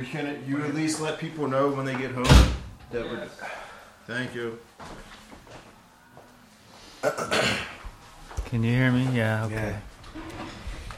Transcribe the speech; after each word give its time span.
We 0.00 0.06
can 0.06 0.42
you 0.48 0.64
at 0.64 0.74
least 0.74 0.98
let 1.02 1.18
people 1.18 1.46
know 1.46 1.68
when 1.68 1.84
they 1.84 1.94
get 1.94 2.12
home. 2.12 2.24
That 2.90 3.06
would. 3.10 3.28
Thank 4.06 4.34
you. 4.34 4.58
Can 8.46 8.64
you 8.64 8.72
hear 8.74 8.90
me? 8.90 9.06
Yeah. 9.14 9.44
Okay. 9.44 9.54
Yeah. 9.56 9.78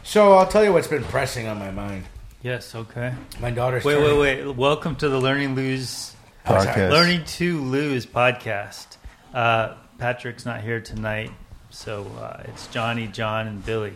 So 0.05 0.35
I'll 0.35 0.47
tell 0.47 0.63
you 0.63 0.73
what's 0.73 0.87
been 0.87 1.03
pressing 1.03 1.49
on 1.49 1.59
my 1.59 1.73
mind. 1.73 2.05
Yes. 2.45 2.77
Okay. 2.77 3.13
My 3.41 3.51
daughter's 3.51 3.85
Wait, 3.85 3.95
turning- 3.95 4.21
wait, 4.21 4.45
wait. 4.47 4.55
Welcome 4.55 4.95
to 4.95 5.09
the 5.09 5.19
Learning 5.19 5.57
Lose 5.57 6.15
Podcast. 6.47 6.93
Learning 6.93 7.25
to 7.25 7.61
Lose 7.61 8.07
podcast. 8.07 8.99
Uh, 9.35 9.75
Patrick's 9.99 10.47
not 10.47 10.61
here 10.61 10.81
tonight, 10.81 11.33
so 11.71 12.07
uh, 12.21 12.45
it's 12.45 12.69
Johnny, 12.69 13.09
John, 13.09 13.49
and 13.49 13.67
Billy. 13.67 13.95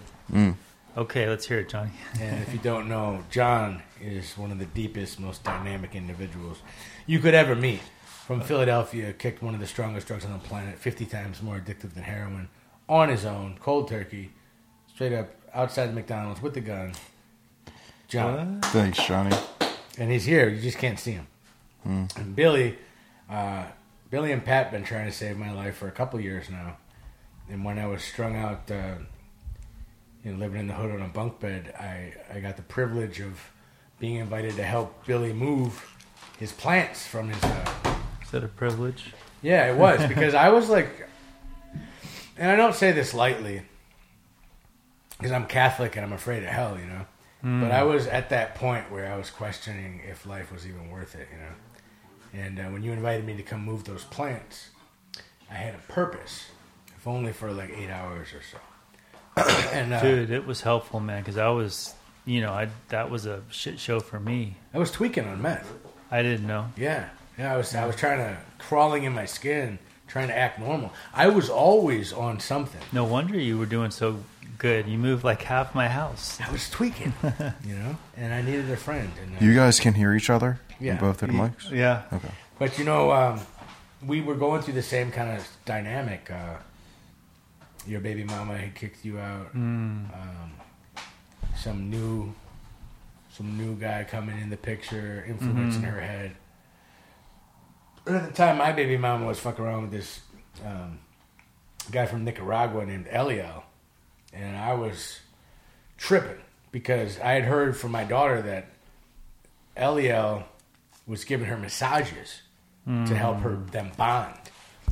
Okay, 0.96 1.28
let's 1.28 1.46
hear 1.46 1.58
it, 1.58 1.68
Johnny. 1.68 1.90
And 2.20 2.42
if 2.42 2.52
you 2.54 2.58
don't 2.58 2.88
know, 2.88 3.22
John 3.30 3.82
is 4.00 4.36
one 4.38 4.50
of 4.50 4.58
the 4.58 4.64
deepest, 4.64 5.20
most 5.20 5.44
dynamic 5.44 5.94
individuals 5.94 6.62
you 7.06 7.18
could 7.18 7.34
ever 7.34 7.54
meet. 7.54 7.80
From 8.26 8.40
Philadelphia, 8.40 9.12
kicked 9.12 9.40
one 9.40 9.54
of 9.54 9.60
the 9.60 9.66
strongest 9.68 10.08
drugs 10.08 10.24
on 10.24 10.32
the 10.32 10.38
planet, 10.38 10.78
50 10.78 11.04
times 11.06 11.42
more 11.42 11.60
addictive 11.60 11.94
than 11.94 12.02
heroin, 12.02 12.48
on 12.88 13.08
his 13.08 13.24
own, 13.24 13.56
cold 13.60 13.88
turkey, 13.88 14.32
straight 14.92 15.12
up 15.12 15.28
outside 15.54 15.88
the 15.88 15.92
McDonald's 15.92 16.42
with 16.42 16.54
the 16.54 16.60
gun. 16.60 16.92
John. 18.08 18.60
Thanks, 18.62 19.04
Johnny. 19.06 19.36
And 19.98 20.10
he's 20.10 20.24
here, 20.24 20.48
you 20.48 20.60
just 20.60 20.78
can't 20.78 20.98
see 20.98 21.12
him. 21.12 21.28
And 21.84 22.34
Billy, 22.34 22.78
uh, 23.30 23.66
Billy 24.10 24.32
and 24.32 24.44
Pat 24.44 24.72
been 24.72 24.82
trying 24.82 25.06
to 25.06 25.12
save 25.12 25.36
my 25.36 25.52
life 25.52 25.76
for 25.76 25.86
a 25.86 25.92
couple 25.92 26.18
years 26.20 26.50
now. 26.50 26.78
And 27.48 27.64
when 27.64 27.78
I 27.78 27.86
was 27.86 28.02
strung 28.02 28.34
out, 28.34 28.68
uh, 28.70 28.94
you 30.26 30.32
know, 30.32 30.38
living 30.38 30.58
in 30.58 30.66
the 30.66 30.74
hood 30.74 30.90
on 30.90 31.02
a 31.02 31.08
bunk 31.08 31.38
bed, 31.38 31.72
I, 31.78 32.12
I 32.34 32.40
got 32.40 32.56
the 32.56 32.62
privilege 32.62 33.20
of 33.20 33.52
being 34.00 34.16
invited 34.16 34.56
to 34.56 34.64
help 34.64 35.06
Billy 35.06 35.32
move 35.32 35.88
his 36.36 36.50
plants 36.50 37.06
from 37.06 37.28
his. 37.28 37.42
Uh, 37.44 37.94
Is 38.24 38.32
that 38.32 38.42
a 38.42 38.48
privilege? 38.48 39.12
yeah, 39.40 39.70
it 39.70 39.76
was 39.76 40.04
because 40.08 40.34
I 40.34 40.48
was 40.48 40.68
like, 40.68 41.08
and 42.36 42.50
I 42.50 42.56
don't 42.56 42.74
say 42.74 42.90
this 42.90 43.14
lightly, 43.14 43.62
because 45.16 45.30
I'm 45.30 45.46
Catholic 45.46 45.94
and 45.94 46.04
I'm 46.04 46.12
afraid 46.12 46.42
of 46.42 46.48
hell, 46.48 46.76
you 46.76 46.86
know. 46.86 47.06
But 47.42 47.70
I 47.70 47.84
was 47.84 48.08
at 48.08 48.30
that 48.30 48.56
point 48.56 48.90
where 48.90 49.12
I 49.12 49.16
was 49.16 49.30
questioning 49.30 50.00
if 50.10 50.26
life 50.26 50.50
was 50.50 50.66
even 50.66 50.90
worth 50.90 51.14
it, 51.14 51.28
you 51.32 51.38
know. 51.38 52.42
And 52.44 52.58
uh, 52.58 52.64
when 52.72 52.82
you 52.82 52.90
invited 52.90 53.24
me 53.24 53.36
to 53.36 53.42
come 53.44 53.64
move 53.64 53.84
those 53.84 54.02
plants, 54.02 54.70
I 55.48 55.54
had 55.54 55.76
a 55.76 55.92
purpose, 55.92 56.46
if 56.96 57.06
only 57.06 57.32
for 57.32 57.52
like 57.52 57.70
eight 57.70 57.88
hours 57.88 58.32
or 58.32 58.42
so. 58.42 58.58
and 59.72 59.92
uh, 59.92 60.00
Dude, 60.00 60.30
it 60.30 60.46
was 60.46 60.62
helpful, 60.62 61.00
man, 61.00 61.20
because 61.22 61.36
I 61.36 61.48
was, 61.48 61.94
you 62.24 62.40
know, 62.40 62.52
I 62.52 62.68
that 62.88 63.10
was 63.10 63.26
a 63.26 63.42
shit 63.50 63.78
show 63.78 64.00
for 64.00 64.18
me. 64.18 64.56
I 64.72 64.78
was 64.78 64.90
tweaking 64.90 65.26
on 65.26 65.42
meth. 65.42 65.70
I 66.10 66.22
didn't 66.22 66.46
know. 66.46 66.70
Yeah, 66.76 67.08
yeah. 67.38 67.52
I 67.52 67.56
was 67.56 67.74
I 67.74 67.86
was 67.86 67.96
trying 67.96 68.18
to 68.18 68.38
crawling 68.58 69.04
in 69.04 69.12
my 69.12 69.26
skin, 69.26 69.78
trying 70.06 70.28
to 70.28 70.36
act 70.36 70.58
normal. 70.58 70.92
I 71.12 71.28
was 71.28 71.50
always 71.50 72.12
on 72.12 72.40
something. 72.40 72.80
No 72.92 73.04
wonder 73.04 73.38
you 73.38 73.58
were 73.58 73.66
doing 73.66 73.90
so 73.90 74.20
good. 74.58 74.86
You 74.86 74.96
moved 74.96 75.22
like 75.22 75.42
half 75.42 75.74
my 75.74 75.88
house. 75.88 76.40
I 76.40 76.50
was 76.50 76.70
tweaking, 76.70 77.12
you 77.64 77.74
know, 77.74 77.96
and 78.16 78.32
I 78.32 78.40
needed 78.40 78.70
a 78.70 78.76
friend. 78.76 79.12
And 79.22 79.36
uh, 79.36 79.44
You 79.44 79.54
guys 79.54 79.80
can 79.80 79.94
hear 79.94 80.14
each 80.14 80.30
other? 80.30 80.60
Yeah. 80.80 80.92
In 80.92 80.98
both 80.98 81.22
of 81.22 81.28
the 81.28 81.34
mics? 81.34 81.70
Yeah. 81.70 82.02
Okay. 82.12 82.30
But 82.58 82.78
you 82.78 82.84
know, 82.84 83.12
um, 83.12 83.40
we 84.06 84.22
were 84.22 84.34
going 84.34 84.62
through 84.62 84.74
the 84.74 84.82
same 84.82 85.10
kind 85.10 85.36
of 85.36 85.46
dynamic. 85.66 86.30
Uh, 86.30 86.54
your 87.86 88.00
baby 88.00 88.24
mama 88.24 88.56
had 88.56 88.74
kicked 88.74 89.04
you 89.04 89.18
out. 89.18 89.52
Um, 90.12 90.52
some 91.56 91.90
new, 91.90 92.34
some 93.30 93.56
new 93.56 93.74
guy 93.76 94.04
coming 94.04 94.38
in 94.40 94.50
the 94.50 94.56
picture, 94.56 95.24
influencing 95.28 95.82
her 95.82 96.00
head. 96.00 96.36
And 98.06 98.16
at 98.16 98.26
the 98.26 98.32
time, 98.32 98.58
my 98.58 98.72
baby 98.72 98.96
mama 98.96 99.26
was 99.26 99.38
fucking 99.40 99.64
around 99.64 99.82
with 99.82 99.90
this 99.92 100.20
um, 100.64 100.98
guy 101.90 102.06
from 102.06 102.24
Nicaragua 102.24 102.84
named 102.86 103.06
Eliel, 103.06 103.62
and 104.32 104.56
I 104.56 104.74
was 104.74 105.20
tripping 105.98 106.40
because 106.72 107.18
I 107.20 107.32
had 107.32 107.44
heard 107.44 107.76
from 107.76 107.90
my 107.92 108.04
daughter 108.04 108.42
that 108.42 108.68
Eliel 109.76 110.44
was 111.06 111.24
giving 111.24 111.46
her 111.46 111.56
massages 111.56 112.42
to 113.06 113.16
help 113.16 113.38
her 113.38 113.56
them 113.72 113.90
bond. 113.96 114.38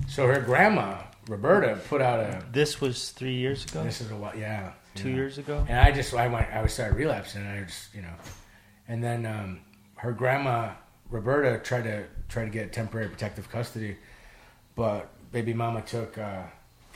So 0.09 0.27
her 0.27 0.41
grandma 0.41 0.97
Roberta 1.29 1.81
put 1.89 2.01
out 2.01 2.21
a. 2.21 2.45
This 2.53 2.81
was 2.81 3.11
three 3.11 3.35
years 3.35 3.65
ago. 3.65 3.83
This 3.83 4.01
is 4.01 4.11
a 4.11 4.17
while, 4.17 4.37
yeah, 4.37 4.73
Two 4.95 5.09
yeah. 5.09 5.17
years 5.17 5.39
ago. 5.39 5.65
And 5.69 5.79
I 5.79 5.91
just 5.91 6.15
I 6.15 6.29
went 6.29 6.49
I 6.53 6.63
was 6.63 6.73
started 6.73 6.97
relapsing 6.97 7.43
and 7.43 7.51
I 7.51 7.65
just 7.65 7.95
you 7.95 8.03
know, 8.03 8.15
and 8.89 9.03
then 9.03 9.27
um, 9.27 9.61
her 9.97 10.13
grandma 10.13 10.73
Roberta 11.11 11.59
tried 11.63 11.85
to 11.85 12.05
try 12.29 12.45
to 12.45 12.51
get 12.51 12.73
temporary 12.73 13.09
protective 13.09 13.51
custody, 13.51 13.97
but 14.75 15.09
baby 15.33 15.53
mama 15.53 15.83
took 15.83 16.17
uh, 16.19 16.43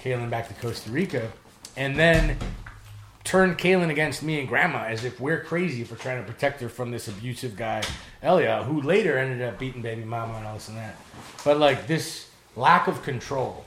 Kaylin 0.00 0.30
back 0.30 0.48
to 0.48 0.54
Costa 0.54 0.90
Rica, 0.90 1.30
and 1.76 1.98
then 1.98 2.36
turned 3.24 3.58
Kaylin 3.58 3.90
against 3.90 4.22
me 4.22 4.40
and 4.40 4.48
grandma 4.48 4.84
as 4.84 5.04
if 5.04 5.20
we're 5.20 5.42
crazy 5.42 5.84
for 5.84 5.96
trying 5.96 6.24
to 6.24 6.32
protect 6.32 6.60
her 6.60 6.68
from 6.68 6.90
this 6.90 7.08
abusive 7.08 7.56
guy 7.56 7.82
Elia, 8.22 8.62
who 8.64 8.80
later 8.80 9.18
ended 9.18 9.42
up 9.42 9.58
beating 9.58 9.82
baby 9.82 10.04
mama 10.04 10.34
and 10.34 10.46
all 10.46 10.54
this 10.54 10.68
and 10.68 10.78
that. 10.78 10.96
But 11.44 11.58
like 11.58 11.86
this 11.86 12.28
lack 12.56 12.88
of 12.88 13.02
control 13.02 13.64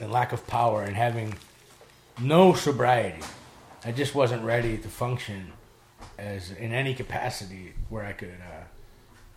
and 0.00 0.12
lack 0.12 0.32
of 0.32 0.46
power 0.46 0.82
and 0.82 0.96
having 0.96 1.34
no 2.20 2.52
sobriety. 2.52 3.22
I 3.84 3.92
just 3.92 4.14
wasn't 4.14 4.42
ready 4.44 4.76
to 4.78 4.88
function 4.88 5.52
as 6.18 6.50
in 6.50 6.72
any 6.72 6.94
capacity 6.94 7.74
where 7.88 8.04
I 8.04 8.12
could 8.12 8.30
uh, 8.40 8.64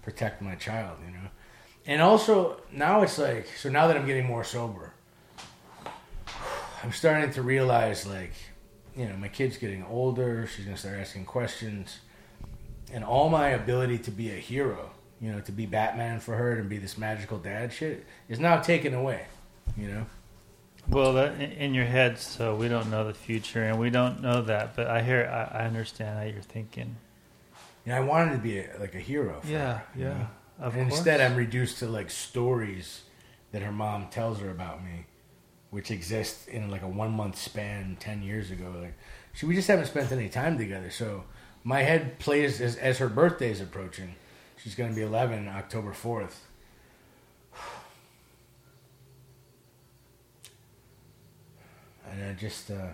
protect 0.01 0.41
my 0.41 0.55
child, 0.55 0.97
you 1.05 1.11
know. 1.11 1.29
And 1.85 2.01
also 2.01 2.61
now 2.71 3.01
it's 3.01 3.17
like 3.17 3.47
so 3.57 3.69
now 3.69 3.87
that 3.87 3.97
I'm 3.97 4.05
getting 4.05 4.25
more 4.25 4.43
sober, 4.43 4.93
I'm 6.83 6.91
starting 6.91 7.31
to 7.33 7.41
realize 7.41 8.07
like, 8.07 8.33
you 8.95 9.07
know, 9.07 9.15
my 9.15 9.27
kid's 9.27 9.57
getting 9.57 9.83
older. 9.85 10.47
She's 10.47 10.65
gonna 10.65 10.77
start 10.77 10.99
asking 10.99 11.25
questions, 11.25 11.99
and 12.91 13.03
all 13.03 13.29
my 13.29 13.49
ability 13.49 13.99
to 13.99 14.11
be 14.11 14.31
a 14.31 14.37
hero, 14.37 14.91
you 15.19 15.31
know, 15.31 15.39
to 15.41 15.51
be 15.51 15.65
Batman 15.65 16.19
for 16.19 16.35
her 16.35 16.53
and 16.53 16.67
be 16.67 16.77
this 16.77 16.97
magical 16.97 17.37
dad 17.37 17.71
shit 17.71 18.05
is 18.27 18.39
now 18.39 18.59
taken 18.59 18.93
away, 18.93 19.25
you 19.77 19.87
know. 19.87 20.05
Well, 20.89 21.13
that, 21.13 21.39
in- 21.39 21.73
your 21.73 21.85
head, 21.85 22.17
so 22.17 22.55
we 22.55 22.67
don't 22.67 22.89
know 22.89 23.05
the 23.07 23.13
future, 23.13 23.63
and 23.63 23.79
we 23.79 23.89
don't 23.89 24.21
know 24.21 24.41
that. 24.41 24.75
But 24.75 24.87
I 24.87 25.01
hear, 25.01 25.25
I, 25.53 25.59
I 25.59 25.65
understand 25.65 26.17
how 26.17 26.25
you're 26.25 26.41
thinking. 26.41 26.97
You 27.85 27.91
know, 27.93 27.97
I 27.97 28.01
wanted 28.01 28.33
to 28.33 28.37
be 28.39 28.59
a, 28.59 28.69
like 28.79 28.93
a 28.95 28.99
hero. 28.99 29.39
For 29.41 29.47
Yeah, 29.47 29.77
her, 29.79 29.83
yeah. 29.95 30.07
know? 30.09 30.27
Of 30.59 30.75
And 30.75 30.87
course. 30.89 30.99
instead, 30.99 31.21
I'm 31.21 31.35
reduced 31.35 31.79
to 31.79 31.87
like 31.87 32.09
stories 32.11 33.01
that 33.51 33.61
her 33.61 33.71
mom 33.71 34.07
tells 34.09 34.39
her 34.39 34.49
about 34.51 34.83
me, 34.83 35.05
which 35.69 35.91
exist 35.91 36.47
in 36.47 36.69
like 36.69 36.81
a 36.83 36.87
one 36.87 37.11
month 37.11 37.37
span 37.37 37.97
ten 37.99 38.21
years 38.21 38.51
ago. 38.51 38.73
Like, 38.81 38.93
she, 39.33 39.45
we 39.45 39.55
just 39.55 39.67
haven't 39.67 39.85
spent 39.85 40.11
any 40.11 40.29
time 40.29 40.57
together. 40.57 40.91
So 40.91 41.23
my 41.63 41.81
head 41.83 42.19
plays 42.19 42.59
as, 42.61 42.75
as 42.75 42.97
her 42.97 43.07
birthday 43.09 43.49
is 43.51 43.61
approaching. 43.61 44.15
She's 44.57 44.75
going 44.75 44.89
to 44.91 44.95
be 44.95 45.01
11 45.01 45.47
October 45.47 45.91
4th. 45.93 46.33
And 52.11 52.23
I 52.29 52.33
just, 52.33 52.69
uh, 52.69 52.87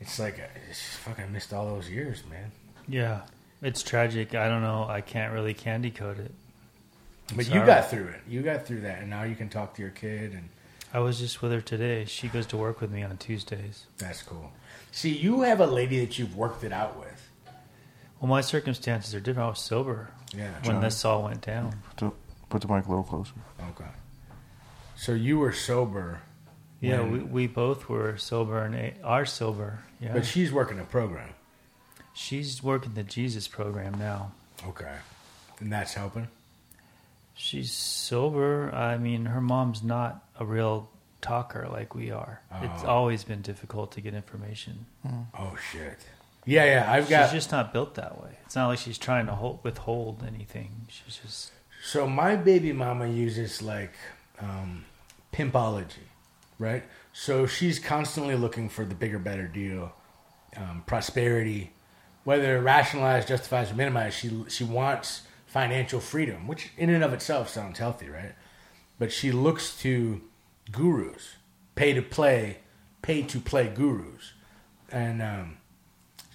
it's 0.00 0.18
like, 0.18 0.38
I 0.40 0.48
just 0.68 0.82
fucking 0.98 1.32
missed 1.32 1.52
all 1.52 1.66
those 1.66 1.88
years, 1.90 2.22
man. 2.30 2.50
Yeah, 2.88 3.20
it's 3.62 3.82
tragic. 3.82 4.34
I 4.34 4.48
don't 4.48 4.62
know. 4.62 4.86
I 4.88 5.00
can't 5.02 5.32
really 5.32 5.54
candy 5.54 5.90
code 5.90 6.18
it. 6.18 6.32
But 7.36 7.46
you 7.48 7.64
got 7.64 7.90
through 7.90 8.08
it. 8.08 8.20
You 8.28 8.42
got 8.42 8.66
through 8.66 8.80
that, 8.80 9.00
and 9.00 9.10
now 9.10 9.22
you 9.22 9.36
can 9.36 9.48
talk 9.48 9.74
to 9.74 9.82
your 9.82 9.92
kid, 9.92 10.32
and 10.32 10.48
I 10.92 10.98
was 10.98 11.20
just 11.20 11.42
with 11.42 11.52
her 11.52 11.60
today. 11.60 12.04
She 12.06 12.26
goes 12.28 12.46
to 12.46 12.56
work 12.56 12.80
with 12.80 12.90
me 12.90 13.02
on 13.04 13.16
Tuesdays. 13.18 13.86
that's 13.98 14.22
cool. 14.22 14.50
See, 14.90 15.10
you 15.16 15.42
have 15.42 15.60
a 15.60 15.66
lady 15.66 16.00
that 16.04 16.18
you've 16.18 16.34
worked 16.36 16.64
it 16.64 16.72
out 16.72 16.98
with. 16.98 17.28
Well, 18.20 18.28
my 18.28 18.40
circumstances 18.40 19.14
are 19.14 19.20
different. 19.20 19.46
I 19.46 19.50
was 19.50 19.60
sober 19.60 20.10
Yeah. 20.36 20.50
when 20.64 20.80
this 20.80 21.04
all 21.04 21.22
went 21.22 21.42
down. 21.42 21.80
Put 21.90 21.96
the, 21.98 22.12
put 22.48 22.62
the 22.62 22.68
mic 22.68 22.86
a 22.86 22.88
little 22.88 23.04
closer. 23.04 23.32
Okay. 23.70 23.88
So 25.00 25.12
you 25.12 25.38
were 25.38 25.52
sober, 25.54 26.20
Yeah, 26.82 27.00
we, 27.00 27.20
we 27.20 27.46
both 27.46 27.88
were 27.88 28.18
sober 28.18 28.62
and 28.62 28.92
are 29.02 29.24
sober. 29.24 29.78
Yeah, 29.98 30.12
but 30.12 30.26
she's 30.26 30.52
working 30.52 30.78
a 30.78 30.84
program. 30.84 31.30
she's 32.12 32.62
working 32.62 32.92
the 32.92 33.02
Jesus 33.02 33.48
program 33.48 33.94
now. 33.98 34.32
Okay. 34.68 34.92
And 35.58 35.72
that's 35.72 35.94
helping. 35.94 36.28
She's 37.32 37.72
sober. 37.72 38.70
I 38.74 38.98
mean, 38.98 39.24
her 39.24 39.40
mom's 39.40 39.82
not 39.82 40.22
a 40.38 40.44
real 40.44 40.90
talker 41.22 41.66
like 41.72 41.94
we 41.94 42.10
are. 42.10 42.42
It's 42.60 42.84
Oh. 42.84 42.88
always 42.88 43.24
been 43.24 43.40
difficult 43.40 43.92
to 43.92 44.02
get 44.02 44.12
information. 44.12 44.84
Oh 45.38 45.56
shit. 45.72 45.96
Yeah, 46.44 46.64
yeah. 46.66 46.92
I've 46.92 47.08
got. 47.08 47.24
she's 47.30 47.32
just 47.44 47.52
not 47.52 47.72
built 47.72 47.94
that 47.94 48.22
way. 48.22 48.32
It's 48.44 48.54
not 48.54 48.66
like 48.68 48.78
she's 48.78 48.98
trying 48.98 49.24
to 49.26 49.34
hold, 49.34 49.60
withhold 49.64 50.22
anything. 50.26 50.88
She's 50.88 51.16
just 51.16 51.52
So 51.82 52.06
my 52.06 52.36
baby 52.36 52.74
mama 52.74 53.06
uses 53.08 53.62
like 53.62 53.94
um, 54.40 54.84
pimpology, 55.32 56.08
right? 56.58 56.84
So 57.12 57.46
she's 57.46 57.78
constantly 57.78 58.36
looking 58.36 58.68
for 58.68 58.84
the 58.84 58.94
bigger, 58.94 59.18
better 59.18 59.46
deal, 59.46 59.92
um, 60.56 60.82
prosperity, 60.86 61.72
whether 62.24 62.60
rationalized, 62.60 63.28
justifies, 63.28 63.70
or 63.70 63.74
minimize, 63.74 64.14
she 64.14 64.44
she 64.48 64.64
wants 64.64 65.22
financial 65.46 66.00
freedom, 66.00 66.46
which 66.46 66.70
in 66.76 66.90
and 66.90 67.02
of 67.02 67.12
itself 67.12 67.48
sounds 67.48 67.78
healthy, 67.78 68.08
right? 68.08 68.34
But 68.98 69.12
she 69.12 69.32
looks 69.32 69.76
to 69.80 70.20
gurus, 70.70 71.36
pay 71.74 71.92
to 71.92 72.02
play, 72.02 72.58
pay 73.02 73.22
to 73.22 73.40
play 73.40 73.68
gurus, 73.68 74.32
and 74.92 75.22
um, 75.22 75.56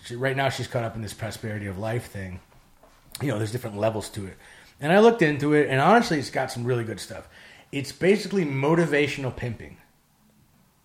she, 0.04 0.16
right 0.16 0.36
now 0.36 0.50
she's 0.50 0.68
caught 0.68 0.84
up 0.84 0.96
in 0.96 1.02
this 1.02 1.14
prosperity 1.14 1.68
of 1.68 1.78
life 1.78 2.08
thing. 2.08 2.40
You 3.22 3.30
know, 3.30 3.38
there's 3.38 3.52
different 3.52 3.78
levels 3.78 4.10
to 4.10 4.26
it, 4.26 4.38
and 4.82 4.92
I 4.92 5.00
looked 5.00 5.22
into 5.22 5.54
it, 5.54 5.70
and 5.70 5.80
honestly, 5.80 6.20
it's 6.20 6.30
got 6.30 6.52
some 6.52 6.66
really 6.66 6.84
good 6.84 7.00
stuff. 7.00 7.30
It's 7.76 7.92
basically 7.92 8.46
motivational 8.46 9.36
pimping, 9.36 9.76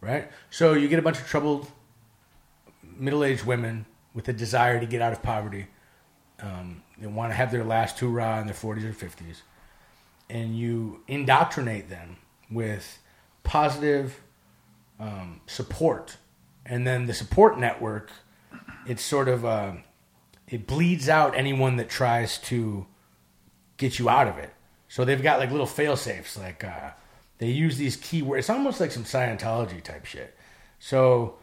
right? 0.00 0.28
So 0.50 0.72
you 0.72 0.88
get 0.88 0.98
a 0.98 1.02
bunch 1.02 1.20
of 1.20 1.26
troubled 1.28 1.70
middle-aged 2.82 3.44
women 3.44 3.86
with 4.12 4.26
a 4.28 4.32
desire 4.32 4.80
to 4.80 4.86
get 4.86 5.00
out 5.00 5.12
of 5.12 5.22
poverty. 5.22 5.68
Um, 6.40 6.82
they 6.98 7.06
want 7.06 7.30
to 7.30 7.36
have 7.36 7.52
their 7.52 7.62
last 7.62 8.00
hurrah 8.00 8.40
in 8.40 8.46
their 8.46 8.56
40s 8.56 8.82
or 8.82 8.92
50s. 8.92 9.42
And 10.28 10.58
you 10.58 11.04
indoctrinate 11.06 11.88
them 11.90 12.16
with 12.50 12.98
positive 13.44 14.20
um, 14.98 15.42
support. 15.46 16.16
And 16.66 16.84
then 16.84 17.06
the 17.06 17.14
support 17.14 17.56
network, 17.56 18.10
it's 18.84 19.04
sort 19.04 19.28
of, 19.28 19.44
uh, 19.44 19.74
it 20.48 20.66
bleeds 20.66 21.08
out 21.08 21.36
anyone 21.36 21.76
that 21.76 21.88
tries 21.88 22.36
to 22.38 22.88
get 23.76 24.00
you 24.00 24.08
out 24.08 24.26
of 24.26 24.38
it. 24.38 24.52
So 24.90 25.04
they've 25.04 25.22
got 25.22 25.38
like 25.38 25.52
little 25.52 25.66
fail 25.66 25.96
safes. 25.96 26.36
Like 26.36 26.64
uh, 26.64 26.90
they 27.38 27.48
use 27.48 27.78
these 27.78 27.96
keywords. 27.96 28.40
It's 28.40 28.50
almost 28.50 28.80
like 28.80 28.90
some 28.90 29.04
Scientology 29.04 29.80
type 29.82 30.04
shit. 30.04 30.36
So 30.80 31.36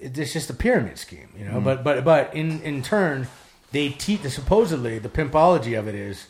it's 0.00 0.32
just 0.32 0.48
a 0.48 0.54
pyramid 0.54 0.96
scheme, 0.96 1.28
you 1.36 1.44
know. 1.44 1.60
But 1.60 1.82
but 1.82 2.04
but 2.04 2.32
in 2.32 2.62
in 2.62 2.82
turn, 2.82 3.26
they 3.72 3.88
teach 3.88 4.22
the 4.22 4.30
supposedly 4.30 5.00
the 5.00 5.08
pimpology 5.08 5.76
of 5.76 5.88
it 5.88 5.96
is 5.96 6.28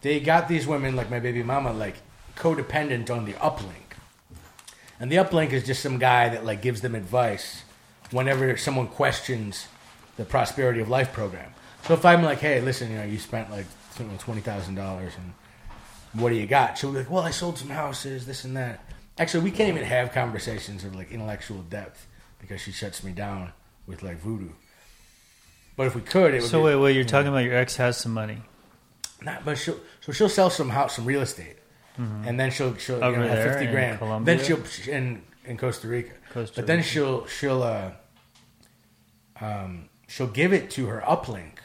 they 0.00 0.20
got 0.20 0.48
these 0.48 0.66
women 0.66 0.96
like 0.96 1.10
my 1.10 1.20
baby 1.20 1.42
mama 1.42 1.72
like 1.72 1.96
codependent 2.34 3.10
on 3.10 3.26
the 3.26 3.34
uplink, 3.34 3.92
and 4.98 5.12
the 5.12 5.16
uplink 5.16 5.52
is 5.52 5.66
just 5.66 5.82
some 5.82 5.98
guy 5.98 6.30
that 6.30 6.46
like 6.46 6.62
gives 6.62 6.80
them 6.80 6.94
advice 6.94 7.62
whenever 8.10 8.56
someone 8.56 8.86
questions 8.86 9.68
the 10.16 10.24
prosperity 10.24 10.80
of 10.80 10.88
life 10.88 11.12
program. 11.12 11.52
So 11.84 11.92
if 11.92 12.06
I'm 12.06 12.22
like, 12.22 12.38
hey, 12.38 12.62
listen, 12.62 12.90
you 12.90 12.96
know, 12.96 13.04
you 13.04 13.18
spent 13.18 13.50
like 13.50 13.66
twenty 14.18 14.40
thousand 14.40 14.74
dollars 14.76 15.12
and 15.16 15.32
what 16.20 16.30
do 16.30 16.36
you 16.36 16.46
got? 16.46 16.78
She'll 16.78 16.92
be 16.92 16.98
like, 16.98 17.10
well, 17.10 17.22
I 17.22 17.30
sold 17.30 17.58
some 17.58 17.68
houses, 17.68 18.24
this 18.26 18.44
and 18.44 18.56
that. 18.56 18.80
Actually, 19.18 19.44
we 19.44 19.50
can't 19.50 19.68
even 19.68 19.84
have 19.84 20.12
conversations 20.12 20.84
of 20.84 20.94
like 20.94 21.10
intellectual 21.10 21.58
depth 21.62 22.06
because 22.40 22.60
she 22.60 22.72
shuts 22.72 23.02
me 23.04 23.12
down 23.12 23.52
with 23.86 24.02
like 24.02 24.18
voodoo. 24.18 24.50
But 25.76 25.88
if 25.88 25.94
we 25.94 26.00
could, 26.00 26.32
it 26.32 26.40
would 26.40 26.50
So 26.50 26.58
be, 26.60 26.64
wait, 26.64 26.76
wait, 26.76 26.96
you're 26.96 27.04
talking 27.04 27.28
about 27.28 27.44
your 27.44 27.54
ex 27.54 27.76
has 27.76 27.98
some 27.98 28.12
money. 28.14 28.38
Not, 29.20 29.44
but 29.44 29.58
she'll 29.58 29.78
so 30.00 30.12
she'll 30.12 30.28
sell 30.30 30.48
some 30.50 30.70
house, 30.70 30.96
some 30.96 31.04
real 31.04 31.20
estate, 31.22 31.56
and 31.98 32.38
then 32.40 32.50
she'll 32.50 32.74
she'll 32.76 32.96
you 32.98 33.02
Mm-hmm. 33.04 33.20
Know, 33.20 33.28
have 33.28 33.42
fifty 33.52 33.66
in 33.66 33.70
grand. 33.72 33.98
Colombia? 33.98 34.36
Then 34.36 34.44
she'll 34.44 34.92
in 34.94 35.22
in 35.44 35.56
Costa 35.58 35.88
Rica. 35.88 36.12
Costa 36.32 36.54
but 36.56 36.66
then 36.66 36.78
Rica. 36.78 36.88
she'll 36.88 37.26
she'll 37.26 37.62
uh, 37.62 37.90
um, 39.40 39.88
she'll 40.08 40.26
give 40.26 40.52
it 40.52 40.70
to 40.72 40.86
her 40.86 41.02
uplink, 41.06 41.58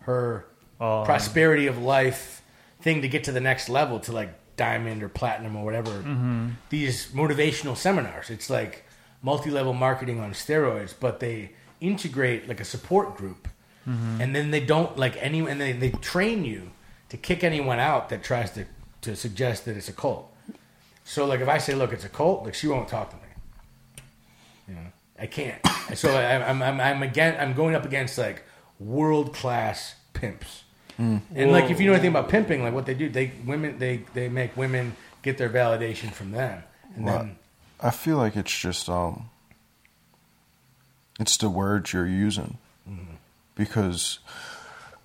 her 0.00 0.46
Oh. 0.80 1.04
prosperity 1.04 1.66
of 1.66 1.78
life 1.78 2.42
thing 2.80 3.00
to 3.02 3.08
get 3.08 3.24
to 3.24 3.32
the 3.32 3.40
next 3.40 3.68
level 3.68 3.98
to 4.00 4.12
like 4.12 4.30
diamond 4.56 5.02
or 5.02 5.08
platinum 5.08 5.56
or 5.56 5.64
whatever. 5.64 5.90
Mm-hmm. 5.90 6.48
These 6.70 7.08
motivational 7.12 7.76
seminars. 7.76 8.28
It's 8.30 8.50
like 8.50 8.84
multi-level 9.22 9.72
marketing 9.72 10.20
on 10.20 10.32
steroids, 10.32 10.94
but 10.98 11.20
they 11.20 11.52
integrate 11.80 12.46
like 12.48 12.60
a 12.60 12.64
support 12.64 13.16
group, 13.16 13.48
Mm-hmm. 13.88 14.20
and 14.20 14.34
then 14.34 14.50
they 14.50 14.58
don't 14.60 14.98
like 14.98 15.16
any, 15.22 15.38
and 15.40 15.60
they 15.60 15.72
they 15.72 15.90
train 15.90 16.44
you 16.44 16.72
to 17.08 17.16
kick 17.16 17.44
anyone 17.44 17.78
out 17.78 18.08
that 18.08 18.24
tries 18.24 18.50
to 18.52 18.64
to 19.02 19.14
suggest 19.14 19.64
that 19.64 19.76
it's 19.76 19.88
a 19.88 19.92
cult. 19.92 20.34
So 21.04 21.24
like 21.24 21.38
if 21.40 21.48
I 21.48 21.58
say, 21.58 21.74
look, 21.76 21.92
it's 21.92 22.04
a 22.04 22.08
cult, 22.08 22.44
like 22.44 22.54
she 22.54 22.66
won't 22.66 22.88
talk 22.88 23.10
to 23.10 23.16
me. 23.16 24.02
You 24.68 24.74
know, 24.74 24.86
I 25.20 25.26
can't. 25.26 25.60
so 25.94 26.10
I, 26.14 26.44
I'm 26.48 26.60
I'm 26.62 26.80
I'm 26.80 27.02
again 27.02 27.36
I'm 27.38 27.54
going 27.54 27.76
up 27.76 27.84
against 27.84 28.18
like 28.18 28.42
world 28.80 29.32
class 29.32 29.94
pimps. 30.14 30.64
And 30.98 31.52
like 31.52 31.70
if 31.70 31.80
you 31.80 31.86
know 31.86 31.92
anything 31.92 32.10
about 32.10 32.28
pimping, 32.28 32.62
like 32.62 32.72
what 32.72 32.86
they 32.86 32.94
do, 32.94 33.08
they 33.08 33.32
women 33.44 33.78
they 33.78 34.02
they 34.14 34.28
make 34.28 34.56
women 34.56 34.96
get 35.22 35.38
their 35.38 35.50
validation 35.50 36.10
from 36.12 36.32
them, 36.32 36.62
and 36.94 37.04
Well, 37.04 37.18
then 37.18 37.36
I 37.80 37.90
feel 37.90 38.16
like 38.16 38.36
it's 38.36 38.56
just 38.56 38.88
um, 38.88 39.28
it's 41.20 41.36
the 41.36 41.50
words 41.50 41.92
you're 41.92 42.06
using 42.06 42.58
because 43.54 44.20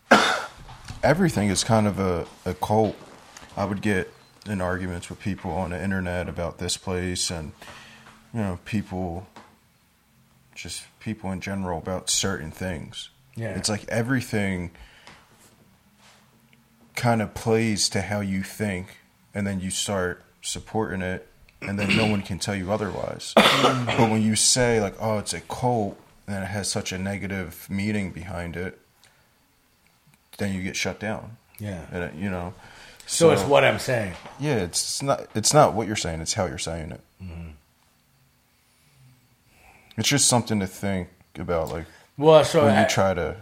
everything 1.04 1.50
is 1.50 1.64
kind 1.64 1.88
of 1.88 2.00
a, 2.00 2.26
a 2.46 2.54
cult. 2.54 2.96
I 3.58 3.66
would 3.66 3.82
get 3.82 4.14
in 4.46 4.62
arguments 4.62 5.10
with 5.10 5.20
people 5.20 5.52
on 5.52 5.72
the 5.72 5.82
internet 5.82 6.30
about 6.30 6.58
this 6.58 6.78
place 6.78 7.30
and 7.30 7.52
you 8.34 8.40
know 8.40 8.60
people 8.66 9.28
just 10.56 10.84
people 11.00 11.32
in 11.32 11.42
general 11.42 11.78
about 11.78 12.10
certain 12.10 12.52
things. 12.52 13.10
Yeah. 13.36 13.56
It's 13.56 13.70
like 13.70 13.88
everything 13.88 14.72
kind 16.96 17.22
of 17.22 17.34
plays 17.34 17.90
to 17.90 18.02
how 18.02 18.20
you 18.20 18.44
think 18.44 18.98
and 19.34 19.46
then 19.48 19.60
you 19.60 19.70
start 19.70 20.24
supporting 20.42 21.02
it 21.02 21.28
and 21.62 21.78
then 21.80 21.96
no 21.96 22.06
one 22.08 22.22
can 22.22 22.40
tell 22.40 22.56
you 22.56 22.72
otherwise. 22.72 23.34
but 23.36 24.10
when 24.10 24.22
you 24.22 24.36
say 24.36 24.82
like, 24.82 24.96
oh, 25.00 25.20
it's 25.20 25.34
a 25.34 25.42
cult 25.42 25.98
and 26.28 26.44
it 26.44 26.48
has 26.48 26.70
such 26.70 26.92
a 26.92 26.98
negative 26.98 27.68
meaning 27.70 28.12
behind 28.12 28.56
it, 28.56 28.80
then 30.38 30.54
you 30.56 30.64
get 30.64 30.76
shut 30.76 31.00
down. 31.00 31.38
yeah. 31.60 31.86
And 31.92 32.04
it, 32.06 32.16
you 32.16 32.30
know, 32.30 32.54
So, 33.06 33.30
it's 33.32 33.44
what 33.44 33.64
I'm 33.64 33.78
saying. 33.80 34.14
yeah, 34.40 34.56
it's, 34.56 35.02
not 35.04 35.28
it's 35.36 35.54
not 35.54 35.74
what 35.74 35.86
you're 35.88 35.96
saying; 35.96 36.22
it's 36.22 36.34
how 36.34 36.46
you're 36.48 36.58
saying 36.58 36.92
it. 36.92 37.02
Mm-hmm. 37.22 37.50
It's 39.98 40.10
just 40.10 40.28
something 40.28 40.60
to 40.60 40.68
think 40.68 41.10
about, 41.38 41.70
like 41.70 41.86
Well, 42.18 42.44
so 42.44 42.66
when 42.66 42.76
I- 42.76 42.84
you 42.84 42.90
try 42.90 43.14
to. 43.14 43.38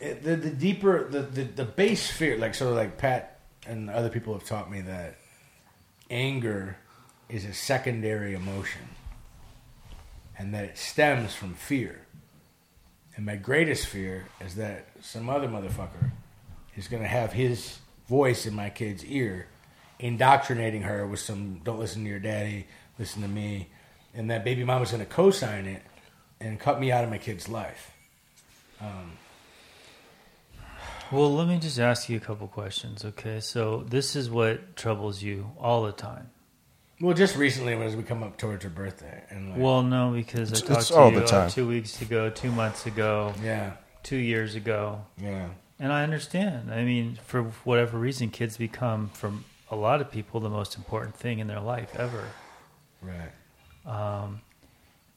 It- 0.00 0.22
the 0.22 0.36
the 0.36 0.50
deeper 0.50 1.08
the, 1.08 1.20
the 1.22 1.42
the 1.44 1.64
base 1.64 2.10
fear 2.10 2.36
like 2.38 2.54
so 2.54 2.72
like 2.72 2.98
pat 2.98 3.40
and 3.66 3.90
other 3.90 4.08
people 4.08 4.32
have 4.32 4.44
taught 4.46 4.70
me 4.70 4.80
that 4.80 5.16
anger 6.10 6.76
is 7.28 7.44
a 7.44 7.52
secondary 7.54 8.34
emotion 8.34 8.82
and 10.38 10.54
that 10.54 10.64
it 10.64 10.78
stems 10.78 11.34
from 11.34 11.52
fear. 11.54 12.00
And 13.14 13.26
my 13.26 13.36
greatest 13.36 13.86
fear 13.86 14.26
is 14.40 14.54
that 14.54 14.86
some 15.02 15.28
other 15.28 15.46
motherfucker 15.46 16.10
is 16.76 16.88
going 16.88 17.02
to 17.02 17.08
have 17.08 17.32
his 17.32 17.78
voice 18.08 18.46
in 18.46 18.54
my 18.54 18.70
kid's 18.70 19.04
ear 19.04 19.46
indoctrinating 19.98 20.82
her 20.82 21.06
with 21.06 21.20
some 21.20 21.60
don't 21.62 21.78
listen 21.78 22.02
to 22.04 22.08
your 22.08 22.18
daddy 22.18 22.66
listen 22.98 23.20
to 23.20 23.28
me 23.28 23.68
and 24.14 24.30
that 24.30 24.42
baby 24.44 24.64
mama's 24.64 24.90
going 24.90 25.04
to 25.04 25.08
co-sign 25.08 25.66
it 25.66 25.82
and 26.40 26.58
cut 26.58 26.80
me 26.80 26.90
out 26.90 27.04
of 27.04 27.10
my 27.10 27.18
kid's 27.18 27.48
life 27.50 27.92
um, 28.80 29.12
Well, 31.12 31.34
let 31.34 31.48
me 31.48 31.58
just 31.58 31.78
ask 31.78 32.08
you 32.08 32.16
a 32.16 32.20
couple 32.20 32.46
questions, 32.48 33.04
okay? 33.04 33.40
So 33.40 33.84
this 33.88 34.14
is 34.14 34.30
what 34.30 34.76
troubles 34.76 35.22
you 35.22 35.50
all 35.58 35.82
the 35.82 35.92
time. 35.92 36.30
Well, 37.00 37.14
just 37.14 37.36
recently 37.36 37.74
when 37.74 37.86
as 37.86 37.96
we 37.96 38.02
come 38.02 38.22
up 38.22 38.36
towards 38.36 38.62
her 38.62 38.70
birthday, 38.70 39.24
and 39.30 39.50
like, 39.50 39.58
Well, 39.58 39.82
no, 39.82 40.12
because 40.12 40.52
It's- 40.52 40.62
I 40.62 40.66
talked 40.66 40.80
it's 40.80 40.88
to 40.90 40.94
all 40.96 41.10
you 41.10 41.18
the 41.20 41.24
uh, 41.24 41.28
time. 41.28 41.50
two 41.50 41.66
weeks 41.66 42.00
ago, 42.02 42.30
two 42.30 42.52
months 42.52 42.86
ago, 42.86 43.32
yeah, 43.42 43.72
two 44.02 44.18
years 44.18 44.54
ago, 44.54 45.04
yeah, 45.16 45.48
and 45.78 45.92
I 45.92 46.02
understand. 46.04 46.72
I 46.72 46.84
mean, 46.84 47.18
for 47.24 47.42
whatever 47.64 47.98
reason, 47.98 48.28
kids 48.30 48.58
become, 48.58 49.08
for 49.14 49.32
a 49.70 49.76
lot 49.76 50.00
of 50.02 50.10
people, 50.10 50.40
the 50.40 50.50
most 50.50 50.76
important 50.76 51.16
thing 51.16 51.38
in 51.38 51.46
their 51.46 51.60
life 51.60 51.94
ever. 51.96 52.24
right. 53.02 53.30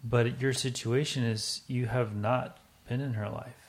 But 0.05 0.41
your 0.41 0.51
situation 0.53 1.23
is 1.23 1.61
you 1.67 1.85
have 1.85 2.13
not 2.15 2.57
been 2.89 2.99
in 3.01 3.13
her 3.13 3.29
life. 3.29 3.62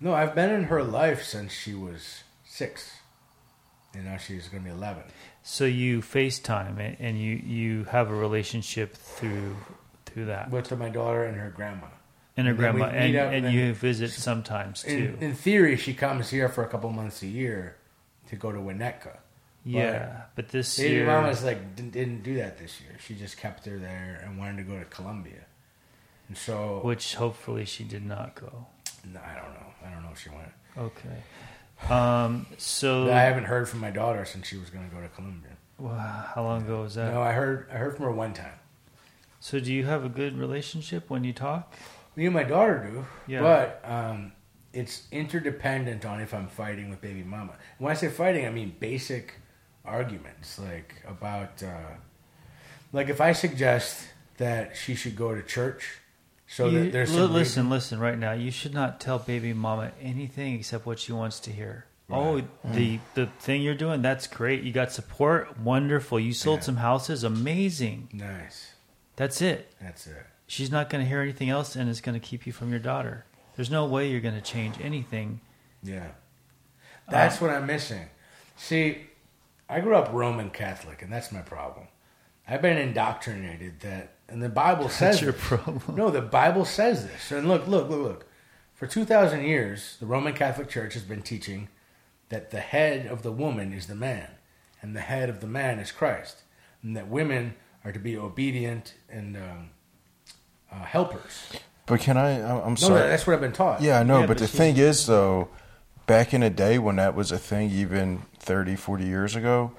No, 0.00 0.14
I've 0.14 0.34
been 0.34 0.50
in 0.50 0.64
her 0.64 0.82
life 0.82 1.22
since 1.24 1.52
she 1.52 1.74
was 1.74 2.22
six, 2.44 2.90
and 3.94 4.04
now 4.06 4.16
she's 4.16 4.48
going 4.48 4.62
to 4.64 4.70
be 4.70 4.74
eleven. 4.74 5.02
So 5.42 5.64
you 5.64 6.00
FaceTime 6.00 6.78
and- 6.78 6.96
and 7.00 7.18
you, 7.20 7.34
you 7.36 7.84
have 7.84 8.10
a 8.10 8.14
relationship 8.14 8.94
through 8.94 9.56
through 10.06 10.26
that. 10.26 10.50
With 10.50 10.76
my 10.76 10.88
daughter 10.88 11.24
and 11.24 11.36
her 11.36 11.50
grandma. 11.50 11.86
and 12.36 12.46
her 12.46 12.52
and 12.52 12.58
grandma, 12.58 12.86
and, 12.86 13.14
and 13.14 13.46
and 13.46 13.54
you 13.54 13.72
visit 13.74 14.10
sometimes 14.10 14.82
too. 14.82 15.16
In, 15.20 15.28
in 15.30 15.34
theory, 15.34 15.76
she 15.76 15.94
comes 15.94 16.30
here 16.30 16.48
for 16.48 16.64
a 16.64 16.68
couple 16.68 16.90
months 16.90 17.22
a 17.22 17.26
year 17.28 17.76
to 18.28 18.36
go 18.36 18.50
to 18.52 18.58
Winnetka. 18.58 19.18
yeah, 19.64 20.22
but 20.34 20.48
this 20.48 20.78
Baby 20.78 20.94
year, 20.94 21.06
mama's 21.06 21.44
like 21.44 21.76
didn't, 21.76 21.92
didn't 21.92 22.22
do 22.22 22.36
that 22.36 22.58
this 22.58 22.80
year. 22.80 22.96
She 23.06 23.14
just 23.14 23.36
kept 23.36 23.66
her 23.66 23.78
there 23.78 24.20
and 24.24 24.38
wanted 24.38 24.56
to 24.56 24.62
go 24.64 24.78
to 24.78 24.84
Colombia, 24.86 25.44
and 26.28 26.36
so 26.36 26.80
which 26.82 27.14
hopefully 27.16 27.64
she 27.66 27.84
did 27.84 28.04
not 28.04 28.34
go. 28.34 28.66
I 29.04 29.34
don't 29.34 29.54
know. 29.54 29.66
I 29.86 29.90
don't 29.90 30.02
know 30.02 30.10
if 30.12 30.20
she 30.20 30.30
went. 30.30 30.52
Okay. 30.78 31.92
Um. 31.92 32.46
So, 32.58 33.10
I 33.10 33.20
haven't 33.22 33.44
heard 33.44 33.68
from 33.68 33.80
my 33.80 33.90
daughter 33.90 34.24
since 34.24 34.46
she 34.46 34.56
was 34.58 34.68
going 34.70 34.88
to 34.88 34.94
go 34.94 35.00
to 35.00 35.08
Colombia. 35.08 35.52
wow, 35.78 36.26
how 36.34 36.42
long 36.42 36.62
ago 36.62 36.82
was 36.82 36.94
that? 36.96 37.12
No, 37.12 37.22
I 37.22 37.32
heard 37.32 37.68
I 37.72 37.76
heard 37.76 37.96
from 37.96 38.04
her 38.04 38.12
one 38.12 38.34
time. 38.34 38.58
So, 39.40 39.58
do 39.60 39.72
you 39.72 39.86
have 39.86 40.04
a 40.04 40.08
good 40.10 40.36
relationship 40.36 41.08
when 41.08 41.24
you 41.24 41.32
talk? 41.32 41.74
Me 42.16 42.26
and 42.26 42.34
my 42.34 42.42
daughter 42.44 42.90
do. 42.90 43.06
Yeah. 43.32 43.40
But 43.40 43.80
um, 43.90 44.32
it's 44.74 45.04
interdependent 45.10 46.04
on 46.04 46.20
if 46.20 46.34
I'm 46.34 46.48
fighting 46.48 46.90
with 46.90 47.00
baby 47.00 47.22
mama. 47.22 47.54
When 47.78 47.90
I 47.90 47.94
say 47.94 48.08
fighting, 48.08 48.46
I 48.46 48.50
mean 48.50 48.74
basic 48.78 49.34
arguments, 49.84 50.58
like 50.58 50.96
about, 51.08 51.62
uh, 51.62 51.94
like 52.92 53.08
if 53.08 53.20
I 53.20 53.32
suggest 53.32 54.06
that 54.36 54.76
she 54.76 54.94
should 54.94 55.16
go 55.16 55.34
to 55.34 55.42
church, 55.42 55.99
so 56.52 56.66
You- 56.68 56.84
that 56.84 56.92
there's 56.92 57.12
listen, 57.14 57.34
reason- 57.34 57.70
listen. 57.70 58.00
Right 58.00 58.18
now, 58.18 58.32
you 58.32 58.50
should 58.50 58.74
not 58.74 59.00
tell 59.00 59.18
baby 59.20 59.52
mama 59.52 59.92
anything 60.02 60.54
except 60.58 60.84
what 60.84 60.98
she 60.98 61.12
wants 61.12 61.38
to 61.40 61.52
hear. 61.52 61.86
Oh, 62.12 62.34
Right. 62.34 62.44
the 62.64 62.98
the 63.14 63.26
thing 63.38 63.62
you're 63.62 63.76
doing, 63.76 64.02
that's 64.02 64.26
great. 64.26 64.62
You 64.64 64.72
got 64.72 64.90
support, 64.90 65.58
wonderful. 65.60 66.18
You 66.18 66.32
sold 66.32 66.58
Yeah. 66.58 66.64
some 66.64 66.76
houses, 66.78 67.22
amazing. 67.22 68.08
Nice. 68.12 68.72
That's 69.14 69.40
it. 69.40 69.72
That's 69.80 70.06
it. 70.08 70.26
She's 70.48 70.70
not 70.72 70.90
going 70.90 71.04
to 71.04 71.08
hear 71.08 71.20
anything 71.20 71.50
else, 71.50 71.76
and 71.76 71.88
it's 71.88 72.00
going 72.00 72.18
to 72.20 72.26
keep 72.26 72.46
you 72.46 72.52
from 72.52 72.70
your 72.70 72.80
daughter. 72.80 73.24
There's 73.54 73.70
no 73.70 73.84
way 73.84 74.10
you're 74.10 74.20
going 74.20 74.34
to 74.34 74.40
change 74.40 74.80
anything. 74.80 75.40
Yeah. 75.84 76.08
Uh, 77.06 77.12
that's 77.12 77.40
what 77.40 77.50
I'm 77.50 77.66
missing. 77.66 78.08
See, 78.56 79.06
I 79.68 79.78
grew 79.80 79.94
up 79.94 80.12
Roman 80.12 80.50
Catholic, 80.50 81.02
and 81.02 81.12
that's 81.12 81.30
my 81.30 81.42
problem. 81.42 81.86
I've 82.48 82.62
been 82.62 82.76
indoctrinated 82.78 83.80
that, 83.80 84.14
and 84.30 84.42
the 84.42 84.48
Bible 84.48 84.88
says 84.88 85.16
That's 85.16 85.22
your 85.22 85.32
this. 85.32 85.40
problem. 85.42 85.96
No, 85.96 86.10
the 86.10 86.22
Bible 86.22 86.64
says 86.64 87.06
this. 87.06 87.30
And 87.32 87.48
look, 87.48 87.66
look, 87.66 87.88
look, 87.88 88.00
look. 88.02 88.26
For 88.74 88.86
2,000 88.86 89.42
years, 89.44 89.96
the 90.00 90.06
Roman 90.06 90.32
Catholic 90.32 90.68
Church 90.70 90.94
has 90.94 91.02
been 91.02 91.22
teaching 91.22 91.68
that 92.30 92.50
the 92.50 92.60
head 92.60 93.06
of 93.06 93.22
the 93.22 93.32
woman 93.32 93.72
is 93.72 93.86
the 93.88 93.94
man, 93.94 94.28
and 94.80 94.96
the 94.96 95.00
head 95.00 95.28
of 95.28 95.40
the 95.40 95.46
man 95.46 95.78
is 95.78 95.92
Christ, 95.92 96.42
and 96.82 96.96
that 96.96 97.08
women 97.08 97.54
are 97.84 97.92
to 97.92 97.98
be 97.98 98.16
obedient 98.16 98.94
and 99.10 99.36
um, 99.36 99.70
uh, 100.72 100.84
helpers. 100.84 101.50
But 101.86 102.00
can 102.00 102.16
I? 102.16 102.40
I- 102.40 102.62
I'm 102.64 102.70
No, 102.70 102.76
sorry. 102.76 103.08
that's 103.08 103.26
what 103.26 103.34
I've 103.34 103.40
been 103.40 103.52
taught. 103.52 103.82
Yeah, 103.82 103.98
I 104.00 104.02
know, 104.04 104.20
Yeah, 104.20 104.26
but, 104.26 104.28
but 104.28 104.38
the 104.38 104.46
she's- 104.46 104.56
thing 104.56 104.76
is, 104.76 105.06
though, 105.06 105.48
back 106.06 106.32
in 106.32 106.40
the 106.42 106.50
day 106.50 106.78
when 106.78 106.96
that 106.96 107.14
was 107.14 107.32
a 107.32 107.38
thing, 107.38 107.70
even 107.70 108.22
30, 108.38 108.76
40 108.76 109.04
years 109.04 109.34
ago, 109.36 109.72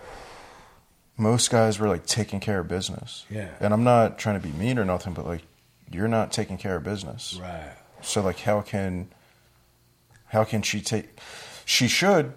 most 1.21 1.51
guys 1.51 1.79
were 1.79 1.87
like 1.87 2.05
taking 2.05 2.39
care 2.39 2.59
of 2.59 2.67
business. 2.67 3.25
Yeah. 3.29 3.49
And 3.59 3.73
I'm 3.73 3.83
not 3.83 4.17
trying 4.17 4.41
to 4.41 4.45
be 4.45 4.51
mean 4.53 4.79
or 4.79 4.85
nothing, 4.85 5.13
but 5.13 5.25
like, 5.25 5.43
you're 5.91 6.07
not 6.07 6.31
taking 6.31 6.57
care 6.57 6.75
of 6.75 6.83
business. 6.83 7.37
Right. 7.39 7.73
So 8.01 8.21
like, 8.21 8.39
how 8.39 8.61
can, 8.61 9.09
how 10.27 10.43
can 10.43 10.61
she 10.61 10.81
take? 10.81 11.09
She 11.65 11.87
should, 11.87 12.33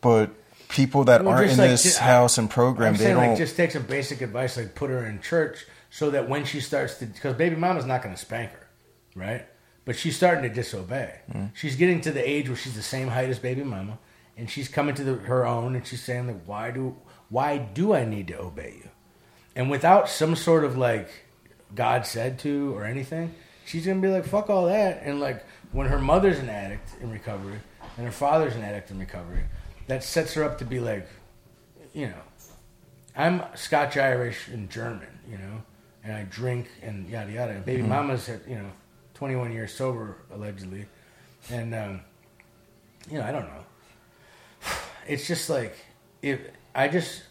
but 0.00 0.30
people 0.68 1.04
that 1.04 1.24
Well, 1.24 1.34
aren't 1.34 1.50
in 1.52 1.58
like- 1.58 1.70
this 1.70 1.82
just- 1.82 1.98
house 1.98 2.38
and 2.38 2.48
program, 2.48 2.88
I'm 2.94 2.98
they 2.98 3.04
saying 3.04 3.16
don't. 3.16 3.28
like 3.30 3.38
just 3.38 3.56
take 3.56 3.72
some 3.72 3.82
basic 3.82 4.20
advice, 4.20 4.56
like 4.56 4.74
put 4.74 4.90
her 4.90 5.04
in 5.04 5.20
church, 5.20 5.66
so 5.90 6.10
that 6.10 6.28
when 6.28 6.44
she 6.44 6.60
starts 6.60 6.94
to, 6.98 7.06
because 7.06 7.34
baby 7.34 7.56
mama's 7.56 7.84
not 7.86 8.02
going 8.02 8.14
to 8.14 8.20
spank 8.20 8.52
her, 8.52 8.66
right? 9.16 9.46
But 9.84 9.96
she's 9.96 10.14
starting 10.16 10.42
to 10.44 10.54
disobey. 10.54 11.20
Mm-hmm. 11.30 11.46
She's 11.54 11.74
getting 11.74 12.00
to 12.02 12.12
the 12.12 12.26
age 12.28 12.48
where 12.48 12.56
she's 12.56 12.76
the 12.76 12.82
same 12.82 13.08
height 13.08 13.28
as 13.28 13.40
baby 13.40 13.64
mama, 13.64 13.98
and 14.36 14.48
she's 14.48 14.68
coming 14.68 14.94
to 14.94 15.02
the, 15.02 15.14
her 15.14 15.44
own, 15.44 15.74
and 15.74 15.84
she's 15.84 16.02
saying 16.04 16.28
like, 16.28 16.42
why 16.46 16.70
do 16.70 16.94
why 17.30 17.58
do 17.58 17.94
I 17.94 18.04
need 18.04 18.28
to 18.28 18.38
obey 18.38 18.74
you? 18.82 18.90
And 19.56 19.70
without 19.70 20.08
some 20.08 20.36
sort 20.36 20.64
of 20.64 20.76
like 20.76 21.08
God 21.74 22.06
said 22.06 22.38
to 22.40 22.76
or 22.76 22.84
anything, 22.84 23.34
she's 23.64 23.86
gonna 23.86 24.00
be 24.00 24.08
like, 24.08 24.26
fuck 24.26 24.50
all 24.50 24.66
that. 24.66 25.02
And 25.02 25.20
like 25.20 25.44
when 25.72 25.86
her 25.86 25.98
mother's 25.98 26.38
an 26.38 26.48
addict 26.48 26.90
in 27.00 27.10
recovery 27.10 27.60
and 27.96 28.06
her 28.06 28.12
father's 28.12 28.54
an 28.54 28.62
addict 28.62 28.90
in 28.90 28.98
recovery, 28.98 29.44
that 29.86 30.04
sets 30.04 30.34
her 30.34 30.44
up 30.44 30.58
to 30.58 30.64
be 30.64 30.80
like, 30.80 31.08
you 31.92 32.06
know, 32.06 32.22
I'm 33.16 33.42
Scotch 33.54 33.96
Irish 33.96 34.48
and 34.48 34.70
German, 34.70 35.08
you 35.28 35.38
know, 35.38 35.62
and 36.04 36.14
I 36.14 36.24
drink 36.24 36.68
and 36.82 37.08
yada 37.08 37.32
yada. 37.32 37.52
And 37.52 37.64
baby 37.64 37.82
mama's 37.82 38.28
at, 38.28 38.48
you 38.48 38.56
know, 38.56 38.70
21 39.14 39.52
years 39.52 39.72
sober 39.74 40.16
allegedly, 40.32 40.86
and 41.50 41.74
um, 41.74 42.00
you 43.10 43.18
know, 43.18 43.24
I 43.24 43.32
don't 43.32 43.44
know. 43.46 43.64
It's 45.08 45.26
just 45.26 45.50
like 45.50 45.76
if 46.22 46.40
I 46.74 46.88
just 46.88 47.22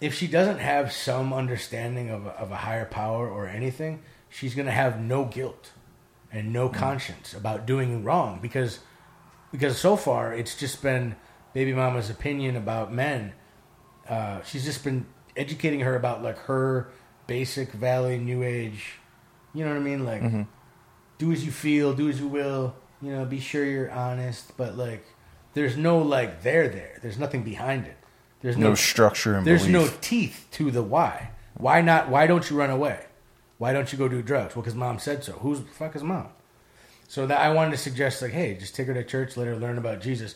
if 0.00 0.14
she 0.14 0.26
doesn't 0.26 0.58
have 0.58 0.92
some 0.92 1.32
understanding 1.32 2.10
of 2.10 2.26
a, 2.26 2.30
of 2.30 2.50
a 2.52 2.56
higher 2.56 2.84
power 2.84 3.28
or 3.28 3.46
anything, 3.46 4.02
she's 4.28 4.54
gonna 4.54 4.70
have 4.70 5.00
no 5.00 5.24
guilt 5.24 5.72
and 6.30 6.52
no 6.52 6.68
conscience 6.68 7.34
about 7.34 7.66
doing 7.66 8.04
wrong 8.04 8.38
because 8.40 8.80
because 9.50 9.78
so 9.78 9.96
far 9.96 10.32
it's 10.34 10.56
just 10.56 10.82
been 10.82 11.16
baby 11.54 11.72
mama's 11.72 12.10
opinion 12.10 12.56
about 12.56 12.92
men. 12.92 13.32
Uh, 14.08 14.42
she's 14.42 14.64
just 14.64 14.84
been 14.84 15.06
educating 15.36 15.80
her 15.80 15.96
about 15.96 16.22
like 16.22 16.38
her 16.38 16.90
basic 17.26 17.72
valley 17.72 18.18
new 18.18 18.42
age. 18.42 18.94
You 19.54 19.64
know 19.64 19.70
what 19.70 19.80
I 19.80 19.82
mean? 19.82 20.04
Like, 20.04 20.22
do 21.18 21.32
as 21.32 21.44
you 21.44 21.50
feel, 21.50 21.94
do 21.94 22.08
as 22.08 22.20
you 22.20 22.28
will. 22.28 22.74
You 23.02 23.12
know, 23.12 23.24
be 23.24 23.38
sure 23.40 23.64
you're 23.64 23.90
honest, 23.90 24.56
but 24.56 24.76
like, 24.76 25.04
there's 25.54 25.76
no 25.76 25.98
like 25.98 26.42
there 26.42 26.68
there. 26.68 26.98
There's 27.02 27.18
nothing 27.18 27.42
behind 27.42 27.86
it. 27.86 27.97
There's 28.40 28.56
no 28.56 28.70
no 28.70 28.74
structure 28.74 29.34
and 29.34 29.46
there's 29.46 29.66
belief. 29.66 29.92
no 29.92 29.98
teeth 30.00 30.46
to 30.52 30.70
the 30.70 30.82
why. 30.82 31.30
Why 31.56 31.80
not? 31.80 32.08
Why 32.08 32.26
don't 32.26 32.48
you 32.48 32.56
run 32.56 32.70
away? 32.70 33.06
Why 33.58 33.72
don't 33.72 33.92
you 33.92 33.98
go 33.98 34.08
do 34.08 34.22
drugs? 34.22 34.54
Well, 34.54 34.62
because 34.62 34.76
mom 34.76 34.98
said 35.00 35.24
so. 35.24 35.32
Who's 35.32 35.60
the 35.60 35.66
fuck 35.66 35.96
is 35.96 36.02
mom? 36.02 36.28
So 37.08 37.26
that 37.26 37.40
I 37.40 37.52
wanted 37.52 37.72
to 37.72 37.76
suggest, 37.78 38.22
like, 38.22 38.32
hey, 38.32 38.54
just 38.54 38.76
take 38.76 38.86
her 38.86 38.94
to 38.94 39.02
church, 39.02 39.36
let 39.36 39.46
her 39.46 39.56
learn 39.56 39.78
about 39.78 40.00
Jesus. 40.00 40.34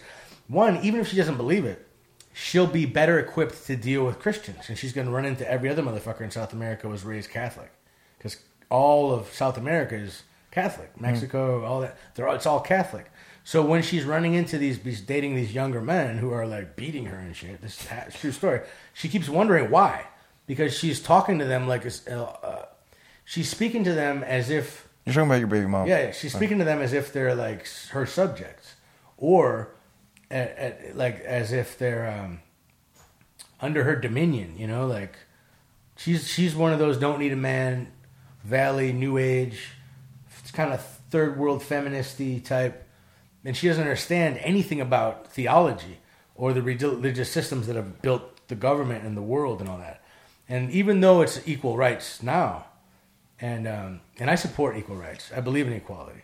One, 0.48 0.78
even 0.78 1.00
if 1.00 1.08
she 1.08 1.16
doesn't 1.16 1.36
believe 1.36 1.64
it, 1.64 1.86
she'll 2.32 2.66
be 2.66 2.86
better 2.86 3.18
equipped 3.18 3.66
to 3.66 3.76
deal 3.76 4.04
with 4.04 4.18
Christians, 4.18 4.68
and 4.68 4.76
she's 4.76 4.92
going 4.92 5.06
to 5.06 5.12
run 5.12 5.24
into 5.24 5.48
every 5.48 5.68
other 5.68 5.82
motherfucker 5.82 6.22
in 6.22 6.30
South 6.30 6.52
America 6.52 6.88
was 6.88 7.04
raised 7.04 7.30
Catholic, 7.30 7.70
because 8.18 8.38
all 8.70 9.12
of 9.12 9.32
South 9.32 9.58
America 9.58 9.94
is 9.94 10.22
Catholic. 10.50 10.98
Mexico, 11.00 11.64
all 11.64 11.82
that, 11.82 11.96
they're 12.14 12.26
all, 12.26 12.34
it's 12.34 12.46
all 12.46 12.60
Catholic. 12.60 13.10
So 13.44 13.64
when 13.64 13.82
she's 13.82 14.04
running 14.04 14.34
into 14.34 14.56
these, 14.56 14.78
these 14.80 15.00
dating 15.00 15.34
these 15.34 15.52
younger 15.52 15.80
men 15.80 16.18
who 16.18 16.30
are 16.32 16.46
like 16.46 16.76
beating 16.76 17.06
her 17.06 17.16
and 17.18 17.34
shit, 17.34 17.60
this 17.60 17.80
is 17.80 17.88
a 17.90 18.10
true 18.16 18.32
story. 18.32 18.60
She 18.94 19.08
keeps 19.08 19.28
wondering 19.28 19.70
why, 19.70 20.06
because 20.46 20.76
she's 20.76 21.00
talking 21.00 21.38
to 21.40 21.44
them 21.44 21.66
like 21.66 21.84
uh, 21.86 22.12
uh, 22.12 22.66
she's 23.24 23.48
speaking 23.48 23.82
to 23.84 23.94
them 23.94 24.22
as 24.22 24.48
if 24.48 24.88
You're 25.04 25.14
talking 25.14 25.28
about 25.28 25.38
your 25.40 25.48
baby 25.48 25.66
mom. 25.66 25.88
yeah, 25.88 26.04
yeah, 26.06 26.12
she's 26.12 26.32
speaking 26.32 26.58
to 26.58 26.64
them 26.64 26.80
as 26.80 26.92
if 26.92 27.12
they're 27.12 27.34
like 27.34 27.66
her 27.90 28.06
subjects, 28.06 28.74
or 29.16 29.74
at, 30.30 30.56
at, 30.56 30.96
like 30.96 31.20
as 31.20 31.52
if 31.52 31.78
they're 31.78 32.08
um, 32.10 32.40
under 33.60 33.82
her 33.84 33.96
dominion. 33.96 34.56
You 34.56 34.68
know, 34.68 34.86
like 34.86 35.16
she's 35.96 36.28
she's 36.28 36.54
one 36.54 36.72
of 36.72 36.78
those 36.78 36.96
don't 36.96 37.18
need 37.18 37.32
a 37.32 37.36
man, 37.36 37.90
valley, 38.44 38.92
new 38.92 39.18
age, 39.18 39.70
it's 40.40 40.52
kind 40.52 40.72
of 40.72 40.80
third 41.10 41.38
world 41.38 41.60
feministy 41.62 42.42
type, 42.44 42.86
and 43.44 43.56
she 43.56 43.68
doesn't 43.68 43.82
understand 43.82 44.38
anything 44.38 44.80
about 44.80 45.26
theology 45.26 45.98
or 46.34 46.52
the 46.52 46.62
religious 46.62 47.30
systems 47.30 47.66
that 47.66 47.76
have 47.76 48.02
built 48.02 48.46
the 48.48 48.54
government 48.54 49.04
and 49.04 49.16
the 49.16 49.22
world 49.22 49.60
and 49.60 49.68
all 49.68 49.78
that. 49.78 50.02
And 50.48 50.70
even 50.70 51.00
though 51.00 51.22
it's 51.22 51.46
equal 51.46 51.76
rights 51.76 52.22
now, 52.22 52.66
and 53.42 53.66
um, 53.66 54.00
and 54.18 54.30
I 54.30 54.36
support 54.36 54.76
equal 54.76 54.96
rights. 54.96 55.30
I 55.36 55.40
believe 55.40 55.66
in 55.66 55.72
equality, 55.74 56.22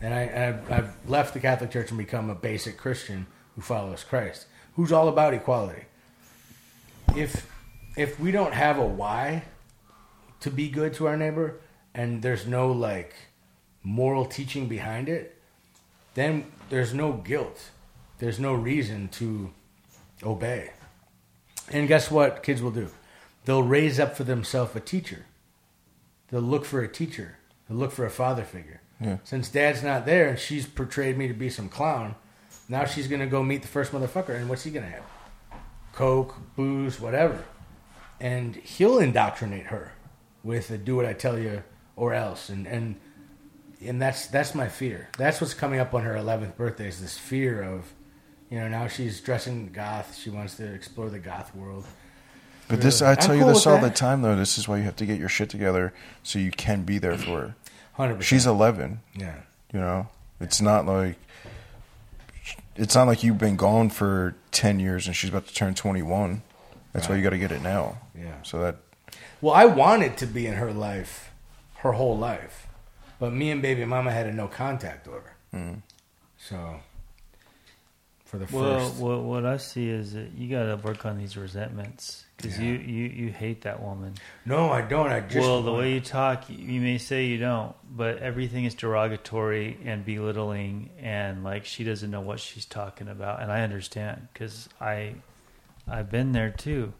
and 0.00 0.14
I 0.14 0.48
I've, 0.48 0.72
I've 0.72 0.96
left 1.06 1.34
the 1.34 1.40
Catholic 1.40 1.70
Church 1.70 1.90
and 1.90 1.98
become 1.98 2.30
a 2.30 2.34
basic 2.34 2.78
Christian 2.78 3.26
who 3.54 3.60
follows 3.60 4.02
Christ, 4.02 4.46
who's 4.74 4.90
all 4.90 5.08
about 5.08 5.34
equality. 5.34 5.84
If 7.14 7.46
if 7.96 8.18
we 8.18 8.32
don't 8.32 8.54
have 8.54 8.78
a 8.78 8.86
why 8.86 9.44
to 10.40 10.50
be 10.50 10.68
good 10.68 10.94
to 10.94 11.06
our 11.06 11.16
neighbor, 11.16 11.60
and 11.94 12.22
there's 12.22 12.46
no 12.46 12.72
like 12.72 13.14
moral 13.82 14.24
teaching 14.24 14.66
behind 14.66 15.10
it, 15.10 15.33
then 16.14 16.50
there's 16.70 16.94
no 16.94 17.12
guilt. 17.12 17.70
There's 18.18 18.38
no 18.38 18.54
reason 18.54 19.08
to 19.08 19.52
obey. 20.22 20.70
And 21.70 21.88
guess 21.88 22.10
what 22.10 22.42
kids 22.42 22.62
will 22.62 22.70
do? 22.70 22.90
They'll 23.44 23.62
raise 23.62 24.00
up 24.00 24.16
for 24.16 24.24
themselves 24.24 24.74
a 24.74 24.80
teacher. 24.80 25.26
They'll 26.30 26.40
look 26.40 26.64
for 26.64 26.80
a 26.82 26.88
teacher. 26.88 27.38
They'll 27.68 27.78
look 27.78 27.92
for 27.92 28.06
a 28.06 28.10
father 28.10 28.44
figure. 28.44 28.80
Yeah. 29.00 29.18
Since 29.24 29.48
dad's 29.48 29.82
not 29.82 30.06
there 30.06 30.28
and 30.28 30.38
she's 30.38 30.66
portrayed 30.66 31.18
me 31.18 31.28
to 31.28 31.34
be 31.34 31.50
some 31.50 31.68
clown, 31.68 32.14
now 32.68 32.84
she's 32.84 33.08
gonna 33.08 33.26
go 33.26 33.42
meet 33.42 33.62
the 33.62 33.68
first 33.68 33.92
motherfucker 33.92 34.34
and 34.34 34.48
what's 34.48 34.64
he 34.64 34.70
gonna 34.70 34.86
have? 34.86 35.04
Coke, 35.92 36.36
booze, 36.56 37.00
whatever. 37.00 37.44
And 38.20 38.56
he'll 38.56 38.98
indoctrinate 38.98 39.66
her 39.66 39.92
with 40.42 40.70
a 40.70 40.78
do 40.78 40.96
what 40.96 41.06
I 41.06 41.12
tell 41.12 41.38
you 41.38 41.62
or 41.96 42.14
else. 42.14 42.48
And 42.48 42.66
and 42.66 42.96
and 43.86 44.00
that's 44.00 44.26
that's 44.26 44.54
my 44.54 44.68
fear. 44.68 45.08
That's 45.18 45.40
what's 45.40 45.54
coming 45.54 45.80
up 45.80 45.94
on 45.94 46.02
her 46.02 46.16
eleventh 46.16 46.56
birthday 46.56 46.88
is 46.88 47.00
this 47.00 47.18
fear 47.18 47.62
of 47.62 47.92
you 48.50 48.60
know, 48.60 48.68
now 48.68 48.86
she's 48.86 49.20
dressing 49.20 49.68
goth. 49.72 50.16
She 50.16 50.30
wants 50.30 50.54
to 50.56 50.74
explore 50.74 51.10
the 51.10 51.18
goth 51.18 51.54
world. 51.56 51.84
But 52.68 52.80
this, 52.80 53.02
I 53.02 53.14
tell 53.14 53.32
I'm 53.32 53.38
you 53.38 53.44
cool 53.44 53.52
this 53.52 53.66
all 53.66 53.80
the 53.80 53.90
time, 53.90 54.22
though. 54.22 54.36
This 54.36 54.58
is 54.58 54.68
why 54.68 54.76
you 54.78 54.84
have 54.84 54.94
to 54.96 55.06
get 55.06 55.18
your 55.18 55.28
shit 55.28 55.50
together 55.50 55.92
so 56.22 56.38
you 56.38 56.50
can 56.50 56.84
be 56.84 56.98
there 56.98 57.18
for 57.18 57.40
her. 57.40 57.56
Hundred 57.94 58.14
percent. 58.14 58.28
She's 58.28 58.46
11. 58.46 59.00
yeah. 59.16 59.40
You 59.72 59.80
know, 59.80 60.06
it's 60.40 60.60
not 60.60 60.86
like 60.86 61.16
it's 62.76 62.94
not 62.94 63.08
like 63.08 63.24
you've 63.24 63.38
been 63.38 63.56
gone 63.56 63.90
for 63.90 64.36
10 64.52 64.78
years 64.78 65.08
and 65.08 65.16
she's 65.16 65.30
about 65.30 65.48
to 65.48 65.54
turn 65.54 65.74
21. 65.74 66.42
That's 66.92 67.08
why 67.08 67.16
you 67.16 67.22
got 67.24 67.30
to 67.30 67.38
get 67.38 67.50
it 67.50 67.60
now. 67.60 67.98
Yeah. 68.16 68.40
So 68.44 68.60
that 68.60 68.76
Well, 69.40 69.52
I 69.52 69.64
wanted 69.64 70.16
to 70.18 70.26
be 70.26 70.46
in 70.46 70.54
her 70.54 70.72
life, 70.72 71.32
her 71.78 71.92
whole 71.92 72.16
life, 72.16 72.63
But 73.18 73.32
me 73.32 73.50
and 73.50 73.62
baby 73.62 73.84
mama 73.84 74.10
had 74.12 74.26
a 74.26 74.32
no 74.32 74.48
contact 74.48 75.06
order. 75.08 75.34
Mm. 75.52 75.82
So 76.36 76.80
for 78.24 78.38
the 78.38 78.46
Well, 78.56 78.80
first, 78.80 78.96
what 79.00 79.22
what 79.22 79.46
I 79.46 79.56
see 79.58 79.88
is 79.88 80.12
that 80.14 80.32
you 80.32 80.48
got 80.50 80.64
to 80.64 80.76
work 80.76 81.06
on 81.06 81.16
these 81.18 81.36
resentments 81.36 82.24
because 82.36 82.58
Yeah. 82.58 82.64
you, 82.66 82.72
you 82.78 83.04
you 83.26 83.28
hate 83.32 83.62
that 83.62 83.80
woman. 83.80 84.14
no, 84.44 84.70
I 84.70 84.82
don't. 84.82 85.10
I 85.12 85.20
just 85.20 85.36
well, 85.46 85.62
the 85.62 85.72
way 85.72 85.92
you 85.94 86.00
talk, 86.00 86.50
you- 86.50 86.56
you 86.58 86.80
may 86.80 86.98
say 86.98 87.26
you 87.26 87.38
don't, 87.38 87.74
but 87.96 88.18
everything 88.18 88.64
is 88.64 88.74
derogatory 88.74 89.78
and 89.84 90.04
belittling, 90.04 90.90
and 91.00 91.44
like 91.44 91.64
she 91.64 91.84
doesn't 91.84 92.10
know 92.10 92.20
what 92.20 92.40
she's 92.40 92.64
talking 92.64 93.08
about, 93.08 93.40
and 93.40 93.52
I 93.52 93.62
understand 93.62 94.28
because 94.32 94.68
I 94.80 95.14
I've 95.86 96.10
been 96.10 96.32
there 96.32 96.50
too. 96.50 96.92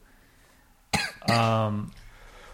Um, 1.28 1.90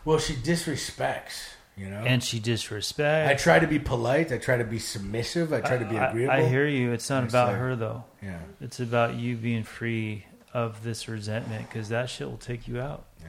well, 0.04 0.18
she 0.20 0.34
disrespects. 0.34 1.54
You 1.80 1.88
know, 1.88 2.02
and 2.04 2.22
she 2.22 2.40
disrespects. 2.40 3.26
I 3.26 3.34
try 3.34 3.58
to 3.58 3.66
be 3.66 3.78
polite. 3.78 4.30
I 4.32 4.36
try 4.36 4.58
to 4.58 4.64
be 4.64 4.78
submissive. 4.78 5.50
I 5.50 5.62
try 5.62 5.78
to 5.78 5.86
be 5.86 5.96
I- 5.96 6.08
agreeable. 6.10 6.34
I, 6.34 6.46
hear 6.46 6.66
you. 6.66 6.92
It's 6.92 7.08
not 7.08 7.24
It's 7.24 7.32
about 7.32 7.48
like- 7.48 7.56
her 7.56 7.74
though. 7.74 8.04
Yeah, 8.22 8.38
It's 8.60 8.80
about 8.80 9.14
you 9.14 9.34
being 9.36 9.62
free 9.64 10.26
of 10.52 10.82
this 10.84 11.08
resentment 11.08 11.66
because 11.68 11.88
that 11.88 12.10
shit 12.10 12.28
will 12.28 12.36
take 12.36 12.68
you 12.68 12.80
out 12.82 13.06
yeah. 13.22 13.28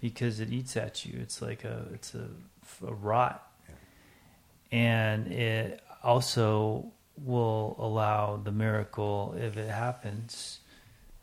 because 0.00 0.40
it 0.40 0.50
eats 0.50 0.78
at 0.78 1.04
you. 1.04 1.18
It's 1.20 1.42
like 1.42 1.64
a 1.64 1.84
it's 1.92 2.14
a, 2.14 2.26
a 2.86 2.94
rot, 2.94 3.46
and 4.72 5.26
it 5.30 5.82
also 6.02 6.86
will 7.22 7.76
allow 7.78 8.36
the 8.42 8.52
miracle 8.52 9.34
if 9.38 9.58
it 9.58 9.68
happens 9.68 10.60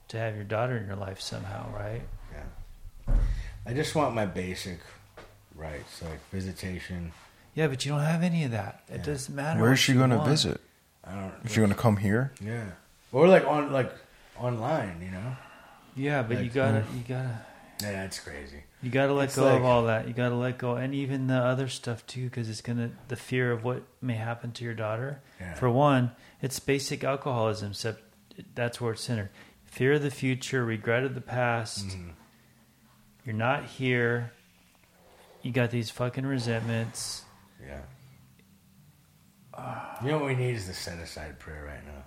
to 0.09 0.17
have 0.17 0.35
your 0.35 0.43
daughter 0.43 0.77
in 0.77 0.85
your 0.85 0.95
life 0.95 1.19
somehow, 1.21 1.73
right? 1.73 2.01
Yeah. 2.31 3.15
I 3.65 3.73
just 3.73 3.95
want 3.95 4.13
my 4.13 4.25
basic 4.27 4.79
rights, 5.61 6.01
like 6.01 6.19
visitation. 6.31 7.11
Yeah, 7.53 7.67
but 7.67 7.85
you 7.85 7.91
don't 7.91 8.01
have 8.01 8.23
any 8.23 8.43
of 8.45 8.51
that. 8.51 8.83
It 8.89 8.97
Yeah. 8.99 9.03
doesn't 9.03 9.35
matter. 9.35 9.61
Where 9.61 9.73
is 9.73 9.79
she 9.79 9.93
going 9.93 10.09
to 10.09 10.23
visit? 10.23 10.59
I 11.03 11.13
don't. 11.15 11.33
Is 11.45 11.51
she 11.51 11.57
going 11.57 11.69
to 11.69 11.75
come 11.75 11.97
here? 11.97 12.31
Yeah. 12.41 12.65
Or 13.11 13.27
like 13.27 13.45
on 13.45 13.71
like 13.71 13.91
online, 14.37 15.01
you 15.03 15.11
know. 15.11 15.35
Yeah, 15.95 16.23
but 16.23 16.41
you 16.43 16.49
gotta 16.49 16.85
you 16.95 17.03
gotta 17.07 17.41
Yeah, 17.81 17.91
that's 18.03 18.19
crazy. 18.19 18.63
You 18.81 18.89
got 18.89 19.07
to 19.07 19.13
let 19.13 19.25
It's 19.25 19.35
go 19.35 19.45
like- 19.45 19.57
of 19.59 19.65
all 19.65 19.83
that. 19.85 20.07
You 20.07 20.13
got 20.13 20.29
to 20.29 20.35
let 20.35 20.57
go, 20.57 20.75
and 20.75 20.95
even 20.95 21.27
the 21.27 21.35
other 21.37 21.67
stuff 21.67 22.05
too, 22.07 22.25
because 22.25 22.47
it's 22.49 22.61
gonna 22.61 22.91
the 23.09 23.15
fear 23.17 23.51
of 23.51 23.63
what 23.65 23.83
may 24.01 24.13
happen 24.15 24.51
to 24.53 24.63
your 24.63 24.73
daughter. 24.73 25.19
Yeah. 25.39 25.53
For 25.55 25.69
one, 25.69 26.11
it's 26.41 26.59
basic 26.59 27.03
alcoholism. 27.03 27.71
Except 27.71 28.01
that's 28.55 28.79
where 28.79 28.93
it's 28.93 29.03
centered. 29.03 29.29
Fear 29.65 29.93
of 29.93 30.03
the 30.03 30.11
future, 30.11 30.63
regret 30.63 31.03
of 31.03 31.15
the 31.15 31.21
past. 31.21 31.87
Mhm. 31.89 32.11
You're 33.25 33.35
not 33.35 33.65
here. 33.65 34.31
You 35.41 35.51
got 35.51 35.71
these 35.71 35.89
fucking 35.89 36.25
resentments. 36.25 37.23
Yeah. 37.65 37.81
You 40.01 40.09
know 40.09 40.17
what 40.17 40.27
we 40.27 40.35
need 40.35 40.55
is 40.55 40.67
the 40.67 40.73
set 40.73 40.97
aside 40.99 41.39
prayer 41.39 41.65
right 41.65 41.85
now. 41.85 42.03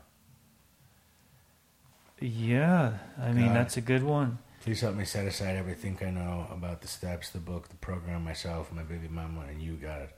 Yeah, 2.21 2.95
I 3.21 3.33
mean 3.33 3.53
that's 3.53 3.77
a 3.77 3.81
good 3.81 4.03
one. 4.03 4.39
Please 4.63 4.81
help 4.81 4.95
me 4.95 5.05
set 5.05 5.27
aside 5.27 5.57
everything 5.57 5.99
I 6.01 6.11
know 6.11 6.47
about 6.51 6.81
the 6.81 6.89
steps, 6.89 7.29
the 7.31 7.39
book, 7.39 7.69
the 7.69 7.77
program, 7.77 8.25
myself, 8.25 8.73
my 8.73 8.83
baby 8.83 9.09
mama, 9.09 9.43
and 9.43 9.61
you, 9.61 9.75
God, 9.75 10.09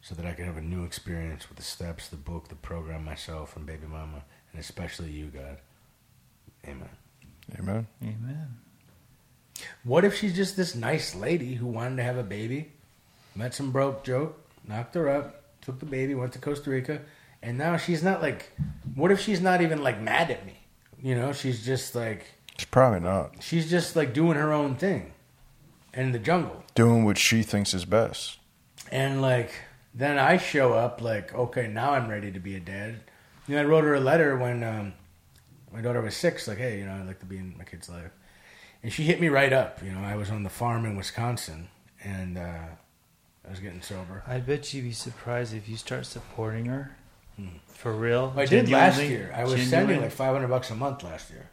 so 0.00 0.14
that 0.14 0.24
I 0.24 0.32
can 0.32 0.44
have 0.44 0.56
a 0.56 0.62
new 0.62 0.84
experience 0.84 1.48
with 1.48 1.58
the 1.58 1.64
steps, 1.64 2.06
the 2.06 2.16
book, 2.16 2.48
the 2.48 2.54
program, 2.54 3.04
myself, 3.04 3.56
and 3.56 3.66
baby 3.66 3.88
mama, 3.88 4.22
and 4.52 4.60
especially 4.60 5.10
you, 5.10 5.26
God. 5.26 5.56
Amen. 6.68 6.88
Amen. 7.58 7.86
Amen. 8.02 8.60
What 9.84 10.04
if 10.04 10.16
she's 10.16 10.34
just 10.34 10.56
this 10.56 10.74
nice 10.74 11.14
lady 11.14 11.54
who 11.54 11.66
wanted 11.66 11.96
to 11.96 12.02
have 12.02 12.16
a 12.16 12.22
baby, 12.22 12.72
met 13.34 13.54
some 13.54 13.70
broke 13.72 14.04
joke, 14.04 14.38
knocked 14.66 14.94
her 14.94 15.08
up, 15.08 15.42
took 15.60 15.78
the 15.78 15.86
baby, 15.86 16.14
went 16.14 16.32
to 16.32 16.38
Costa 16.38 16.70
Rica, 16.70 17.00
and 17.42 17.56
now 17.58 17.76
she's 17.76 18.02
not 18.02 18.20
like. 18.22 18.52
What 18.94 19.10
if 19.10 19.20
she's 19.20 19.40
not 19.40 19.62
even 19.62 19.82
like 19.82 20.00
mad 20.00 20.30
at 20.30 20.44
me? 20.44 20.54
You 21.02 21.14
know, 21.14 21.32
she's 21.32 21.64
just 21.64 21.94
like 21.94 22.24
She's 22.58 22.66
probably 22.66 23.00
not 23.00 23.42
she's 23.42 23.70
just 23.70 23.96
like 23.96 24.12
doing 24.12 24.36
her 24.36 24.52
own 24.52 24.74
thing 24.74 25.12
in 25.94 26.12
the 26.12 26.18
jungle, 26.18 26.62
doing 26.74 27.04
what 27.04 27.16
she 27.16 27.42
thinks 27.42 27.72
is 27.72 27.84
best. 27.86 28.38
and 28.92 29.22
like 29.22 29.50
then 29.94 30.18
I 30.18 30.36
show 30.36 30.74
up 30.74 31.00
like, 31.00 31.34
okay, 31.34 31.66
now 31.66 31.92
I'm 31.92 32.08
ready 32.08 32.30
to 32.32 32.38
be 32.38 32.54
a 32.54 32.60
dad. 32.60 33.00
You 33.48 33.56
know, 33.56 33.62
I 33.62 33.64
wrote 33.64 33.84
her 33.84 33.94
a 33.94 34.00
letter 34.00 34.36
when 34.36 34.62
um, 34.62 34.92
my 35.72 35.80
daughter 35.80 36.00
was 36.00 36.14
six, 36.14 36.46
like, 36.46 36.58
hey, 36.58 36.78
you 36.78 36.84
know, 36.84 36.92
I'd 36.92 37.06
like 37.06 37.18
to 37.20 37.26
be 37.26 37.38
in 37.38 37.56
my 37.58 37.64
kid's 37.64 37.88
life. 37.88 38.12
And 38.82 38.92
she 38.92 39.04
hit 39.04 39.20
me 39.20 39.28
right 39.28 39.52
up. 39.52 39.82
You 39.82 39.92
know, 39.92 40.00
I 40.02 40.16
was 40.16 40.30
on 40.30 40.42
the 40.42 40.48
farm 40.50 40.84
in 40.86 40.96
Wisconsin 40.96 41.68
and 42.02 42.38
uh, 42.38 42.40
I 43.46 43.50
was 43.50 43.60
getting 43.60 43.82
sober. 43.82 44.22
I 44.26 44.38
bet 44.38 44.72
you'd 44.72 44.82
be 44.84 44.92
surprised 44.92 45.54
if 45.54 45.68
you 45.68 45.76
start 45.76 46.06
supporting 46.06 46.66
her 46.66 46.96
for 47.68 47.92
real. 47.92 48.30
Hmm. 48.30 48.38
I 48.38 48.44
did 48.46 48.68
last 48.70 49.00
year. 49.02 49.32
I 49.36 49.44
was 49.44 49.62
sending 49.68 50.00
like 50.00 50.12
500 50.12 50.48
bucks 50.48 50.70
a 50.70 50.74
month 50.74 51.02
last 51.02 51.30
year. 51.30 51.50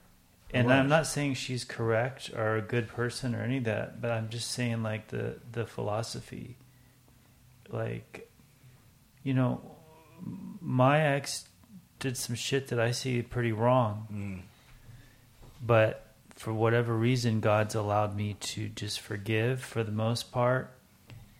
and. 0.53 0.71
I'm 0.71 0.87
not 0.89 1.05
saying 1.07 1.33
she's 1.35 1.63
correct 1.65 2.29
or 2.35 2.55
a 2.57 2.61
good 2.61 2.87
person 2.87 3.35
or 3.35 3.41
any 3.41 3.57
of 3.57 3.63
that, 3.65 4.01
but 4.01 4.11
I'm 4.11 4.29
just 4.29 4.51
saying 4.51 4.83
like 4.83 5.07
the 5.09 5.35
the 5.51 5.65
philosophy. 5.65 6.57
Like, 7.69 8.29
you 9.23 9.33
know, 9.33 9.61
my 10.61 11.01
ex 11.01 11.45
did 11.99 12.15
some 12.15 12.35
shit 12.35 12.67
that 12.69 12.79
I 12.79 12.91
see 12.91 13.21
pretty 13.21 13.51
wrong, 13.51 14.07
Mm. 14.13 14.41
but 15.65 16.06
for 16.37 16.53
whatever 16.53 16.95
reason, 16.95 17.39
God's 17.41 17.75
allowed 17.75 18.15
me 18.15 18.35
to 18.39 18.69
just 18.69 19.01
forgive 19.01 19.61
for 19.61 19.83
the 19.83 19.91
most 19.91 20.31
part 20.31 20.71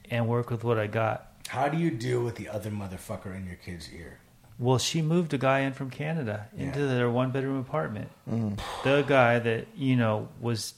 and 0.09 0.27
work 0.27 0.49
with 0.49 0.63
what 0.63 0.77
I 0.77 0.87
got. 0.87 1.31
How 1.47 1.69
do 1.69 1.77
you 1.77 1.91
deal 1.91 2.21
with 2.23 2.35
the 2.35 2.49
other 2.49 2.69
motherfucker 2.71 3.33
in 3.35 3.45
your 3.45 3.55
kid's 3.55 3.89
ear? 3.93 4.19
Well, 4.59 4.79
she 4.79 5.01
moved 5.03 5.33
a 5.33 5.37
guy 5.37 5.59
in 5.59 5.73
from 5.73 5.91
Canada 5.91 6.47
into 6.57 6.79
Yeah. 6.81 6.87
their 6.87 7.09
one 7.11 7.31
bedroom 7.31 7.59
apartment. 7.59 8.09
Mm. 8.29 8.59
The 8.83 9.03
guy 9.03 9.37
that 9.39 9.67
you 9.75 9.95
know 9.95 10.29
was 10.41 10.73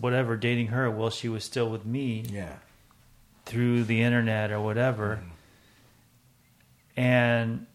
whatever 0.00 0.36
dating 0.36 0.68
her 0.68 0.88
while 0.88 1.10
she 1.10 1.28
was 1.28 1.42
still 1.42 1.68
with 1.68 1.84
me 1.84 2.24
Yeah. 2.30 2.54
through 3.44 3.82
the 3.84 4.00
internet 4.00 4.52
or 4.52 4.60
whatever, 4.60 5.20
mm. 5.24 5.30
and 6.96 7.66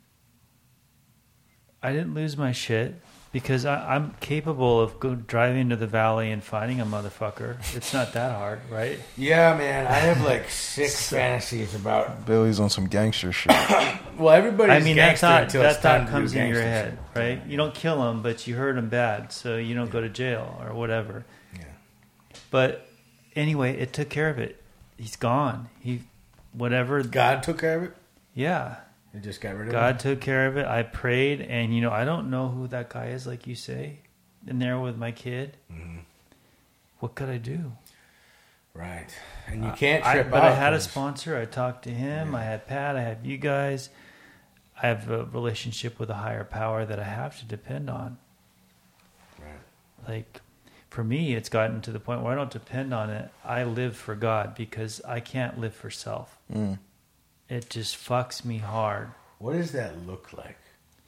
I 1.84 1.92
didn't 1.92 2.14
lose 2.14 2.38
my 2.38 2.54
shit 2.54 2.96
because 3.32 3.66
I, 3.66 3.96
I'm 3.96 4.14
capable 4.20 4.82
of 4.82 5.00
go, 5.00 5.16
driving 5.16 5.70
to 5.70 5.76
the 5.76 5.88
valley 5.88 6.32
and 6.32 6.44
finding 6.44 6.82
a 6.82 6.86
motherfucker. 6.86 7.58
It's 7.76 7.94
not 7.94 8.14
that 8.14 8.36
hard, 8.36 8.60
right? 8.70 9.00
Yeah, 9.18 9.56
man. 9.58 9.88
I 9.88 9.94
have 10.00 10.22
like 10.22 10.50
six 10.50 11.10
fantasies 11.10 11.74
about. 11.74 12.26
Billy's 12.26 12.60
on 12.60 12.70
some 12.70 12.88
gangster 12.88 13.32
shit. 13.32 13.52
Well, 14.18 14.36
everybody's 14.36 14.84
I 14.84 14.86
mean, 14.86 14.98
that 14.98 15.08
gangster 15.20 15.28
thought 15.28 15.44
until 15.44 15.62
that 15.64 15.82
thought 15.82 16.08
comes 16.10 16.36
in 16.36 16.48
your 16.48 16.62
head, 16.62 17.00
shit. 17.16 17.20
right? 17.20 17.48
You 17.48 17.58
don't 17.58 17.74
kill 17.74 18.08
him, 18.12 18.22
but 18.22 18.46
you 18.46 18.56
hurt 18.56 18.78
him 18.78 18.88
bad, 18.88 19.32
so 19.32 19.58
you 19.58 19.74
don't 19.74 19.90
go 19.90 20.00
to 20.00 20.10
jail 20.10 20.62
or 20.62 20.76
whatever. 20.76 21.26
Yeah. 21.56 21.64
But 22.52 22.86
anyway, 23.36 23.80
it 23.80 23.94
took 23.94 24.10
care 24.10 24.30
of 24.30 24.38
it. 24.38 24.62
He's 24.98 25.16
gone. 25.16 25.70
He, 25.80 26.02
whatever. 26.54 27.02
God 27.02 27.42
took 27.42 27.60
care 27.60 27.78
of 27.78 27.84
it. 27.84 27.96
Yeah, 28.36 28.76
He 29.14 29.20
just 29.20 29.42
got 29.42 29.56
rid 29.56 29.68
of 29.68 29.74
God 29.74 29.96
it. 29.96 30.00
took 30.00 30.22
care 30.22 30.48
of 30.48 30.58
it. 30.58 30.66
I 30.66 30.84
prayed, 30.84 31.42
and 31.42 31.76
you 31.76 31.82
know, 31.82 31.92
I 31.92 32.06
don't 32.06 32.30
know 32.30 32.48
who 32.48 32.68
that 32.68 32.90
guy 32.90 33.08
is, 33.08 33.28
like 33.28 33.46
you 33.46 33.56
say, 33.56 34.00
in 34.48 34.60
there 34.60 34.80
with 34.80 34.98
my 34.98 35.12
kid. 35.12 35.58
Mm-hmm. 35.72 36.00
What 37.00 37.16
could 37.16 37.30
I 37.30 37.38
do? 37.38 37.74
Right. 38.74 39.08
And 39.48 39.66
you 39.66 39.72
can't 39.72 40.06
I, 40.06 40.14
trip 40.14 40.32
but 40.32 40.44
out. 40.44 40.52
I 40.52 40.56
had 40.56 40.74
a 40.74 40.80
sponsor. 40.80 41.38
I 41.38 41.46
talked 41.46 41.84
to 41.84 41.90
him. 41.90 42.32
Yeah. 42.32 42.38
I 42.38 42.44
had 42.44 42.68
Pat. 42.68 42.96
I 42.96 43.02
have 43.02 43.26
you 43.26 43.38
guys. 43.38 43.90
I 44.82 44.88
have 44.88 45.10
a 45.10 45.26
relationship 45.26 46.00
with 46.00 46.10
a 46.10 46.16
higher 46.16 46.44
power 46.44 46.86
that 46.86 47.00
I 47.00 47.04
have 47.04 47.38
to 47.40 47.46
depend 47.46 47.90
on. 47.90 48.18
Right. 49.40 50.08
Like, 50.08 50.42
for 50.90 51.04
me, 51.04 51.36
it's 51.36 51.50
gotten 51.50 51.82
to 51.82 51.92
the 51.92 52.00
point 52.00 52.22
where 52.22 52.32
I 52.32 52.36
don't 52.36 52.50
depend 52.50 52.94
on 52.94 53.10
it. 53.10 53.30
I 53.44 53.64
live 53.64 53.98
for 53.98 54.16
God 54.16 54.56
because 54.56 55.02
I 55.06 55.20
can't 55.20 55.60
live 55.60 55.74
for 55.74 55.90
self. 55.90 56.38
Mm. 56.52 56.80
It 57.52 57.70
just 57.70 57.98
fucks 57.98 58.46
me 58.46 58.60
hard. 58.60 59.10
What 59.38 59.58
does 59.58 59.74
that 59.74 60.08
look 60.08 60.32
like 60.32 60.58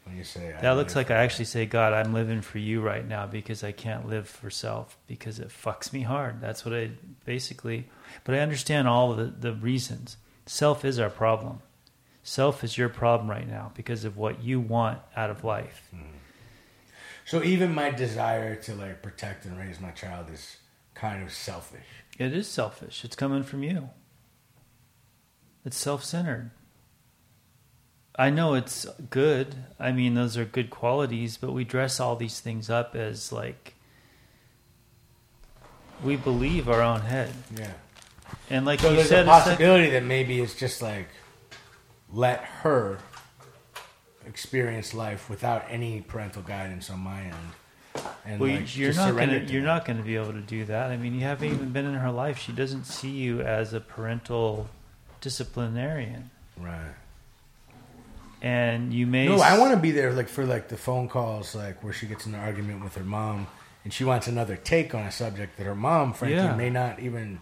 when 0.03 0.17
you 0.17 0.25
say 0.25 0.53
That 0.59 0.71
looks 0.71 0.93
like 0.93 1.09
I 1.09 1.23
actually 1.23 1.45
say, 1.45 1.65
God, 1.65 1.93
I'm 1.93 2.13
living 2.13 2.41
for 2.41 2.57
you 2.57 2.81
right 2.81 3.07
now 3.07 3.25
because 3.25 3.63
I 3.63 3.71
can't 3.71 4.09
live 4.09 4.27
for 4.27 4.49
self 4.49 4.97
because 5.07 5.39
it 5.39 5.47
fucks 5.47 5.93
me 5.93 6.01
hard. 6.01 6.41
That's 6.41 6.65
what 6.65 6.75
I 6.75 6.91
basically, 7.23 7.87
but 8.25 8.35
I 8.35 8.39
understand 8.39 8.89
all 8.89 9.11
of 9.11 9.17
the, 9.17 9.51
the 9.51 9.53
reasons. 9.53 10.17
Self 10.45 10.83
is 10.83 10.99
our 10.99 11.09
problem. 11.09 11.61
Self 12.23 12.61
is 12.61 12.77
your 12.77 12.89
problem 12.89 13.29
right 13.29 13.47
now 13.47 13.71
because 13.73 14.03
of 14.03 14.17
what 14.17 14.43
you 14.43 14.59
want 14.59 14.99
out 15.15 15.29
of 15.29 15.45
life. 15.45 15.87
Mm-hmm. 15.95 16.17
So 17.23 17.41
even 17.41 17.73
my 17.73 17.89
desire 17.89 18.57
to 18.57 18.75
like 18.75 19.01
protect 19.01 19.45
and 19.45 19.57
raise 19.57 19.79
my 19.79 19.91
child 19.91 20.25
is 20.29 20.57
kind 20.93 21.23
of 21.23 21.31
selfish. 21.31 21.85
It 22.19 22.33
is 22.33 22.49
selfish. 22.49 23.05
It's 23.05 23.15
coming 23.15 23.43
from 23.43 23.63
you. 23.63 23.91
It's 25.65 25.77
self 25.77 26.03
centered. 26.03 26.51
I 28.15 28.29
know 28.29 28.53
it's 28.53 28.85
good. 29.09 29.55
I 29.79 29.91
mean, 29.91 30.13
those 30.13 30.37
are 30.37 30.45
good 30.45 30.69
qualities, 30.69 31.37
but 31.37 31.51
we 31.51 31.63
dress 31.63 31.99
all 31.99 32.15
these 32.15 32.39
things 32.39 32.69
up 32.69 32.95
as 32.95 33.31
like 33.31 33.73
we 36.03 36.15
believe 36.15 36.69
our 36.69 36.81
own 36.81 37.01
head. 37.01 37.31
Yeah. 37.55 37.73
And 38.49 38.65
like 38.65 38.81
So 38.81 38.89
you 38.89 38.97
there's 38.97 39.09
said, 39.09 39.25
a 39.25 39.29
possibility 39.29 39.89
that 39.91 40.03
maybe 40.03 40.41
it's 40.41 40.53
just 40.53 40.81
like 40.81 41.07
let 42.11 42.43
her 42.43 42.99
experience 44.25 44.93
life 44.93 45.29
without 45.29 45.65
any 45.69 46.01
parental 46.01 46.41
guidance 46.43 46.89
on 46.89 46.99
my 46.99 47.21
end. 47.23 48.03
And 48.25 48.39
Well, 48.39 48.51
like, 48.55 48.77
you're 48.77 48.93
not 48.93 49.15
gonna 49.15 49.39
to 49.45 49.51
you're 49.51 49.61
that. 49.61 49.67
not 49.67 49.85
gonna 49.85 50.03
be 50.03 50.15
able 50.15 50.33
to 50.33 50.41
do 50.41 50.65
that. 50.65 50.91
I 50.91 50.97
mean, 50.97 51.13
you 51.15 51.21
haven't 51.21 51.49
even 51.51 51.71
been 51.71 51.85
in 51.85 51.95
her 51.95 52.11
life. 52.11 52.37
She 52.37 52.51
doesn't 52.51 52.85
see 52.85 53.09
you 53.09 53.41
as 53.41 53.73
a 53.73 53.79
parental 53.79 54.69
disciplinarian, 55.23 56.29
right. 56.59 56.93
and 58.41 58.93
you 58.93 59.07
may. 59.07 59.27
No, 59.27 59.39
I 59.39 59.57
want 59.57 59.73
to 59.73 59.79
be 59.79 59.91
there, 59.91 60.11
like 60.13 60.27
for 60.27 60.45
like 60.45 60.67
the 60.67 60.77
phone 60.77 61.07
calls, 61.07 61.55
like 61.55 61.83
where 61.83 61.93
she 61.93 62.05
gets 62.07 62.25
in 62.27 62.35
an 62.35 62.41
argument 62.41 62.83
with 62.83 62.95
her 62.95 63.03
mom, 63.03 63.47
and 63.83 63.93
she 63.93 64.03
wants 64.03 64.27
another 64.27 64.55
take 64.57 64.93
on 64.93 65.03
a 65.05 65.11
subject 65.11 65.57
that 65.57 65.63
her 65.63 65.75
mom, 65.75 66.13
frankly, 66.13 66.37
Yeah. 66.37 66.55
may 66.55 66.69
not 66.69 66.99
even 66.99 67.39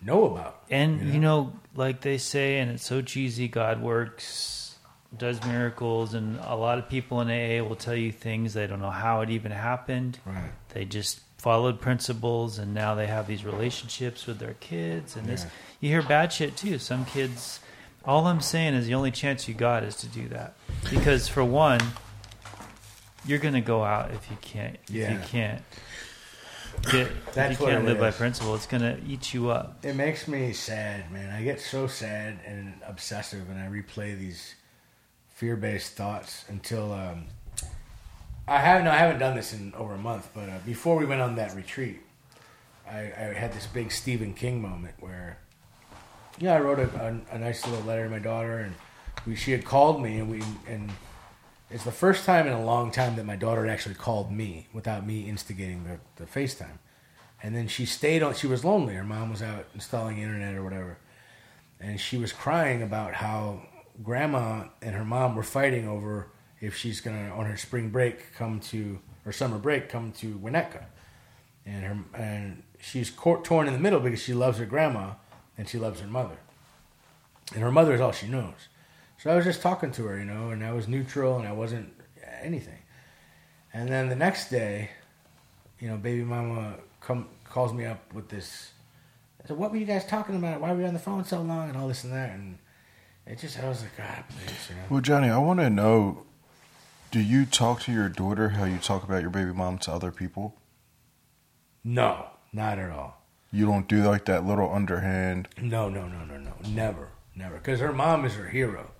know 0.00 0.26
about. 0.26 0.62
And 0.70 1.00
you 1.00 1.14
you 1.14 1.18
know, 1.20 1.52
like 1.74 2.02
they 2.02 2.18
say, 2.18 2.58
and 2.58 2.70
it's 2.70 2.84
so 2.84 3.00
cheesy. 3.00 3.48
God 3.48 3.80
works, 3.80 4.76
does 5.16 5.42
miracles, 5.44 6.12
and 6.14 6.38
a 6.42 6.54
lot 6.56 6.78
of 6.78 6.88
people 6.90 7.20
in 7.22 7.28
AA 7.30 7.66
will 7.66 7.76
tell 7.76 7.96
you 7.96 8.12
things 8.12 8.52
they 8.52 8.66
don't 8.66 8.80
know 8.80 8.90
how 8.90 9.22
it 9.22 9.30
even 9.30 9.50
happened. 9.50 10.18
Right. 10.26 10.52
They 10.74 10.84
just 10.84 11.20
followed 11.44 11.78
principles, 11.78 12.56
and 12.58 12.72
now 12.72 12.94
they 12.94 13.06
have 13.06 13.26
these 13.26 13.44
relationships 13.44 14.26
with 14.26 14.38
their 14.38 14.54
kids. 14.60 15.14
And 15.14 15.26
this, 15.26 15.44
you 15.78 15.90
hear 15.90 16.00
bad 16.00 16.32
shit 16.32 16.56
too. 16.56 16.78
Some 16.78 17.04
kids. 17.04 17.60
All 18.06 18.26
I'm 18.26 18.40
saying 18.40 18.72
is 18.72 18.86
the 18.86 18.94
only 18.94 19.10
chance 19.10 19.46
you 19.46 19.52
got 19.52 19.84
is 19.84 19.94
to 19.96 20.06
do 20.06 20.26
that, 20.28 20.54
because 20.88 21.28
for 21.28 21.44
one, 21.44 21.80
you're 23.26 23.38
gonna 23.38 23.60
go 23.60 23.84
out 23.84 24.10
if 24.12 24.30
you 24.30 24.38
can't. 24.40 24.76
If 24.84 24.90
Yeah. 24.90 25.12
you 25.12 25.18
can't. 25.26 25.62
Get, 26.90 27.12
That's 27.34 27.52
if 27.52 27.60
you 27.60 27.66
can't 27.66 27.84
live 27.84 28.00
by 28.00 28.10
principle, 28.10 28.54
it's 28.54 28.66
gonna 28.66 28.98
eat 29.06 29.34
you 29.34 29.50
up. 29.50 29.84
It 29.84 29.96
makes 29.96 30.26
me 30.26 30.54
sad, 30.54 31.12
man. 31.12 31.30
I 31.30 31.42
get 31.44 31.60
so 31.60 31.86
sad 31.86 32.40
and 32.46 32.72
obsessive, 32.86 33.50
and 33.50 33.60
I 33.60 33.66
replay 33.66 34.18
these 34.18 34.54
fear-based 35.34 35.92
thoughts 35.92 36.46
until 36.48 36.90
um, 36.92 37.26
I 38.46 38.58
haven't. 38.58 38.84
No, 38.84 38.90
I 38.90 38.96
haven't 38.96 39.20
done 39.20 39.36
this 39.36 39.52
in 39.52 39.72
over 39.74 39.94
a 39.94 39.98
month. 39.98 40.28
But 40.34 40.48
uh, 40.48 40.58
before 40.66 40.96
we 40.96 41.06
went 41.06 41.20
on 41.22 41.36
that 41.36 41.54
retreat, 41.54 42.00
I, 42.88 42.98
I 42.98 43.34
had 43.34 43.52
this 43.52 43.66
big 43.66 43.90
Stephen 43.90 44.34
King 44.34 44.60
moment 44.60 44.94
where, 45.00 45.38
yeah, 46.38 46.54
I 46.54 46.60
wrote 46.60 46.78
a, 46.78 47.22
a, 47.30 47.36
a 47.36 47.38
nice 47.38 47.66
little 47.66 47.84
letter 47.84 48.04
to 48.04 48.10
my 48.10 48.18
daughter, 48.18 48.58
and 48.58 48.74
we, 49.26 49.34
she 49.34 49.52
had 49.52 49.64
called 49.64 50.02
me, 50.02 50.18
and 50.18 50.30
we 50.30 50.42
and 50.68 50.90
it's 51.70 51.84
the 51.84 51.92
first 51.92 52.26
time 52.26 52.46
in 52.46 52.52
a 52.52 52.64
long 52.64 52.90
time 52.90 53.16
that 53.16 53.24
my 53.24 53.36
daughter 53.36 53.64
had 53.64 53.72
actually 53.72 53.94
called 53.94 54.30
me 54.30 54.68
without 54.72 55.06
me 55.06 55.28
instigating 55.28 55.84
the, 55.84 55.98
the 56.16 56.30
FaceTime. 56.30 56.78
And 57.42 57.54
then 57.54 57.68
she 57.68 57.86
stayed 57.86 58.22
on. 58.22 58.34
She 58.34 58.46
was 58.46 58.64
lonely. 58.64 58.94
Her 58.94 59.04
mom 59.04 59.30
was 59.30 59.42
out 59.42 59.66
installing 59.74 60.18
internet 60.18 60.54
or 60.54 60.62
whatever, 60.62 60.98
and 61.80 61.98
she 61.98 62.18
was 62.18 62.32
crying 62.32 62.82
about 62.82 63.14
how 63.14 63.62
grandma 64.02 64.64
and 64.82 64.94
her 64.94 65.04
mom 65.04 65.34
were 65.34 65.42
fighting 65.42 65.88
over 65.88 66.28
if 66.64 66.76
she's 66.76 67.00
gonna 67.00 67.30
on 67.30 67.46
her 67.46 67.56
spring 67.56 67.90
break 67.90 68.34
come 68.34 68.60
to 68.60 68.98
or 69.26 69.32
summer 69.32 69.58
break 69.58 69.88
come 69.88 70.12
to 70.12 70.38
Winnetka, 70.38 70.84
and 71.66 71.84
her 71.84 71.98
and 72.14 72.62
she's 72.80 73.10
torn 73.10 73.66
in 73.66 73.72
the 73.72 73.78
middle 73.78 74.00
because 74.00 74.22
she 74.22 74.34
loves 74.34 74.58
her 74.58 74.66
grandma 74.66 75.12
and 75.56 75.68
she 75.68 75.78
loves 75.78 76.00
her 76.00 76.06
mother, 76.06 76.36
and 77.52 77.62
her 77.62 77.70
mother 77.70 77.94
is 77.94 78.00
all 78.00 78.12
she 78.12 78.26
knows. 78.26 78.68
So 79.18 79.30
I 79.30 79.36
was 79.36 79.44
just 79.44 79.62
talking 79.62 79.90
to 79.92 80.04
her, 80.06 80.18
you 80.18 80.24
know, 80.24 80.50
and 80.50 80.64
I 80.64 80.72
was 80.72 80.88
neutral 80.88 81.38
and 81.38 81.46
I 81.46 81.52
wasn't 81.52 81.92
anything. 82.42 82.78
And 83.72 83.88
then 83.88 84.08
the 84.08 84.16
next 84.16 84.50
day, 84.50 84.90
you 85.80 85.88
know, 85.88 85.96
baby 85.96 86.22
mama 86.22 86.74
come 87.00 87.28
calls 87.44 87.72
me 87.72 87.84
up 87.84 88.12
with 88.12 88.28
this. 88.28 88.72
I 89.42 89.48
said, 89.48 89.56
"What 89.56 89.70
were 89.70 89.76
you 89.76 89.86
guys 89.86 90.06
talking 90.06 90.36
about? 90.36 90.60
Why 90.60 90.72
were 90.72 90.80
you 90.80 90.86
on 90.86 90.94
the 90.94 91.00
phone 91.00 91.24
so 91.24 91.42
long?" 91.42 91.68
And 91.68 91.76
all 91.76 91.88
this 91.88 92.04
and 92.04 92.12
that. 92.12 92.30
And 92.30 92.58
it 93.26 93.38
just, 93.38 93.58
I 93.58 93.68
was 93.68 93.82
like, 93.82 93.96
"God, 93.96 94.24
please," 94.28 94.68
you 94.70 94.76
know. 94.76 94.82
Well, 94.90 95.00
Johnny, 95.00 95.28
I 95.28 95.38
want 95.38 95.60
to 95.60 95.70
know 95.70 96.24
do 97.14 97.20
you 97.20 97.46
talk 97.46 97.80
to 97.80 97.92
your 97.92 98.08
daughter 98.08 98.48
how 98.48 98.64
you 98.64 98.76
talk 98.78 99.04
about 99.04 99.22
your 99.22 99.30
baby 99.30 99.52
mom 99.52 99.78
to 99.78 99.92
other 99.92 100.10
people? 100.10 100.56
No, 101.84 102.26
not 102.52 102.76
at 102.80 102.90
all. 102.90 103.22
You 103.52 103.66
don't 103.66 103.86
do 103.86 104.02
like 104.02 104.24
that 104.24 104.44
little 104.44 104.74
underhand. 104.74 105.46
No, 105.62 105.88
no, 105.88 106.08
no, 106.08 106.24
no, 106.24 106.38
no, 106.38 106.54
never, 106.68 107.10
never. 107.36 107.54
Because 107.54 107.78
her 107.78 107.92
mom 107.92 108.24
is 108.24 108.34
her 108.34 108.48
hero, 108.48 108.90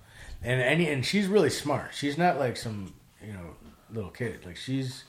and 0.41 0.61
any 0.61 0.87
and 0.87 1.05
she's 1.05 1.27
really 1.27 1.49
smart. 1.49 1.89
She's 1.93 2.17
not 2.17 2.39
like 2.39 2.55
some 2.55 2.93
you 3.21 3.33
know 3.33 3.57
little 3.91 4.11
kid. 4.11 4.45
Like 4.45 4.55
she's 4.55 5.03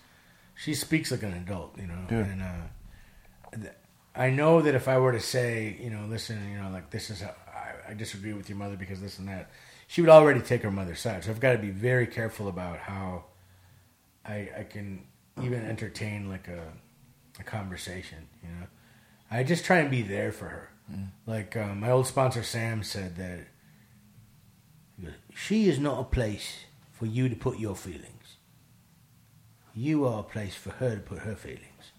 she 0.56 0.74
speaks 0.74 1.12
like 1.12 1.22
an 1.22 1.32
adult, 1.32 1.78
you 1.78 1.86
know. 1.86 2.06
Yeah. 2.10 2.24
And 2.24 2.42
uh, 2.42 3.56
th- 3.56 3.74
I 4.16 4.30
know 4.30 4.62
that 4.62 4.74
if 4.74 4.88
I 4.88 4.98
were 4.98 5.12
to 5.12 5.20
say, 5.20 5.78
you 5.80 5.90
know, 5.90 6.06
listen, 6.08 6.50
you 6.50 6.58
know, 6.58 6.70
like 6.70 6.90
this 6.90 7.10
is 7.10 7.20
how 7.20 7.36
I, 7.46 7.92
I 7.92 7.94
disagree 7.94 8.32
with 8.32 8.48
your 8.48 8.58
mother 8.58 8.76
because 8.76 9.00
this 9.00 9.20
and 9.20 9.28
that, 9.28 9.48
she 9.87 10.01
would 10.01 10.11
already 10.11 10.40
take 10.40 10.62
her 10.62 10.70
mother's 10.70 11.01
side. 11.01 11.25
So 11.25 11.31
I've 11.31 11.40
got 11.40 11.53
to 11.53 11.59
be 11.59 11.70
very 11.70 12.07
careful 12.07 12.49
about 12.49 12.79
how 12.79 13.25
I 14.25 14.49
I 14.59 14.62
can 14.64 15.05
even 15.42 15.64
entertain 15.64 16.29
like 16.29 16.49
a 16.49 16.72
a 17.38 17.44
conversation, 17.44 18.27
you 18.42 18.49
know. 18.49 18.66
I 19.31 19.42
just 19.42 19.64
try 19.64 19.79
and 19.79 19.90
be 19.90 20.03
there 20.03 20.33
for 20.33 20.49
her. 20.49 20.70
Like 21.27 21.57
um, 21.57 21.81
my 21.81 21.90
old 21.90 22.07
sponsor 22.07 22.42
Sam 22.44 22.83
said 22.85 23.16
that 23.16 23.40
she 25.35 25.68
is 25.68 25.79
not 25.79 26.01
a 26.01 26.05
place 26.05 26.64
for 26.92 27.07
you 27.07 27.29
to 27.29 27.37
put 27.37 27.59
your 27.59 27.75
feelings. 27.77 28.37
You 29.75 30.07
are 30.07 30.20
a 30.20 30.22
place 30.22 30.55
for 30.55 30.70
her 30.70 30.94
to 30.96 31.01
put 31.03 31.18
her 31.20 31.35
feelings. 31.35 31.92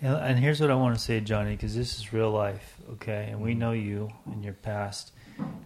And, 0.00 0.14
and 0.16 0.38
here's 0.38 0.60
what 0.60 0.70
I 0.70 0.74
want 0.76 0.94
to 0.96 1.00
say, 1.02 1.20
Johnny, 1.20 1.50
because 1.50 1.74
this 1.74 1.98
is 1.98 2.12
real 2.12 2.30
life, 2.30 2.78
okay? 2.92 3.28
And 3.30 3.40
we 3.42 3.50
Mm-hmm. 3.50 3.58
know 3.58 3.72
you 3.72 4.10
and 4.26 4.42
your 4.44 4.54
past. 4.54 5.12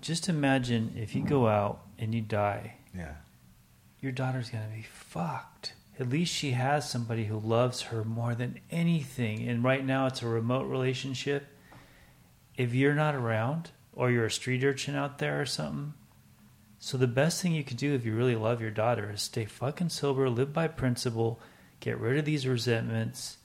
Just 0.00 0.28
imagine 0.28 0.94
if 0.96 1.14
you 1.14 1.22
go 1.24 1.46
out 1.48 1.80
and 1.98 2.14
you 2.14 2.20
die, 2.20 2.76
Yeah. 2.96 3.14
your 4.00 4.12
daughter's 4.12 4.50
going 4.50 4.68
to 4.68 4.74
be 4.74 4.82
fucked. 4.82 5.74
At 5.98 6.08
least 6.08 6.32
she 6.34 6.52
has 6.52 6.88
somebody 6.88 7.26
who 7.26 7.38
loves 7.38 7.82
her 7.82 8.04
more 8.04 8.34
than 8.34 8.60
anything. 8.70 9.46
And 9.46 9.62
right 9.62 9.84
now 9.84 10.06
it's 10.06 10.22
a 10.22 10.28
remote 10.28 10.64
relationship. 10.64 11.46
If 12.56 12.74
you're 12.74 12.94
not 12.94 13.14
around, 13.14 13.70
or 13.92 14.10
you're 14.10 14.26
a 14.26 14.30
street 14.30 14.64
urchin 14.64 14.96
out 14.96 15.18
there 15.18 15.40
or 15.40 15.46
something, 15.46 15.92
so 16.78 16.96
the 16.96 17.06
best 17.06 17.42
thing 17.42 17.52
you 17.52 17.64
can 17.64 17.76
do 17.76 17.94
if 17.94 18.06
you 18.06 18.14
really 18.16 18.36
love 18.36 18.62
your 18.62 18.70
daughter 18.70 19.10
is 19.12 19.20
stay 19.20 19.44
fucking 19.44 19.90
sober, 19.90 20.30
live 20.30 20.52
by 20.54 20.66
principle, 20.68 21.38
get 21.80 21.98
rid 21.98 22.16
of 22.18 22.24
these 22.24 22.46
resentments. 22.46 23.36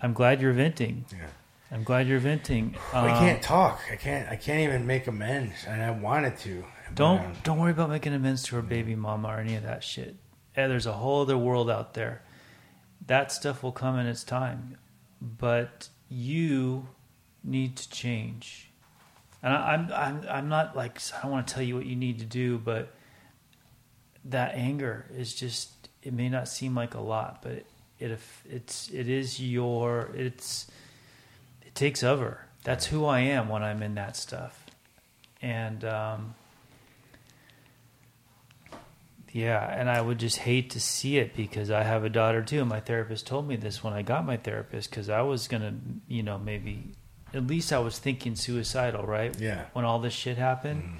I'm 0.00 0.14
glad 0.14 0.40
you're 0.40 0.52
venting. 0.54 1.04
Yeah. 1.12 1.26
I'm 1.72 1.84
glad 1.84 2.06
you're 2.06 2.18
venting. 2.18 2.76
I 2.92 3.08
Um, 3.10 3.18
can't 3.18 3.42
talk. 3.42 3.80
I 3.90 3.96
can't. 3.96 4.28
I 4.28 4.36
can't 4.36 4.60
even 4.60 4.86
make 4.86 5.06
amends, 5.06 5.64
and 5.66 5.82
I 5.82 5.90
wanted 5.90 6.36
to. 6.40 6.64
Don't 6.94 7.20
um, 7.20 7.32
don't 7.42 7.58
worry 7.58 7.70
about 7.72 7.88
making 7.88 8.12
amends 8.12 8.42
to 8.44 8.56
her 8.56 8.62
baby 8.62 8.94
mama 8.94 9.28
or 9.28 9.38
any 9.38 9.56
of 9.56 9.62
that 9.62 9.82
shit. 9.82 10.16
Eh, 10.54 10.66
there's 10.66 10.84
a 10.86 10.92
whole 10.92 11.22
other 11.22 11.38
world 11.38 11.70
out 11.70 11.94
there. 11.94 12.22
That 13.06 13.32
stuff 13.32 13.62
will 13.62 13.72
come 13.72 13.98
in 13.98 14.06
its 14.06 14.22
time, 14.22 14.76
but 15.20 15.88
you 16.10 16.88
need 17.42 17.76
to 17.78 17.88
change. 17.88 18.70
And 19.42 19.54
I, 19.54 19.72
I'm 19.72 19.90
I'm 19.92 20.26
I'm 20.28 20.48
not 20.50 20.76
like 20.76 21.00
I 21.16 21.22
don't 21.22 21.30
want 21.32 21.48
to 21.48 21.54
tell 21.54 21.62
you 21.62 21.74
what 21.74 21.86
you 21.86 21.96
need 21.96 22.18
to 22.18 22.26
do, 22.26 22.58
but 22.58 22.94
that 24.26 24.54
anger 24.54 25.06
is 25.16 25.34
just 25.34 25.88
it 26.02 26.12
may 26.12 26.28
not 26.28 26.48
seem 26.48 26.74
like 26.74 26.94
a 26.94 27.00
lot, 27.00 27.40
but 27.42 27.64
it 27.98 28.18
it's 28.48 28.90
it 28.90 29.08
is 29.08 29.40
your 29.40 30.10
it's 30.14 30.66
it 31.72 31.78
takes 31.78 32.02
over. 32.02 32.46
That's 32.64 32.86
who 32.86 33.04
I 33.06 33.20
am 33.20 33.48
when 33.48 33.62
I'm 33.62 33.82
in 33.82 33.94
that 33.96 34.16
stuff, 34.16 34.66
and 35.40 35.84
um, 35.84 36.34
yeah, 39.32 39.66
and 39.78 39.88
I 39.88 40.00
would 40.00 40.18
just 40.18 40.38
hate 40.38 40.70
to 40.70 40.80
see 40.80 41.16
it 41.18 41.34
because 41.34 41.70
I 41.70 41.82
have 41.82 42.04
a 42.04 42.10
daughter 42.10 42.42
too. 42.42 42.64
My 42.64 42.80
therapist 42.80 43.26
told 43.26 43.48
me 43.48 43.56
this 43.56 43.82
when 43.82 43.94
I 43.94 44.02
got 44.02 44.26
my 44.26 44.36
therapist 44.36 44.90
because 44.90 45.08
I 45.08 45.22
was 45.22 45.48
gonna, 45.48 45.74
you 46.06 46.22
know, 46.22 46.38
maybe 46.38 46.92
at 47.32 47.46
least 47.46 47.72
I 47.72 47.78
was 47.78 47.98
thinking 47.98 48.36
suicidal, 48.36 49.04
right? 49.04 49.34
Yeah. 49.40 49.64
When 49.72 49.84
all 49.86 49.98
this 50.00 50.12
shit 50.12 50.36
happened, 50.36 50.82
Mhm. 50.82 50.96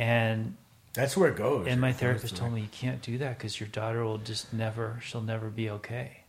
and 0.00 0.56
That's 0.94 1.14
where 1.16 1.28
it 1.30 1.36
goes. 1.36 1.66
and 1.68 1.78
my 1.80 1.92
therapist 1.92 2.36
told 2.36 2.54
me 2.54 2.62
you 2.62 2.68
can't 2.72 3.02
do 3.02 3.18
that 3.18 3.36
because 3.36 3.60
your 3.60 3.68
daughter 3.68 4.02
will 4.02 4.18
just 4.18 4.52
never, 4.54 4.98
she'll 5.02 5.20
never 5.20 5.50
be 5.50 5.68
okay. 5.70 6.22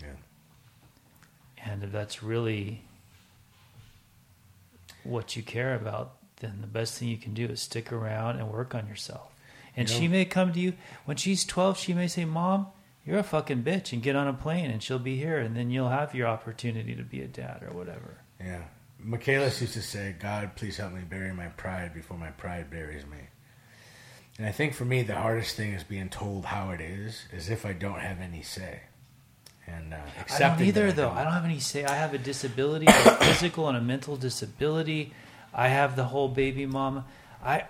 Yeah. 0.00 0.08
And 1.64 1.82
if 1.82 1.92
that's 1.92 2.22
really 2.22 2.82
what 5.04 5.36
you 5.36 5.42
care 5.42 5.74
about, 5.74 6.14
then 6.40 6.58
the 6.60 6.66
best 6.66 6.98
thing 6.98 7.08
you 7.08 7.16
can 7.16 7.34
do 7.34 7.46
is 7.46 7.60
stick 7.60 7.92
around 7.92 8.38
and 8.38 8.50
work 8.50 8.74
on 8.74 8.86
yourself. 8.86 9.32
And 9.76 9.88
she 9.88 10.08
may 10.08 10.24
come 10.24 10.52
to 10.52 10.60
you 10.60 10.72
when 11.04 11.16
she's 11.16 11.44
12, 11.44 11.78
she 11.78 11.94
may 11.94 12.08
say, 12.08 12.24
Mom, 12.24 12.66
you're 13.06 13.18
a 13.18 13.22
fucking 13.22 13.62
bitch, 13.62 13.92
and 13.92 14.02
get 14.02 14.16
on 14.16 14.26
a 14.26 14.32
plane, 14.32 14.70
and 14.70 14.82
she'll 14.82 14.98
be 14.98 15.16
here, 15.16 15.38
and 15.38 15.56
then 15.56 15.70
you'll 15.70 15.88
have 15.88 16.14
your 16.14 16.26
opportunity 16.26 16.94
to 16.94 17.02
be 17.02 17.22
a 17.22 17.28
dad 17.28 17.62
or 17.62 17.72
whatever. 17.72 18.18
Yeah. 18.40 18.64
Michaelis 18.98 19.60
used 19.60 19.74
to 19.74 19.82
say, 19.82 20.16
God, 20.18 20.56
please 20.56 20.76
help 20.76 20.92
me 20.92 21.02
bury 21.08 21.32
my 21.32 21.46
pride 21.46 21.94
before 21.94 22.18
my 22.18 22.30
pride 22.30 22.70
buries 22.70 23.06
me. 23.06 23.18
And 24.36 24.46
I 24.46 24.52
think 24.52 24.74
for 24.74 24.84
me, 24.84 25.02
the 25.02 25.14
hardest 25.14 25.56
thing 25.56 25.72
is 25.72 25.84
being 25.84 26.08
told 26.08 26.46
how 26.46 26.70
it 26.70 26.80
is, 26.80 27.24
as 27.32 27.48
if 27.48 27.64
I 27.64 27.72
don't 27.72 28.00
have 28.00 28.20
any 28.20 28.42
say. 28.42 28.80
And 29.68 29.92
uh, 29.92 29.98
I 30.34 30.38
don't 30.38 30.60
either, 30.62 30.92
though. 30.92 31.10
I 31.10 31.24
don't 31.24 31.32
have 31.32 31.44
any 31.44 31.58
say. 31.58 31.84
I 31.84 31.94
have 31.94 32.14
a 32.14 32.18
disability, 32.18 32.86
a 32.86 32.92
physical 33.20 33.68
and 33.68 33.76
a 33.76 33.80
mental 33.80 34.16
disability. 34.16 35.12
I 35.52 35.68
have 35.68 35.96
the 35.96 36.04
whole 36.04 36.28
baby 36.28 36.66
mama. 36.66 37.04
I 37.44 37.64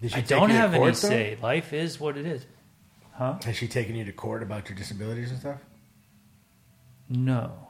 Did 0.00 0.12
she 0.12 0.16
I 0.18 0.20
don't 0.22 0.50
have 0.50 0.74
any 0.74 0.86
though? 0.86 0.92
say. 0.92 1.38
Life 1.42 1.72
is 1.72 2.00
what 2.00 2.16
it 2.16 2.26
is. 2.26 2.46
Huh? 3.12 3.38
Has 3.44 3.56
she 3.56 3.68
taken 3.68 3.94
you 3.94 4.04
to 4.04 4.12
court 4.12 4.42
about 4.42 4.68
your 4.68 4.76
disabilities 4.76 5.30
and 5.30 5.40
stuff? 5.40 5.60
No. 7.08 7.68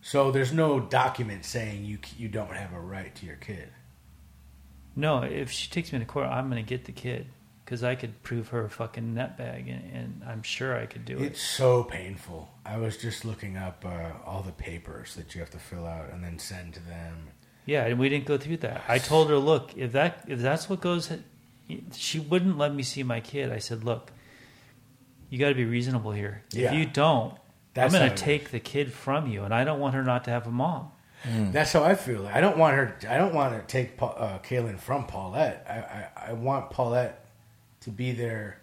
So 0.00 0.30
there's 0.30 0.52
no 0.52 0.80
document 0.80 1.44
saying 1.44 1.84
you 1.84 1.98
you 2.16 2.28
don't 2.28 2.54
have 2.54 2.72
a 2.72 2.80
right 2.80 3.14
to 3.16 3.26
your 3.26 3.36
kid. 3.36 3.68
No, 4.96 5.22
if 5.22 5.50
she 5.50 5.70
takes 5.70 5.92
me 5.92 5.98
to 5.98 6.04
court, 6.04 6.26
I'm 6.26 6.50
going 6.50 6.64
to 6.64 6.68
get 6.68 6.86
the 6.86 6.92
kid 6.92 7.26
because 7.68 7.84
I 7.84 7.96
could 7.96 8.22
prove 8.22 8.48
her 8.48 8.64
a 8.64 8.70
fucking 8.70 9.14
nutbag, 9.14 9.70
and, 9.70 9.92
and 9.92 10.22
I'm 10.26 10.42
sure 10.42 10.74
I 10.74 10.86
could 10.86 11.04
do 11.04 11.18
it. 11.18 11.22
It's 11.22 11.42
so 11.42 11.84
painful. 11.84 12.48
I 12.64 12.78
was 12.78 12.96
just 12.96 13.26
looking 13.26 13.58
up 13.58 13.84
uh, 13.84 14.12
all 14.24 14.40
the 14.40 14.52
papers 14.52 15.14
that 15.16 15.34
you 15.34 15.42
have 15.42 15.50
to 15.50 15.58
fill 15.58 15.84
out 15.84 16.10
and 16.10 16.24
then 16.24 16.38
send 16.38 16.72
to 16.74 16.80
them. 16.80 17.28
Yeah, 17.66 17.84
and 17.84 17.98
we 17.98 18.08
didn't 18.08 18.24
go 18.24 18.38
through 18.38 18.56
that. 18.58 18.84
I 18.88 18.96
told 18.96 19.28
her, 19.28 19.36
look, 19.36 19.76
if 19.76 19.92
that 19.92 20.24
if 20.26 20.38
that's 20.40 20.70
what 20.70 20.80
goes, 20.80 21.12
she 21.92 22.18
wouldn't 22.18 22.56
let 22.56 22.74
me 22.74 22.82
see 22.82 23.02
my 23.02 23.20
kid. 23.20 23.52
I 23.52 23.58
said, 23.58 23.84
look, 23.84 24.12
you 25.28 25.38
got 25.38 25.50
to 25.50 25.54
be 25.54 25.66
reasonable 25.66 26.12
here. 26.12 26.44
Yeah. 26.52 26.72
If 26.72 26.78
you 26.78 26.86
don't, 26.86 27.36
That's 27.74 27.92
I'm 27.92 28.00
going 28.00 28.10
to 28.10 28.16
take 28.16 28.50
the 28.50 28.60
kid 28.60 28.94
from 28.94 29.26
you, 29.26 29.44
and 29.44 29.52
I 29.52 29.64
don't 29.64 29.78
want 29.78 29.94
her 29.94 30.02
not 30.02 30.24
to 30.24 30.30
have 30.30 30.46
a 30.46 30.50
mom. 30.50 30.92
That's 31.26 31.74
how 31.74 31.84
I 31.84 31.96
feel. 31.96 32.26
I 32.26 32.40
don't 32.40 32.56
want 32.56 32.76
her. 32.76 32.96
I 33.06 33.18
don't 33.18 33.34
want 33.34 33.52
to 33.52 33.60
take 33.70 34.00
uh, 34.00 34.38
Kaylin 34.38 34.78
from 34.78 35.04
Paulette. 35.04 35.66
I, 35.68 35.74
I 35.74 36.30
I 36.30 36.32
want 36.32 36.70
Paulette 36.70 37.27
to 37.80 37.90
be 37.90 38.12
there 38.12 38.60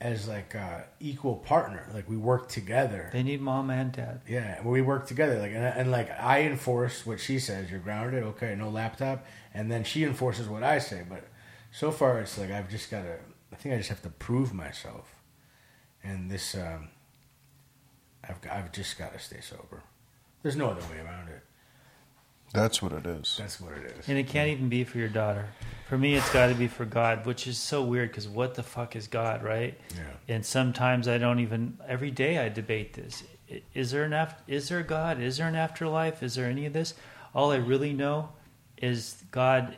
as 0.00 0.28
like 0.28 0.54
a 0.54 0.86
equal 1.00 1.36
partner. 1.36 1.88
Like 1.92 2.08
we 2.08 2.16
work 2.16 2.48
together. 2.48 3.08
They 3.12 3.22
need 3.22 3.40
mom 3.40 3.70
and 3.70 3.92
dad. 3.92 4.20
Yeah, 4.28 4.62
we 4.62 4.82
work 4.82 5.06
together. 5.06 5.38
Like 5.38 5.52
and, 5.52 5.64
and 5.64 5.90
like 5.90 6.10
I 6.20 6.42
enforce 6.42 7.06
what 7.06 7.20
she 7.20 7.38
says. 7.38 7.70
You're 7.70 7.80
grounded. 7.80 8.22
Okay, 8.22 8.54
no 8.54 8.68
laptop. 8.68 9.24
And 9.54 9.70
then 9.70 9.84
she 9.84 10.04
enforces 10.04 10.48
what 10.48 10.62
I 10.62 10.78
say. 10.78 11.04
But 11.08 11.24
so 11.72 11.90
far, 11.90 12.20
it's 12.20 12.36
like 12.38 12.50
I've 12.50 12.70
just 12.70 12.90
got 12.90 13.02
to. 13.02 13.16
I 13.52 13.56
think 13.56 13.74
I 13.74 13.78
just 13.78 13.88
have 13.88 14.02
to 14.02 14.10
prove 14.10 14.52
myself. 14.52 15.14
And 16.02 16.30
this, 16.30 16.54
um, 16.54 16.88
I've 18.22 18.38
I've 18.50 18.72
just 18.72 18.98
got 18.98 19.12
to 19.12 19.18
stay 19.18 19.40
sober. 19.40 19.82
There's 20.42 20.56
no 20.56 20.68
other 20.68 20.82
way 20.92 21.00
around 21.00 21.28
it. 21.28 21.42
That's 22.52 22.80
what 22.80 22.92
it 22.92 23.06
is. 23.06 23.36
That's 23.38 23.60
what 23.60 23.72
it 23.72 23.96
is. 23.98 24.08
And 24.08 24.16
it 24.16 24.28
can't 24.28 24.48
even 24.48 24.68
be 24.68 24.84
for 24.84 24.98
your 24.98 25.08
daughter. 25.08 25.46
For 25.88 25.98
me, 25.98 26.14
it's 26.14 26.32
got 26.32 26.46
to 26.48 26.54
be 26.54 26.68
for 26.68 26.84
God, 26.84 27.26
which 27.26 27.46
is 27.46 27.58
so 27.58 27.82
weird 27.82 28.10
because 28.10 28.28
what 28.28 28.54
the 28.54 28.62
fuck 28.62 28.96
is 28.96 29.06
God, 29.08 29.42
right? 29.42 29.78
Yeah. 29.94 30.34
And 30.34 30.44
sometimes 30.46 31.06
I 31.08 31.18
don't 31.18 31.40
even. 31.40 31.78
Every 31.86 32.10
day 32.10 32.38
I 32.38 32.48
debate 32.48 32.94
this: 32.94 33.22
is 33.74 33.90
there 33.90 34.04
an 34.04 34.12
after? 34.12 34.42
Is 34.50 34.68
there 34.68 34.78
a 34.78 34.84
God? 34.84 35.20
Is 35.20 35.36
there 35.36 35.48
an 35.48 35.56
afterlife? 35.56 36.22
Is 36.22 36.34
there 36.34 36.46
any 36.46 36.66
of 36.66 36.72
this? 36.72 36.94
All 37.34 37.52
I 37.52 37.56
really 37.56 37.92
know 37.92 38.30
is 38.78 39.22
God 39.30 39.76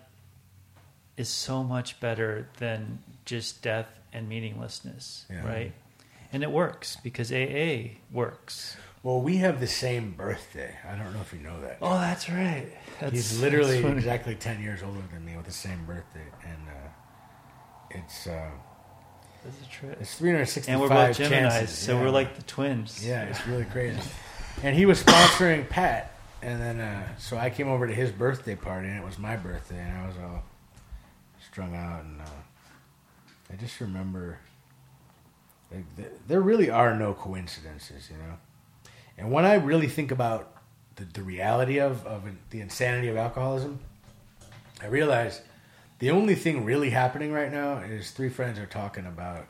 is 1.16 1.28
so 1.28 1.64
much 1.64 1.98
better 2.00 2.48
than 2.58 3.00
just 3.24 3.60
death 3.62 3.88
and 4.12 4.28
meaninglessness, 4.28 5.26
Yeah. 5.28 5.46
right? 5.46 5.72
And 6.32 6.42
it 6.42 6.50
works 6.50 6.96
because 7.02 7.32
AA 7.32 7.96
works. 8.12 8.76
Well, 9.02 9.20
we 9.20 9.36
have 9.38 9.60
the 9.60 9.66
same 9.66 10.12
birthday. 10.12 10.74
I 10.86 10.96
don't 10.96 11.12
know 11.14 11.20
if 11.20 11.32
you 11.32 11.38
know 11.40 11.60
that. 11.62 11.78
Oh, 11.80 11.98
that's 11.98 12.28
right. 12.28 12.66
That's, 13.00 13.12
He's 13.12 13.40
literally 13.40 13.78
exactly 13.84 14.34
ten 14.34 14.60
years 14.62 14.82
older 14.82 15.02
than 15.12 15.24
me 15.24 15.36
with 15.36 15.46
the 15.46 15.52
same 15.52 15.84
birthday, 15.86 16.26
and 16.44 16.68
uh, 16.68 16.88
it's 17.98 18.26
uh, 18.26 18.50
That's 19.44 19.56
a 19.66 19.70
trip. 19.70 19.98
it's 20.00 20.14
three 20.16 20.30
hundred 20.32 20.46
sixty-five. 20.46 20.80
And 20.80 20.90
we're 20.90 21.06
both 21.06 21.16
Geminis, 21.16 21.28
chances. 21.28 21.70
so 21.78 21.94
Yeah. 21.94 22.02
we're 22.02 22.10
like 22.10 22.36
the 22.36 22.42
twins. 22.42 23.06
Yeah, 23.06 23.22
it's 23.24 23.46
really 23.46 23.64
crazy. 23.66 24.00
And 24.64 24.74
he 24.76 24.84
was 24.84 25.00
sponsoring 25.02 25.68
Pat, 25.68 26.12
and 26.42 26.60
then 26.60 26.80
uh, 26.80 27.16
so 27.18 27.38
I 27.38 27.50
came 27.50 27.68
over 27.68 27.86
to 27.86 27.94
his 27.94 28.10
birthday 28.10 28.56
party, 28.56 28.88
and 28.88 28.98
it 28.98 29.04
was 29.04 29.16
my 29.18 29.36
birthday, 29.36 29.78
and 29.78 29.96
I 29.96 30.06
was 30.08 30.16
all 30.18 30.42
strung 31.50 31.76
out, 31.76 32.02
and 32.02 32.20
uh, 32.20 32.24
I 33.52 33.54
just 33.56 33.80
remember 33.80 34.40
like, 35.72 35.84
th- 35.96 36.08
there 36.26 36.40
really 36.40 36.68
are 36.68 36.96
no 36.96 37.14
coincidences, 37.14 38.10
you 38.10 38.16
know. 38.16 38.34
And 39.18 39.30
when 39.32 39.44
I 39.44 39.54
really 39.54 39.88
think 39.88 40.10
about 40.10 40.54
the, 40.96 41.04
the 41.04 41.22
reality 41.22 41.78
of, 41.80 42.06
of 42.06 42.22
the 42.50 42.60
insanity 42.60 43.08
of 43.08 43.16
alcoholism, 43.16 43.80
I 44.80 44.86
realize 44.86 45.42
the 45.98 46.10
only 46.10 46.34
thing 46.36 46.64
really 46.64 46.90
happening 46.90 47.32
right 47.32 47.52
now 47.52 47.78
is 47.78 48.12
three 48.12 48.28
friends 48.28 48.58
are 48.58 48.66
talking 48.66 49.06
about 49.06 49.46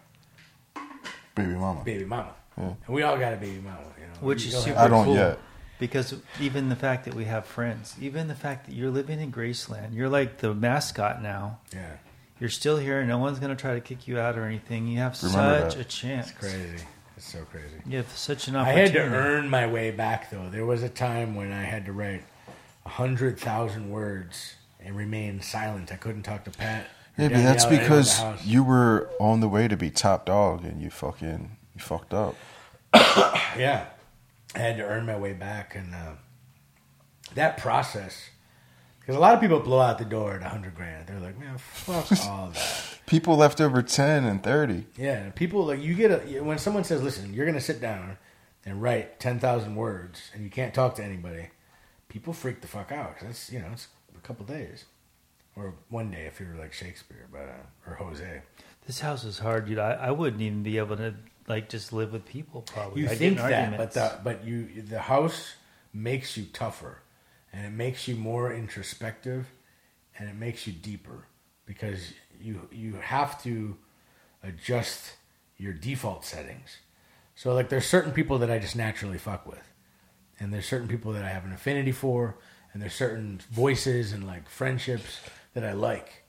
Baby 1.34 1.54
mama. 1.54 1.84
baby 1.84 2.04
mama. 2.04 2.32
Yeah. 2.56 2.72
And 2.86 2.94
we 2.96 3.02
all 3.02 3.16
got 3.18 3.32
a 3.32 3.36
baby 3.36 3.60
mama, 3.60 3.78
you 4.00 4.06
know. 4.06 4.12
Which 4.20 4.44
You 4.46 4.56
is 4.56 4.64
super 4.64 4.76
have- 4.78 4.86
I 4.86 4.88
don't 4.88 5.04
cool. 5.04 5.14
yet. 5.14 5.38
Because 5.78 6.14
even 6.40 6.70
the 6.70 6.74
fact 6.76 7.04
that 7.04 7.14
we 7.14 7.26
have 7.26 7.46
friends, 7.46 7.94
even 8.00 8.26
the 8.26 8.34
fact 8.34 8.66
that 8.66 8.74
you're 8.74 8.90
living 8.90 9.20
in 9.20 9.30
Graceland, 9.30 9.94
you're 9.94 10.08
like 10.08 10.38
the 10.38 10.52
mascot 10.52 11.22
now. 11.22 11.60
Yeah, 11.72 11.92
You're 12.40 12.50
still 12.50 12.78
here. 12.78 13.04
No 13.04 13.18
one's 13.18 13.38
going 13.38 13.54
to 13.56 13.60
try 13.60 13.74
to 13.74 13.80
kick 13.80 14.08
you 14.08 14.18
out 14.18 14.36
or 14.36 14.44
anything. 14.44 14.88
You 14.88 14.98
have 14.98 15.16
Remember 15.22 15.60
such 15.70 15.74
that. 15.76 15.80
a 15.80 15.84
chance. 15.84 16.30
it's 16.30 16.38
crazy. 16.38 16.84
It's 17.18 17.32
so 17.32 17.44
crazy. 17.50 17.74
You 17.84 17.96
have 17.96 18.16
such 18.16 18.46
an 18.46 18.54
opportunity. 18.54 18.96
I 18.96 19.02
had 19.02 19.10
to 19.10 19.16
earn 19.16 19.50
my 19.50 19.66
way 19.66 19.90
back, 19.90 20.30
though. 20.30 20.48
There 20.48 20.64
was 20.64 20.84
a 20.84 20.88
time 20.88 21.34
when 21.34 21.50
I 21.50 21.64
had 21.64 21.84
to 21.86 21.92
write 21.92 22.22
a 22.86 22.90
hundred 22.90 23.40
thousand 23.40 23.90
words 23.90 24.54
and 24.78 24.96
remain 24.96 25.42
silent. 25.42 25.90
I 25.90 25.96
couldn't 25.96 26.22
talk 26.22 26.44
to 26.44 26.52
Pat. 26.52 26.86
or 27.18 27.22
Yeah, 27.24 27.28
but 27.30 27.42
that's 27.42 27.64
Danielle 27.64 27.80
or 27.80 27.82
anyone 27.82 27.98
in 27.98 28.04
the 28.04 28.34
because 28.36 28.46
you 28.46 28.62
were 28.62 29.10
on 29.18 29.40
the 29.40 29.48
way 29.48 29.66
to 29.66 29.76
be 29.76 29.90
top 29.90 30.26
dog 30.26 30.64
and 30.64 30.80
you 30.80 30.90
fucking 30.90 31.56
you 31.74 31.80
fucked 31.80 32.14
up. 32.14 32.36
yeah, 32.94 33.86
I 34.54 34.58
had 34.60 34.76
to 34.76 34.84
earn 34.84 35.04
my 35.04 35.18
way 35.18 35.32
back, 35.32 35.74
and 35.74 35.92
uh, 35.96 36.12
that 37.34 37.58
process. 37.58 38.30
Because 39.08 39.16
a 39.16 39.20
lot 39.22 39.32
of 39.32 39.40
people 39.40 39.58
blow 39.58 39.80
out 39.80 39.96
the 39.96 40.04
door 40.04 40.34
at 40.34 40.42
a 40.42 40.50
hundred 40.50 40.74
grand. 40.74 41.06
They're 41.06 41.18
like, 41.18 41.38
man, 41.40 41.56
fuck 41.56 42.12
all 42.26 42.48
that. 42.48 42.98
People 43.06 43.38
left 43.38 43.58
over 43.58 43.80
ten 43.80 44.26
and 44.26 44.42
thirty. 44.42 44.84
Yeah, 44.98 45.30
people 45.30 45.64
like 45.64 45.80
you 45.80 45.94
get 45.94 46.10
a 46.10 46.40
when 46.42 46.58
someone 46.58 46.84
says, 46.84 47.02
"Listen, 47.02 47.32
you're 47.32 47.46
going 47.46 47.54
to 47.56 47.60
sit 47.64 47.80
down 47.80 48.18
and 48.66 48.82
write 48.82 49.18
ten 49.18 49.40
thousand 49.40 49.76
words, 49.76 50.30
and 50.34 50.44
you 50.44 50.50
can't 50.50 50.74
talk 50.74 50.94
to 50.96 51.02
anybody." 51.02 51.48
People 52.10 52.34
freak 52.34 52.60
the 52.60 52.66
fuck 52.68 52.92
out. 52.92 53.16
'cause 53.16 53.28
That's 53.28 53.50
you 53.50 53.60
know, 53.60 53.68
it's 53.72 53.88
a 54.14 54.20
couple 54.20 54.44
days 54.44 54.84
or 55.56 55.72
one 55.88 56.10
day 56.10 56.26
if 56.26 56.38
you're 56.38 56.54
like 56.56 56.74
Shakespeare, 56.74 57.28
but 57.32 57.48
uh, 57.48 57.90
or 57.90 57.94
Jose. 57.94 58.42
This 58.86 59.00
house 59.00 59.24
is 59.24 59.38
hard, 59.38 59.64
dude. 59.64 59.78
I, 59.78 59.92
I 59.92 60.10
wouldn't 60.10 60.42
even 60.42 60.62
be 60.62 60.76
able 60.76 60.98
to 60.98 61.14
like 61.46 61.70
just 61.70 61.94
live 61.94 62.12
with 62.12 62.26
people. 62.26 62.60
Probably. 62.60 63.04
You 63.04 63.08
I'd 63.08 63.16
think 63.16 63.38
that, 63.38 63.52
arguments. 63.70 63.94
but 63.94 63.94
the 63.94 64.22
but 64.22 64.44
you 64.44 64.82
the 64.82 65.00
house 65.00 65.54
makes 65.94 66.36
you 66.36 66.44
tougher, 66.52 66.98
and 67.52 67.66
it 67.66 67.72
makes 67.72 68.08
you 68.08 68.16
more 68.16 68.52
introspective, 68.52 69.46
and 70.18 70.28
it 70.28 70.36
makes 70.36 70.66
you 70.66 70.72
deeper 70.72 71.26
because 71.66 72.12
you 72.40 72.68
you 72.72 72.94
have 72.94 73.42
to 73.42 73.76
adjust 74.42 75.14
your 75.56 75.72
default 75.72 76.24
settings. 76.24 76.78
So 77.34 77.52
like 77.54 77.68
there's 77.68 77.86
certain 77.86 78.12
people 78.12 78.38
that 78.38 78.50
I 78.50 78.58
just 78.58 78.76
naturally 78.76 79.18
fuck 79.18 79.46
with. 79.46 79.62
And 80.40 80.52
there's 80.52 80.66
certain 80.66 80.88
people 80.88 81.12
that 81.12 81.24
I 81.24 81.28
have 81.28 81.44
an 81.44 81.52
affinity 81.52 81.92
for 81.92 82.36
and 82.72 82.82
there's 82.82 82.94
certain 82.94 83.40
voices 83.50 84.12
and 84.12 84.26
like 84.26 84.48
friendships 84.48 85.20
that 85.54 85.64
I 85.64 85.72
like. 85.72 86.24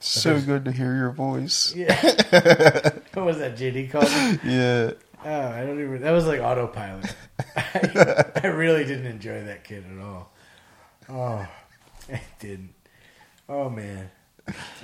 So 0.00 0.40
good 0.40 0.64
to 0.64 0.72
hear 0.72 0.96
your 0.96 1.10
voice. 1.10 1.74
Yeah. 1.76 1.94
what 3.14 3.24
was 3.24 3.38
that 3.38 3.56
JD 3.56 3.90
called? 3.90 4.04
me? 4.04 4.52
Yeah. 4.52 4.92
Oh, 5.24 5.48
I 5.48 5.64
don't 5.64 5.80
even 5.80 6.02
that 6.02 6.10
was 6.10 6.26
like 6.26 6.40
autopilot. 6.40 7.14
I, 7.56 8.24
I 8.42 8.46
really 8.48 8.84
didn't 8.84 9.06
enjoy 9.06 9.44
that 9.44 9.62
kid 9.62 9.84
at 9.90 10.02
all. 10.02 10.32
Oh, 11.08 11.46
I 12.12 12.20
didn't. 12.38 12.74
Oh 13.48 13.68
man. 13.68 14.10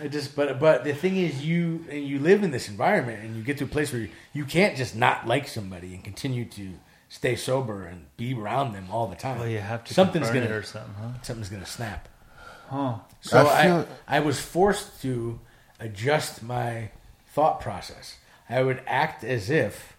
I 0.00 0.06
just 0.08 0.36
but 0.36 0.60
but 0.60 0.84
the 0.84 0.94
thing 0.94 1.16
is 1.16 1.44
you 1.44 1.84
and 1.90 2.04
you 2.06 2.20
live 2.20 2.44
in 2.44 2.52
this 2.52 2.68
environment 2.68 3.24
and 3.24 3.36
you 3.36 3.42
get 3.42 3.58
to 3.58 3.64
a 3.64 3.68
place 3.68 3.92
where 3.92 4.02
you, 4.02 4.08
you 4.32 4.44
can't 4.44 4.76
just 4.76 4.94
not 4.94 5.26
like 5.26 5.48
somebody 5.48 5.94
and 5.94 6.04
continue 6.04 6.44
to 6.44 6.74
stay 7.08 7.34
sober 7.34 7.84
and 7.84 8.06
be 8.16 8.34
around 8.34 8.72
them 8.72 8.86
all 8.90 9.06
the 9.08 9.16
time. 9.16 9.38
well, 9.38 9.48
you 9.48 9.58
have 9.58 9.82
to. 9.84 9.94
something's 9.94 10.28
gonna 10.28 10.42
it 10.42 10.50
or 10.52 10.62
something, 10.62 10.94
huh? 10.94 11.08
something's 11.22 11.48
gonna 11.48 11.66
snap. 11.66 12.08
Huh? 12.68 12.98
So 13.20 13.38
I 13.46 13.60
I, 13.60 13.64
feel- 13.64 13.88
I, 14.06 14.20
was 14.20 14.38
forced 14.38 15.00
to 15.02 15.40
adjust 15.80 16.42
my 16.42 16.90
thought 17.34 17.60
process. 17.60 18.18
I 18.48 18.62
would 18.62 18.80
act 18.86 19.24
as 19.24 19.50
if 19.50 19.96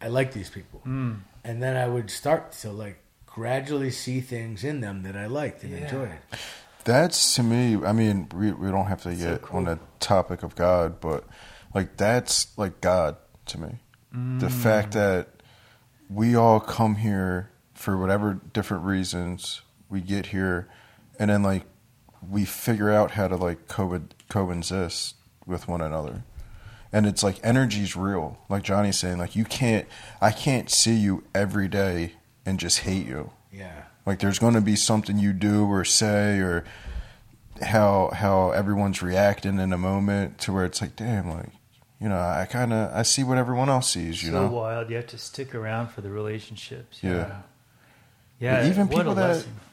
I 0.00 0.08
like 0.08 0.32
these 0.32 0.50
people, 0.50 0.80
Hmm. 0.80 1.14
and 1.42 1.62
then 1.62 1.76
I 1.76 1.88
would 1.88 2.10
start 2.10 2.52
to 2.60 2.70
like 2.70 2.98
gradually 3.34 3.90
see 3.90 4.20
things 4.20 4.64
in 4.64 4.80
them 4.80 5.02
that 5.02 5.16
I 5.16 5.26
liked 5.26 5.62
and 5.62 5.72
Yeah. 5.72 5.84
enjoyed. 5.84 6.18
That's 6.84 7.34
to 7.36 7.42
me. 7.42 7.76
I 7.84 7.92
mean, 7.92 8.28
we 8.34 8.52
we 8.52 8.70
don't 8.70 8.86
have 8.86 9.02
to 9.02 9.14
So 9.16 9.30
get 9.32 9.42
cool. 9.42 9.58
on 9.58 9.64
the 9.66 9.78
topic 10.00 10.42
of 10.42 10.54
God, 10.56 11.00
but 11.00 11.24
like 11.74 11.96
that's 11.96 12.56
like 12.58 12.80
God 12.80 13.16
to 13.46 13.60
me. 13.60 13.78
The 14.12 14.46
Mm. 14.46 14.50
fact 14.50 14.92
that 14.92 15.28
we 16.08 16.34
all 16.34 16.58
come 16.58 16.96
here 16.96 17.50
for 17.74 17.96
whatever 17.96 18.40
different 18.52 18.84
reasons, 18.84 19.62
we 19.88 20.00
get 20.00 20.26
here, 20.26 20.68
and 21.18 21.30
then 21.30 21.42
like 21.42 21.64
we 22.28 22.44
figure 22.44 22.90
out 22.90 23.12
how 23.12 23.28
to 23.28 23.36
like 23.36 23.68
co 23.68 24.00
coexist 24.28 25.14
with 25.46 25.68
one 25.68 25.80
another. 25.80 26.24
And 26.92 27.06
it's 27.06 27.22
like 27.22 27.38
energy's 27.44 27.94
real. 27.94 28.38
Like 28.48 28.64
Johnny's 28.64 28.98
saying, 28.98 29.18
like 29.18 29.36
you 29.36 29.44
can't, 29.44 29.86
I 30.20 30.32
can't 30.32 30.68
see 30.68 30.94
you 30.96 31.22
every 31.34 31.68
day 31.68 32.14
and 32.46 32.58
just 32.58 32.80
hate 32.80 33.06
you. 33.06 33.30
Yeah, 33.52 33.84
Like 34.06 34.20
there's 34.20 34.38
going 34.38 34.54
to 34.54 34.60
be 34.60 34.76
something 34.76 35.18
you 35.18 35.32
do 35.32 35.66
or 35.66 35.84
say 35.84 36.38
or 36.38 36.64
how 37.60 38.10
how 38.14 38.50
everyone's 38.52 39.02
reacting 39.02 39.58
in 39.58 39.72
a 39.72 39.78
moment 39.78 40.38
to 40.40 40.52
where 40.52 40.64
it's 40.64 40.80
like, 40.80 40.94
damn, 40.96 41.28
like 41.30 41.50
you 42.00 42.08
know, 42.08 42.18
I 42.18 42.46
kind 42.48 42.72
of 42.72 42.92
I 42.94 43.02
see 43.02 43.24
what 43.24 43.38
everyone 43.38 43.68
else 43.68 43.90
sees, 43.90 44.22
you 44.22 44.30
so 44.30 44.46
know. 44.46 44.52
wild. 44.52 44.88
You 44.88 44.96
have 44.96 45.08
to 45.08 45.18
stick 45.18 45.54
around 45.54 45.88
for 45.88 46.00
the 46.00 46.10
relationships. 46.10 47.00
Yeah. 47.02 47.42
Yeah. 48.38 48.66
Even 48.68 48.88
what 48.88 49.06
a 49.06 49.10
people 49.10 49.14
that 49.16 49.46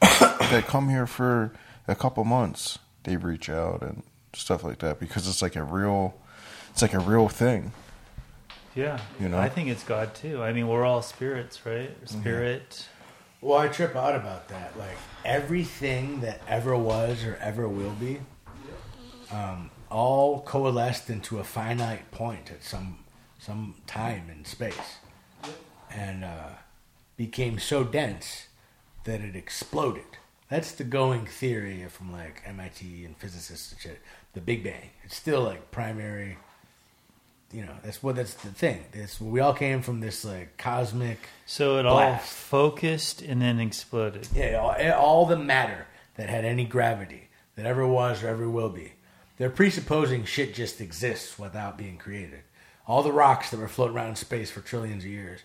that 0.50 0.64
come 0.66 0.88
here 0.90 1.06
for 1.06 1.52
a 1.86 1.94
couple 1.94 2.24
months, 2.24 2.78
they 3.04 3.16
reach 3.16 3.48
out 3.48 3.80
and 3.82 4.02
stuff 4.34 4.62
like 4.62 4.80
that 4.80 5.00
because 5.00 5.26
it's 5.26 5.40
like 5.40 5.56
a 5.56 5.62
real, 5.62 6.14
it's 6.70 6.82
like 6.82 6.94
a 6.94 6.98
real 6.98 7.28
thing. 7.28 7.72
Yeah. 8.78 9.00
You 9.18 9.28
know? 9.28 9.38
I 9.38 9.48
think 9.48 9.70
it's 9.70 9.82
God 9.82 10.14
too. 10.14 10.40
I 10.40 10.52
mean, 10.52 10.68
we're 10.68 10.84
all 10.84 11.02
spirits, 11.02 11.66
right? 11.66 11.90
Spirit. 12.04 12.86
Well, 13.40 13.58
I 13.58 13.66
trip 13.66 13.96
out 13.96 14.14
about 14.14 14.46
that. 14.50 14.78
Like 14.78 14.96
everything 15.24 16.20
that 16.20 16.40
ever 16.46 16.76
was 16.76 17.24
or 17.24 17.36
ever 17.42 17.68
will 17.68 17.96
be, 17.98 18.20
um, 19.32 19.72
all 19.90 20.42
coalesced 20.42 21.10
into 21.10 21.40
a 21.40 21.44
finite 21.44 22.12
point 22.12 22.52
at 22.52 22.62
some 22.62 23.00
some 23.40 23.74
time 23.88 24.30
in 24.30 24.44
space, 24.44 24.98
and 25.90 26.22
uh, 26.24 26.50
became 27.16 27.58
so 27.58 27.82
dense 27.82 28.46
that 29.02 29.20
it 29.20 29.34
exploded. 29.34 30.18
That's 30.48 30.70
the 30.70 30.84
going 30.84 31.26
theory 31.26 31.84
from 31.88 32.12
like 32.12 32.42
MIT 32.46 33.04
and 33.04 33.16
physicists 33.16 33.72
and 33.72 33.80
shit. 33.80 34.00
The 34.34 34.40
Big 34.40 34.62
Bang. 34.62 34.90
It's 35.02 35.16
still 35.16 35.42
like 35.42 35.72
primary. 35.72 36.38
You 37.50 37.64
know, 37.64 37.74
that's 37.82 38.02
what 38.02 38.16
that's 38.16 38.34
the 38.34 38.50
thing. 38.50 38.84
This 38.92 39.20
we 39.20 39.40
all 39.40 39.54
came 39.54 39.80
from 39.80 40.00
this 40.00 40.24
like 40.24 40.58
cosmic. 40.58 41.18
So 41.46 41.78
it 41.78 41.86
all 41.86 42.16
focused 42.18 43.22
and 43.22 43.40
then 43.40 43.58
exploded. 43.58 44.28
Yeah, 44.34 44.56
all, 44.56 45.00
all 45.00 45.26
the 45.26 45.38
matter 45.38 45.86
that 46.16 46.28
had 46.28 46.44
any 46.44 46.64
gravity 46.64 47.28
that 47.56 47.64
ever 47.64 47.86
was 47.86 48.22
or 48.22 48.28
ever 48.28 48.48
will 48.48 48.68
be. 48.68 48.92
They're 49.38 49.50
presupposing 49.50 50.24
shit 50.24 50.54
just 50.54 50.80
exists 50.80 51.38
without 51.38 51.78
being 51.78 51.96
created. 51.96 52.40
All 52.86 53.02
the 53.02 53.12
rocks 53.12 53.50
that 53.50 53.60
were 53.60 53.68
floating 53.68 53.96
around 53.96 54.10
in 54.10 54.16
space 54.16 54.50
for 54.50 54.60
trillions 54.60 55.04
of 55.04 55.10
years, 55.10 55.40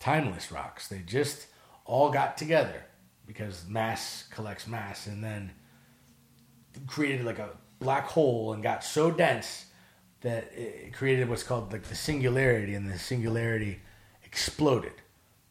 timeless 0.00 0.52
rocks, 0.52 0.88
they 0.88 1.00
just 1.00 1.46
all 1.84 2.10
got 2.10 2.38
together 2.38 2.84
because 3.26 3.66
mass 3.68 4.24
collects 4.30 4.66
mass 4.66 5.06
and 5.06 5.22
then 5.22 5.50
created 6.86 7.26
like 7.26 7.38
a 7.38 7.50
black 7.80 8.06
hole 8.06 8.52
and 8.52 8.62
got 8.62 8.84
so 8.84 9.10
dense 9.10 9.66
that 10.20 10.52
created 10.92 11.28
what's 11.28 11.42
called 11.42 11.72
like 11.72 11.84
the 11.84 11.94
singularity 11.94 12.74
and 12.74 12.90
the 12.90 12.98
singularity 12.98 13.80
exploded. 14.24 14.94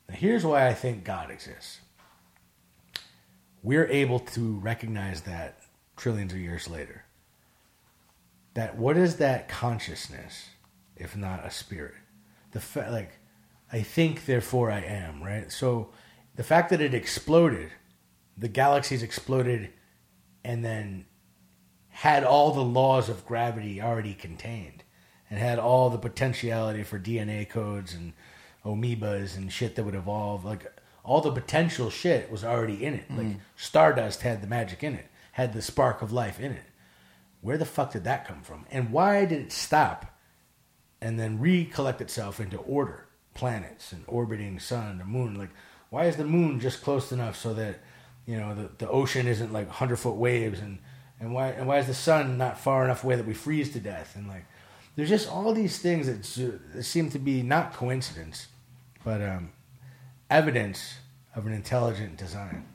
Now 0.09 0.15
here's 0.15 0.45
why 0.45 0.67
I 0.67 0.73
think 0.73 1.03
God 1.03 1.31
exists 1.31 1.79
we're 3.67 3.87
able 3.87 4.19
to 4.19 4.53
recognize 4.59 5.23
that 5.23 5.59
trillions 5.97 6.31
of 6.31 6.39
years 6.39 6.69
later. 6.69 7.03
That 8.53 8.77
what 8.77 8.95
is 8.95 9.17
that 9.17 9.49
consciousness 9.49 10.51
if 10.95 11.17
not 11.17 11.45
a 11.45 11.51
spirit? 11.51 11.95
The 12.51 12.61
fa- 12.61 12.87
like 12.89 13.19
I 13.69 13.81
think 13.81 14.25
therefore 14.25 14.71
I 14.71 14.79
am, 14.79 15.21
right? 15.21 15.51
So 15.51 15.89
the 16.35 16.43
fact 16.43 16.69
that 16.69 16.79
it 16.79 16.93
exploded, 16.93 17.71
the 18.37 18.47
galaxies 18.47 19.03
exploded 19.03 19.73
and 20.45 20.63
then 20.63 21.06
had 21.97 22.23
all 22.23 22.51
the 22.51 22.61
laws 22.61 23.09
of 23.09 23.25
gravity 23.25 23.81
already 23.81 24.13
contained 24.13 24.83
and 25.31 25.39
had 25.39 25.57
all 25.57 25.89
the 25.89 25.97
potentiality 25.97 26.83
for 26.83 26.99
DNA 26.99 27.49
codes 27.49 27.91
and 27.91 28.13
amoebas 28.63 29.35
and 29.35 29.51
shit 29.51 29.75
that 29.75 29.83
would 29.83 29.95
evolve. 29.95 30.45
Like 30.45 30.71
all 31.03 31.21
the 31.21 31.31
potential 31.31 31.89
shit 31.89 32.29
was 32.29 32.43
already 32.43 32.85
in 32.85 32.93
it. 32.93 33.09
Like 33.09 33.25
mm. 33.25 33.39
Stardust 33.55 34.21
had 34.21 34.43
the 34.43 34.47
magic 34.47 34.83
in 34.83 34.93
it, 34.93 35.07
had 35.31 35.53
the 35.53 35.61
spark 35.63 36.03
of 36.03 36.11
life 36.11 36.39
in 36.39 36.51
it. 36.51 36.65
Where 37.41 37.57
the 37.57 37.65
fuck 37.65 37.93
did 37.93 38.03
that 38.03 38.27
come 38.27 38.43
from? 38.43 38.67
And 38.69 38.91
why 38.91 39.25
did 39.25 39.41
it 39.41 39.51
stop 39.51 40.19
and 41.01 41.19
then 41.19 41.39
recollect 41.39 41.99
itself 41.99 42.39
into 42.39 42.57
order? 42.57 43.07
Planets 43.33 43.91
and 43.91 44.03
orbiting 44.05 44.59
sun, 44.59 44.99
the 44.99 45.03
moon. 45.03 45.33
Like, 45.33 45.49
why 45.89 46.05
is 46.05 46.15
the 46.15 46.25
moon 46.25 46.59
just 46.59 46.83
close 46.83 47.11
enough 47.11 47.35
so 47.35 47.55
that 47.55 47.79
you 48.27 48.37
know 48.37 48.53
the, 48.53 48.69
the 48.77 48.87
ocean 48.87 49.25
isn't 49.25 49.51
like 49.51 49.67
hundred 49.67 49.95
foot 49.95 50.15
waves 50.15 50.59
and 50.59 50.77
and 51.19 51.33
why 51.33 51.47
and 51.49 51.67
why 51.67 51.77
is 51.79 51.87
the 51.87 51.93
sun 51.93 52.37
not 52.37 52.59
far 52.59 52.83
enough 52.83 53.03
away 53.03 53.15
that 53.15 53.25
we 53.25 53.33
freeze 53.33 53.71
to 53.71 53.79
death 53.79 54.15
and 54.15 54.27
like 54.27 54.45
there's 54.95 55.09
just 55.09 55.29
all 55.29 55.53
these 55.53 55.77
things 55.77 56.07
that, 56.07 56.23
that 56.73 56.83
seem 56.83 57.09
to 57.09 57.19
be 57.19 57.43
not 57.43 57.73
coincidence 57.73 58.47
but 59.03 59.21
um, 59.21 59.51
evidence 60.29 60.95
of 61.35 61.45
an 61.45 61.53
intelligent 61.53 62.17
design 62.17 62.65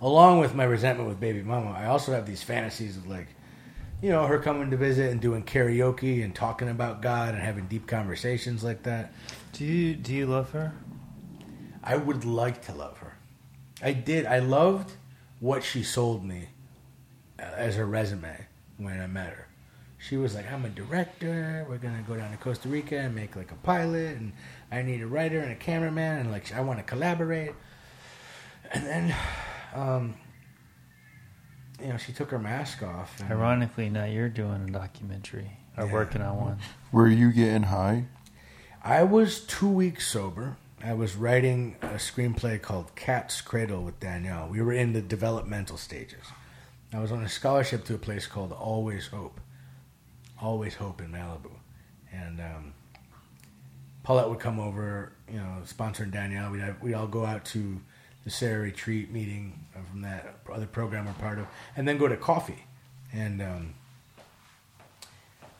along 0.00 0.38
with 0.38 0.54
my 0.54 0.64
resentment 0.64 1.08
with 1.08 1.18
baby 1.20 1.42
mama 1.42 1.70
i 1.70 1.86
also 1.86 2.12
have 2.12 2.26
these 2.26 2.42
fantasies 2.42 2.96
of 2.96 3.06
like 3.08 3.28
you 4.00 4.10
know 4.10 4.26
her 4.26 4.38
coming 4.38 4.70
to 4.70 4.76
visit 4.76 5.10
and 5.10 5.20
doing 5.20 5.42
karaoke 5.42 6.22
and 6.22 6.34
talking 6.34 6.68
about 6.68 7.02
god 7.02 7.34
and 7.34 7.42
having 7.42 7.66
deep 7.66 7.86
conversations 7.86 8.62
like 8.62 8.82
that 8.84 9.12
Do 9.52 9.64
you 9.64 9.94
do 9.96 10.14
you 10.14 10.26
love 10.26 10.50
her? 10.52 10.72
I 11.82 11.96
would 11.96 12.24
like 12.24 12.62
to 12.66 12.72
love 12.74 12.98
her. 12.98 13.16
I 13.82 13.92
did. 13.92 14.26
I 14.26 14.38
loved 14.38 14.92
what 15.40 15.64
she 15.64 15.82
sold 15.82 16.24
me 16.24 16.50
as 17.38 17.76
her 17.76 17.86
resume 17.86 18.46
when 18.76 19.00
I 19.00 19.06
met 19.06 19.30
her. 19.30 19.46
She 19.98 20.16
was 20.16 20.34
like, 20.34 20.50
"I'm 20.50 20.64
a 20.64 20.68
director. 20.68 21.66
We're 21.68 21.78
gonna 21.78 22.02
go 22.06 22.16
down 22.16 22.30
to 22.30 22.36
Costa 22.36 22.68
Rica 22.68 22.98
and 22.98 23.14
make 23.14 23.34
like 23.34 23.50
a 23.50 23.56
pilot, 23.56 24.16
and 24.16 24.32
I 24.70 24.82
need 24.82 25.02
a 25.02 25.06
writer 25.06 25.40
and 25.40 25.50
a 25.50 25.56
cameraman, 25.56 26.18
and 26.20 26.30
like 26.30 26.52
I 26.54 26.60
want 26.60 26.78
to 26.78 26.84
collaborate." 26.84 27.52
And 28.72 28.86
then, 28.86 29.14
um, 29.74 30.14
you 31.80 31.88
know, 31.88 31.96
she 31.96 32.12
took 32.12 32.30
her 32.30 32.38
mask 32.38 32.82
off. 32.82 33.18
and- 33.20 33.30
Ironically, 33.32 33.88
now 33.88 34.04
you're 34.04 34.28
doing 34.28 34.68
a 34.68 34.70
documentary 34.72 35.50
or 35.76 35.86
Yeah. 35.86 35.92
working 35.92 36.22
on 36.22 36.36
one. 36.36 36.58
Were 36.92 37.08
you 37.08 37.32
getting 37.32 37.64
high? 37.64 38.04
I 38.82 39.02
was 39.04 39.40
two 39.40 39.68
weeks 39.68 40.06
sober. 40.06 40.56
I 40.84 40.92
was 40.92 41.16
writing 41.16 41.74
a 41.82 41.94
screenplay 41.96 42.60
called 42.62 42.94
Cat's 42.94 43.40
Cradle 43.40 43.82
with 43.82 43.98
Danielle. 43.98 44.48
We 44.48 44.62
were 44.62 44.72
in 44.72 44.92
the 44.92 45.00
developmental 45.02 45.76
stages. 45.76 46.24
I 46.92 47.00
was 47.00 47.12
on 47.12 47.22
a 47.22 47.28
scholarship 47.28 47.84
to 47.86 47.94
a 47.94 47.98
place 47.98 48.26
called 48.26 48.52
Always 48.52 49.08
Hope. 49.08 49.40
Always 50.40 50.74
Hope 50.74 51.00
in 51.00 51.12
Malibu. 51.12 51.50
And 52.12 52.40
um, 52.40 52.72
Paulette 54.02 54.30
would 54.30 54.40
come 54.40 54.58
over, 54.58 55.12
you 55.30 55.36
know, 55.36 55.58
sponsoring 55.66 56.10
Danielle. 56.10 56.50
We'd, 56.50 56.62
have, 56.62 56.82
we'd 56.82 56.94
all 56.94 57.06
go 57.06 57.26
out 57.26 57.44
to 57.46 57.78
the 58.24 58.30
Sarah 58.30 58.62
Retreat 58.62 59.10
meeting 59.10 59.66
uh, 59.76 59.80
from 59.90 60.02
that 60.02 60.36
other 60.50 60.66
program 60.66 61.06
we're 61.06 61.12
part 61.14 61.38
of, 61.38 61.46
and 61.76 61.86
then 61.86 61.98
go 61.98 62.08
to 62.08 62.16
coffee. 62.16 62.64
And 63.12 63.42
um, 63.42 63.74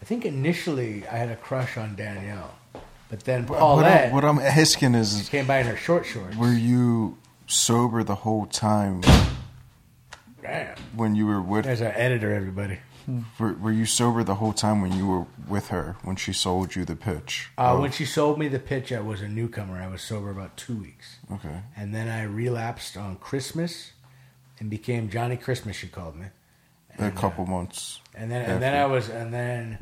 I 0.00 0.04
think 0.04 0.24
initially 0.24 1.06
I 1.06 1.16
had 1.16 1.28
a 1.28 1.36
crush 1.36 1.76
on 1.76 1.94
Danielle. 1.94 2.54
But 3.10 3.20
then 3.20 3.46
what, 3.46 3.58
Paulette 3.58 4.08
I'm, 4.08 4.12
what 4.12 4.24
I'm 4.24 4.38
asking 4.38 4.94
is, 4.94 5.28
came 5.28 5.46
by 5.46 5.58
in 5.58 5.66
her 5.66 5.76
short 5.76 6.06
shorts. 6.06 6.36
were 6.36 6.52
you 6.52 7.18
sober 7.46 8.02
the 8.02 8.14
whole 8.14 8.46
time 8.46 9.02
Damn. 10.42 10.76
when 10.94 11.14
you 11.14 11.26
were 11.26 11.40
with? 11.42 11.66
as 11.66 11.82
our 11.82 11.92
editor, 11.94 12.32
everybody. 12.32 12.78
Were, 13.38 13.54
were 13.54 13.72
you 13.72 13.86
sober 13.86 14.22
the 14.22 14.34
whole 14.34 14.52
time 14.52 14.82
when 14.82 14.92
you 14.92 15.06
were 15.06 15.26
with 15.48 15.68
her 15.68 15.96
when 16.02 16.16
she 16.16 16.32
sold 16.34 16.76
you 16.76 16.84
the 16.84 16.94
pitch? 16.96 17.48
Uh, 17.56 17.72
of- 17.74 17.80
when 17.80 17.90
she 17.90 18.04
sold 18.04 18.38
me 18.38 18.48
the 18.48 18.58
pitch, 18.58 18.92
I 18.92 19.00
was 19.00 19.22
a 19.22 19.28
newcomer. 19.28 19.80
I 19.80 19.86
was 19.88 20.02
sober 20.02 20.30
about 20.30 20.56
two 20.58 20.76
weeks. 20.76 21.16
okay. 21.32 21.62
And 21.76 21.94
then 21.94 22.08
I 22.08 22.24
relapsed 22.24 22.96
on 22.98 23.16
Christmas 23.16 23.92
and 24.60 24.68
became 24.68 25.08
Johnny 25.08 25.36
Christmas, 25.38 25.76
she 25.76 25.88
called 25.88 26.16
me. 26.16 26.26
A 26.98 27.02
And, 27.04 27.16
uh, 27.16 27.20
couple 27.20 27.46
months. 27.46 28.00
And 28.14 28.30
then, 28.30 28.42
and 28.50 28.60
then 28.62 28.74
I 28.74 28.84
was, 28.86 29.08
and 29.08 29.32
then 29.32 29.78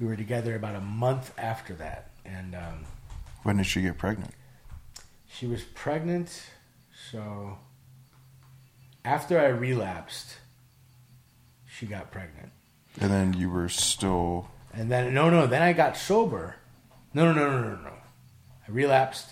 we 0.00 0.06
were 0.06 0.16
together 0.16 0.54
about 0.54 0.74
a 0.74 0.80
month 0.80 1.32
after 1.38 1.74
that. 1.74 2.10
And 2.24 2.54
um, 2.54 2.84
When 3.42 3.58
did 3.58 3.66
she 3.66 3.82
get 3.82 3.98
pregnant? 3.98 4.30
she 5.28 5.46
was 5.46 5.62
pregnant. 5.74 6.44
So 7.10 7.58
after 9.04 9.38
I 9.38 9.48
relapsed, 9.48 10.36
she 11.66 11.86
got 11.86 12.10
pregnant. 12.10 12.50
And 13.00 13.10
then 13.10 13.34
you 13.34 13.50
were 13.50 13.68
still. 13.68 14.48
And 14.72 14.90
then 14.90 15.14
no, 15.14 15.30
no. 15.30 15.46
Then 15.46 15.62
I 15.62 15.72
got 15.72 15.96
sober. 15.96 16.56
No, 17.12 17.32
no, 17.32 17.34
no, 17.34 17.60
no, 17.60 17.68
no, 17.70 17.82
no. 17.82 17.92
I 18.66 18.70
relapsed. 18.70 19.30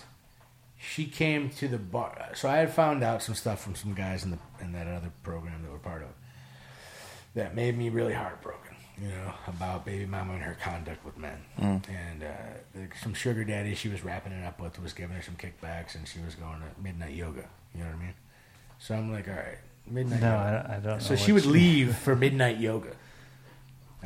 She 0.77 1.05
came 1.05 1.49
to 1.51 1.67
the 1.67 1.77
bar. 1.77 2.31
So 2.35 2.49
I 2.49 2.57
had 2.57 2.71
found 2.71 3.03
out 3.03 3.23
some 3.23 3.35
stuff 3.35 3.61
from 3.61 3.75
some 3.75 3.93
guys 3.93 4.23
in 4.23 4.31
the 4.31 4.39
in 4.61 4.73
that 4.73 4.87
other 4.87 5.11
program 5.23 5.61
that 5.63 5.71
we're 5.71 5.77
part 5.79 6.03
of 6.03 6.09
that 7.35 7.55
made 7.55 7.77
me 7.77 7.89
really 7.89 8.13
heartbroken. 8.13 8.59
You 9.01 9.07
know 9.07 9.33
about 9.47 9.85
baby 9.85 10.05
mama 10.05 10.33
and 10.33 10.43
her 10.43 10.55
conduct 10.61 11.03
with 11.03 11.17
men, 11.17 11.41
and 11.89 12.23
uh, 12.23 12.95
some 13.01 13.15
sugar 13.15 13.43
daddy 13.43 13.73
she 13.73 13.89
was 13.89 14.03
wrapping 14.03 14.33
it 14.33 14.45
up 14.45 14.59
with 14.59 14.79
was 14.79 14.93
giving 14.93 15.15
her 15.15 15.21
some 15.23 15.35
kickbacks, 15.35 15.95
and 15.95 16.07
she 16.07 16.19
was 16.19 16.35
going 16.35 16.59
to 16.59 16.81
midnight 16.81 17.15
yoga. 17.15 17.49
You 17.73 17.81
know 17.81 17.87
what 17.87 17.95
I 17.95 17.99
mean? 17.99 18.13
So 18.79 18.95
I'm 18.95 19.11
like, 19.11 19.27
all 19.27 19.33
right, 19.35 19.57
midnight. 19.89 20.21
No, 20.21 20.27
yoga. 20.31 20.67
I, 20.69 20.75
I 20.75 20.79
don't. 20.79 21.01
So 21.01 21.15
she 21.15 21.31
would 21.31 21.45
leave 21.45 21.95
for 21.97 22.15
midnight 22.25 22.59
yoga. 22.59 22.89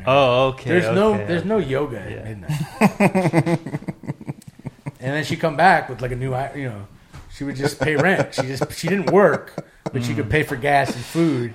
Oh, 0.06 0.50
okay. 0.50 0.70
There's 0.70 0.96
no 0.96 1.16
okay, 1.16 1.26
there's 1.26 1.46
no 1.46 1.58
yoga 1.58 2.00
at 2.00 2.12
Yeah. 2.12 2.24
midnight. 2.24 3.60
and 5.00 5.14
then 5.16 5.24
she 5.24 5.36
come 5.36 5.56
back 5.58 5.90
with 5.90 6.02
like 6.02 6.12
a 6.12 6.16
new 6.16 6.36
you 6.56 6.70
know, 6.70 6.88
she 7.34 7.44
would 7.44 7.56
just 7.56 7.80
pay 7.80 7.96
rent. 7.96 8.36
She 8.36 8.44
just 8.44 8.72
she 8.74 8.88
didn't 8.88 9.12
work, 9.12 9.54
but 9.92 10.04
she 10.04 10.14
Mm. 10.14 10.18
could 10.18 10.30
pay 10.30 10.44
for 10.44 10.56
gas 10.56 10.96
and 10.96 11.04
food. 11.04 11.54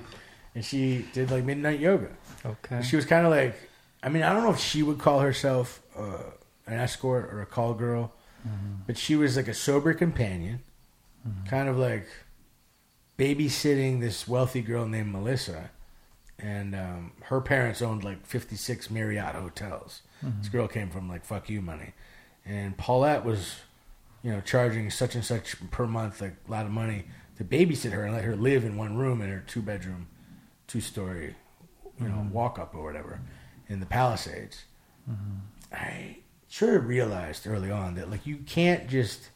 and 0.55 0.63
she 0.63 1.05
did 1.13 1.31
like 1.31 1.43
midnight 1.43 1.79
yoga. 1.79 2.09
Okay. 2.45 2.81
She 2.83 2.95
was 2.95 3.05
kind 3.05 3.25
of 3.25 3.31
like, 3.31 3.55
I 4.03 4.09
mean, 4.09 4.23
I 4.23 4.33
don't 4.33 4.43
know 4.43 4.51
if 4.51 4.59
she 4.59 4.83
would 4.83 4.99
call 4.99 5.21
herself 5.21 5.81
uh, 5.97 6.17
an 6.67 6.73
escort 6.73 7.33
or 7.33 7.41
a 7.41 7.45
call 7.45 7.73
girl, 7.73 8.11
but 8.85 8.97
she 8.97 9.15
was 9.15 9.35
like 9.37 9.47
a 9.47 9.53
sober 9.53 9.93
companion, 9.93 10.59
kind 11.47 11.69
of 11.69 11.77
like 11.77 12.05
babysitting 13.17 13.99
this 13.99 14.27
wealthy 14.27 14.61
girl 14.61 14.85
named 14.85 15.11
Melissa. 15.11 15.71
And 16.39 16.75
um, 16.75 17.11
her 17.23 17.41
parents 17.41 17.81
owned 17.81 18.03
like 18.03 18.25
56 18.25 18.89
Marriott 18.89 19.35
hotels. 19.35 20.01
This 20.21 20.31
mm-hmm. 20.31 20.57
girl 20.57 20.67
came 20.67 20.89
from 20.89 21.09
like 21.09 21.25
fuck 21.25 21.49
you 21.49 21.61
money. 21.61 21.93
And 22.45 22.77
Paulette 22.77 23.23
was, 23.23 23.55
you 24.23 24.31
know, 24.31 24.41
charging 24.41 24.89
such 24.89 25.15
and 25.15 25.23
such 25.23 25.55
per 25.71 25.87
month, 25.87 26.21
like 26.21 26.35
a 26.47 26.51
lot 26.51 26.65
of 26.65 26.71
money 26.71 27.05
to 27.37 27.43
babysit 27.43 27.91
her 27.91 28.03
and 28.03 28.13
let 28.13 28.23
her 28.23 28.35
live 28.35 28.63
in 28.63 28.77
one 28.77 28.97
room 28.97 29.21
in 29.21 29.29
her 29.29 29.43
two 29.45 29.61
bedroom, 29.61 30.07
two 30.67 30.81
story, 30.81 31.35
you 31.99 32.07
know, 32.07 32.15
mm-hmm. 32.15 32.31
walk 32.31 32.59
up 32.59 32.75
or 32.75 32.83
whatever 32.83 33.21
in 33.69 33.79
the 33.79 33.85
Palisades. 33.85 34.63
Mm-hmm. 35.09 35.75
I 35.75 36.17
sure 36.47 36.79
realized 36.79 37.47
early 37.47 37.71
on 37.71 37.95
that 37.95 38.11
like 38.11 38.27
you 38.27 38.37
can't 38.37 38.87
just 38.87 39.29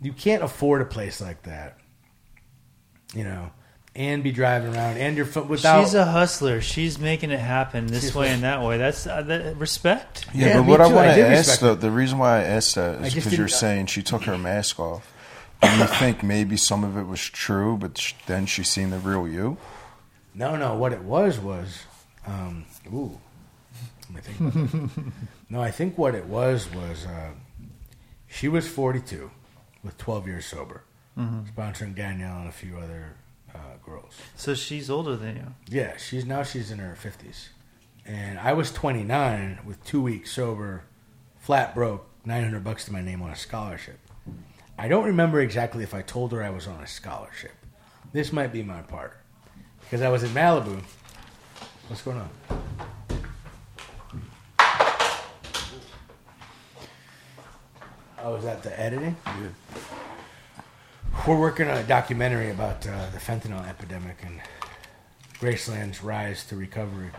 you 0.00 0.12
can't 0.12 0.42
afford 0.42 0.82
a 0.82 0.84
place 0.84 1.20
like 1.20 1.42
that, 1.42 1.78
you 3.14 3.24
know, 3.24 3.50
and 3.94 4.22
be 4.22 4.32
driving 4.32 4.74
around 4.74 4.96
and 4.96 5.16
you're 5.16 5.26
fu- 5.26 5.42
without. 5.42 5.82
She's 5.84 5.94
a 5.94 6.04
hustler. 6.04 6.60
She's 6.60 6.98
making 6.98 7.30
it 7.30 7.40
happen 7.40 7.86
this 7.86 8.02
She's 8.04 8.14
way 8.14 8.26
like- 8.26 8.34
and 8.34 8.42
that 8.44 8.62
way. 8.62 8.78
That's 8.78 9.06
uh, 9.06 9.22
that, 9.22 9.56
respect. 9.56 10.26
Yeah, 10.34 10.46
Yeah, 10.48 10.56
but 10.58 10.62
me 10.62 10.68
what 10.70 10.80
I 10.80 10.88
too. 10.88 10.94
want 10.94 11.14
to 11.14 11.26
ask, 11.26 11.60
though, 11.60 11.74
the, 11.74 11.90
reason 11.90 12.18
why 12.18 12.38
I 12.40 12.44
asked 12.44 12.74
that 12.76 13.00
I 13.00 13.06
is 13.06 13.14
just 13.14 13.26
because 13.26 13.38
you're 13.38 13.48
saying 13.48 13.86
she 13.86 14.02
took 14.02 14.24
her 14.24 14.38
mask 14.38 14.78
off. 14.80 15.12
Do 15.62 15.68
you 15.76 15.86
think 15.86 16.22
maybe 16.24 16.56
some 16.56 16.82
of 16.84 16.96
it 16.96 17.04
was 17.06 17.20
true, 17.20 17.76
but 17.76 17.96
sh- 17.98 18.14
then 18.26 18.46
she 18.46 18.64
seen 18.64 18.90
the 18.90 18.98
real 18.98 19.28
you? 19.28 19.58
No, 20.34 20.56
no. 20.56 20.74
What 20.74 20.92
it 20.92 21.02
was 21.02 21.38
was, 21.38 21.82
um, 22.26 22.64
ooh. 22.92 23.20
Let 24.12 24.24
no, 25.50 25.60
I 25.62 25.70
think 25.70 25.96
what 25.96 26.14
it 26.14 26.26
was 26.26 26.68
was 26.72 27.06
uh, 27.06 27.30
she 28.28 28.48
was 28.48 28.66
42 28.68 29.30
with 29.84 29.96
12 29.98 30.26
years 30.26 30.46
sober, 30.46 30.82
sponsoring 31.18 31.94
Danielle 31.94 32.38
and 32.38 32.48
a 32.48 32.52
few 32.52 32.76
other 32.78 33.16
uh, 33.54 33.58
girls. 33.84 34.14
So 34.36 34.54
she's 34.54 34.88
older 34.90 35.16
than 35.16 35.36
you. 35.36 35.54
Yeah, 35.68 35.96
she's 35.96 36.24
now 36.24 36.42
she's 36.42 36.70
in 36.70 36.78
her 36.78 36.96
50s, 37.00 37.48
and 38.06 38.38
I 38.38 38.52
was 38.52 38.72
29 38.72 39.60
with 39.64 39.84
two 39.84 40.02
weeks 40.02 40.32
sober, 40.32 40.84
flat 41.38 41.74
broke, 41.74 42.06
900 42.24 42.64
bucks 42.64 42.84
to 42.86 42.92
my 42.92 43.02
name 43.02 43.20
on 43.22 43.30
a 43.30 43.36
scholarship. 43.36 43.98
I 44.78 44.88
don't 44.88 45.04
remember 45.04 45.40
exactly 45.40 45.82
if 45.82 45.92
I 45.94 46.02
told 46.02 46.32
her 46.32 46.42
I 46.42 46.50
was 46.50 46.66
on 46.66 46.80
a 46.82 46.86
scholarship. 46.86 47.52
This 48.12 48.32
might 48.32 48.52
be 48.52 48.62
my 48.62 48.82
part 48.82 49.16
because 49.80 50.02
I 50.02 50.08
was 50.08 50.22
in 50.22 50.30
Malibu. 50.30 50.82
What's 51.88 52.02
going 52.02 52.18
on? 52.18 52.30
Oh, 58.24 58.36
is 58.36 58.44
that 58.44 58.62
the 58.62 58.78
editing? 58.78 59.16
We're 61.26 61.38
working 61.38 61.68
on 61.68 61.76
a 61.76 61.84
documentary 61.84 62.50
about 62.50 62.86
uh, 62.86 63.10
the 63.10 63.18
fentanyl 63.18 63.66
epidemic 63.68 64.16
and 64.24 64.40
Graceland's 65.38 66.02
rise 66.02 66.44
to 66.46 66.56
recovery. 66.56 67.10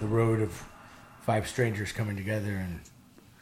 The 0.00 0.06
road 0.06 0.42
of 0.42 0.62
five 1.22 1.48
strangers 1.48 1.90
coming 1.90 2.16
together 2.16 2.50
and 2.50 2.80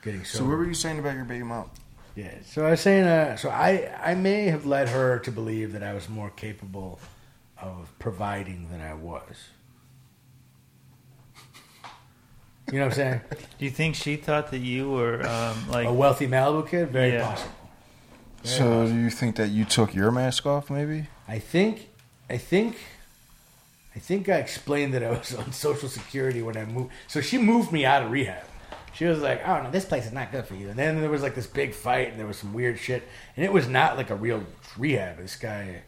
getting 0.02 0.24
sober. 0.24 0.44
So 0.44 0.48
what 0.48 0.58
were 0.58 0.66
you 0.66 0.74
saying 0.74 1.00
about 1.00 1.16
your 1.16 1.24
baby 1.24 1.42
mom? 1.42 1.68
Yeah. 2.14 2.30
So 2.44 2.64
I 2.64 2.70
was 2.72 2.80
saying, 2.80 3.04
uh, 3.06 3.36
so 3.36 3.50
I 3.50 3.90
I 4.00 4.14
may 4.14 4.44
have 4.46 4.66
led 4.66 4.88
her 4.88 5.18
to 5.20 5.32
believe 5.32 5.72
that 5.72 5.82
I 5.82 5.94
was 5.94 6.08
more 6.08 6.30
capable 6.30 7.00
of 7.60 7.92
providing 7.98 8.68
than 8.70 8.80
I 8.80 8.94
was. 8.94 9.22
You 12.70 12.78
know 12.78 12.86
what 12.86 12.92
I'm 12.92 12.96
saying? 12.96 13.20
Do 13.58 13.64
you 13.64 13.70
think 13.70 13.96
she 13.96 14.14
thought 14.14 14.52
that 14.52 14.58
you 14.58 14.90
were 14.90 15.26
um, 15.26 15.68
like? 15.70 15.86
A 15.88 15.92
wealthy 15.92 16.28
Malibu 16.28 16.68
kid, 16.68 16.90
very 16.90 17.14
Yeah. 17.14 17.26
possible. 17.28 17.54
So 18.42 18.86
do 18.86 18.94
you 18.94 19.10
think 19.10 19.36
that 19.36 19.48
you 19.48 19.64
took 19.64 19.94
your 19.94 20.10
mask 20.10 20.46
off? 20.46 20.70
Maybe. 20.70 21.08
I 21.28 21.38
think, 21.38 21.88
I 22.28 22.38
think, 22.38 22.76
I 23.94 23.98
think 23.98 24.28
I 24.28 24.36
explained 24.36 24.94
that 24.94 25.02
I 25.02 25.10
was 25.10 25.34
on 25.38 25.52
Social 25.52 25.88
Security 25.88 26.42
when 26.42 26.56
I 26.56 26.64
moved. 26.64 26.92
So 27.06 27.20
she 27.20 27.38
moved 27.38 27.72
me 27.72 27.84
out 27.84 28.02
of 28.02 28.10
rehab. 28.10 28.44
She 28.92 29.04
was 29.04 29.20
like, 29.20 29.46
"Oh 29.46 29.62
no, 29.62 29.70
this 29.70 29.84
place 29.84 30.06
is 30.06 30.12
not 30.12 30.32
good 30.32 30.46
for 30.46 30.54
you." 30.54 30.68
And 30.68 30.78
then 30.78 31.00
there 31.00 31.10
was 31.10 31.22
like 31.22 31.34
this 31.34 31.46
big 31.46 31.74
fight, 31.74 32.10
and 32.10 32.18
there 32.18 32.26
was 32.26 32.36
some 32.36 32.52
weird 32.52 32.78
shit, 32.78 33.06
and 33.36 33.44
it 33.44 33.52
was 33.52 33.68
not 33.68 33.96
like 33.96 34.10
a 34.10 34.16
real 34.16 34.42
rehab. 34.76 35.18
This 35.18 35.36
guy, 35.36 35.82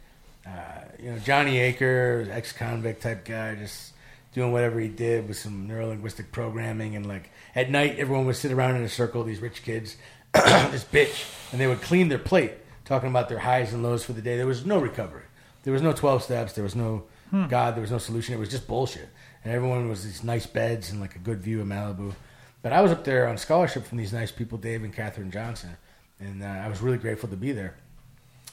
uh, 0.46 0.84
you 1.02 1.10
know, 1.10 1.18
Johnny 1.18 1.56
Aker, 1.56 2.28
ex-convict 2.30 3.02
type 3.02 3.24
guy, 3.24 3.56
just 3.56 3.92
doing 4.34 4.52
whatever 4.52 4.80
he 4.80 4.88
did 4.88 5.28
with 5.28 5.36
some 5.36 5.68
neurolinguistic 5.68 6.30
programming, 6.30 6.94
and 6.96 7.06
like 7.06 7.30
at 7.54 7.70
night, 7.70 7.98
everyone 7.98 8.24
would 8.26 8.36
sit 8.36 8.52
around 8.52 8.76
in 8.76 8.82
a 8.82 8.88
circle. 8.88 9.24
These 9.24 9.40
rich 9.40 9.62
kids, 9.64 9.96
this 10.70 10.84
bitch, 10.84 11.30
and 11.52 11.60
they 11.60 11.66
would 11.66 11.82
clean 11.82 12.08
their 12.08 12.18
plate, 12.18 12.52
talking 12.84 13.08
about 13.08 13.28
their 13.28 13.38
highs 13.40 13.72
and 13.72 13.82
lows 13.82 14.04
for 14.04 14.12
the 14.12 14.22
day. 14.22 14.36
There 14.36 14.46
was 14.46 14.64
no 14.64 14.78
recovery. 14.78 15.24
There 15.64 15.72
was 15.72 15.82
no 15.82 15.92
twelve 15.92 16.22
steps. 16.22 16.52
There 16.54 16.64
was 16.64 16.74
no 16.76 17.04
God. 17.48 17.74
There 17.74 17.80
was 17.82 17.90
no 17.90 17.98
solution. 17.98 18.34
It 18.34 18.38
was 18.38 18.48
just 18.50 18.66
bullshit. 18.66 19.08
And 19.44 19.52
everyone 19.52 19.88
was 19.88 20.04
these 20.04 20.22
nice 20.22 20.46
beds 20.46 20.90
and 20.90 21.00
like 21.00 21.16
a 21.16 21.18
good 21.18 21.40
view 21.40 21.60
of 21.60 21.66
Malibu. 21.66 22.14
But 22.62 22.72
I 22.72 22.80
was 22.80 22.92
up 22.92 23.02
there 23.04 23.26
on 23.28 23.36
scholarship 23.38 23.84
from 23.86 23.98
these 23.98 24.12
nice 24.12 24.30
people, 24.30 24.56
Dave 24.56 24.84
and 24.84 24.94
Catherine 24.94 25.30
Johnson, 25.32 25.76
and 26.20 26.42
uh, 26.42 26.46
I 26.46 26.68
was 26.68 26.80
really 26.80 26.98
grateful 26.98 27.28
to 27.28 27.36
be 27.36 27.50
there. 27.52 27.74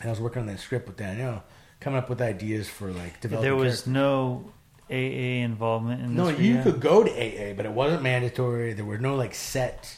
And 0.02 0.08
I 0.08 0.12
was 0.12 0.20
working 0.20 0.42
on 0.42 0.48
that 0.48 0.60
script 0.60 0.88
with 0.88 0.98
Danielle, 0.98 1.44
coming 1.80 2.00
up 2.00 2.10
with 2.10 2.22
ideas 2.22 2.68
for 2.68 2.92
like 2.92 3.22
developing. 3.22 3.44
there 3.48 3.56
was 3.56 3.82
characters. 3.84 3.88
no 3.88 4.52
AA 4.90 5.44
involvement 5.46 6.02
in 6.02 6.16
No, 6.16 6.32
this. 6.32 6.40
you 6.40 6.62
could 6.64 6.80
go 6.80 7.04
to 7.04 7.12
AA, 7.12 7.54
but 7.54 7.66
it 7.68 7.72
wasn't 7.72 8.02
mandatory. 8.02 8.74
There 8.74 8.86
were 8.86 8.98
no 8.98 9.16
like 9.16 9.36
set 9.36 9.96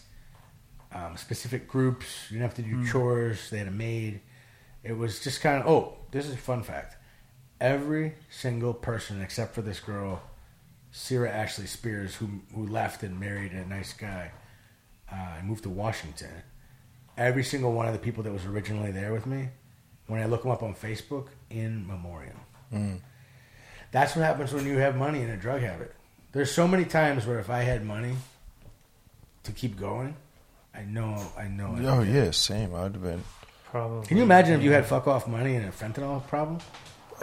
um, 0.93 1.17
specific 1.17 1.67
groups. 1.67 2.29
You 2.29 2.37
didn't 2.37 2.49
have 2.49 2.65
to 2.65 2.69
do 2.69 2.85
chores. 2.87 3.49
They 3.49 3.57
had 3.57 3.67
a 3.67 3.71
maid. 3.71 4.21
It 4.83 4.93
was 4.93 5.19
just 5.19 5.41
kind 5.41 5.61
of 5.61 5.67
oh, 5.67 5.97
this 6.11 6.25
is 6.25 6.33
a 6.33 6.37
fun 6.37 6.63
fact. 6.63 6.97
Every 7.59 8.15
single 8.29 8.73
person 8.73 9.21
except 9.21 9.53
for 9.53 9.61
this 9.61 9.79
girl, 9.79 10.21
Sarah 10.91 11.29
Ashley 11.29 11.67
Spears, 11.67 12.15
who 12.15 12.27
who 12.53 12.67
left 12.67 13.03
and 13.03 13.19
married 13.19 13.51
a 13.51 13.65
nice 13.65 13.93
guy, 13.93 14.31
uh, 15.11 15.35
and 15.37 15.47
moved 15.47 15.63
to 15.63 15.69
Washington. 15.69 16.43
Every 17.17 17.43
single 17.43 17.73
one 17.73 17.87
of 17.87 17.93
the 17.93 17.99
people 17.99 18.23
that 18.23 18.31
was 18.31 18.45
originally 18.45 18.91
there 18.91 19.13
with 19.13 19.25
me, 19.27 19.49
when 20.07 20.21
I 20.21 20.25
look 20.25 20.43
them 20.43 20.51
up 20.51 20.63
on 20.63 20.73
Facebook, 20.73 21.27
in 21.49 21.85
memoriam. 21.85 22.39
That's 23.91 24.15
what 24.15 24.25
happens 24.25 24.53
when 24.53 24.65
you 24.65 24.77
have 24.77 24.95
money 24.95 25.21
and 25.21 25.31
a 25.31 25.37
drug 25.37 25.61
habit. 25.61 25.93
There's 26.31 26.49
so 26.49 26.67
many 26.67 26.85
times 26.85 27.27
where 27.27 27.39
if 27.39 27.49
I 27.49 27.63
had 27.63 27.85
money 27.85 28.15
to 29.43 29.51
keep 29.51 29.77
going, 29.77 30.15
I 30.73 30.83
know, 30.83 31.31
I 31.37 31.47
know. 31.47 31.75
I 31.77 31.85
Oh 31.85 31.99
could. 31.99 32.07
yeah, 32.13 32.31
same. 32.31 32.73
I'd 32.73 32.93
have 32.93 33.01
been. 33.01 33.23
Probably. 33.71 34.05
Can 34.07 34.17
you 34.17 34.23
imagine 34.23 34.53
if 34.53 34.63
you 34.63 34.71
had 34.71 34.85
fuck 34.85 35.07
off 35.07 35.27
money 35.27 35.55
and 35.55 35.65
a 35.65 35.71
fentanyl 35.71 36.25
problem? 36.27 36.59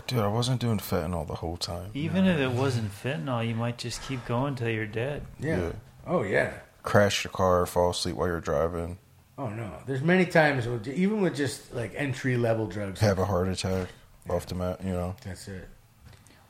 Dude, 0.06 0.20
I 0.20 0.28
wasn't 0.28 0.60
doing 0.60 0.78
fentanyl 0.78 1.26
the 1.26 1.34
whole 1.34 1.56
time. 1.56 1.90
Even 1.94 2.26
if 2.26 2.38
it 2.38 2.50
wasn't 2.52 2.90
fentanyl, 2.92 3.46
you 3.46 3.54
might 3.54 3.78
just 3.78 4.00
keep 4.06 4.24
going 4.26 4.54
till 4.54 4.68
you're 4.68 4.86
dead. 4.86 5.22
Yeah. 5.40 5.58
Yeah. 5.60 5.72
Oh 6.06 6.22
yeah. 6.22 6.52
Crash 6.82 7.24
your 7.24 7.32
car, 7.32 7.66
fall 7.66 7.90
asleep 7.90 8.16
while 8.16 8.28
you're 8.28 8.40
driving, 8.40 8.98
Oh 9.36 9.48
no. 9.48 9.72
There's 9.86 10.02
many 10.02 10.24
times, 10.26 10.66
with, 10.66 10.88
even 10.88 11.20
with 11.20 11.36
just 11.36 11.72
like 11.74 11.92
entry 11.96 12.36
level 12.36 12.66
drugs. 12.66 13.00
have 13.00 13.18
a 13.18 13.24
heart 13.24 13.48
attack 13.48 13.88
off 14.28 14.46
the 14.46 14.54
mat. 14.54 14.80
You 14.84 14.92
know. 14.92 15.16
That's 15.24 15.48
it. 15.48 15.68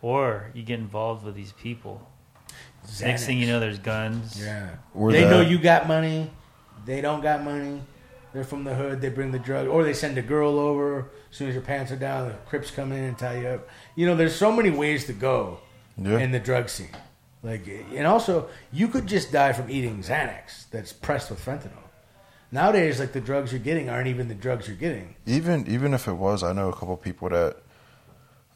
Or 0.00 0.50
you 0.54 0.62
get 0.62 0.78
involved 0.78 1.24
with 1.24 1.34
these 1.34 1.52
people. 1.52 2.08
Next 3.02 3.26
thing 3.26 3.38
you 3.38 3.46
know, 3.46 3.60
there's 3.60 3.78
guns. 3.78 4.40
Yeah. 4.40 4.76
Or 4.94 5.10
they 5.12 5.24
that- 5.24 5.30
know 5.30 5.40
you 5.40 5.58
got 5.58 5.88
money. 5.88 6.30
They 6.88 7.02
don't 7.02 7.20
got 7.20 7.44
money. 7.44 7.82
They're 8.32 8.44
from 8.44 8.64
the 8.64 8.74
hood. 8.74 9.02
They 9.02 9.10
bring 9.10 9.30
the 9.30 9.38
drug, 9.38 9.68
or 9.68 9.84
they 9.84 9.92
send 9.92 10.16
a 10.16 10.22
girl 10.22 10.58
over. 10.58 11.10
As 11.30 11.36
soon 11.36 11.48
as 11.48 11.54
your 11.54 11.62
pants 11.62 11.92
are 11.92 11.96
down, 11.96 12.28
the 12.28 12.34
Crips 12.46 12.70
come 12.70 12.92
in 12.92 13.04
and 13.04 13.16
tie 13.18 13.40
you 13.42 13.48
up. 13.48 13.68
You 13.94 14.06
know, 14.06 14.16
there's 14.16 14.34
so 14.34 14.50
many 14.50 14.70
ways 14.70 15.04
to 15.04 15.12
go 15.12 15.58
Yeah. 15.98 16.18
in 16.18 16.32
the 16.32 16.40
drug 16.40 16.70
scene. 16.70 16.96
Like, 17.42 17.68
and 17.94 18.06
also, 18.06 18.48
you 18.72 18.88
could 18.88 19.06
just 19.06 19.30
die 19.30 19.52
from 19.52 19.70
eating 19.70 20.02
Xanax 20.02 20.64
that's 20.70 20.92
pressed 20.94 21.28
with 21.28 21.44
fentanyl. 21.44 21.84
Nowadays, 22.50 22.98
like 22.98 23.12
the 23.12 23.20
drugs 23.20 23.52
you're 23.52 23.60
getting 23.60 23.90
aren't 23.90 24.08
even 24.08 24.28
the 24.28 24.34
drugs 24.34 24.66
you're 24.66 24.76
getting. 24.76 25.14
even 25.26 25.66
even 25.68 25.92
if 25.92 26.08
it 26.08 26.14
was, 26.14 26.42
I 26.42 26.54
know 26.54 26.70
a 26.70 26.72
couple 26.72 26.96
people 26.96 27.28
that 27.28 27.56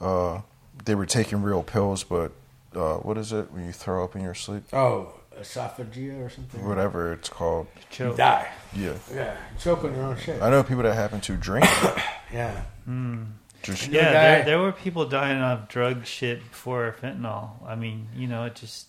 uh, 0.00 0.40
they 0.86 0.94
were 0.94 1.04
taking 1.06 1.42
real 1.42 1.62
pills, 1.62 2.02
but 2.02 2.32
uh, 2.74 2.94
what 2.96 3.18
is 3.18 3.32
it 3.32 3.52
when 3.52 3.66
you 3.66 3.72
throw 3.72 4.02
up 4.02 4.16
in 4.16 4.22
your 4.22 4.34
sleep? 4.34 4.64
Oh, 4.72 5.12
esophagia 5.42 6.24
or 6.24 6.30
something. 6.30 6.66
Whatever 6.66 7.12
it's 7.12 7.28
called. 7.28 7.66
You 7.98 8.14
die. 8.16 8.48
Yeah, 8.74 8.94
Yeah, 9.14 9.36
you 9.52 9.58
choke 9.60 9.84
on 9.84 9.94
your 9.94 10.04
own 10.04 10.16
shit. 10.16 10.40
I 10.42 10.48
know 10.50 10.62
people 10.62 10.82
that 10.84 10.94
happen 10.94 11.20
to 11.22 11.36
drink. 11.36 11.66
it. 11.68 12.02
Yeah. 12.32 12.62
Hmm. 12.86 13.24
Just 13.62 13.88
Yeah, 13.88 14.10
there, 14.10 14.44
there 14.44 14.58
were 14.58 14.72
people 14.72 15.04
dying 15.04 15.38
of 15.42 15.68
drug 15.68 16.06
shit 16.06 16.40
before 16.50 16.96
fentanyl. 17.02 17.50
I 17.66 17.74
mean, 17.74 18.08
you 18.16 18.26
know, 18.26 18.44
it 18.44 18.54
just 18.54 18.86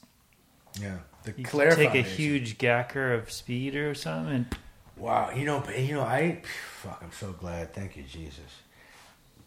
Yeah. 0.79 0.99
The 1.23 1.33
you 1.37 1.43
Clare 1.43 1.71
take 1.75 1.89
a 1.89 1.93
Foundation. 2.03 2.15
huge 2.17 2.57
gacker 2.57 3.13
of 3.13 3.29
speed 3.31 3.75
or 3.75 3.93
something, 3.95 4.33
and 4.33 4.45
Wow, 4.95 5.31
you 5.31 5.43
know, 5.45 5.61
but, 5.65 5.77
you 5.79 5.95
know, 5.95 6.01
I 6.03 6.41
fuck. 6.81 7.01
I'm 7.03 7.11
so 7.11 7.31
glad. 7.33 7.73
Thank 7.73 7.97
you, 7.97 8.03
Jesus. 8.03 8.61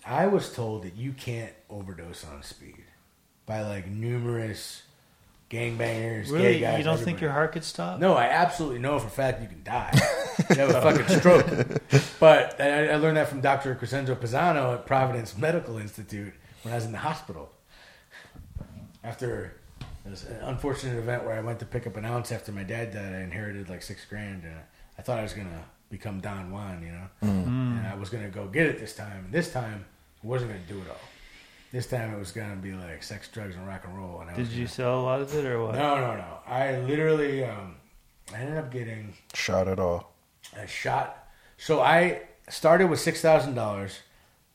I 0.05 0.27
was 0.27 0.53
told 0.53 0.83
that 0.85 0.95
you 0.97 1.13
can't 1.13 1.53
overdose 1.71 2.25
on 2.25 2.43
speed. 2.43 2.85
by 3.47 3.63
like 3.63 3.87
numerous 3.89 4.83
gangbangers, 5.51 6.31
Really, 6.31 6.55
gay 6.55 6.61
guys. 6.61 6.79
you 6.79 6.85
don't 6.85 6.99
think 6.99 7.21
your 7.21 7.31
heart 7.31 7.53
could 7.53 7.65
stop? 7.65 7.99
No, 8.01 8.15
I 8.15 8.25
absolutely 8.25 8.79
know 8.81 8.99
for 8.99 9.07
a 9.07 9.11
fact 9.11 9.41
you 9.43 9.49
can 9.49 9.63
die. 9.63 9.93
you 10.51 10.57
have 10.57 10.71
a 10.71 10.81
fucking 10.81 11.19
stroke. 11.19 11.47
But 12.19 12.61
I, 12.61 12.89
I 12.89 12.97
learned 12.97 13.17
that 13.17 13.29
from 13.29 13.41
Dr. 13.41 13.75
Crescenzo 13.75 14.15
Pisano 14.17 14.75
at 14.75 14.87
Providence 14.87 15.37
Medical 15.39 15.79
Institute 15.79 16.33
when 16.63 16.73
I 16.73 16.77
was 16.77 16.85
in 16.85 16.93
the 16.93 16.99
hospital. 16.99 17.53
After 19.05 19.55
an 20.05 20.17
unfortunate 20.43 20.99
event 20.99 21.25
where 21.25 21.37
I 21.37 21.41
went 21.41 21.59
to 21.61 21.65
pick 21.67 21.87
up 21.87 21.97
an 21.97 22.05
ounce 22.05 22.33
after 22.33 22.51
my 22.53 22.63
dad 22.65 22.93
died, 22.93 23.15
I 23.15 23.21
inherited 23.21 23.69
like 23.69 23.83
six 23.83 24.05
grand, 24.05 24.43
and 24.45 24.55
I 24.99 25.03
thought 25.03 25.19
I 25.19 25.23
was 25.23 25.33
gonna 25.33 25.65
become 25.91 26.21
Don 26.21 26.51
Juan, 26.51 26.83
you 26.83 26.91
know, 26.91 27.07
Mm. 27.23 27.79
and 27.79 27.87
I 27.87 27.95
was 27.95 28.09
gonna 28.11 28.29
go 28.29 28.47
get 28.49 28.67
it 28.67 28.79
this 28.81 28.95
time. 28.97 29.27
And 29.27 29.33
this 29.33 29.53
time, 29.53 29.85
I 30.25 30.27
wasn't 30.27 30.51
gonna 30.51 30.63
do 30.69 30.79
it 30.81 30.91
all. 30.91 30.97
This 31.73 31.87
time, 31.87 32.13
it 32.15 32.19
was 32.19 32.33
gonna 32.33 32.57
be 32.57 32.73
like 32.73 33.03
sex, 33.03 33.29
drugs, 33.29 33.55
and 33.57 33.67
rock 33.67 33.83
and 33.85 33.97
roll. 33.97 34.21
And 34.21 34.31
I 34.31 34.35
Did 34.35 34.47
was 34.47 34.53
you 34.55 34.65
gonna- 34.65 34.69
sell 34.75 35.01
a 35.01 35.03
lot 35.03 35.21
of 35.21 35.35
it 35.35 35.45
or 35.45 35.63
what? 35.65 35.75
No, 35.75 35.97
no, 35.97 36.17
no. 36.17 36.39
I 36.47 36.79
literally, 36.79 37.45
um, 37.45 37.77
I 38.33 38.39
ended 38.39 38.57
up 38.57 38.71
getting 38.71 39.15
Shot 39.35 39.69
at 39.69 39.79
all. 39.79 40.13
a 40.57 40.67
shot. 40.67 41.29
So 41.59 41.81
I 41.81 42.23
started 42.49 42.89
with 42.89 43.01
six 43.01 43.21
thousand 43.21 43.55
dollars, 43.55 44.01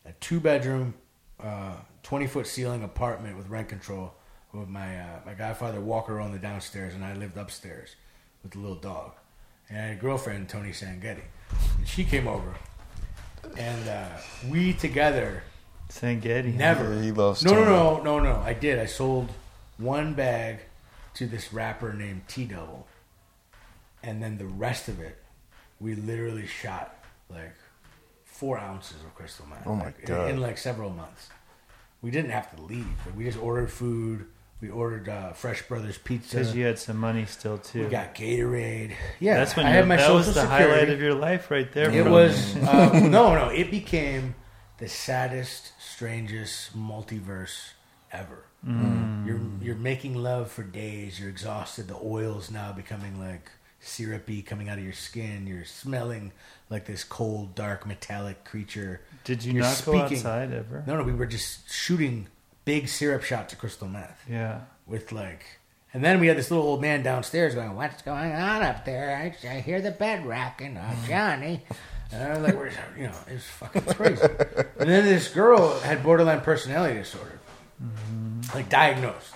a 0.05 0.13
two 0.13 0.39
bedroom, 0.39 0.93
uh, 1.39 1.75
twenty 2.03 2.27
foot 2.27 2.47
ceiling 2.47 2.83
apartment 2.83 3.37
with 3.37 3.47
rent 3.49 3.69
control 3.69 4.13
with 4.53 4.67
my 4.69 4.99
uh, 4.99 5.19
my 5.25 5.33
godfather 5.33 5.79
Walker 5.81 6.19
on 6.19 6.31
the 6.31 6.39
downstairs, 6.39 6.93
and 6.93 7.03
I 7.03 7.13
lived 7.13 7.37
upstairs 7.37 7.95
with 8.43 8.53
the 8.53 8.59
little 8.59 8.75
dog. 8.75 9.13
And 9.69 9.77
I 9.77 9.81
had 9.87 9.97
a 9.97 9.99
girlfriend 10.01 10.49
Tony 10.49 10.71
Sangetti, 10.71 11.23
and 11.77 11.87
she 11.87 12.03
came 12.03 12.27
over, 12.27 12.53
and 13.57 13.87
uh, 13.89 14.07
we 14.49 14.73
together 14.73 15.43
Sangetti. 15.91 16.53
never. 16.55 16.93
Yeah, 16.95 17.01
he 17.01 17.11
loves 17.11 17.43
No, 17.43 17.53
no, 17.53 17.63
no, 17.65 18.01
no, 18.03 18.19
no. 18.19 18.35
I 18.41 18.53
did. 18.53 18.79
I 18.79 18.85
sold 18.85 19.29
one 19.77 20.13
bag 20.13 20.59
to 21.15 21.27
this 21.27 21.51
rapper 21.53 21.93
named 21.93 22.23
T 22.27 22.45
Double, 22.45 22.87
and 24.03 24.21
then 24.23 24.37
the 24.37 24.45
rest 24.45 24.87
of 24.87 24.99
it, 24.99 25.17
we 25.79 25.95
literally 25.95 26.47
shot 26.47 26.95
like 27.29 27.53
four 28.23 28.57
ounces 28.57 28.97
of 29.03 29.13
crystal 29.15 29.45
meth. 29.47 29.65
Oh 29.67 29.75
my 29.75 29.85
like, 29.85 29.99
in- 29.99 30.05
God. 30.05 30.29
In, 30.31 30.41
like 30.41 30.57
several 30.57 30.89
months, 30.89 31.29
we 32.01 32.11
didn't 32.11 32.31
have 32.31 32.55
to 32.55 32.61
leave. 32.63 32.87
But 33.05 33.15
we 33.15 33.25
just 33.25 33.37
ordered 33.39 33.71
food. 33.71 34.25
We 34.61 34.69
ordered 34.69 35.09
uh, 35.09 35.33
Fresh 35.33 35.63
Brothers 35.63 35.97
pizza. 35.97 36.37
Because 36.37 36.55
you 36.55 36.65
had 36.65 36.77
some 36.77 36.97
money 36.97 37.25
still 37.25 37.57
too. 37.57 37.83
we 37.85 37.89
got 37.89 38.13
Gatorade. 38.13 38.93
Yeah, 39.19 39.37
That's 39.37 39.55
when 39.55 39.65
I 39.65 39.69
you 39.69 39.75
had 39.75 39.87
my 39.87 39.95
that 39.97 40.13
was 40.13 40.27
the 40.27 40.33
security. 40.41 40.63
highlight 40.69 40.89
of 40.89 41.01
your 41.01 41.15
life 41.15 41.49
right 41.49 41.71
there. 41.71 41.89
It 41.89 42.05
was 42.05 42.55
uh, 42.57 42.99
no, 42.99 43.33
no. 43.33 43.49
It 43.49 43.71
became 43.71 44.35
the 44.77 44.87
saddest, 44.87 45.71
strangest 46.05 46.75
multiverse 46.75 47.73
ever. 48.11 48.43
Mm. 48.67 49.23
You're 49.27 49.39
you're 49.61 49.75
making 49.75 50.15
love 50.15 50.49
for 50.51 50.63
days. 50.63 51.19
You're 51.19 51.29
exhausted. 51.29 51.87
The 51.89 51.95
oil's 52.03 52.49
now 52.49 52.71
becoming 52.71 53.19
like 53.19 53.51
syrupy, 53.81 54.41
coming 54.41 54.67
out 54.67 54.79
of 54.79 54.83
your 54.83 54.93
skin. 54.93 55.45
You're 55.45 55.63
smelling 55.65 56.31
like 56.71 56.85
this 56.87 57.03
cold, 57.03 57.53
dark, 57.53 57.85
metallic 57.85 58.43
creature. 58.45 59.01
Did 59.25 59.43
you 59.43 59.53
You're 59.53 59.61
not 59.61 59.79
go 59.85 59.91
speaking- 59.91 60.17
outside 60.17 60.51
ever? 60.53 60.83
No, 60.87 60.97
no. 60.97 61.03
We 61.03 61.13
were 61.13 61.27
just 61.27 61.71
shooting 61.71 62.27
big 62.65 62.87
syrup 62.87 63.21
shots 63.21 63.53
of 63.53 63.59
crystal 63.59 63.87
meth 63.87 64.23
Yeah. 64.27 64.61
with 64.87 65.11
like. 65.11 65.43
And 65.93 66.03
then 66.03 66.19
we 66.19 66.25
had 66.27 66.37
this 66.37 66.49
little 66.49 66.65
old 66.65 66.81
man 66.81 67.03
downstairs 67.03 67.53
going, 67.53 67.75
"What's 67.75 68.01
going 68.01 68.31
on 68.31 68.63
up 68.63 68.85
there? 68.85 69.15
I, 69.15 69.47
I 69.47 69.59
hear 69.59 69.81
the 69.81 69.91
bed 69.91 70.25
rocking, 70.25 70.79
oh, 70.79 70.95
Johnny." 71.07 71.61
And 72.11 72.23
I 72.23 72.29
was 72.33 72.41
like, 72.41 72.55
"We're 72.55 72.71
you 72.97 73.07
know, 73.07 73.15
it's 73.27 73.45
fucking 73.45 73.81
crazy." 73.83 74.21
and 74.79 74.89
then 74.89 75.05
this 75.05 75.29
girl 75.29 75.79
had 75.79 76.03
borderline 76.03 76.41
personality 76.41 76.95
disorder, 76.99 77.39
like 78.53 78.69
diagnosed, 78.69 79.33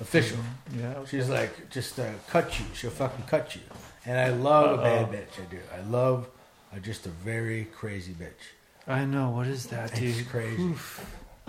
official. 0.00 0.38
Yeah. 0.78 1.04
She's 1.06 1.28
like, 1.28 1.70
"Just 1.70 1.98
uh, 1.98 2.06
cut 2.28 2.58
you. 2.58 2.64
She'll 2.74 2.90
fucking 2.90 3.24
cut 3.26 3.54
you." 3.56 3.62
And 4.06 4.18
I 4.18 4.30
love 4.30 4.78
a 4.78 4.82
bad 4.82 5.10
bitch. 5.10 5.40
I 5.40 5.44
do. 5.50 5.58
I 5.76 5.80
love 5.88 6.28
a, 6.74 6.80
just 6.80 7.06
a 7.06 7.10
very 7.10 7.64
crazy 7.66 8.12
bitch. 8.12 8.88
I 8.88 9.04
know. 9.04 9.30
What 9.30 9.46
is 9.46 9.66
that, 9.66 9.94
dude? 9.94 10.16
It's 10.16 10.28
crazy. 10.28 10.60
Oof. 10.62 11.04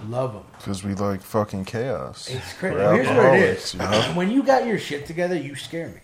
Love 0.08 0.34
them. 0.34 0.44
Because 0.58 0.84
we 0.84 0.94
like 0.96 1.22
fucking 1.22 1.66
chaos. 1.66 2.28
It's 2.30 2.54
crazy. 2.54 2.78
Here's 2.78 3.08
what 3.08 3.34
it 3.36 3.40
is. 3.42 3.74
you 3.74 3.80
know? 3.80 4.02
When 4.16 4.30
you 4.32 4.44
got 4.44 4.66
your 4.68 4.78
shit 4.80 5.06
together, 5.06 5.36
you 5.36 5.56
scare 5.56 5.88
me. 5.90 6.00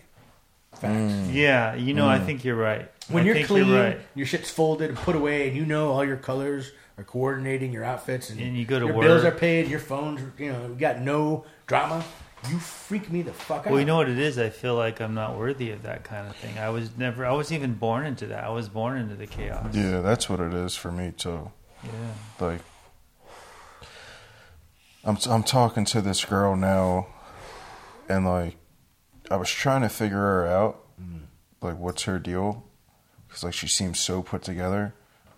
Facts. 0.72 1.12
Mm. 1.12 1.34
Yeah. 1.34 1.74
You 1.74 1.94
know, 1.94 2.08
I 2.08 2.18
mm. 2.18 2.26
think 2.26 2.44
you're 2.44 2.56
right. 2.56 2.90
When 3.08 3.22
I 3.22 3.26
you're 3.26 3.34
think 3.34 3.46
clean, 3.48 3.68
you're 3.68 3.82
right. 3.82 4.00
your 4.14 4.26
shit's 4.26 4.50
folded 4.50 4.90
and 4.90 4.98
put 4.98 5.16
away, 5.16 5.48
and 5.48 5.56
you 5.56 5.66
know 5.66 5.90
all 5.90 6.04
your 6.04 6.16
colors 6.16 6.72
are 6.96 7.04
coordinating 7.04 7.72
your 7.72 7.82
outfits, 7.82 8.30
and, 8.30 8.40
And 8.40 8.56
you 8.56 8.64
go 8.64 8.78
to 8.78 8.86
your 8.86 8.94
work. 8.94 9.04
bills 9.04 9.24
are 9.24 9.32
paid, 9.32 9.68
your 9.68 9.80
phones, 9.80 10.20
you 10.38 10.52
know, 10.52 10.68
you 10.68 10.74
got 10.74 11.00
no 11.00 11.44
drama. 11.66 12.04
You 12.48 12.58
freak 12.58 13.10
me 13.10 13.22
the 13.22 13.32
fuck 13.32 13.66
out. 13.66 13.70
Well, 13.70 13.80
you 13.80 13.86
know 13.86 13.96
what 13.96 14.08
it 14.08 14.18
is. 14.18 14.38
I 14.38 14.48
feel 14.48 14.74
like 14.74 15.00
I'm 15.00 15.12
not 15.12 15.36
worthy 15.36 15.72
of 15.72 15.82
that 15.82 16.04
kind 16.04 16.26
of 16.26 16.36
thing. 16.36 16.58
I 16.58 16.70
was 16.70 16.96
never. 16.96 17.26
I 17.26 17.32
wasn't 17.32 17.58
even 17.58 17.74
born 17.74 18.06
into 18.06 18.26
that. 18.28 18.44
I 18.44 18.48
was 18.48 18.68
born 18.68 18.96
into 18.96 19.14
the 19.14 19.26
chaos. 19.26 19.74
Yeah, 19.74 20.00
that's 20.00 20.30
what 20.30 20.40
it 20.40 20.54
is 20.54 20.74
for 20.74 20.90
me 20.90 21.12
too. 21.14 21.50
Yeah. 21.84 21.90
Like, 22.40 22.60
I'm 25.04 25.18
I'm 25.28 25.42
talking 25.42 25.84
to 25.86 26.00
this 26.00 26.24
girl 26.24 26.56
now, 26.56 27.08
and 28.08 28.24
like, 28.24 28.56
I 29.30 29.36
was 29.36 29.50
trying 29.50 29.82
to 29.82 29.88
figure 29.88 30.16
her 30.16 30.46
out, 30.46 30.84
mm. 31.00 31.20
like, 31.62 31.78
what's 31.78 32.02
her 32.02 32.18
deal? 32.18 32.64
Because 33.28 33.44
like 33.44 33.54
she 33.54 33.68
seems 33.68 34.00
so 34.00 34.22
put 34.22 34.42
together, 34.42 34.94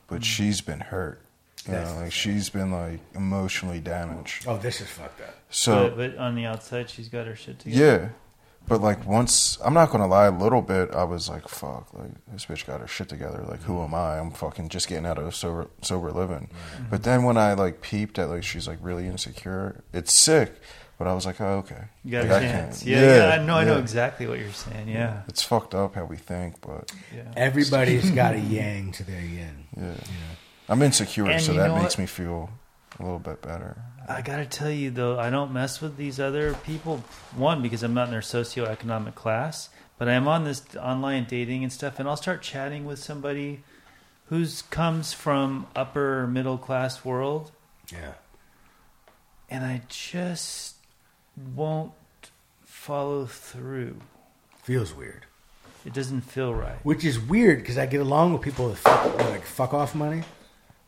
but 0.09 0.21
mm. 0.21 0.25
she's 0.25 0.61
been 0.63 0.81
hurt. 0.81 1.21
You 1.67 1.75
That's 1.75 1.93
know, 1.93 2.01
like 2.01 2.13
she's 2.13 2.51
been 2.51 2.73
like 2.73 3.01
emotionally 3.15 3.81
damaged. 3.81 4.47
Oh, 4.49 4.57
this 4.57 4.81
is 4.81 4.89
fucked 4.89 5.21
up. 5.21 5.37
So 5.51 5.91
but, 5.91 5.97
but 5.97 6.17
on 6.19 6.35
the 6.35 6.47
outside, 6.47 6.91
she's 6.91 7.09
got 7.09 7.27
her 7.27 7.37
shit 7.37 7.61
together. 7.61 7.85
Yeah. 7.85 8.09
But 8.67 8.81
like 8.81 9.07
once 9.07 9.59
I'm 9.65 9.75
not 9.75 9.91
gonna 9.91 10.07
lie, 10.07 10.27
a 10.27 10.31
little 10.31 10.63
bit 10.63 10.93
I 10.93 11.05
was 11.05 11.29
like, 11.29 11.49
fuck, 11.49 11.93
like 11.95 12.11
this 12.33 12.47
bitch 12.47 12.67
got 12.67 12.81
her 12.81 12.89
shit 12.89 13.09
together. 13.09 13.45
Like 13.47 13.63
who 13.63 13.75
mm. 13.75 13.85
am 13.85 13.95
I? 13.95 14.19
I'm 14.19 14.33
fucking 14.33 14.71
just 14.71 14.89
getting 14.89 15.07
out 15.07 15.19
of 15.19 15.35
sober 15.35 15.69
sober 15.83 16.11
living. 16.11 16.49
But 16.91 17.05
then 17.05 17.23
when 17.25 17.37
I 17.37 17.55
like 17.55 17.81
peeped 17.81 18.19
at 18.19 18.29
like 18.29 18.43
she's 18.43 18.67
like 18.67 18.79
really 18.81 19.07
insecure, 19.07 19.85
it's 19.93 20.21
sick. 20.21 20.55
But 20.99 21.09
I 21.09 21.15
was 21.15 21.27
like, 21.27 21.41
oh 21.41 21.59
okay. 21.65 21.85
You 22.05 22.13
got 22.13 22.23
Like, 22.29 22.31
a 22.31 22.37
I 22.37 22.41
chance. 22.41 22.79
can't- 22.83 22.91
Yeah, 22.91 23.17
yeah. 23.17 23.35
I 23.41 23.45
know. 23.45 23.57
I 23.57 23.65
know 23.65 23.75
yeah. 23.75 23.81
exactly 23.81 24.27
what 24.27 24.39
you're 24.39 24.53
saying. 24.53 24.89
Yeah. 24.89 25.23
It's 25.29 25.43
fucked 25.43 25.75
up 25.75 25.95
how 25.95 26.05
we 26.05 26.17
think, 26.17 26.61
but 26.61 26.93
Yeah. 27.15 27.23
Everybody's 27.37 28.11
got 28.23 28.35
a 28.35 28.39
yang 28.39 28.93
to 28.93 29.03
their 29.05 29.21
yin. 29.21 29.65
yeah. 29.77 29.95
I'm 30.69 30.81
insecure, 30.83 31.29
And 31.29 31.43
so 31.43 31.55
that 31.55 31.71
makes 31.75 31.95
what? 31.97 31.99
me 31.99 32.07
feel 32.07 32.51
a 32.99 33.03
little 33.03 33.19
bit 33.19 33.43
better. 33.43 33.77
I 34.09 34.23
gotta 34.23 34.47
tell 34.47 34.71
you 34.71 34.91
though, 34.91 35.19
I 35.19 35.29
don't 35.31 35.53
mess 35.53 35.81
with 35.81 35.97
these 35.97 36.21
other 36.21 36.55
people. 36.55 37.03
One 37.37 37.63
because 37.63 37.83
I'm 37.83 37.95
not 37.95 38.07
in 38.09 38.11
their 38.13 38.21
socioeconomic 38.21 39.15
class, 39.15 39.71
but 39.99 40.09
I 40.09 40.13
am 40.13 40.29
on 40.29 40.45
this 40.45 40.63
online 40.77 41.25
dating 41.25 41.63
and 41.65 41.73
stuff, 41.73 41.99
and 41.99 42.09
I'll 42.09 42.17
start 42.17 42.43
chatting 42.43 42.85
with 42.85 42.99
somebody 42.99 43.63
who's 44.27 44.63
comes 44.63 45.13
from 45.13 45.67
upper 45.77 46.27
middle 46.27 46.59
class 46.59 47.05
world, 47.05 47.51
Yeah. 47.93 48.13
and 49.51 49.65
I 49.65 49.83
just 49.89 50.72
won't 51.55 51.93
follow 52.65 53.27
through. 53.27 53.97
Feels 54.63 54.95
weird. 54.95 55.27
It 55.85 55.93
doesn't 55.93 56.21
feel 56.23 56.55
right. 56.55 56.77
Which 56.85 57.05
is 57.05 57.19
weird 57.19 57.59
because 57.59 57.77
I 57.79 57.87
get 57.87 58.01
along 58.01 58.33
with 58.33 58.43
people 58.43 58.69
with 58.69 58.79
fuck, 58.79 59.19
like 59.19 59.45
fuck 59.45 59.75
off 59.75 59.95
money, 59.95 60.23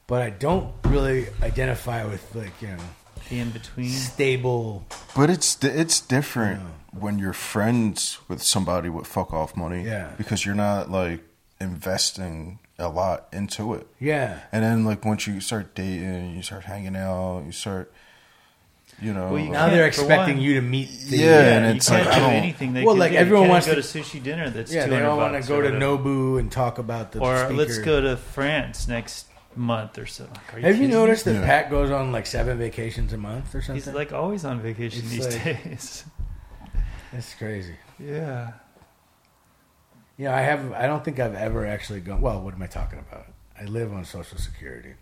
but 0.06 0.22
I 0.22 0.30
don't 0.30 0.72
really 0.84 1.26
identify 1.42 2.04
with 2.04 2.32
like 2.34 2.60
you 2.62 2.68
know 2.68 2.76
The 3.28 3.40
in 3.40 3.50
between. 3.50 3.90
stable. 3.90 4.86
But 5.16 5.30
it's 5.30 5.62
it's 5.64 6.00
different 6.00 6.60
when 6.92 7.18
you're 7.18 7.32
friends 7.32 8.18
with 8.28 8.40
somebody 8.42 8.88
with 8.88 9.06
fuck 9.08 9.32
off 9.32 9.56
money. 9.56 9.82
Yeah. 9.84 10.12
Because 10.16 10.46
you're 10.46 10.54
not 10.54 10.90
like 10.92 11.24
investing 11.60 12.60
a 12.78 12.88
lot 12.88 13.26
into 13.32 13.74
it. 13.74 13.86
Yeah. 13.98 14.40
And 14.52 14.62
then 14.62 14.84
like 14.84 15.04
once 15.04 15.26
you 15.26 15.40
start 15.40 15.74
dating, 15.74 16.36
you 16.36 16.42
start 16.42 16.64
hanging 16.64 16.94
out, 16.96 17.42
you 17.46 17.52
start, 17.52 17.92
you 19.04 19.12
know, 19.12 19.28
Well, 19.32 19.38
you 19.38 19.50
Now 19.50 19.68
they're 19.68 19.86
expecting 19.86 20.36
one- 20.36 20.44
you 20.44 20.54
to 20.54 20.60
meet. 20.62 20.88
The, 21.08 21.16
Yeah, 21.18 21.56
and 21.56 21.66
you 21.66 21.72
it's 21.76 21.88
can't 21.88 22.06
like, 22.06 22.14
I 22.14 22.18
do 22.18 22.24
don't- 22.24 22.32
anything. 22.34 22.72
They 22.72 22.84
Well, 22.84 22.94
can 22.94 23.00
like, 23.00 23.12
do. 23.12 23.18
everyone 23.18 23.42
you 23.44 23.52
can't 23.52 23.66
wants 23.66 23.66
go 23.66 23.74
to- 23.74 23.82
to 23.82 23.98
sushi 24.18 24.22
dinner. 24.22 24.50
That's 24.50 24.72
yeah. 24.72 24.82
They 24.86 24.96
200 24.96 25.06
don't 25.06 25.16
want 25.18 25.42
to 25.42 25.48
go 25.48 25.60
to. 25.60 25.70
Nobu 25.70 26.38
and 26.40 26.50
talk 26.50 26.78
about 26.78 27.12
the. 27.12 27.20
or 27.20 27.36
speaker. 27.36 27.54
let's 27.54 27.78
go 27.78 28.00
to 28.00 28.16
France 28.16 28.88
next 28.88 29.26
month 29.56 29.98
or 29.98 30.06
so. 30.06 30.24
Like, 30.24 30.32
are 30.34 30.40
Have 30.40 30.56
you 30.56 30.62
kidding 30.62 30.88
me? 30.88 30.94
noticed 30.94 31.24
that 31.26 31.34
Yeah. 31.34 31.44
Pat 31.46 31.70
goes 31.70 31.90
on 31.90 32.10
like 32.12 32.26
seven 32.26 32.58
vacations 32.58 33.12
a 33.12 33.16
month 33.18 33.54
or 33.54 33.60
something? 33.62 33.74
He's 33.76 33.86
like 33.94 34.12
always 34.12 34.44
on 34.44 34.60
vacation 34.60 35.00
It's 35.00 35.10
these 35.10 35.26
like- 35.36 35.44
days. 35.64 36.04
That's 37.12 37.34
crazy. 37.34 37.74
Yeah. 38.00 38.52
You 40.16 40.26
know, 40.26 40.32
I 40.32 40.40
have. 40.40 40.72
I 40.72 40.86
don't 40.86 41.04
think 41.04 41.18
I've 41.20 41.34
ever 41.34 41.66
actually 41.66 42.00
gone. 42.00 42.20
Well, 42.20 42.40
what 42.40 42.54
am 42.54 42.62
I 42.62 42.66
talking 42.66 42.98
about? 42.98 43.26
I 43.60 43.64
live 43.64 43.92
on 43.92 44.04
Social 44.04 44.38
Security. 44.38 44.94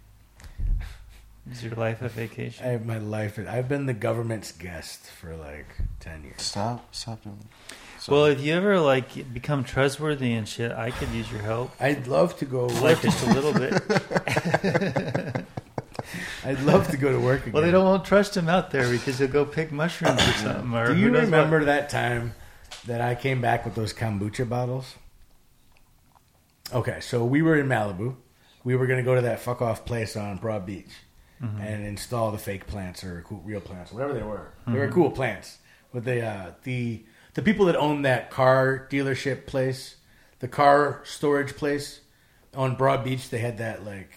Is 1.50 1.64
your 1.64 1.74
life 1.74 2.02
a 2.02 2.08
vacation? 2.08 2.64
I 2.64 2.70
have 2.70 2.86
my 2.86 2.98
life. 2.98 3.38
I've 3.38 3.68
been 3.68 3.86
the 3.86 3.92
government's 3.94 4.52
guest 4.52 5.06
for 5.10 5.34
like 5.34 5.66
ten 5.98 6.22
years. 6.22 6.40
stop, 6.40 6.94
stop 6.94 7.22
doing. 7.24 7.48
well, 8.08 8.26
if 8.26 8.40
you 8.40 8.54
ever 8.54 8.78
like 8.78 9.32
become 9.34 9.64
trustworthy 9.64 10.32
and 10.34 10.48
shit, 10.48 10.70
I 10.70 10.92
could 10.92 11.08
use 11.10 11.30
your 11.32 11.42
help. 11.42 11.72
I'd 11.80 12.06
love 12.06 12.36
to 12.38 12.44
go 12.44 12.66
Like 12.66 13.00
just 13.02 13.26
a 13.26 13.32
little 13.32 13.52
bit. 13.52 13.72
I'd 16.44 16.60
love 16.62 16.88
to 16.88 16.96
go 16.96 17.10
to 17.12 17.18
work 17.20 17.42
again. 17.42 17.52
Well, 17.52 17.62
they 17.62 17.70
don't 17.70 17.84
want 17.84 18.04
to 18.04 18.08
trust 18.08 18.36
him 18.36 18.48
out 18.48 18.70
there 18.70 18.88
because 18.90 19.18
he'll 19.18 19.28
go 19.28 19.44
pick 19.44 19.72
mushrooms 19.72 20.20
or 20.20 20.32
something. 20.38 20.74
Or 20.74 20.88
Do 20.88 20.96
you 20.96 21.06
knows 21.10 21.22
what. 21.22 21.24
remember 21.24 21.64
that 21.64 21.88
time 21.90 22.34
that 22.86 23.00
I 23.00 23.14
came 23.14 23.40
back 23.40 23.64
with 23.64 23.74
those 23.74 23.92
kombucha 23.92 24.48
bottles? 24.48 24.94
Okay, 26.72 27.00
so 27.00 27.24
we 27.24 27.42
were 27.42 27.56
in 27.56 27.66
Malibu. 27.68 28.16
We 28.64 28.76
were 28.76 28.86
going 28.86 28.98
to 28.98 29.04
go 29.04 29.14
to 29.16 29.20
that 29.22 29.40
fuck 29.40 29.60
off 29.60 29.84
place 29.84 30.16
on 30.16 30.36
Broad 30.38 30.66
Beach 30.66 30.90
and 31.42 31.84
install 31.84 32.30
the 32.30 32.38
fake 32.38 32.66
plants 32.68 33.02
or 33.02 33.24
cool, 33.26 33.42
real 33.44 33.60
plants, 33.60 33.90
whatever 33.92 34.12
they 34.14 34.22
were. 34.22 34.52
They 34.66 34.78
were 34.78 34.88
cool 34.88 35.10
plants. 35.10 35.58
But 35.92 36.04
the 36.04 36.24
uh, 36.24 36.52
the 36.62 37.04
the 37.34 37.42
people 37.42 37.66
that 37.66 37.76
owned 37.76 38.04
that 38.04 38.30
car 38.30 38.86
dealership 38.90 39.46
place, 39.46 39.96
the 40.38 40.48
car 40.48 41.02
storage 41.04 41.56
place 41.56 42.00
on 42.54 42.76
Broad 42.76 43.02
Beach, 43.04 43.28
they 43.30 43.38
had 43.38 43.58
that 43.58 43.84
like. 43.84 44.10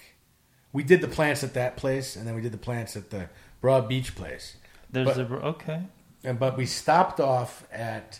We 0.71 0.83
did 0.83 1.01
the 1.01 1.07
plants 1.07 1.43
at 1.43 1.53
that 1.53 1.77
place, 1.77 2.15
and 2.15 2.27
then 2.27 2.35
we 2.35 2.41
did 2.41 2.51
the 2.51 2.57
plants 2.57 2.95
at 2.95 3.09
the 3.09 3.29
Broad 3.61 3.87
Beach 3.89 4.13
place. 4.15 4.57
There's 4.91 5.07
But- 5.07 5.17
a 5.17 5.33
okay. 5.55 5.83
And 6.23 6.37
but 6.39 6.57
we 6.57 6.65
stopped 6.65 7.19
off 7.19 7.65
at. 7.71 8.19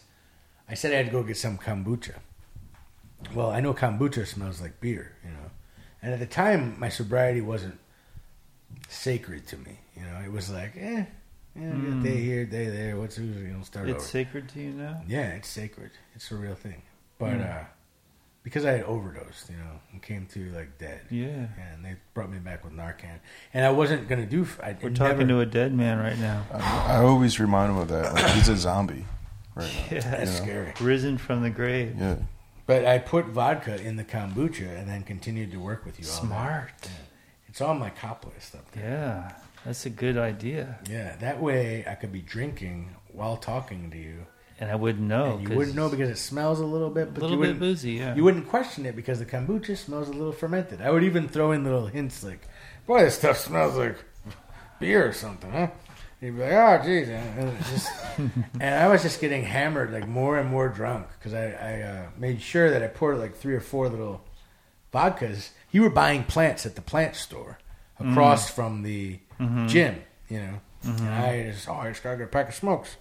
I 0.68 0.74
said 0.74 0.94
I 0.94 0.96
had 0.98 1.06
to 1.08 1.12
go 1.12 1.22
get 1.24 1.38
some 1.38 1.58
kombucha. 1.60 2.16
Well, 3.34 3.50
I 3.52 3.60
know 3.62 3.74
kombucha 3.74 4.26
smells 4.28 4.62
like 4.62 4.80
beer, 4.82 5.14
you 5.24 5.32
know, 5.32 5.52
and 6.02 6.14
at 6.14 6.20
the 6.20 6.26
time 6.26 6.80
my 6.80 6.90
sobriety 6.90 7.42
wasn't 7.42 7.80
sacred 8.90 9.48
to 9.48 9.58
me. 9.58 9.80
You 9.96 10.04
know, 10.04 10.20
it 10.26 10.32
was 10.32 10.50
like, 10.50 10.74
eh, 10.78 11.06
yeah, 11.56 11.62
Mm. 11.62 12.04
day 12.04 12.22
here, 12.22 12.46
day 12.46 12.68
there. 12.70 12.98
What's 12.98 13.16
who's 13.16 13.36
you 13.38 13.48
know 13.48 13.64
start 13.64 13.88
It's 13.90 13.96
over? 13.98 14.06
sacred 14.06 14.50
to 14.50 14.60
you 14.62 14.72
now. 14.72 15.02
Yeah, 15.08 15.28
it's 15.38 15.48
sacred. 15.50 15.92
It's 16.16 16.32
a 16.32 16.36
real 16.36 16.56
thing. 16.56 16.82
But 17.18 17.34
Mm. 17.40 17.50
uh 17.62 17.64
because 18.44 18.64
I 18.64 18.74
had 18.74 18.84
overdosed, 18.84 19.50
you 19.50 19.56
know, 19.58 19.80
and 19.92 20.00
came 20.04 20.28
to 20.28 20.52
like 20.52 20.78
dead. 20.78 21.02
Yeah. 21.10 21.48
And 21.58 21.84
they 21.84 21.96
brought 22.14 22.30
me 22.32 22.38
back 22.38 22.64
with 22.64 22.74
Narcan, 22.74 23.18
and 23.56 23.66
I 23.66 23.72
wasn't 23.72 24.08
gonna 24.08 24.26
do. 24.28 24.46
I 24.62 24.76
We're 24.80 24.92
talking 24.92 25.28
to 25.30 25.40
a 25.40 25.46
dead 25.48 25.74
man 25.74 25.98
right 25.98 26.20
now. 26.20 26.44
I, 26.54 26.94
I 26.94 26.98
always 26.98 27.40
remind 27.40 27.72
him 27.72 27.78
of 27.78 27.88
that. 27.88 28.14
Like 28.14 28.28
he's 28.32 28.50
a 28.50 28.56
zombie 28.58 29.06
right 29.56 29.74
now. 29.74 29.86
Yeah. 29.96 30.00
That's 30.12 30.34
you 30.34 30.40
know. 30.40 30.44
scary. 30.46 30.74
Risen 30.82 31.18
from 31.18 31.42
the 31.42 31.50
grave. 31.50 31.96
Yeah. 31.98 32.18
But 32.68 32.86
I 32.86 32.98
put 33.00 33.28
vodka 33.28 33.82
in 33.82 33.96
the 33.96 34.04
kombucha 34.04 34.78
and 34.78 34.88
then 34.90 35.04
continued 35.04 35.52
to 35.52 35.58
work 35.58 35.86
with 35.86 36.00
you 36.00 36.06
all 36.08 36.22
day. 36.22 36.28
Smart. 36.28 36.90
It's 37.56 37.62
on 37.62 37.80
my 37.80 37.90
cop 37.90 38.26
list 38.26 38.54
up 38.54 38.70
there. 38.72 38.84
Yeah. 38.84 39.32
That's 39.64 39.86
a 39.86 39.90
good 39.90 40.18
idea. 40.18 40.78
Yeah, 40.90 41.16
that 41.22 41.42
way 41.42 41.86
I 41.88 41.96
could 41.96 42.12
be 42.12 42.20
drinking 42.20 42.94
while 43.14 43.38
talking 43.38 43.90
to 43.92 43.98
you. 43.98 44.26
And 44.60 44.70
I 44.70 44.76
wouldn't 44.76 45.08
know. 45.08 45.40
you 45.42 45.56
wouldn't 45.56 45.74
know 45.74 45.88
because 45.88 46.10
it 46.10 46.18
smells 46.18 46.60
a 46.60 46.66
little 46.66 46.90
bit, 46.90 47.08
a 47.08 47.12
but 47.12 47.22
little 47.22 47.38
you 47.38 47.54
bit 47.54 47.60
boozy, 47.60 47.94
yeah. 47.94 48.14
you 48.14 48.26
wouldn't 48.26 48.50
question 48.50 48.86
it 48.86 48.94
because 48.94 49.20
the 49.20 49.26
kombucha 49.26 49.78
smells 49.78 50.10
a 50.10 50.12
little 50.12 50.34
fermented. 50.34 50.82
I 50.82 50.92
would 50.92 51.06
even 51.06 51.30
throw 51.30 51.54
in 51.54 51.64
little 51.64 51.88
hints 51.88 52.26
like, 52.26 52.46
boy, 52.86 53.04
this 53.04 53.16
stuff 53.16 53.38
smells 53.38 53.78
like 53.78 54.04
beer 54.82 55.08
or 55.08 55.14
something, 55.14 55.50
huh? 55.50 55.70
And 56.20 56.28
you'd 56.28 56.36
be 56.36 56.42
like, 56.42 56.52
oh, 56.52 56.84
geez. 56.84 57.08
And, 57.08 57.58
just, 57.72 57.90
and 58.60 58.76
I 58.76 58.90
was 58.90 59.02
just 59.02 59.22
getting 59.22 59.44
hammered, 59.44 59.94
like 59.94 60.10
more 60.10 60.38
and 60.38 60.50
more 60.50 60.68
drunk 60.68 61.08
because 61.18 61.34
I, 61.34 61.52
I 61.52 61.82
uh, 61.84 62.06
made 62.18 62.42
sure 62.42 62.70
that 62.70 62.84
I 62.84 62.88
poured 62.88 63.18
like 63.18 63.38
three 63.38 63.56
or 63.56 63.62
four 63.62 63.88
little 63.88 64.26
vodkas. 64.96 65.50
You 65.72 65.82
were 65.82 65.90
buying 65.90 66.24
plants 66.24 66.66
at 66.66 66.76
the 66.76 66.82
plant 66.82 67.16
store 67.16 67.60
across 68.00 68.50
mm. 68.50 68.54
from 68.54 68.84
the 68.84 69.20
mm-hmm. 69.40 69.68
gym, 69.68 70.02
you 70.30 70.40
know. 70.40 70.60
And 70.84 71.00
mm-hmm. 71.00 71.08
I 71.08 71.52
just, 71.52 71.68
oh, 71.68 71.74
I 71.74 71.90
just 71.90 72.04
got 72.04 72.18
get 72.18 72.26
a 72.26 72.28
pack 72.28 72.50
of 72.50 72.56
smokes. 72.56 72.96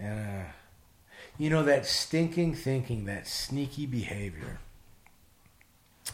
And, 0.00 0.18
uh, 0.18 0.44
you 1.38 1.50
know, 1.50 1.62
that 1.64 1.86
stinking 1.86 2.54
thinking, 2.54 3.04
that 3.06 3.26
sneaky 3.26 3.86
behavior. 3.86 4.60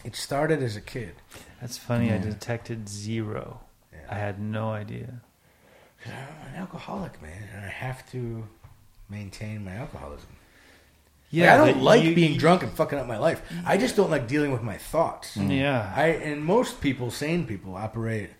It 0.03 0.15
started 0.15 0.63
as 0.63 0.75
a 0.75 0.81
kid. 0.81 1.13
That's 1.59 1.77
funny. 1.77 2.11
I 2.11 2.17
detected 2.17 2.89
zero. 2.89 3.61
Yeah. 3.93 3.99
I 4.09 4.15
had 4.15 4.41
no 4.41 4.71
idea. 4.71 5.21
I'm 6.05 6.53
an 6.53 6.55
alcoholic, 6.55 7.21
man, 7.21 7.47
and 7.53 7.63
I 7.63 7.69
have 7.69 8.09
to 8.11 8.47
maintain 9.09 9.63
my 9.63 9.73
alcoholism. 9.75 10.29
Yeah, 11.31 11.53
I 11.53 11.57
don't 11.57 11.81
like 11.81 12.03
you- 12.03 12.13
being 12.13 12.37
drunk 12.37 12.61
and 12.63 12.71
fucking 12.71 12.99
up 12.99 13.07
my 13.07 13.17
life. 13.17 13.41
I 13.65 13.77
just 13.77 13.95
don't 13.95 14.09
like 14.11 14.27
dealing 14.27 14.51
with 14.51 14.61
my 14.61 14.77
thoughts. 14.77 15.37
Yeah. 15.37 15.91
I 15.95 16.07
and 16.07 16.43
most 16.43 16.81
people, 16.81 17.09
sane 17.09 17.45
people, 17.47 17.75
operate 17.75 18.31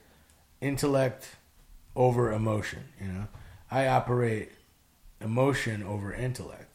intellect 0.59 1.29
over 1.95 2.31
emotion. 2.31 2.83
You 2.99 3.07
know, 3.07 3.27
I 3.69 3.87
operate 3.87 4.51
emotion 5.21 5.83
over 5.83 6.13
intellect. 6.13 6.67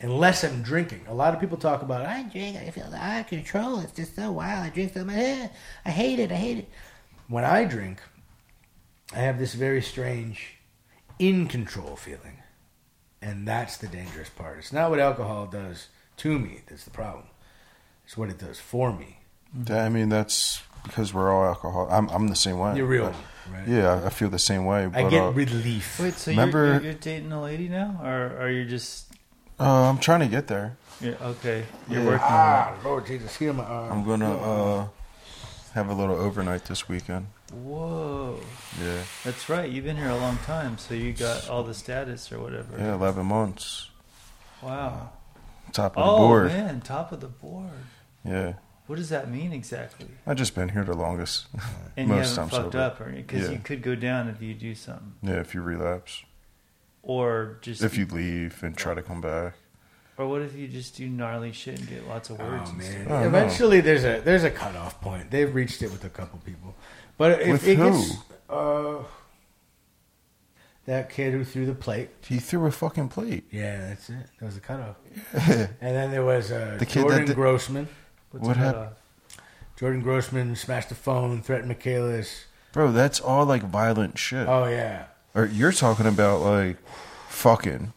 Unless 0.00 0.42
I'm 0.42 0.62
drinking, 0.62 1.04
a 1.06 1.14
lot 1.14 1.32
of 1.32 1.38
people 1.40 1.56
talk 1.56 1.82
about 1.82 2.04
I 2.04 2.24
drink, 2.24 2.56
I 2.56 2.70
feel 2.70 2.92
out 2.92 3.20
of 3.20 3.26
control. 3.28 3.78
It's 3.80 3.92
just 3.92 4.16
so 4.16 4.32
wild. 4.32 4.64
I 4.66 4.70
drink 4.70 4.94
so 4.94 5.04
much. 5.04 5.14
eh, 5.16 5.48
I 5.84 5.90
hate 5.90 6.18
it. 6.18 6.32
I 6.32 6.34
hate 6.34 6.58
it. 6.58 6.68
When 7.28 7.44
I 7.44 7.64
drink, 7.64 8.00
I 9.14 9.18
have 9.20 9.38
this 9.38 9.54
very 9.54 9.80
strange 9.80 10.56
in 11.20 11.46
control 11.46 11.94
feeling, 11.94 12.41
and 13.22 13.46
that's 13.48 13.76
the 13.78 13.86
dangerous 13.88 14.28
part. 14.28 14.58
It's 14.58 14.72
not 14.72 14.90
what 14.90 14.98
alcohol 15.00 15.46
does 15.46 15.88
to 16.18 16.38
me 16.38 16.60
that's 16.68 16.84
the 16.84 16.90
problem. 16.90 17.24
It's 18.04 18.16
what 18.16 18.28
it 18.28 18.38
does 18.38 18.58
for 18.58 18.92
me. 18.92 19.18
I 19.70 19.88
mean, 19.88 20.08
that's 20.08 20.60
because 20.84 21.14
we're 21.14 21.30
all 21.32 21.44
alcohol. 21.44 21.88
I'm 21.90 22.08
I'm 22.10 22.28
the 22.28 22.36
same 22.36 22.58
way. 22.58 22.76
You're 22.76 22.86
real, 22.86 23.06
but- 23.06 23.54
right? 23.54 23.68
Yeah, 23.68 24.02
I 24.04 24.10
feel 24.10 24.28
the 24.30 24.38
same 24.38 24.64
way. 24.64 24.86
But, 24.86 25.04
I 25.06 25.10
get 25.10 25.22
uh, 25.22 25.30
relief. 25.30 25.98
Wait, 26.00 26.14
so 26.14 26.30
Remember- 26.30 26.64
you're, 26.64 26.72
you're, 26.74 26.82
you're 26.84 26.92
dating 26.94 27.32
a 27.32 27.42
lady 27.42 27.68
now, 27.68 28.00
or 28.02 28.36
are 28.40 28.50
you 28.50 28.64
just? 28.64 29.06
uh, 29.60 29.88
I'm 29.90 29.98
trying 29.98 30.20
to 30.20 30.26
get 30.28 30.46
there. 30.48 30.76
You're, 31.00 31.16
okay, 31.16 31.64
you're 31.88 32.00
Yeah. 32.00 32.06
working 32.06 32.24
on 32.24 32.30
Ah, 32.30 32.74
Lord 32.84 33.06
Jesus, 33.06 33.36
heal 33.36 33.52
my 33.52 33.64
arm. 33.64 33.92
I'm 33.92 34.04
gonna 34.04 34.36
uh, 34.36 34.86
have 35.74 35.88
a 35.88 35.94
little 35.94 36.14
overnight 36.16 36.64
this 36.66 36.88
weekend. 36.88 37.26
It. 37.52 37.58
Whoa, 37.58 38.40
Yeah, 38.80 39.02
that's 39.24 39.48
right. 39.48 39.70
You've 39.70 39.84
been 39.84 39.96
here 39.96 40.08
a 40.08 40.16
long 40.16 40.38
time, 40.38 40.78
so 40.78 40.94
you 40.94 41.12
got 41.12 41.48
all 41.48 41.62
the 41.62 41.74
status 41.74 42.32
or 42.32 42.40
whatever. 42.40 42.76
yeah, 42.78 42.94
11 42.94 43.26
months. 43.26 43.90
Wow. 44.62 45.10
Uh, 45.66 45.70
top 45.72 45.96
of 45.96 46.04
Oh 46.06 46.12
the 46.12 46.18
board. 46.18 46.44
Oh, 46.50 46.54
man, 46.54 46.80
top 46.80 47.12
of 47.12 47.20
the 47.20 47.28
board. 47.28 47.70
Yeah, 48.24 48.54
What 48.86 48.96
does 48.96 49.08
that 49.10 49.30
mean 49.30 49.52
exactly? 49.52 50.06
I've 50.26 50.36
just 50.36 50.54
been 50.54 50.70
here 50.70 50.84
the 50.84 50.94
longest. 50.94 51.46
And 51.96 52.08
you 52.08 52.14
Most 52.14 52.36
haven't 52.36 52.36
times 52.36 52.50
fucked 52.62 52.72
sober. 52.74 52.78
up, 52.84 53.00
or 53.00 53.10
because 53.12 53.42
Yeah. 53.48 53.50
you 53.52 53.58
could 53.58 53.82
go 53.82 53.94
down 53.94 54.28
if 54.28 54.40
you 54.42 54.54
do 54.54 54.74
something, 54.74 55.14
Yeah, 55.22 55.40
if 55.40 55.54
you 55.54 55.62
relapse, 55.62 56.22
or 57.02 57.58
just 57.62 57.82
if 57.82 57.96
you 57.98 58.06
leave 58.06 58.62
and 58.62 58.76
try 58.76 58.94
to 58.94 59.02
come 59.02 59.20
back. 59.20 59.54
or 60.18 60.28
what 60.28 60.42
if 60.42 60.54
you 60.54 60.68
just 60.68 60.96
do 60.96 61.08
gnarly 61.08 61.50
shit 61.52 61.78
and 61.80 61.88
get 61.88 62.06
lots 62.06 62.30
of 62.30 62.38
words? 62.38 62.70
Oh 62.72 62.76
man! 62.76 62.92
stuff? 63.04 63.06
Oh, 63.12 63.20
no. 63.20 63.26
Eventually, 63.26 63.80
there's 63.80 64.04
a 64.04 64.20
there's 64.20 64.44
a 64.44 64.50
cutoff 64.50 65.00
point. 65.00 65.30
They've 65.32 65.52
reached 65.52 65.82
it 65.82 65.90
with 65.90 66.04
a 66.04 66.10
couple 66.10 66.38
people, 66.40 66.74
but 67.18 67.40
if 67.42 67.48
With 67.48 67.68
it 67.68 67.76
who? 67.78 67.90
gets 67.92 68.16
uh, 68.48 68.98
that 70.86 71.10
kid 71.10 71.32
who 71.32 71.44
threw 71.44 71.66
the 71.66 71.74
plate, 71.74 72.10
He 72.26 72.38
threw 72.38 72.66
a 72.66 72.70
fucking 72.70 73.08
plate. 73.08 73.44
yeah, 73.50 73.88
that's 73.88 74.08
it. 74.10 74.26
That 74.38 74.44
was 74.46 74.54
the 74.56 74.60
cutoff. 74.60 74.96
and 75.32 75.68
then 75.80 76.10
there 76.10 76.24
was 76.24 76.50
uh, 76.50 76.76
The 76.78 76.86
kid 76.86 77.02
Jordan 77.02 77.26
did- 77.26 77.36
Grossman. 77.36 77.88
What's 78.30 78.46
What 78.46 78.54
the 78.54 78.58
happened? 78.60 78.90
Jordan 79.78 80.00
Grossman 80.02 80.56
smashed 80.56 80.88
the 80.88 80.94
phone, 80.94 81.42
threatened 81.42 81.68
Michaelis. 81.68 82.44
Bro, 82.72 82.92
that's 82.92 83.20
all 83.20 83.44
like 83.44 83.62
violent 83.62 84.18
shit. 84.18 84.48
Oh 84.48 84.66
yeah, 84.66 85.04
Or 85.34 85.44
you're 85.46 85.72
talking 85.72 86.06
about 86.06 86.40
like 86.40 86.78
fucking 87.28 87.92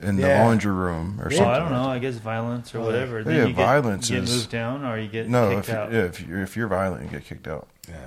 in 0.00 0.16
the 0.16 0.22
Yeah. 0.26 0.44
laundry 0.44 0.72
room 0.72 1.20
or 1.20 1.30
Yeah. 1.30 1.38
Well, 1.42 1.46
something. 1.46 1.46
I 1.54 1.58
don't 1.58 1.72
know. 1.72 1.88
I 1.88 1.98
guess 2.00 2.16
violence 2.16 2.74
or 2.74 2.78
Oh, 2.80 2.84
whatever. 2.84 3.18
yeah, 3.18 3.24
Then 3.24 3.36
you 3.48 3.54
get, 3.54 3.56
violence 3.64 4.10
you 4.10 4.16
get 4.16 4.24
is- 4.24 4.36
moved 4.36 4.50
down, 4.50 4.84
or 4.84 4.98
you 4.98 5.08
get 5.08 5.28
No, 5.28 5.50
kicked 5.50 5.60
if, 5.60 5.68
you, 5.68 5.74
out. 5.80 5.92
yeah, 5.92 5.98
if 6.04 6.20
you're 6.20 6.42
if 6.42 6.56
you're 6.56 6.68
violent, 6.68 7.04
you 7.04 7.08
get 7.10 7.24
kicked 7.24 7.46
out. 7.48 7.68
yeah. 7.88 8.06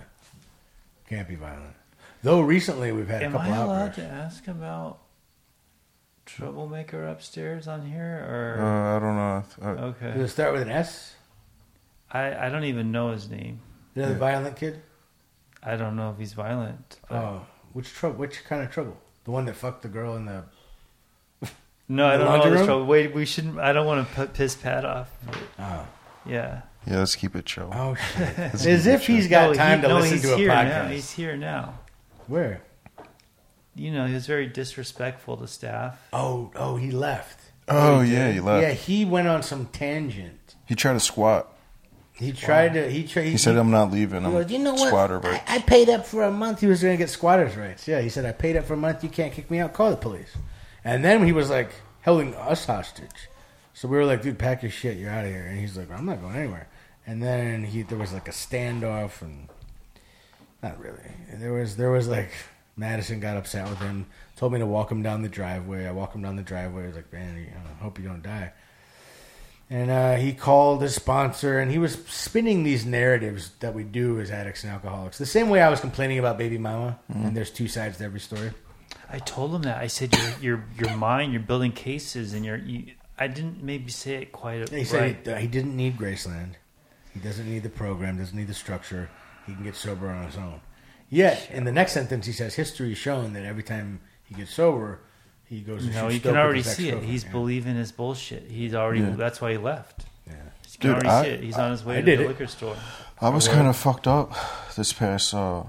Can't 1.09 1.27
be 1.27 1.35
violent. 1.35 1.75
Though 2.23 2.41
recently 2.41 2.91
we've 2.91 3.07
had 3.07 3.23
Am 3.23 3.33
a 3.35 3.37
couple 3.37 3.53
I 3.53 3.57
allowed 3.57 3.75
outbursts. 3.89 3.95
to 4.01 4.05
ask 4.07 4.47
about 4.47 4.99
troublemaker 6.25 7.07
upstairs 7.07 7.67
on 7.67 7.85
here, 7.85 8.23
Uh, 8.23 8.61
or 8.61 8.95
I 8.95 8.99
don't 8.99 9.15
know. 9.15 9.43
Uh, 9.61 9.85
okay? 9.87 10.11
Does 10.13 10.29
it 10.29 10.33
start 10.33 10.53
with 10.53 10.61
an 10.61 10.69
S? 10.69 11.15
I 12.11 12.45
I 12.47 12.49
don't 12.49 12.65
even 12.65 12.91
know 12.91 13.11
his 13.11 13.29
name. 13.29 13.61
The 13.95 14.01
Yeah. 14.01 14.13
violent 14.17 14.55
kid? 14.55 14.81
I 15.63 15.75
don't 15.75 15.95
know 15.95 16.11
if 16.11 16.17
he's 16.17 16.33
violent. 16.33 16.99
but- 17.09 17.15
Oh, 17.15 17.45
which 17.73 17.91
trouble? 17.93 18.17
Which 18.17 18.43
kind 18.45 18.61
of 18.63 18.71
trouble? 18.71 18.97
The 19.23 19.31
one 19.31 19.45
that 19.45 19.55
fucked 19.55 19.81
the 19.81 19.89
girl 19.89 20.15
in 20.15 20.25
the. 20.25 20.43
no, 21.87 22.07
I 22.07 22.17
the 22.17 22.23
don't 22.23 22.25
know 22.33 22.37
all 22.41 22.43
this 22.49 22.53
room? 22.59 22.65
trouble. 22.65 22.85
Wait, 22.85 23.13
we 23.13 23.25
shouldn't. 23.25 23.59
I 23.59 23.73
don't 23.73 23.85
want 23.85 24.07
to 24.07 24.13
put, 24.15 24.33
piss 24.33 24.55
Pat 24.55 24.85
off. 24.85 25.09
Oh, 25.57 25.87
Yeah. 26.25 26.61
Yeah, 26.87 26.99
let's 26.99 27.15
keep 27.15 27.35
it 27.35 27.45
chill. 27.45 27.69
oh 27.73 27.95
shit! 27.95 28.37
As 28.37 28.87
if 28.87 29.05
he's 29.07 29.27
got 29.27 29.49
no, 29.49 29.53
time 29.53 29.79
he, 29.79 29.81
to 29.83 29.87
no, 29.87 29.95
listen 29.95 30.13
he's 30.13 30.21
to 30.23 30.33
a 30.33 30.37
here 30.37 30.49
podcast. 30.49 30.83
Now. 30.83 30.87
He's 30.87 31.11
here 31.11 31.37
now. 31.37 31.79
Where? 32.27 32.61
You 33.75 33.91
know, 33.91 34.07
he 34.07 34.13
was 34.13 34.27
very 34.27 34.47
disrespectful 34.47 35.37
to 35.37 35.47
staff. 35.47 35.99
Oh, 36.11 36.51
oh, 36.55 36.75
he 36.75 36.91
left. 36.91 37.39
Oh 37.67 38.01
he 38.01 38.13
yeah, 38.13 38.31
he 38.31 38.39
left. 38.39 38.63
Yeah, 38.63 38.73
he 38.73 39.05
went 39.05 39.27
on 39.27 39.43
some 39.43 39.67
tangent. 39.67 40.55
He 40.65 40.75
tried 40.75 40.93
to 40.93 40.99
squat. 40.99 41.55
He 42.13 42.33
tried 42.33 42.73
to. 42.73 42.89
He 42.89 43.05
tried. 43.07 43.27
He 43.27 43.37
said, 43.37 43.55
"I'm 43.55 43.71
not 43.71 43.91
leaving. 43.91 44.21
He 44.21 44.25
I'm 44.25 44.33
goes, 44.33 44.51
you 44.51 44.59
know 44.59 44.73
what? 44.73 44.87
squatter 44.89 45.25
I, 45.25 45.31
rights." 45.31 45.43
I 45.47 45.59
paid 45.59 45.89
up 45.89 46.05
for 46.05 46.23
a 46.23 46.31
month. 46.31 46.59
He 46.59 46.67
was 46.67 46.81
going 46.81 46.93
to 46.93 46.97
get 46.97 47.09
squatters' 47.09 47.55
rights. 47.55 47.87
Yeah, 47.87 48.01
he 48.01 48.09
said, 48.09 48.25
I 48.25 48.33
paid 48.33 48.57
up 48.57 48.65
for 48.65 48.73
a 48.73 48.77
month. 48.77 49.03
You 49.03 49.09
can't 49.09 49.31
kick 49.31 49.49
me 49.49 49.59
out. 49.59 49.71
Call 49.71 49.89
the 49.89 49.95
police. 49.95 50.35
And 50.83 51.03
then 51.03 51.25
he 51.25 51.31
was 51.31 51.49
like 51.49 51.71
holding 52.03 52.35
us 52.35 52.65
hostage. 52.65 53.29
So 53.73 53.87
we 53.87 53.97
were 53.97 54.05
like, 54.05 54.21
dude, 54.21 54.37
pack 54.39 54.61
your 54.61 54.71
shit. 54.71 54.97
You're 54.97 55.11
out 55.11 55.25
of 55.25 55.31
here. 55.31 55.45
And 55.45 55.59
he's 55.59 55.77
like, 55.77 55.89
I'm 55.91 56.05
not 56.05 56.21
going 56.21 56.35
anywhere. 56.35 56.67
And 57.07 57.23
then 57.23 57.63
he 57.63 57.81
there 57.83 57.97
was 57.97 58.13
like 58.13 58.27
a 58.27 58.31
standoff, 58.31 59.21
and 59.21 59.47
Not 60.61 60.79
really. 60.79 61.11
There 61.35 61.53
was 61.53 61.77
there 61.77 61.91
was 61.91 62.07
like 62.07 62.31
Madison 62.75 63.19
got 63.19 63.37
upset 63.37 63.69
with 63.69 63.79
him, 63.79 64.05
told 64.35 64.53
me 64.53 64.59
to 64.59 64.65
walk 64.65 64.91
him 64.91 65.01
down 65.01 65.21
the 65.21 65.29
driveway. 65.29 65.85
I 65.85 65.91
walk 65.91 66.13
him 66.13 66.21
down 66.21 66.35
the 66.35 66.43
driveway. 66.43 66.87
Was 66.87 66.95
like, 66.95 67.11
man, 67.13 67.47
I 67.55 67.83
hope 67.83 67.97
you 67.99 68.05
don't 68.05 68.21
die. 68.23 68.51
And 69.71 69.91
uh, 69.91 70.15
he 70.15 70.33
called 70.33 70.81
his 70.81 70.95
sponsor, 70.95 71.59
and 71.59 71.69
he 71.71 71.77
was 71.77 71.93
spinning 72.07 72.63
these 72.63 72.87
narratives 72.87 73.51
that 73.59 73.75
we 73.75 73.83
do 73.83 74.19
as 74.19 74.31
addicts 74.31 74.63
and 74.63 74.73
alcoholics. 74.73 75.19
The 75.19 75.27
same 75.27 75.47
way 75.49 75.61
I 75.61 75.69
was 75.69 75.79
complaining 75.79 76.17
about 76.17 76.39
Baby 76.39 76.57
Mama, 76.57 76.99
and 77.07 77.37
there's 77.37 77.51
two 77.51 77.67
sides 77.67 77.99
to 77.99 78.03
every 78.03 78.19
story. 78.19 78.51
I 79.11 79.19
told 79.19 79.53
him 79.53 79.61
that. 79.63 79.77
I 79.77 79.87
said 79.87 80.15
your 80.15 80.33
your 80.41 80.65
your 80.79 80.97
mind, 80.97 81.33
you're 81.33 81.41
building 81.41 81.71
cases, 81.71 82.33
and 82.33 82.43
you're. 82.43 82.57
You, 82.57 82.93
I 83.19 83.27
didn't 83.27 83.61
maybe 83.61 83.91
say 83.91 84.15
it 84.15 84.31
quite 84.31 84.69
He 84.69 84.85
said 84.85 85.17
he, 85.25 85.35
he 85.41 85.47
didn't 85.47 85.75
need 85.75 85.97
Graceland. 85.97 86.53
He 87.13 87.19
doesn't 87.19 87.49
need 87.49 87.63
the 87.63 87.69
program, 87.69 88.17
doesn't 88.17 88.37
need 88.37 88.47
the 88.47 88.53
structure. 88.53 89.09
He 89.45 89.53
can 89.53 89.63
get 89.63 89.75
sober 89.75 90.09
on 90.09 90.25
his 90.25 90.37
own. 90.37 90.61
Yet, 91.09 91.49
in 91.51 91.63
the 91.63 91.71
next 91.71 91.93
sentence, 91.93 92.25
he 92.27 92.31
says, 92.31 92.55
history 92.55 92.89
has 92.89 92.97
shown 92.97 93.33
that 93.33 93.43
every 93.43 93.63
time 93.63 93.99
he 94.23 94.35
gets 94.35 94.53
sober, 94.53 95.01
he 95.43 95.61
goes 95.61 95.83
and 95.83 95.95
no, 95.95 96.03
shoots 96.03 96.13
you 96.13 96.21
can 96.21 96.37
already 96.37 96.61
see 96.61 96.89
it. 96.89 97.03
He's 97.03 97.23
yeah. 97.23 97.31
believing 97.31 97.75
his 97.75 97.91
bullshit. 97.91 98.51
He's 98.51 98.75
already. 98.75 99.01
Yeah. 99.01 99.15
That's 99.15 99.41
why 99.41 99.51
he 99.51 99.57
left. 99.57 100.05
Yeah. 100.27 100.33
You 100.33 100.77
can 100.79 100.79
Dude, 100.79 100.91
already 100.91 101.09
I- 101.09 101.23
see 101.23 101.29
it. 101.29 101.43
He's 101.43 101.57
on 101.57 101.71
his 101.71 101.83
way 101.83 101.97
I 101.97 102.01
to 102.01 102.17
the 102.17 102.23
it. 102.23 102.27
liquor 102.27 102.47
store. 102.47 102.75
I 103.19 103.29
was 103.29 103.47
kind 103.47 103.67
of 103.67 103.75
fucked 103.75 104.07
up 104.07 104.33
this 104.77 104.93
past. 104.93 105.33
Uh, 105.33 105.63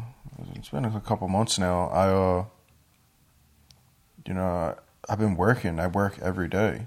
it's 0.54 0.68
been 0.68 0.84
a 0.84 1.00
couple 1.00 1.26
months 1.28 1.58
now. 1.58 1.88
I, 1.88 2.06
uh, 2.08 2.44
you 4.26 4.34
know, 4.34 4.76
I've 5.08 5.18
been 5.18 5.34
working. 5.36 5.80
I 5.80 5.86
work 5.86 6.18
every 6.20 6.48
day, 6.48 6.86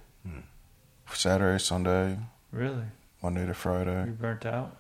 Saturday, 1.16 1.60
Sunday, 1.60 2.18
Really, 2.52 2.86
Monday 3.22 3.46
to 3.46 3.54
Friday. 3.54 4.06
you 4.06 4.12
burnt 4.12 4.46
out. 4.46 4.78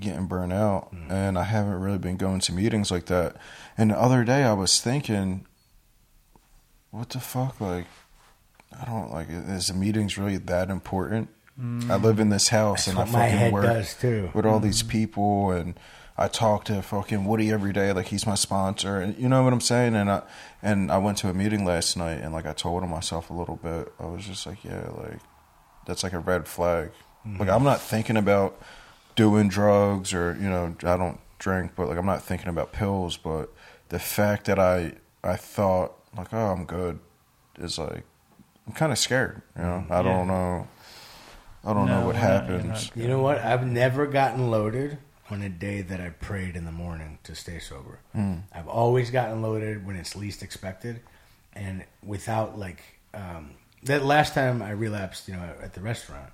getting 0.00 0.26
burnt 0.26 0.52
out 0.52 0.94
mm-hmm. 0.94 1.10
and 1.10 1.38
I 1.38 1.42
haven't 1.42 1.80
really 1.80 1.98
been 1.98 2.16
going 2.16 2.40
to 2.40 2.52
meetings 2.52 2.90
like 2.90 3.06
that. 3.06 3.36
And 3.76 3.90
the 3.90 3.98
other 4.00 4.24
day 4.24 4.44
I 4.44 4.52
was 4.52 4.80
thinking, 4.80 5.46
what 6.90 7.10
the 7.10 7.20
fuck? 7.20 7.60
Like, 7.60 7.86
I 8.80 8.84
don't 8.84 9.10
like, 9.10 9.28
is 9.28 9.68
the 9.68 9.74
meetings 9.74 10.16
really 10.16 10.38
that 10.38 10.70
important? 10.70 11.28
I 11.58 11.62
mm. 11.62 12.02
live 12.02 12.20
in 12.20 12.28
this 12.28 12.48
house 12.48 12.84
That's 12.84 12.88
and 12.88 12.98
what 12.98 13.08
I 13.08 13.12
my 13.12 13.18
fucking 13.20 13.38
head 13.38 13.52
work 13.52 13.64
does 13.64 13.94
too. 13.94 14.30
with 14.34 14.44
all 14.44 14.60
these 14.60 14.82
mm. 14.82 14.88
people 14.88 15.52
and 15.52 15.78
I 16.18 16.28
talk 16.28 16.64
to 16.64 16.82
fucking 16.82 17.24
Woody 17.24 17.50
every 17.50 17.72
day 17.72 17.92
like 17.92 18.08
he's 18.08 18.26
my 18.26 18.34
sponsor 18.34 19.00
and 19.00 19.16
you 19.18 19.26
know 19.26 19.42
what 19.42 19.54
I'm 19.54 19.62
saying 19.62 19.94
and 19.94 20.10
I 20.10 20.22
and 20.62 20.92
I 20.92 20.98
went 20.98 21.16
to 21.18 21.30
a 21.30 21.34
meeting 21.34 21.64
last 21.64 21.96
night 21.96 22.20
and 22.20 22.34
like 22.34 22.44
I 22.44 22.52
told 22.52 22.82
him 22.82 22.90
myself 22.90 23.30
a 23.30 23.32
little 23.32 23.56
bit 23.56 23.90
I 23.98 24.04
was 24.04 24.26
just 24.26 24.46
like 24.46 24.64
yeah 24.64 24.86
like 24.98 25.18
that's 25.86 26.02
like 26.02 26.12
a 26.12 26.18
red 26.18 26.46
flag. 26.46 26.90
Like 27.24 27.40
mm-hmm. 27.40 27.50
I'm 27.50 27.64
not 27.64 27.80
thinking 27.80 28.16
about 28.16 28.60
doing 29.16 29.48
drugs 29.48 30.12
or 30.12 30.36
you 30.40 30.48
know 30.48 30.76
I 30.84 30.96
don't 30.96 31.18
drink 31.38 31.72
but 31.74 31.88
like 31.88 31.98
I'm 31.98 32.06
not 32.06 32.22
thinking 32.22 32.48
about 32.48 32.72
pills 32.72 33.16
but 33.16 33.52
the 33.88 33.98
fact 33.98 34.44
that 34.46 34.58
I 34.58 34.92
I 35.24 35.36
thought 35.36 35.94
like 36.16 36.32
oh 36.32 36.46
I'm 36.52 36.66
good 36.66 36.98
is 37.58 37.78
like 37.78 38.04
I'm 38.66 38.74
kind 38.74 38.92
of 38.92 38.98
scared 38.98 39.42
you 39.56 39.62
know? 39.62 39.84
Mm, 39.88 39.90
I 39.90 39.96
Yeah. 39.96 40.02
don't 40.02 40.28
know. 40.28 40.68
I 41.64 41.72
don't 41.72 41.86
No, 41.86 42.00
know 42.00 42.06
what 42.06 42.14
happens. 42.16 42.66
not- 42.90 42.96
You 42.96 43.08
know 43.08 43.20
what? 43.20 43.38
I've 43.38 43.66
never 43.66 44.06
gotten 44.06 44.50
loaded 44.50 44.98
on 45.30 45.42
a 45.42 45.48
day 45.48 45.82
that 45.82 46.00
I 46.00 46.10
prayed 46.10 46.54
in 46.54 46.64
the 46.64 46.70
morning 46.72 47.18
to 47.24 47.34
stay 47.34 47.58
sober. 47.58 47.98
Hmm. 48.12 48.34
I've 48.52 48.68
always 48.68 49.10
gotten 49.10 49.42
loaded 49.42 49.84
when 49.84 49.96
it's 49.96 50.14
least 50.14 50.44
expected, 50.44 51.00
and 51.54 51.82
without 52.04 52.56
like 52.56 52.82
um, 53.14 53.54
that 53.86 54.04
last 54.04 54.34
time 54.34 54.62
I 54.62 54.70
relapsed, 54.70 55.28
you 55.28 55.34
know, 55.34 55.54
at 55.62 55.74
the 55.74 55.80
restaurant. 55.80 56.30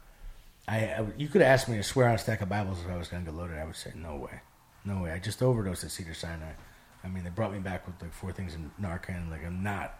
I, 0.68 0.76
I 0.76 1.07
you 1.16 1.28
could 1.28 1.42
ask 1.42 1.68
me 1.68 1.76
to 1.76 1.82
swear 1.82 2.09
on 2.09 2.14
a 2.14 2.18
stack 2.18 2.40
of 2.40 2.48
Bibles 2.48 2.80
if 2.80 2.90
I 2.90 2.96
was 2.96 3.09
going 3.09 3.24
to 3.24 3.30
get 3.30 3.36
loaded. 3.36 3.59
I 3.59 3.64
would 3.64 3.76
say 3.76 3.92
no 3.94 4.16
way, 4.16 4.40
no 4.84 5.03
way. 5.03 5.12
I 5.12 5.18
just 5.18 5.42
overdosed 5.42 5.84
at 5.84 5.90
Cedar 5.90 6.14
Sinai. 6.14 6.53
I 7.05 7.09
mean, 7.09 7.24
they 7.24 7.30
brought 7.30 7.53
me 7.53 7.59
back 7.59 7.86
with 7.86 8.00
like 8.00 8.12
four 8.12 8.32
things 8.32 8.55
in 8.55 8.70
Narcan. 8.80 9.30
Like 9.30 9.44
I'm 9.44 9.62
not 9.62 9.98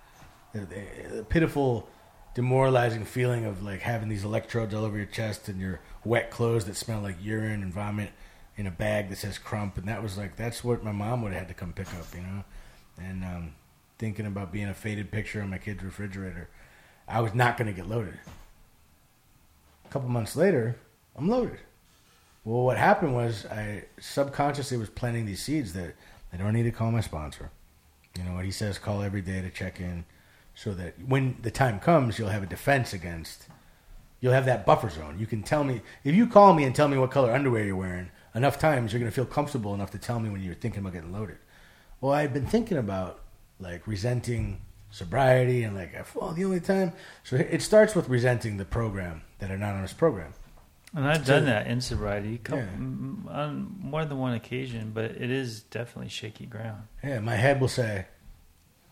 the, 0.53 1.27
pitiful, 1.29 1.89
demoralizing 2.35 3.05
feeling 3.05 3.45
of 3.45 3.63
like 3.63 3.81
having 3.81 4.09
these 4.09 4.25
electrodes 4.25 4.73
all 4.75 4.85
over 4.85 4.97
your 4.97 5.07
chest 5.07 5.49
and 5.49 5.61
your 5.61 5.81
wet 6.05 6.31
clothes 6.31 6.65
that 6.67 6.77
smell 6.77 7.01
like 7.01 7.17
urine 7.21 7.63
and 7.63 7.73
vomit 7.73 8.11
in 8.57 8.67
a 8.67 8.71
bag 8.71 9.09
that 9.09 9.17
says 9.17 9.39
crump. 9.39 9.79
And 9.79 9.89
that 9.89 10.03
was 10.03 10.17
like 10.17 10.37
that's 10.37 10.63
what 10.63 10.85
my 10.85 10.93
mom 10.93 11.23
would 11.23 11.33
have 11.33 11.41
had 11.41 11.49
to 11.49 11.55
come 11.55 11.73
pick 11.73 11.89
up, 11.95 12.07
you 12.15 12.23
know. 12.23 12.45
And 12.99 13.25
um, 13.25 13.55
thinking 13.99 14.27
about 14.27 14.53
being 14.53 14.69
a 14.69 14.75
faded 14.75 15.11
picture 15.11 15.43
on 15.43 15.51
my 15.51 15.59
kid's 15.59 15.83
refrigerator, 15.83 16.49
I 17.13 17.21
was 17.21 17.35
not 17.35 17.59
going 17.59 17.67
to 17.67 17.75
get 17.75 17.89
loaded. 17.89 18.19
A 19.85 19.89
couple 19.91 20.09
months 20.09 20.35
later, 20.35 20.77
I'm 21.15 21.29
loaded. 21.29 21.59
Well, 22.45 22.65
what 22.65 22.79
happened 22.79 23.15
was 23.15 23.45
I 23.47 23.85
subconsciously 24.01 24.79
was 24.79 24.89
planting 24.89 25.27
these 25.27 25.43
seeds 25.43 25.75
that 25.75 25.95
I 26.33 26.39
don't 26.39 26.55
need 26.55 26.63
to 26.63 26.71
call 26.71 26.91
my 26.91 27.03
sponsor. 27.03 27.51
You 28.17 28.25
know 28.25 28.33
what 28.33 28.47
he 28.47 28.51
says? 28.51 28.79
Call 28.79 29.03
every 29.03 29.21
day 29.21 29.43
to 29.43 29.51
check 29.51 29.79
in, 29.79 30.07
so 30.55 30.73
that 30.73 30.95
when 31.07 31.37
the 31.43 31.51
time 31.51 31.79
comes, 31.81 32.19
you'll 32.19 32.31
have 32.31 32.43
a 32.43 32.47
defense 32.47 32.95
against. 32.95 33.47
You'll 34.21 34.33
have 34.33 34.47
that 34.47 34.65
buffer 34.65 34.89
zone. 34.89 35.19
You 35.19 35.27
can 35.27 35.43
tell 35.43 35.65
me 35.65 35.83
if 36.05 36.15
you 36.15 36.27
call 36.27 36.55
me 36.55 36.65
and 36.65 36.75
tell 36.75 36.89
me 36.89 36.97
what 36.97 37.11
color 37.11 37.33
underwear 37.33 37.65
you're 37.65 37.77
wearing 37.77 38.11
enough 38.35 38.59
times, 38.59 38.93
you're 38.93 39.01
going 39.01 39.11
to 39.11 39.15
feel 39.15 39.27
comfortable 39.27 39.75
enough 39.75 39.91
to 39.91 39.99
tell 39.99 40.19
me 40.19 40.31
when 40.31 40.43
you're 40.43 40.55
thinking 40.55 40.81
about 40.81 40.95
getting 40.95 41.13
loaded. 41.13 41.37
Well, 42.01 42.13
I've 42.13 42.33
been 42.33 42.47
thinking 42.47 42.79
about 42.79 43.21
like 43.61 43.87
resenting 43.87 44.61
sobriety 44.93 45.65
and 45.65 45.75
like, 45.75 45.93
well, 46.15 46.33
the 46.33 46.45
only 46.45 46.61
time. 46.61 46.93
So 47.25 47.37
it 47.37 47.63
starts 47.63 47.97
with 47.97 48.09
resenting 48.09 48.59
the 48.59 48.65
program, 48.65 49.23
that 49.41 49.51
anonymous 49.51 49.93
program. 49.93 50.35
And 50.95 51.09
I've 51.09 51.27
So- 51.27 51.35
done 51.37 51.47
that 51.47 51.67
in 51.67 51.81
sobriety 51.81 52.39
couple, 52.39 52.61
Yeah. 52.61 53.35
on 53.35 53.77
more 53.81 54.05
than 54.05 54.19
one 54.19 54.35
occasion, 54.35 54.93
but 54.95 55.07
it 55.13 55.31
is 55.31 55.63
definitely 55.63 56.11
shaky 56.11 56.47
ground. 56.47 56.83
Yeah, 57.03 57.19
my 57.21 57.37
head 57.37 57.61
will 57.61 57.69
say, 57.69 58.07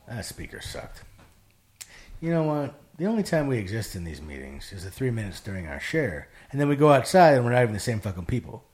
ah, 0.09 0.14
that 0.14 0.24
speaker 0.24 0.61
sucked. 0.62 1.05
You 2.20 2.30
know 2.30 2.42
what? 2.42 2.74
The 2.96 3.07
only 3.07 3.22
time 3.22 3.46
we 3.46 3.59
exist 3.59 3.94
in 3.94 4.05
these 4.05 4.20
meetings 4.20 4.72
is 4.72 4.84
the 4.84 4.90
three 4.90 5.11
minutes 5.11 5.40
during 5.40 5.66
our 5.66 5.80
share, 5.80 6.28
and 6.51 6.61
then 6.61 6.68
we 6.68 6.76
go 6.76 6.92
outside 6.92 7.34
and 7.34 7.44
we're 7.44 7.53
not 7.53 7.62
even 7.62 7.74
the 7.74 7.80
same 7.80 8.01
fucking 8.01 8.26
people. 8.26 8.64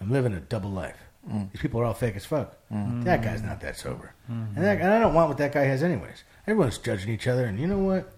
I'm 0.00 0.10
living 0.10 0.32
a 0.34 0.40
double 0.40 0.70
life. 0.70 0.96
Mm. 1.28 1.52
These 1.52 1.60
people 1.62 1.80
are 1.80 1.84
all 1.84 1.94
fake 1.94 2.16
as 2.16 2.24
fuck. 2.24 2.56
Mm. 2.70 3.04
That 3.04 3.22
guy's 3.22 3.42
not 3.42 3.60
that 3.60 3.76
sober, 3.76 4.14
mm-hmm. 4.30 4.56
and, 4.56 4.64
that, 4.64 4.80
and 4.80 4.90
I 4.90 4.98
don't 4.98 5.14
want 5.14 5.28
what 5.28 5.38
that 5.38 5.52
guy 5.52 5.64
has 5.64 5.82
anyways. 5.82 6.24
Everyone's 6.46 6.78
judging 6.78 7.10
each 7.12 7.26
other, 7.26 7.44
and 7.44 7.58
you 7.58 7.66
know 7.66 7.78
what? 7.78 8.12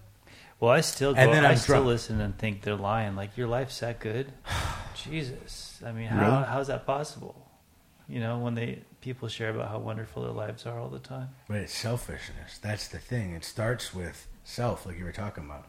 Well, 0.59 0.71
I 0.71 0.81
still 0.81 1.13
go, 1.13 1.19
And 1.19 1.31
then 1.33 1.45
I 1.45 1.55
still 1.55 1.75
drunk. 1.75 1.87
listen 1.87 2.21
and 2.21 2.37
think 2.37 2.61
they're 2.61 2.75
lying. 2.75 3.15
Like 3.15 3.37
your 3.37 3.47
life's 3.47 3.79
that 3.81 3.99
good, 3.99 4.31
Jesus. 4.95 5.81
I 5.85 5.91
mean, 5.91 6.07
how 6.07 6.21
Really? 6.37 6.45
how's 6.47 6.67
that 6.67 6.85
possible? 6.85 7.35
You 8.07 8.19
know, 8.19 8.39
when 8.39 8.55
they 8.55 8.81
people 9.01 9.27
share 9.27 9.49
about 9.49 9.69
how 9.69 9.79
wonderful 9.79 10.23
their 10.23 10.31
lives 10.31 10.65
are 10.65 10.79
all 10.79 10.89
the 10.89 10.99
time. 10.99 11.29
But 11.47 11.57
it's 11.57 11.73
selfishness. 11.73 12.57
That's 12.61 12.87
the 12.87 12.99
thing. 12.99 13.33
It 13.33 13.43
starts 13.43 13.93
with 13.93 14.27
self, 14.43 14.85
like 14.85 14.97
you 14.97 15.05
were 15.05 15.11
talking 15.11 15.43
about. 15.45 15.67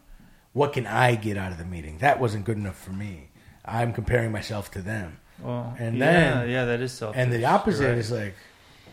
What 0.53 0.73
can 0.73 0.87
I 0.87 1.17
get 1.17 1.37
out 1.37 1.53
of 1.53 1.59
the 1.59 1.65
meeting? 1.65 1.99
That 1.99 2.19
wasn't 2.21 2.45
good 2.45 2.57
enough 2.57 2.79
for 2.79 2.93
me. 2.93 3.29
I'm 3.65 3.93
comparing 3.93 4.33
myself 4.33 4.71
to 4.73 4.81
them. 4.83 5.19
Well, 5.41 5.75
And 5.79 5.99
yeah, 5.99 6.07
then- 6.41 6.49
yeah, 6.51 6.65
that 6.67 6.81
is 6.81 6.93
selfish. 6.93 7.21
And 7.21 7.31
the 7.33 7.41
You're 7.41 7.51
opposite 7.51 7.89
right. 7.89 7.99
is 7.99 8.11
like, 8.11 8.35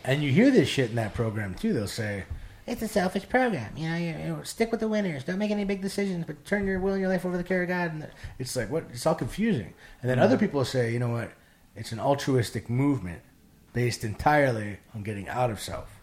and 0.04 0.22
you 0.22 0.30
hear 0.30 0.50
this 0.50 0.68
shit 0.68 0.90
in 0.90 0.96
that 0.96 1.14
program 1.14 1.54
too. 1.54 1.72
They'll 1.72 1.86
say, 1.86 2.24
"It's 2.66 2.82
a 2.82 2.88
selfish 2.88 3.28
program. 3.28 3.76
You 3.76 3.88
know, 3.88 3.96
you, 3.96 4.36
you 4.36 4.40
stick 4.44 4.70
with 4.70 4.80
the 4.80 4.88
winners. 4.88 5.24
Don't 5.24 5.38
make 5.38 5.50
any 5.50 5.64
big 5.64 5.82
decisions, 5.82 6.24
but 6.26 6.44
turn 6.44 6.66
your 6.66 6.80
will 6.80 6.92
and 6.92 7.00
your 7.00 7.10
life 7.10 7.24
over 7.24 7.34
to 7.34 7.42
the 7.42 7.48
care 7.48 7.62
of 7.62 7.68
God." 7.68 7.92
And 7.92 8.08
it's 8.38 8.56
like, 8.56 8.70
what? 8.70 8.84
It's 8.92 9.06
all 9.06 9.14
confusing. 9.14 9.74
And 10.00 10.10
then 10.10 10.18
other 10.18 10.38
people 10.38 10.64
say, 10.64 10.92
"You 10.92 10.98
know 10.98 11.10
what? 11.10 11.32
It's 11.76 11.92
an 11.92 12.00
altruistic 12.00 12.70
movement 12.70 13.22
based 13.72 14.04
entirely 14.04 14.78
on 14.94 15.02
getting 15.02 15.28
out 15.28 15.50
of 15.50 15.60
self." 15.60 16.00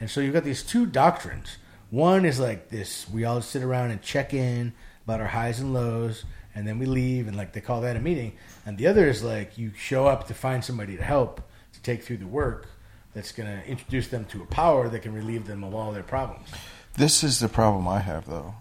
And 0.00 0.08
so 0.08 0.20
you've 0.20 0.34
got 0.34 0.44
these 0.44 0.62
two 0.62 0.86
doctrines. 0.86 1.56
One 1.90 2.24
is 2.24 2.38
like 2.38 2.68
this: 2.68 3.08
we 3.08 3.24
all 3.24 3.40
sit 3.40 3.62
around 3.62 3.90
and 3.90 4.02
check 4.02 4.32
in 4.34 4.72
about 5.04 5.20
our 5.20 5.28
highs 5.28 5.58
and 5.58 5.72
lows, 5.72 6.24
and 6.54 6.68
then 6.68 6.78
we 6.78 6.86
leave, 6.86 7.26
and 7.26 7.36
like 7.36 7.52
they 7.52 7.60
call 7.60 7.80
that 7.80 7.96
a 7.96 8.00
meeting. 8.00 8.32
And 8.66 8.76
the 8.76 8.86
other 8.86 9.08
is 9.08 9.22
like 9.22 9.56
you 9.56 9.72
show 9.74 10.06
up 10.06 10.26
to 10.28 10.34
find 10.34 10.64
somebody 10.64 10.96
to 10.96 11.02
help 11.02 11.40
to 11.72 11.82
take 11.82 12.02
through 12.02 12.18
the 12.18 12.26
work 12.26 12.68
that's 13.14 13.32
going 13.32 13.48
to 13.48 13.66
introduce 13.66 14.08
them 14.08 14.24
to 14.26 14.42
a 14.42 14.46
power 14.46 14.88
that 14.88 15.00
can 15.00 15.12
relieve 15.12 15.46
them 15.46 15.64
of 15.64 15.74
all 15.74 15.92
their 15.92 16.02
problems. 16.02 16.48
This 16.96 17.22
is 17.22 17.40
the 17.40 17.48
problem 17.48 17.86
I 17.88 18.00
have, 18.00 18.26
though. 18.26 18.54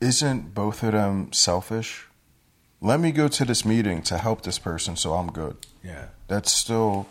Isn't 0.00 0.54
both 0.54 0.82
of 0.82 0.92
them 0.92 1.32
selfish? 1.32 2.06
Let 2.80 3.00
me 3.00 3.12
go 3.12 3.28
to 3.28 3.44
this 3.44 3.64
meeting 3.64 4.02
to 4.02 4.18
help 4.18 4.42
this 4.42 4.58
person 4.58 4.96
so 4.96 5.14
I'm 5.14 5.32
good. 5.32 5.56
Yeah. 5.82 6.08
That's 6.28 6.52
still, 6.52 7.06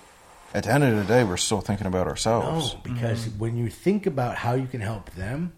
at 0.54 0.66
the 0.66 0.72
end 0.72 0.84
of 0.84 0.96
the 0.96 1.04
day, 1.04 1.24
we're 1.24 1.38
still 1.38 1.62
thinking 1.62 1.88
about 1.88 2.08
ourselves. 2.08 2.74
No, 2.74 2.80
because 2.84 3.26
mm-hmm. 3.26 3.40
when 3.40 3.58
you 3.58 3.70
think 3.70 4.06
about 4.06 4.38
how 4.38 4.54
you 4.54 4.68
can 4.68 4.82
help 4.82 5.12
them 5.12 5.54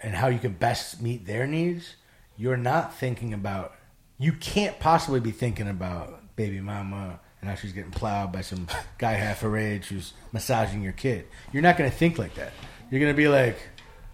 and 0.00 0.14
how 0.14 0.28
you 0.28 0.38
can 0.38 0.52
best 0.52 1.02
meet 1.02 1.26
their 1.26 1.46
needs, 1.46 1.96
you're 2.36 2.56
not 2.56 2.94
thinking 2.94 3.34
about. 3.34 3.74
You 4.18 4.32
can't 4.32 4.78
possibly 4.78 5.20
be 5.20 5.30
thinking 5.30 5.68
about 5.68 6.36
baby 6.36 6.60
mama 6.60 7.20
and 7.40 7.48
how 7.50 7.56
she's 7.56 7.72
getting 7.72 7.90
plowed 7.90 8.32
by 8.32 8.40
some 8.42 8.66
guy 8.98 9.12
half 9.12 9.40
her 9.40 9.56
age 9.56 9.86
who's 9.88 10.12
massaging 10.32 10.82
your 10.82 10.92
kid. 10.92 11.26
You're 11.52 11.62
not 11.62 11.76
going 11.76 11.90
to 11.90 11.96
think 11.96 12.18
like 12.18 12.34
that. 12.34 12.52
You're 12.90 13.00
going 13.00 13.12
to 13.12 13.16
be 13.16 13.28
like, 13.28 13.56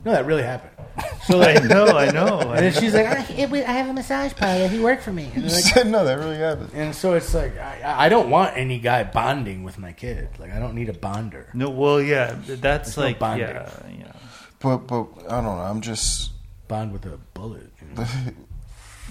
No, 0.05 0.13
that 0.13 0.27
really 0.27 0.43
happened. 0.43 0.87
So 1.25 1.41
I 1.41 1.55
like, 1.55 1.65
know, 1.65 1.87
I 1.87 2.11
know. 2.11 2.41
and 2.53 2.59
then 2.59 2.73
she's 2.73 2.95
like, 2.95 3.07
I, 3.07 3.23
it, 3.33 3.53
I 3.53 3.73
have 3.73 3.89
a 3.89 3.93
massage 3.93 4.35
parlor. 4.35 4.69
He 4.69 4.79
worked 4.79 5.03
for 5.03 5.13
me. 5.13 5.31
And, 5.35 5.45
like, 5.45 5.53
said 5.53 5.87
no, 5.89 6.05
that 6.05 6.19
really 6.19 6.37
happened. 6.37 6.71
and 6.75 6.95
so 6.95 7.15
it's 7.15 7.33
like, 7.35 7.57
I, 7.59 8.07
I 8.07 8.09
don't 8.09 8.31
want 8.31 8.57
any 8.57 8.79
guy 8.79 9.05
bonding 9.05 9.65
with 9.65 9.79
my 9.79 9.93
kid. 9.93 10.29
Like, 10.39 10.53
I 10.53 10.59
don't 10.59 10.75
need 10.75 10.89
a 10.89 10.95
bonder. 10.95 11.49
no, 11.55 11.71
well, 11.71 12.01
yeah, 12.01 12.37
that's 12.47 12.95
There's 12.95 12.97
no 12.97 13.03
like, 13.05 13.19
bonding. 13.19 13.49
yeah, 13.49 13.71
yeah. 13.99 14.13
But 14.61 14.79
but 14.87 15.07
I 15.29 15.37
don't 15.37 15.45
know. 15.45 15.51
I'm 15.51 15.81
just 15.81 16.33
Bond 16.69 16.93
with 16.93 17.07
a 17.07 17.17
bullet. 17.35 17.71
you 17.81 17.95
know? 17.95 18.07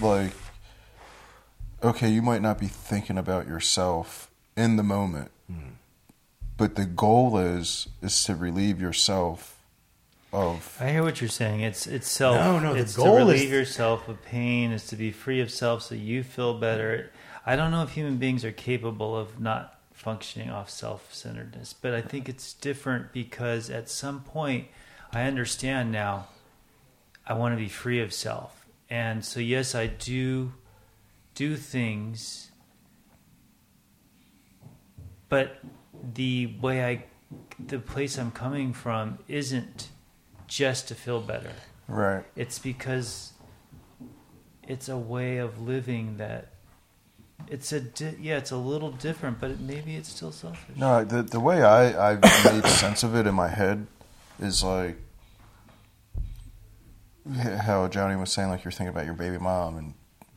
like 0.08 0.32
okay, 1.82 2.08
you 2.08 2.22
might 2.22 2.42
not 2.42 2.58
be 2.58 2.66
thinking 2.66 3.18
about 3.18 3.46
yourself 3.46 4.30
in 4.56 4.76
the 4.76 4.82
moment. 4.82 5.30
Mm-hmm. 5.50 5.70
But 6.56 6.76
the 6.76 6.86
goal 6.86 7.38
is 7.38 7.88
is 8.00 8.24
to 8.24 8.34
relieve 8.34 8.80
yourself 8.80 9.56
of 10.32 10.76
I 10.80 10.90
hear 10.90 11.02
what 11.02 11.20
you're 11.20 11.28
saying. 11.28 11.60
It's 11.60 11.86
it's 11.86 12.10
self. 12.10 12.36
No, 12.36 12.58
no, 12.58 12.74
the 12.74 12.80
it's 12.80 12.96
goal 12.96 13.16
to 13.16 13.22
is- 13.22 13.34
relieve 13.34 13.50
yourself 13.50 14.08
of 14.08 14.22
pain. 14.22 14.72
Is 14.72 14.86
to 14.88 14.96
be 14.96 15.10
free 15.10 15.40
of 15.40 15.50
self, 15.50 15.82
so 15.82 15.94
you 15.94 16.22
feel 16.22 16.54
better. 16.54 17.10
I 17.44 17.56
don't 17.56 17.70
know 17.70 17.82
if 17.82 17.90
human 17.90 18.16
beings 18.16 18.44
are 18.44 18.52
capable 18.52 19.16
of 19.16 19.38
not 19.40 19.78
functioning 19.92 20.50
off 20.50 20.68
self-centeredness, 20.68 21.72
but 21.74 21.94
I 21.94 22.02
think 22.02 22.28
it's 22.28 22.52
different 22.52 23.12
because 23.12 23.70
at 23.70 23.88
some 23.88 24.20
point, 24.20 24.66
I 25.12 25.22
understand 25.22 25.92
now. 25.92 26.28
I 27.26 27.34
want 27.34 27.54
to 27.54 27.56
be 27.56 27.68
free 27.68 28.00
of 28.00 28.12
self, 28.12 28.66
and 28.88 29.24
so 29.24 29.40
yes, 29.40 29.74
I 29.74 29.86
do 29.86 30.52
do 31.36 31.54
things, 31.56 32.50
but 35.28 35.58
the 36.14 36.46
way 36.60 36.84
I, 36.84 37.04
the 37.64 37.78
place 37.78 38.18
I'm 38.18 38.32
coming 38.32 38.72
from 38.72 39.18
isn't 39.28 39.90
just 40.48 40.88
to 40.88 40.94
feel 40.94 41.20
better. 41.20 41.52
right. 41.86 42.24
It's 42.34 42.58
because 42.58 43.32
it's 44.64 44.88
a 44.88 44.96
way 44.96 45.36
of 45.36 45.60
living 45.60 46.16
that 46.16 46.48
it's 47.48 47.70
a 47.72 47.80
di- 47.80 48.16
yeah, 48.20 48.38
it's 48.38 48.50
a 48.50 48.56
little 48.56 48.90
different, 48.90 49.38
but 49.38 49.50
it, 49.52 49.60
maybe 49.60 49.94
it's 49.94 50.08
still 50.08 50.32
selfish. 50.32 50.76
No, 50.76 51.04
the 51.04 51.22
the 51.22 51.38
way 51.38 51.62
I 51.62 52.12
I 52.12 52.14
made 52.14 52.66
sense 52.66 53.02
of 53.02 53.14
it 53.14 53.26
in 53.26 53.34
my 53.34 53.48
head 53.48 53.86
is 54.40 54.64
like 54.64 54.96
how 57.60 57.86
Johnny 57.88 58.16
was 58.16 58.32
saying, 58.32 58.48
like 58.48 58.64
you're 58.64 58.72
thinking 58.72 58.88
about 58.88 59.04
your 59.04 59.14
baby 59.14 59.38
mom 59.38 59.76
and 59.76 59.94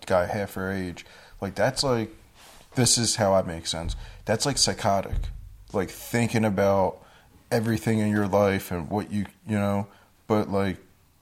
guy 0.09 0.25
half 0.25 0.55
her 0.55 0.71
age. 0.71 1.05
Like 1.39 1.55
that's 1.55 1.83
like 1.83 2.09
this 2.75 2.97
is 2.97 3.15
how 3.15 3.33
I 3.33 3.41
make 3.43 3.67
sense. 3.67 3.95
That's 4.25 4.45
like 4.45 4.57
psychotic. 4.57 5.29
Like 5.71 5.89
thinking 5.89 6.43
about 6.43 6.97
everything 7.51 7.99
in 7.99 8.09
your 8.09 8.27
life 8.27 8.71
and 8.71 8.89
what 8.89 9.11
you 9.11 9.25
you 9.47 9.57
know, 9.57 9.87
but 10.27 10.49
like 10.49 10.77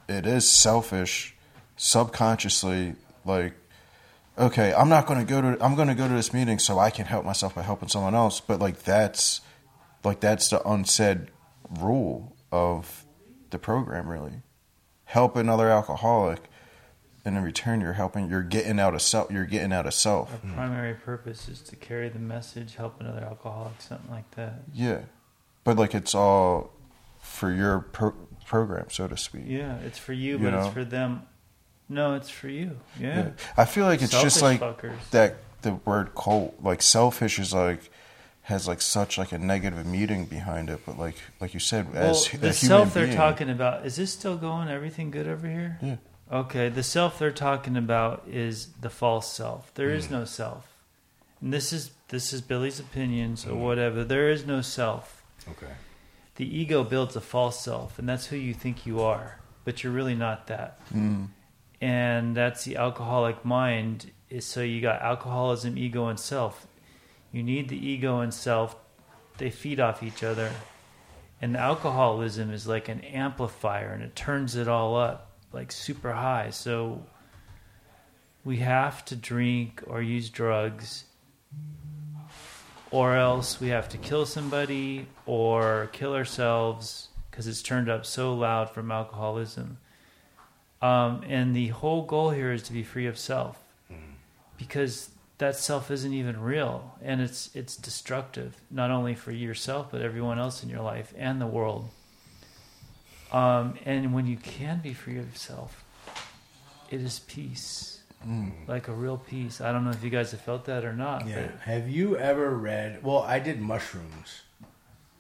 it 0.09 0.25
is 0.25 0.49
selfish 0.49 1.35
subconsciously 1.75 2.95
like 3.25 3.53
okay, 4.37 4.73
I'm 4.73 4.89
not 4.89 5.07
going 5.07 5.19
to 5.19 5.25
go 5.25 5.41
to 5.41 5.63
I'm 5.63 5.75
going 5.75 5.87
to 5.87 5.95
go 5.95 6.07
to 6.07 6.13
this 6.13 6.33
meeting 6.33 6.59
so 6.59 6.79
I 6.79 6.89
can 6.89 7.05
help 7.05 7.25
myself 7.25 7.55
by 7.55 7.61
helping 7.61 7.89
someone 7.89 8.15
else, 8.15 8.39
but 8.39 8.59
like 8.59 8.83
that's 8.83 9.41
like 10.03 10.19
that's 10.19 10.49
the 10.49 10.67
unsaid 10.67 11.27
rule 11.79 12.35
of 12.51 13.05
the 13.49 13.59
program 13.59 14.07
really. 14.07 14.41
Help 15.05 15.35
another 15.35 15.69
alcoholic 15.69 16.49
in 17.35 17.43
return 17.43 17.81
you're 17.81 17.93
helping 17.93 18.29
you're 18.29 18.41
getting 18.43 18.79
out 18.79 18.93
of 18.93 19.01
self 19.01 19.31
you're 19.31 19.45
getting 19.45 19.73
out 19.73 19.85
of 19.85 19.93
self. 19.93 20.31
Our 20.31 20.53
primary 20.53 20.93
purpose 20.93 21.49
is 21.49 21.61
to 21.63 21.75
carry 21.75 22.09
the 22.09 22.19
message, 22.19 22.75
help 22.75 22.99
another 23.01 23.21
alcoholic, 23.21 23.81
something 23.81 24.09
like 24.11 24.29
that. 24.31 24.61
Yeah. 24.73 25.01
But 25.63 25.77
like 25.77 25.93
it's 25.95 26.15
all 26.15 26.71
for 27.19 27.51
your 27.51 27.79
pro- 27.79 28.15
program 28.45 28.85
so 28.89 29.07
to 29.07 29.17
speak. 29.17 29.43
Yeah, 29.47 29.77
it's 29.79 29.97
for 29.99 30.13
you, 30.13 30.33
You 30.37 30.43
but 30.45 30.51
know? 30.51 30.59
it's 30.65 30.73
for 30.73 30.85
them. 30.85 31.23
No, 31.89 32.15
it's 32.15 32.29
for 32.29 32.47
you. 32.49 32.77
Yeah. 32.99 33.17
Yeah. 33.17 33.29
I 33.57 33.65
feel 33.65 33.85
like 33.85 34.01
it's 34.01 34.21
just 34.21 34.41
like 34.41 34.59
fuckers. 34.61 34.95
that 35.11 35.35
the 35.61 35.73
word 35.85 36.13
cult 36.15 36.55
like 36.61 36.81
selfish 36.81 37.39
is 37.39 37.53
like 37.53 37.89
has 38.43 38.67
like 38.67 38.79
such 38.81 39.17
like 39.17 39.31
a 39.33 39.37
negative 39.37 39.85
meaning 39.85 40.23
behind 40.25 40.69
it 40.69 40.79
but 40.85 40.97
like 40.97 41.15
like 41.41 41.53
you 41.53 41.59
said 41.59 41.93
Well, 41.93 42.11
as 42.11 42.23
the 42.25 42.29
human 42.37 42.53
self 42.53 42.93
they're 42.93 43.05
being- 43.07 43.17
talking 43.17 43.49
about 43.49 43.85
is 43.85 43.95
this 43.97 44.11
still 44.13 44.37
going? 44.37 44.69
Everything 44.69 45.11
good 45.11 45.27
over 45.27 45.47
here? 45.47 45.77
Yeah. 45.81 45.95
Okay, 46.31 46.67
the 46.67 46.83
self 46.83 47.19
they're 47.19 47.31
talking 47.31 47.77
about 47.77 48.23
is 48.29 48.67
the 48.81 48.89
false 48.89 49.31
self. 49.31 49.73
There 49.75 49.91
is 49.91 50.09
no 50.09 50.25
self, 50.25 50.67
and 51.41 51.53
this 51.53 51.71
is 51.71 51.91
this 52.09 52.33
is 52.33 52.41
Billy's 52.41 52.79
opinion, 52.79 53.37
so 53.37 53.55
whatever. 53.55 54.03
There 54.03 54.29
is 54.29 54.45
no 54.45 54.61
self. 54.61 55.23
Okay. 55.49 55.73
The 56.35 56.45
ego 56.45 56.83
builds 56.83 57.15
a 57.15 57.21
false 57.21 57.63
self, 57.63 57.97
and 57.97 58.09
that's 58.09 58.27
who 58.27 58.35
you 58.35 58.53
think 58.53 58.85
you 58.85 58.99
are, 58.99 59.39
but 59.63 59.83
you're 59.83 59.93
really 59.93 60.15
not 60.15 60.47
that. 60.47 60.79
Mm. 60.93 61.29
And 61.79 62.35
that's 62.35 62.65
the 62.65 62.75
alcoholic 62.75 63.45
mind. 63.45 64.11
Is 64.29 64.45
so 64.45 64.61
you 64.61 64.81
got 64.81 65.01
alcoholism, 65.01 65.77
ego, 65.77 66.07
and 66.07 66.19
self. 66.19 66.67
You 67.31 67.41
need 67.41 67.69
the 67.69 67.77
ego 67.77 68.19
and 68.19 68.33
self. 68.33 68.75
They 69.37 69.49
feed 69.49 69.79
off 69.79 70.03
each 70.03 70.23
other. 70.23 70.51
And 71.41 71.55
the 71.55 71.59
alcoholism 71.59 72.51
is 72.51 72.67
like 72.67 72.89
an 72.89 73.01
amplifier 73.01 73.89
and 73.89 74.01
it 74.01 74.15
turns 74.15 74.55
it 74.55 74.67
all 74.67 74.95
up 74.95 75.26
like 75.53 75.71
super 75.71 76.13
high. 76.13 76.49
So 76.49 77.03
we 78.43 78.57
have 78.57 79.03
to 79.05 79.15
drink 79.15 79.83
or 79.87 80.01
use 80.01 80.29
drugs 80.29 81.05
or 82.91 83.15
else 83.15 83.59
we 83.59 83.67
have 83.69 83.89
to 83.89 83.97
kill 83.97 84.25
somebody 84.25 85.07
or 85.25 85.89
kill 85.91 86.13
ourselves 86.13 87.09
because 87.29 87.47
it's 87.47 87.61
turned 87.61 87.89
up 87.89 88.05
so 88.05 88.33
loud 88.33 88.69
from 88.69 88.91
alcoholism. 88.91 89.77
Um, 90.81 91.23
and 91.27 91.55
the 91.55 91.67
whole 91.67 92.03
goal 92.03 92.29
here 92.29 92.51
is 92.51 92.63
to 92.63 92.73
be 92.73 92.83
free 92.83 93.07
of 93.07 93.17
self 93.17 93.63
because 94.57 95.09
that 95.37 95.55
self 95.55 95.91
isn't 95.91 96.13
even 96.13 96.39
real 96.41 96.95
and 97.01 97.21
it's 97.21 97.55
it's 97.55 97.75
destructive 97.75 98.55
not 98.71 98.91
only 98.91 99.13
for 99.13 99.31
yourself 99.31 99.87
but 99.91 100.01
everyone 100.01 100.39
else 100.39 100.63
in 100.63 100.69
your 100.69 100.81
life 100.81 101.13
and 101.17 101.39
the 101.39 101.47
world 101.47 101.89
um, 103.31 103.75
and 103.85 104.13
when 104.13 104.25
you 104.27 104.37
can 104.37 104.79
be 104.79 104.93
free 104.93 105.17
of 105.19 105.37
self 105.37 105.83
it 106.89 107.01
is 107.01 107.19
peace 107.19 107.93
Mm. 108.27 108.51
like 108.67 108.87
a 108.87 108.93
real 108.93 109.17
peace 109.17 109.61
i 109.61 109.71
don't 109.71 109.83
know 109.85 109.91
if 109.91 110.03
you 110.03 110.09
guys 110.09 110.31
have 110.31 110.41
felt 110.41 110.65
that 110.65 110.83
or 110.83 110.91
not 110.93 111.27
Yeah. 111.27 111.43
but 111.51 111.59
Have 111.61 111.87
you 111.87 112.17
ever 112.17 112.49
read? 112.49 113.03
Well, 113.03 113.19
I 113.21 113.37
did 113.37 113.61
mushrooms. 113.61 114.41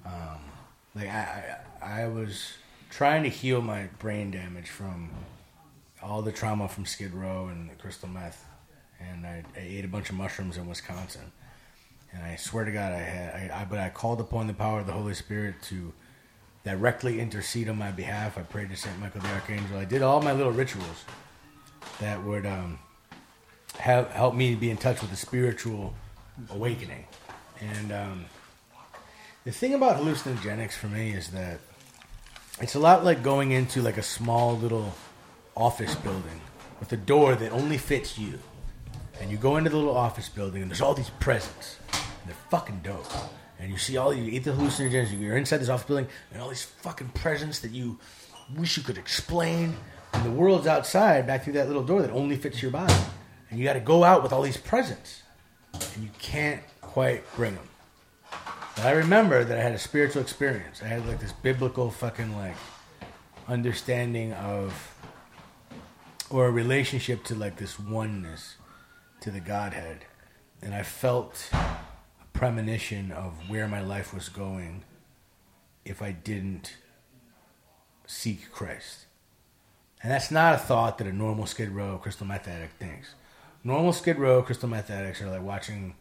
Um, 0.03 0.39
like 0.95 1.07
I, 1.07 1.59
I, 1.81 2.01
I 2.03 2.07
was 2.07 2.53
trying 2.89 3.21
to 3.21 3.29
heal 3.29 3.61
my 3.61 3.83
brain 3.99 4.31
damage 4.31 4.69
from 4.69 5.11
all 6.01 6.23
the 6.23 6.31
trauma 6.31 6.67
from 6.67 6.85
Skid 6.87 7.13
Row 7.13 7.47
and 7.49 7.69
the 7.69 7.75
crystal 7.75 8.09
meth, 8.09 8.43
and 8.99 9.27
I, 9.27 9.43
I 9.55 9.59
ate 9.59 9.85
a 9.85 9.87
bunch 9.87 10.09
of 10.09 10.15
mushrooms 10.15 10.57
in 10.57 10.67
Wisconsin. 10.67 11.31
And 12.11 12.23
I 12.23 12.35
swear 12.35 12.65
to 12.65 12.71
God, 12.71 12.93
I 12.93 12.97
had. 12.99 13.51
I, 13.51 13.61
I, 13.61 13.65
but 13.65 13.77
I 13.77 13.89
called 13.89 14.19
upon 14.21 14.47
the 14.47 14.53
power 14.53 14.79
of 14.79 14.87
the 14.87 14.93
Holy 14.93 15.13
Spirit 15.13 15.55
to 15.69 15.93
directly 16.67 17.21
intercede 17.21 17.69
on 17.69 17.77
my 17.77 17.91
behalf. 17.91 18.37
I 18.37 18.41
prayed 18.41 18.69
to 18.71 18.75
Saint 18.75 18.99
Michael 18.99 19.21
the 19.21 19.29
Archangel. 19.29 19.77
I 19.77 19.85
did 19.85 20.01
all 20.01 20.21
my 20.21 20.33
little 20.33 20.51
rituals 20.51 21.05
that 22.01 22.21
would 22.25 22.45
um, 22.45 22.77
have 23.79 24.11
help 24.11 24.35
me 24.35 24.53
be 24.53 24.69
in 24.69 24.75
touch 24.75 24.99
with 24.99 25.09
the 25.09 25.15
spiritual 25.15 25.93
awakening. 26.49 27.05
And 27.61 27.93
um, 27.93 28.25
the 29.45 29.51
thing 29.53 29.75
about 29.75 30.01
hallucinogenics 30.01 30.73
for 30.73 30.87
me 30.87 31.11
is 31.11 31.29
that 31.29 31.61
it's 32.59 32.75
a 32.75 32.79
lot 32.79 33.05
like 33.05 33.23
going 33.23 33.51
into 33.51 33.81
like 33.81 33.95
a 33.95 34.03
small 34.03 34.57
little 34.57 34.93
office 35.55 35.95
building 35.95 36.41
with 36.81 36.91
a 36.91 36.97
door 36.97 37.35
that 37.35 37.53
only 37.53 37.77
fits 37.77 38.19
you. 38.19 38.39
And 39.21 39.31
you 39.31 39.37
go 39.37 39.55
into 39.55 39.69
the 39.69 39.77
little 39.77 39.95
office 39.95 40.27
building 40.27 40.63
and 40.63 40.69
there's 40.69 40.81
all 40.81 40.93
these 40.93 41.11
presents. 41.21 41.77
And 41.93 42.27
they're 42.27 42.43
fucking 42.49 42.81
dope. 42.83 43.09
And 43.59 43.71
you 43.71 43.77
see 43.77 43.97
all 43.97 44.13
you 44.13 44.31
eat 44.31 44.43
the 44.43 44.51
hallucinogens, 44.51 45.19
you're 45.19 45.37
inside 45.37 45.57
this 45.57 45.69
office 45.69 45.87
building 45.87 46.07
and 46.31 46.41
all 46.41 46.49
these 46.49 46.63
fucking 46.63 47.09
presents 47.09 47.59
that 47.59 47.71
you 47.71 47.99
wish 48.55 48.77
you 48.77 48.83
could 48.83 48.97
explain. 48.97 49.75
And 50.13 50.25
the 50.25 50.31
world's 50.31 50.67
outside 50.67 51.27
back 51.27 51.43
through 51.43 51.53
that 51.53 51.67
little 51.67 51.83
door 51.83 52.01
that 52.01 52.11
only 52.11 52.35
fits 52.35 52.61
your 52.61 52.71
body. 52.71 52.93
And 53.49 53.59
you 53.59 53.65
got 53.65 53.73
to 53.73 53.79
go 53.79 54.03
out 54.03 54.23
with 54.23 54.31
all 54.31 54.41
these 54.41 54.57
presents. 54.57 55.23
And 55.73 56.03
you 56.03 56.09
can't 56.19 56.61
quite 56.81 57.23
bring 57.35 57.55
them. 57.55 57.67
But 58.75 58.85
I 58.85 58.91
remember 58.91 59.43
that 59.43 59.57
I 59.57 59.61
had 59.61 59.73
a 59.73 59.79
spiritual 59.79 60.21
experience. 60.21 60.81
I 60.83 60.87
had 60.87 61.05
like 61.07 61.19
this 61.19 61.33
biblical 61.33 61.89
fucking 61.89 62.35
like 62.37 62.55
understanding 63.47 64.33
of 64.33 64.93
or 66.29 66.47
a 66.47 66.51
relationship 66.51 67.23
to 67.23 67.35
like 67.35 67.57
this 67.57 67.79
oneness 67.79 68.55
to 69.21 69.31
the 69.31 69.39
Godhead. 69.39 70.05
And 70.61 70.73
I 70.73 70.83
felt 70.83 71.49
premonition 72.37 73.11
of 73.11 73.49
where 73.49 73.67
my 73.67 73.81
life 73.81 74.13
was 74.13 74.29
going 74.29 74.83
if 75.83 76.03
I 76.03 76.11
didn't 76.11 76.75
seek 78.05 78.51
Christ. 78.51 79.05
And 80.03 80.11
that's 80.11 80.29
not 80.29 80.53
a 80.53 80.57
thought 80.59 80.99
that 80.99 81.07
a 81.07 81.11
normal 81.11 81.47
Skid 81.47 81.69
Row 81.69 81.97
crystal 81.97 82.27
meth 82.27 82.47
addict 82.47 82.77
thinks. 82.77 83.15
Normal 83.63 83.91
Skid 83.91 84.19
Row 84.19 84.43
crystal 84.43 84.69
meth 84.69 84.91
addicts 84.91 85.19
are 85.19 85.31
like 85.31 85.41
watching, 85.41 85.95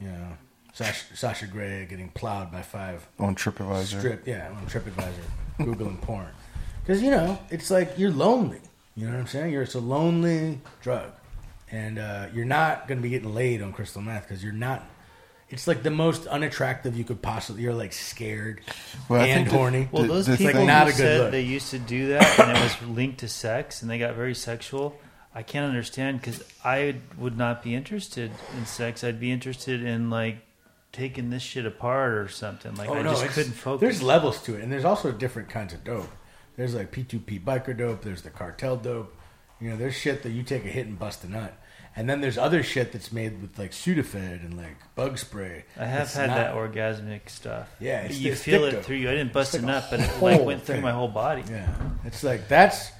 you 0.00 0.08
know, 0.08 0.32
Sasha, 0.72 1.16
Sasha 1.16 1.46
Grey 1.46 1.86
getting 1.88 2.08
plowed 2.08 2.50
by 2.50 2.62
five 2.62 3.06
on 3.20 3.36
TripAdvisor. 3.36 3.98
strip, 3.98 4.26
yeah, 4.26 4.50
on 4.50 4.66
TripAdvisor, 4.66 5.12
googling 5.60 6.00
porn. 6.00 6.28
because 6.82 7.00
you 7.02 7.10
know 7.10 7.38
it's 7.50 7.70
like 7.70 7.96
you're 7.96 8.10
lonely. 8.10 8.60
You 8.96 9.06
know 9.06 9.12
what 9.12 9.20
I'm 9.20 9.26
saying? 9.28 9.52
You're 9.52 9.62
it's 9.62 9.76
a 9.76 9.80
lonely 9.80 10.60
drug, 10.82 11.12
and 11.70 12.00
uh, 12.00 12.26
you're 12.34 12.44
not 12.44 12.88
going 12.88 12.98
to 12.98 13.02
be 13.02 13.10
getting 13.10 13.32
laid 13.32 13.62
on 13.62 13.72
crystal 13.72 14.02
meth 14.02 14.24
because 14.28 14.42
you're 14.42 14.52
not. 14.52 14.84
It's 15.50 15.66
like 15.66 15.82
the 15.82 15.90
most 15.90 16.26
unattractive 16.26 16.96
you 16.96 17.04
could 17.04 17.22
possibly. 17.22 17.62
You're 17.62 17.72
like 17.74 17.92
scared 17.92 18.60
Well, 19.08 19.22
and 19.22 19.46
think 19.46 19.56
horny. 19.56 19.88
Well, 19.90 20.04
those 20.04 20.26
the 20.26 20.36
people 20.36 20.52
thing- 20.54 20.66
not 20.66 20.84
who 20.86 20.88
a 20.88 20.92
good 20.92 20.96
said 20.98 21.20
look. 21.20 21.30
they 21.30 21.40
used 21.42 21.70
to 21.70 21.78
do 21.78 22.08
that 22.08 22.38
and 22.38 22.56
it 22.56 22.60
was 22.62 22.82
linked 22.88 23.18
to 23.20 23.28
sex 23.28 23.80
and 23.82 23.90
they 23.90 23.98
got 23.98 24.14
very 24.14 24.34
sexual, 24.34 24.98
I 25.34 25.42
can't 25.42 25.66
understand 25.66 26.20
because 26.20 26.44
I 26.64 26.96
would 27.16 27.38
not 27.38 27.62
be 27.62 27.74
interested 27.74 28.30
in 28.58 28.66
sex. 28.66 29.02
I'd 29.04 29.20
be 29.20 29.30
interested 29.30 29.82
in 29.82 30.10
like 30.10 30.38
taking 30.92 31.30
this 31.30 31.42
shit 31.42 31.64
apart 31.64 32.12
or 32.14 32.28
something. 32.28 32.74
Like 32.74 32.90
oh, 32.90 32.94
I 32.94 33.02
just 33.02 33.24
Oh, 33.24 33.28
couldn't 33.28 33.52
focus. 33.52 33.80
There's 33.80 34.02
levels 34.02 34.42
to 34.42 34.54
it, 34.56 34.62
and 34.62 34.70
there's 34.72 34.84
also 34.84 35.12
different 35.12 35.48
kinds 35.48 35.72
of 35.72 35.82
dope. 35.84 36.10
There's 36.56 36.74
like 36.74 36.90
P2P 36.92 37.44
biker 37.44 37.76
dope. 37.76 38.02
There's 38.02 38.22
the 38.22 38.30
cartel 38.30 38.76
dope. 38.76 39.14
You 39.60 39.70
know, 39.70 39.76
there's 39.76 39.94
shit 39.94 40.22
that 40.24 40.30
you 40.30 40.42
take 40.42 40.64
a 40.64 40.68
hit 40.68 40.86
and 40.86 40.98
bust 40.98 41.24
a 41.24 41.30
nut, 41.30 41.54
and 41.98 42.08
then 42.08 42.20
there's 42.20 42.38
other 42.38 42.62
shit 42.62 42.92
that's 42.92 43.10
made 43.12 43.42
with 43.42 43.58
like 43.58 43.72
Sudafed 43.72 44.14
and 44.44 44.56
like 44.56 44.76
bug 44.94 45.18
spray. 45.18 45.64
I 45.76 45.84
have 45.84 46.02
It's 46.02 46.14
had 46.14 46.28
not- 46.28 46.36
that 46.36 46.54
orgasmic 46.54 47.28
stuff. 47.28 47.68
Yeah, 47.80 48.04
it's- 48.04 48.18
you 48.18 48.32
it's 48.32 48.42
feel 48.42 48.64
it 48.64 48.84
through 48.84 48.96
you. 48.96 49.08
I 49.10 49.14
didn't 49.14 49.32
bust 49.32 49.54
It's 49.54 49.62
a 49.62 49.66
like 49.66 49.76
a 49.76 49.80
nut, 49.80 49.86
but 49.90 50.00
it 50.00 50.22
like 50.22 50.36
whole 50.36 50.46
went 50.46 50.62
through 50.64 50.76
thing. 50.76 50.82
my 50.82 50.92
whole 50.92 51.08
body. 51.08 51.42
Yeah, 51.50 51.74
it's 52.04 52.22
like 52.22 52.48
that's, 52.48 52.92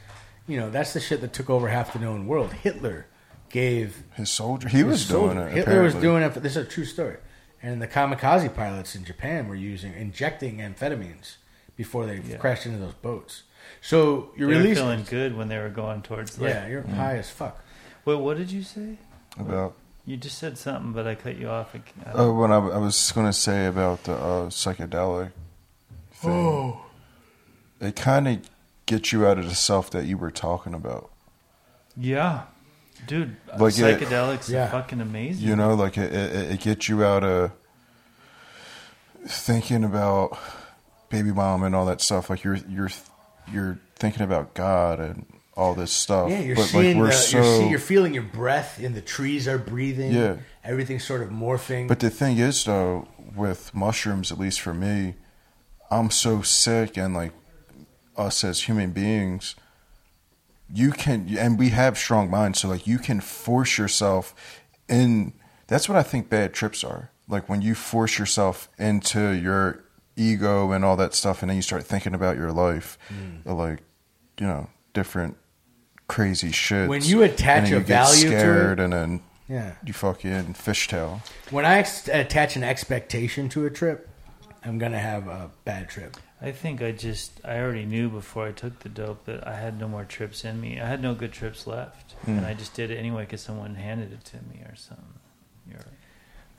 you 0.46 0.58
know, 0.58 0.68
that's 0.70 0.92
the 0.92 1.00
shit 1.00 1.20
that 1.20 1.32
took 1.32 1.48
over 1.48 1.68
half 1.68 1.92
the 1.92 1.98
known 2.00 2.26
world. 2.26 2.52
Hitler 2.52 3.06
gave 3.50 4.02
His 4.14 4.30
soldier, 4.30 4.68
he 4.68 4.82
was 4.84 5.00
his 5.00 5.08
doing 5.08 5.38
it. 5.38 5.52
Hitler 5.52 5.82
was 5.82 5.94
doing 5.94 6.22
it. 6.22 6.34
For, 6.34 6.40
this 6.40 6.56
is 6.56 6.66
a 6.66 6.68
true 6.68 6.84
story. 6.84 7.16
And 7.62 7.80
the 7.82 7.88
kamikaze 7.88 8.54
pilots 8.54 8.94
in 8.94 9.04
Japan 9.04 9.48
were 9.48 9.54
using 9.54 9.92
injecting 9.94 10.58
amphetamines 10.58 11.36
before 11.76 12.04
they 12.06 12.20
Yeah. 12.20 12.36
crashed 12.36 12.66
into 12.66 12.78
those 12.78 12.94
boats. 12.94 13.44
So 13.80 14.30
you're 14.36 14.48
They 14.48 14.54
were 14.56 14.62
releasing. 14.62 14.84
feeling 14.84 15.04
good 15.04 15.36
when 15.36 15.48
they 15.48 15.58
were 15.58 15.68
going 15.68 16.02
towards. 16.02 16.38
Like, 16.38 16.50
Yeah, 16.54 16.66
you're 16.68 16.82
mm. 16.82 16.94
high 16.94 17.16
as 17.16 17.30
fuck. 17.30 17.62
Wait, 18.08 18.18
what 18.20 18.38
did 18.38 18.50
you 18.50 18.62
say? 18.62 18.96
about. 19.38 19.74
You 20.06 20.16
just 20.16 20.38
said 20.38 20.56
something, 20.56 20.92
but 20.92 21.06
I 21.06 21.14
cut 21.14 21.36
you 21.36 21.50
off. 21.50 21.74
I, 21.74 21.78
I 22.08 22.12
Oh, 22.14 22.32
when 22.32 22.50
I, 22.50 22.56
I 22.56 22.78
was 22.78 23.12
going 23.12 23.26
to 23.26 23.32
say 23.34 23.66
about 23.66 24.04
the 24.04 24.14
uh, 24.14 24.46
psychedelic 24.48 25.32
thing, 26.12 26.30
Oh. 26.30 26.80
it 27.80 27.94
kind 27.96 28.26
of 28.26 28.50
gets 28.86 29.12
you 29.12 29.26
out 29.26 29.38
of 29.38 29.46
the 29.46 29.54
self 29.54 29.90
that 29.90 30.06
you 30.06 30.16
were 30.16 30.30
talking 30.30 30.72
about. 30.72 31.10
Yeah, 31.98 32.44
dude, 33.06 33.36
Like, 33.58 33.74
psychedelics 33.74 34.48
Yeah. 34.48 34.68
are 34.68 34.70
fucking 34.70 35.02
amazing. 35.02 35.46
You 35.46 35.54
know, 35.54 35.74
like 35.74 35.98
it, 35.98 36.10
it, 36.10 36.52
it 36.52 36.60
gets 36.60 36.88
you 36.88 37.04
out 37.04 37.22
of 37.24 37.50
thinking 39.26 39.84
about 39.84 40.38
baby 41.10 41.32
mom 41.32 41.62
and 41.62 41.74
all 41.74 41.84
that 41.84 42.00
stuff. 42.00 42.30
Like 42.30 42.42
you're 42.44 42.56
you're 42.68 42.90
you're 43.52 43.78
thinking 43.96 44.22
about 44.22 44.54
God 44.54 44.98
and 45.00 45.26
all 45.58 45.74
this 45.74 45.90
stuff. 45.90 46.30
Yeah, 46.30 46.38
you're 46.38 46.56
but 46.56 46.66
seeing 46.66 46.98
like 46.98 47.02
we're 47.02 47.06
the, 47.08 47.12
so. 47.12 47.38
you're, 47.38 47.56
see, 47.56 47.68
you're 47.68 47.78
feeling 47.80 48.14
your 48.14 48.22
breath, 48.22 48.78
and 48.78 48.94
the 48.94 49.00
trees 49.00 49.48
are 49.48 49.58
breathing. 49.58 50.12
Yeah. 50.12 50.36
everything's 50.62 51.04
sort 51.04 51.20
of 51.20 51.30
morphing. 51.30 51.88
But 51.88 51.98
the 51.98 52.10
thing 52.10 52.38
is, 52.38 52.64
though, 52.64 53.08
with 53.34 53.74
mushrooms, 53.74 54.30
at 54.30 54.38
least 54.38 54.60
for 54.60 54.72
me, 54.72 55.16
I'm 55.90 56.10
so 56.10 56.42
sick, 56.42 56.96
and 56.96 57.12
like 57.12 57.32
us 58.16 58.44
as 58.44 58.62
human 58.62 58.92
beings, 58.92 59.56
you 60.72 60.92
can, 60.92 61.36
and 61.36 61.58
we 61.58 61.70
have 61.70 61.98
strong 61.98 62.30
minds, 62.30 62.60
so 62.60 62.68
like 62.68 62.86
you 62.86 62.98
can 62.98 63.20
force 63.20 63.76
yourself 63.76 64.62
in. 64.88 65.32
That's 65.66 65.88
what 65.88 65.98
I 65.98 66.02
think 66.04 66.30
bad 66.30 66.54
trips 66.54 66.84
are. 66.84 67.10
Like 67.28 67.48
when 67.48 67.62
you 67.62 67.74
force 67.74 68.18
yourself 68.18 68.70
into 68.78 69.32
your 69.32 69.82
ego 70.16 70.70
and 70.70 70.84
all 70.84 70.96
that 70.96 71.14
stuff, 71.14 71.42
and 71.42 71.50
then 71.50 71.56
you 71.56 71.62
start 71.62 71.84
thinking 71.84 72.14
about 72.14 72.36
your 72.36 72.52
life, 72.52 72.96
uh, 73.44 73.54
like 73.54 73.80
you 74.38 74.46
know, 74.46 74.68
different 74.94 75.36
crazy 76.08 76.50
shit. 76.50 76.88
When 76.88 77.02
you 77.02 77.22
attach 77.22 77.70
and 77.70 77.72
then 77.72 77.72
a 77.74 77.78
you 77.78 77.84
get 77.84 77.86
value 77.86 78.30
to 78.30 78.72
it- 78.72 78.80
and 78.80 78.92
then 78.92 79.20
yeah, 79.48 79.74
you 79.84 79.92
fucking 79.92 80.54
fishtail. 80.54 81.20
when 81.50 81.64
I 81.64 81.78
ex- 81.78 82.08
attach 82.08 82.56
an 82.56 82.64
expectation 82.64 83.48
to 83.50 83.66
a 83.66 83.70
trip, 83.70 84.08
I'm 84.64 84.78
gonna 84.78 84.98
have 84.98 85.28
a 85.28 85.50
bad 85.64 85.88
trip. 85.88 86.16
I 86.40 86.52
think 86.52 86.82
I 86.82 86.92
just 86.92 87.40
I 87.44 87.58
already 87.58 87.84
knew 87.84 88.08
before 88.08 88.46
I 88.46 88.52
took 88.52 88.80
the 88.80 88.88
dope 88.88 89.24
that 89.26 89.46
I 89.46 89.54
had 89.56 89.78
no 89.78 89.88
more 89.88 90.04
trips 90.04 90.44
in 90.44 90.60
me. 90.60 90.80
I 90.80 90.86
had 90.86 91.00
no 91.02 91.14
good 91.14 91.32
trips 91.32 91.66
left, 91.66 92.12
Hmm. 92.24 92.38
and 92.38 92.46
I 92.46 92.54
just 92.54 92.74
did 92.74 92.90
it 92.90 92.96
anyway 92.96 93.22
because 93.22 93.40
someone 93.42 93.74
handed 93.76 94.12
it 94.12 94.24
to 94.26 94.36
me 94.36 94.62
or 94.68 94.76
something. 94.76 95.04
You're, 95.68 95.80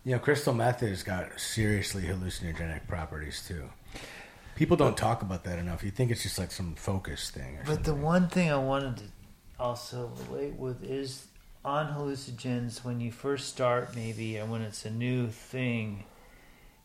You 0.05 0.13
know, 0.13 0.19
crystal 0.19 0.53
meth 0.53 0.79
has 0.81 1.03
got 1.03 1.39
seriously 1.39 2.03
hallucinogenic 2.03 2.87
properties 2.87 3.43
too. 3.47 3.69
People 4.55 4.75
don't 4.75 4.97
talk 4.97 5.21
about 5.21 5.43
that 5.45 5.57
enough. 5.59 5.83
You 5.83 5.91
think 5.91 6.11
it's 6.11 6.23
just 6.23 6.37
like 6.37 6.51
some 6.51 6.75
focus 6.75 7.29
thing. 7.29 7.57
Or 7.57 7.63
But 7.65 7.83
the 7.85 7.93
one 7.93 8.27
thing 8.27 8.51
I 8.51 8.57
wanted 8.57 8.97
to 8.97 9.03
also 9.59 10.11
relate 10.29 10.55
with 10.55 10.83
is 10.83 11.27
on 11.63 11.93
hallucinogens 11.93 12.83
when 12.83 13.01
you 13.01 13.11
first 13.11 13.49
start, 13.49 13.95
maybe, 13.95 14.37
and 14.37 14.49
when 14.49 14.61
it's 14.61 14.85
a 14.85 14.89
new 14.89 15.27
thing, 15.27 16.05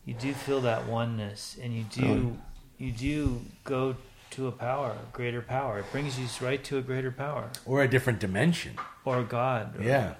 you 0.05 0.13
do 0.13 0.33
feel 0.33 0.61
that 0.61 0.85
oneness, 0.87 1.57
and 1.61 1.73
you 1.73 1.83
do 1.83 2.37
oh, 2.37 2.41
you 2.77 2.91
do 2.91 3.41
go 3.63 3.95
to 4.31 4.47
a 4.47 4.51
power, 4.51 4.91
a 4.91 5.15
greater 5.15 5.41
power. 5.41 5.79
It 5.79 5.91
brings 5.91 6.19
you 6.19 6.27
right 6.45 6.63
to 6.65 6.77
a 6.77 6.81
greater 6.81 7.11
power, 7.11 7.49
or 7.65 7.81
a 7.83 7.87
different 7.87 8.19
dimension. 8.19 8.77
or 9.05 9.23
God. 9.23 9.79
Or, 9.79 9.83
Yeah. 9.83 10.15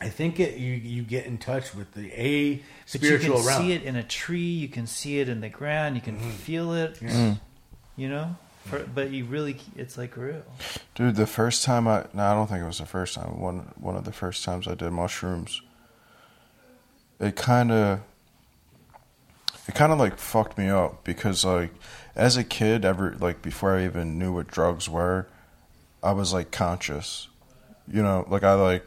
I 0.00 0.08
think 0.08 0.40
it 0.40 0.56
you 0.56 0.72
you 0.72 1.02
get 1.02 1.26
in 1.26 1.38
touch 1.38 1.74
with 1.76 1.92
the 1.92 2.10
a 2.20 2.56
But 2.56 2.64
spiritual 2.86 3.36
you 3.36 3.42
can 3.42 3.46
realm. 3.46 3.62
see 3.62 3.72
it 3.72 3.82
in 3.84 3.94
a 3.94 4.02
tree. 4.02 4.40
You 4.40 4.68
can 4.68 4.88
see 4.88 5.20
it 5.20 5.28
in 5.28 5.40
the 5.40 5.48
ground. 5.48 5.94
You 5.94 6.02
can 6.02 6.16
mm-hmm. 6.16 6.30
feel 6.30 6.72
it. 6.72 6.98
Yeah. 7.00 7.36
You 7.94 8.08
know, 8.08 8.36
For, 8.64 8.80
but 8.94 9.10
you 9.10 9.24
really, 9.24 9.56
it's 9.76 9.98
like 9.98 10.16
real. 10.16 10.42
Dude, 10.94 11.16
the 11.16 11.26
first 11.26 11.64
time 11.64 11.88
I 11.88 12.06
no, 12.12 12.22
I 12.22 12.34
don't 12.34 12.46
think 12.46 12.62
it 12.62 12.66
was 12.66 12.78
the 12.78 12.86
first 12.86 13.14
time. 13.14 13.40
One 13.40 13.72
one 13.76 13.96
of 13.96 14.04
the 14.04 14.12
first 14.12 14.44
times 14.44 14.68
I 14.68 14.74
did 14.74 14.90
mushrooms, 14.90 15.62
it 17.18 17.36
kind 17.36 17.72
of 17.72 18.00
it 19.68 19.74
kind 19.74 19.92
of 19.92 19.98
like 19.98 20.18
fucked 20.18 20.58
me 20.58 20.68
up 20.68 21.04
because 21.04 21.44
like 21.44 21.72
as 22.14 22.36
a 22.36 22.44
kid, 22.44 22.84
ever 22.84 23.16
like 23.18 23.42
before 23.42 23.76
I 23.76 23.84
even 23.84 24.18
knew 24.18 24.32
what 24.34 24.46
drugs 24.48 24.88
were, 24.88 25.26
I 26.02 26.12
was 26.12 26.32
like 26.32 26.50
conscious. 26.50 27.28
You 27.88 28.02
know, 28.02 28.26
like 28.28 28.44
I 28.44 28.54
like 28.54 28.86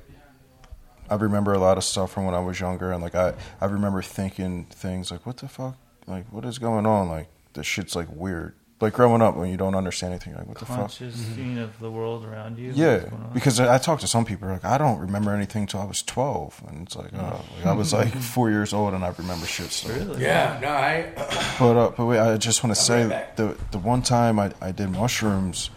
I 1.09 1.15
remember 1.15 1.53
a 1.53 1.59
lot 1.59 1.77
of 1.77 1.83
stuff 1.83 2.11
from 2.13 2.25
when 2.25 2.33
I 2.33 2.39
was 2.39 2.59
younger, 2.59 2.91
and 2.91 3.01
like 3.01 3.15
I 3.15 3.33
I 3.61 3.65
remember 3.65 4.01
thinking 4.01 4.65
things 4.65 5.11
like, 5.11 5.25
"What 5.25 5.37
the 5.37 5.47
fuck? 5.47 5.77
Like, 6.07 6.31
what 6.31 6.45
is 6.45 6.59
going 6.59 6.85
on? 6.85 7.09
Like, 7.09 7.27
this 7.53 7.65
shit's 7.65 7.95
like 7.95 8.07
weird." 8.11 8.55
Like 8.81 8.91
growing 8.91 9.21
up, 9.21 9.37
when 9.37 9.49
you 9.49 9.55
don't 9.55 9.73
understand 9.73 10.11
anything, 10.11 10.33
you're 10.33 10.39
like, 10.39 10.49
"What 10.49 10.57
the 10.57 10.65
fuck?" 10.65 10.77
Conscious 10.77 11.15
seeing 11.15 11.57
of 11.59 11.79
the 11.79 11.89
world 11.89 12.25
around 12.25 12.57
you. 12.57 12.73
Yeah, 12.75 12.97
what's 12.97 13.09
going 13.09 13.23
on. 13.23 13.33
because 13.33 13.59
I 13.61 13.75
I 13.75 13.77
talked 13.77 14.01
to 14.01 14.07
some 14.07 14.25
people 14.25 14.49
like 14.49 14.65
I 14.65 14.77
don't 14.77 14.99
remember 14.99 15.33
anything 15.33 15.61
until 15.61 15.79
I 15.79 15.85
was 15.85 16.01
twelve, 16.03 16.61
and 16.67 16.85
it's 16.85 16.93
like, 16.93 17.13
oh, 17.13 17.45
like, 17.55 17.65
I 17.65 17.71
was 17.71 17.93
like 17.93 18.13
four 18.35 18.49
years 18.49 18.73
old 18.73 18.93
and 18.93 19.05
I 19.05 19.13
remember 19.17 19.45
shit 19.45 19.71
still. 19.71 19.95
really, 19.95 20.21
Yeah, 20.21 20.59
no, 20.61 20.67
I 20.67 21.55
But 21.57 21.77
uh, 21.77 21.91
but 21.95 22.05
wait, 22.05 22.19
I 22.19 22.35
just 22.35 22.65
want 22.65 22.75
to 22.75 22.81
say 22.81 23.03
be 23.05 23.11
right 23.11 23.37
the 23.37 23.57
the 23.71 23.79
one 23.79 24.01
time 24.01 24.39
I 24.39 24.51
I 24.59 24.73
did 24.73 24.89
mushrooms, 24.89 25.69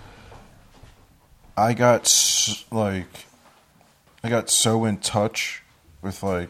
I 1.57 1.75
got 1.75 2.13
like, 2.73 3.27
I 4.25 4.29
got 4.29 4.51
so 4.51 4.85
in 4.85 4.99
touch 4.99 5.63
with 6.03 6.25
like 6.25 6.49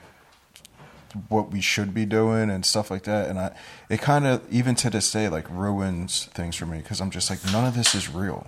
what 1.29 1.51
we 1.51 1.61
should 1.61 1.93
be 1.95 2.05
doing 2.05 2.51
and 2.51 2.65
stuff 2.65 2.91
like 2.91 3.05
that, 3.05 3.29
and 3.29 3.39
I 3.39 3.55
it 3.89 4.01
kind 4.01 4.27
of 4.27 4.43
even 4.53 4.75
to 4.77 4.91
this 4.91 5.11
day 5.11 5.29
like 5.29 5.49
ruins 5.51 6.27
things 6.27 6.57
for 6.57 6.67
me 6.67 6.79
because 6.79 7.01
I'm 7.01 7.11
just 7.11 7.31
like 7.31 7.45
none 7.53 7.65
of 7.65 7.75
this 7.75 7.95
is 7.95 8.13
real. 8.13 8.47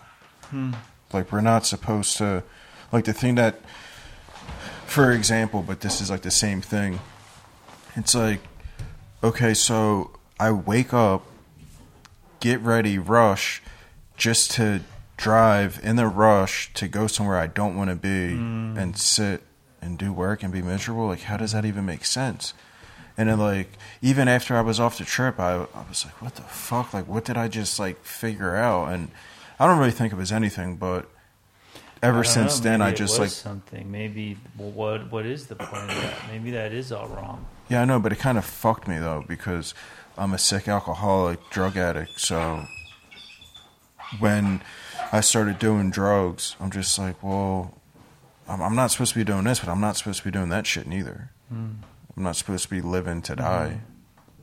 Hmm. 0.50 0.72
Like 1.12 1.32
we're 1.32 1.40
not 1.40 1.66
supposed 1.66 2.16
to, 2.18 2.42
like 2.92 3.04
the 3.04 3.12
thing 3.12 3.34
that, 3.36 3.60
for 4.86 5.12
example, 5.12 5.62
but 5.66 5.80
this 5.80 6.00
is 6.00 6.10
like 6.10 6.22
the 6.22 6.30
same 6.30 6.60
thing. 6.60 7.00
It's 7.96 8.14
like, 8.14 8.40
okay, 9.22 9.54
so 9.54 10.12
I 10.38 10.52
wake 10.52 10.94
up, 10.94 11.26
get 12.38 12.60
ready, 12.60 12.98
rush, 12.98 13.62
just 14.16 14.52
to 14.52 14.80
drive 15.16 15.80
in 15.82 15.96
the 15.96 16.06
rush 16.06 16.72
to 16.74 16.88
go 16.88 17.06
somewhere 17.06 17.36
I 17.36 17.46
don't 17.46 17.76
want 17.76 17.90
to 17.90 17.96
be 17.96 18.34
hmm. 18.36 18.76
and 18.78 18.96
sit 18.96 19.42
and 19.82 19.98
do 19.98 20.12
work 20.12 20.42
and 20.42 20.52
be 20.52 20.62
miserable. 20.62 21.06
Like, 21.06 21.22
how 21.22 21.36
does 21.36 21.52
that 21.52 21.64
even 21.64 21.86
make 21.86 22.04
sense? 22.04 22.54
And 23.16 23.28
then, 23.28 23.38
like, 23.38 23.72
even 24.00 24.28
after 24.28 24.56
I 24.56 24.60
was 24.60 24.80
off 24.80 24.98
the 24.98 25.04
trip, 25.04 25.38
I, 25.38 25.66
I 25.74 25.84
was 25.88 26.04
like, 26.04 26.22
what 26.22 26.36
the 26.36 26.42
fuck? 26.42 26.94
Like, 26.94 27.06
what 27.06 27.24
did 27.24 27.36
I 27.36 27.48
just, 27.48 27.78
like, 27.78 28.02
figure 28.04 28.56
out? 28.56 28.92
And 28.92 29.10
I 29.58 29.66
don't 29.66 29.78
really 29.78 29.90
think 29.90 30.12
it 30.12 30.16
was 30.16 30.32
anything, 30.32 30.76
but 30.76 31.06
ever 32.02 32.24
since 32.24 32.58
know, 32.58 32.70
then, 32.70 32.82
I 32.82 32.92
just, 32.92 33.18
like, 33.18 33.30
something. 33.30 33.90
Maybe 33.90 34.38
well, 34.56 34.70
what 34.70 35.10
what 35.12 35.26
is 35.26 35.48
the 35.48 35.56
point 35.56 35.90
of 35.90 35.96
that? 35.96 36.14
Maybe 36.30 36.50
that 36.52 36.72
is 36.72 36.92
all 36.92 37.08
wrong. 37.08 37.44
Yeah, 37.68 37.82
I 37.82 37.84
know, 37.84 38.00
but 38.00 38.12
it 38.12 38.18
kind 38.18 38.38
of 38.38 38.44
fucked 38.44 38.88
me 38.88 38.98
though 38.98 39.24
because 39.28 39.74
I'm 40.16 40.32
a 40.32 40.38
sick 40.38 40.66
alcoholic, 40.66 41.50
drug 41.50 41.76
addict. 41.76 42.20
So 42.20 42.64
when 44.18 44.62
I 45.12 45.20
started 45.20 45.58
doing 45.58 45.90
drugs, 45.90 46.56
I'm 46.58 46.70
just 46.70 46.98
like, 46.98 47.22
well, 47.22 47.79
I'm, 48.50 48.60
I'm 48.62 48.74
not 48.74 48.90
supposed 48.90 49.12
to 49.12 49.18
be 49.18 49.24
doing 49.24 49.44
this, 49.44 49.60
but 49.60 49.68
I'm 49.68 49.80
not 49.80 49.96
supposed 49.96 50.18
to 50.18 50.24
be 50.24 50.30
doing 50.30 50.48
that 50.50 50.66
shit 50.66 50.86
neither. 50.86 51.30
Hmm. 51.48 51.70
I'm 52.16 52.22
not 52.24 52.36
supposed 52.36 52.64
to 52.64 52.70
be 52.70 52.80
living 52.80 53.22
to 53.22 53.32
hmm. 53.34 53.40
die. 53.40 53.80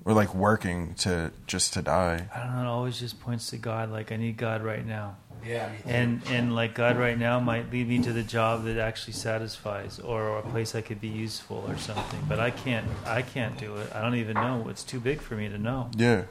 or 0.06 0.14
like 0.14 0.34
working 0.34 0.94
to 0.96 1.32
just 1.48 1.74
to 1.74 1.82
die. 1.82 2.30
I 2.34 2.40
don't 2.44 2.56
know. 2.56 2.62
It 2.62 2.68
always 2.68 3.00
just 3.00 3.20
points 3.20 3.50
to 3.50 3.58
God. 3.58 3.92
Like 3.92 4.12
I 4.12 4.16
need 4.16 4.38
God 4.38 4.64
right 4.64 4.86
now, 4.86 5.18
Yeah. 5.46 5.70
and 5.86 6.22
and 6.30 6.56
like 6.56 6.74
God 6.74 6.98
right 6.98 7.18
now 7.20 7.42
might 7.42 7.70
lead 7.72 7.90
me 7.90 8.00
to 8.04 8.14
the 8.14 8.24
job 8.24 8.64
that 8.64 8.78
actually 8.78 9.14
satisfies, 9.14 10.00
or 10.00 10.38
a 10.38 10.42
place 10.44 10.76
I 10.76 10.82
could 10.82 11.02
be 11.02 11.10
useful 11.10 11.66
or 11.68 11.78
something. 11.78 12.22
But 12.30 12.40
I 12.40 12.52
can't. 12.52 12.88
I 13.06 13.22
can't 13.22 13.58
do 13.58 13.76
it. 13.76 13.94
I 13.94 14.02
don't 14.02 14.16
even 14.16 14.36
know. 14.36 14.68
It's 14.70 14.86
too 14.86 15.02
big 15.02 15.20
for 15.20 15.36
me 15.36 15.50
to 15.50 15.58
know. 15.58 15.92
Yeah, 15.98 16.24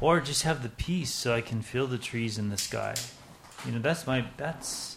Or 0.00 0.20
just 0.20 0.42
have 0.42 0.62
the 0.62 0.68
peace 0.68 1.12
so 1.12 1.34
I 1.34 1.40
can 1.40 1.62
feel 1.62 1.86
the 1.86 1.98
trees 1.98 2.36
in 2.36 2.50
the 2.50 2.58
sky. 2.58 2.94
You 3.64 3.72
know, 3.72 3.78
that's 3.78 4.06
my 4.06 4.26
that's 4.36 4.95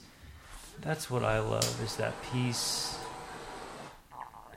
that's 0.82 1.10
what 1.10 1.24
I 1.24 1.40
love 1.40 1.82
is 1.84 1.96
that 1.98 2.14
peace. 2.32 2.98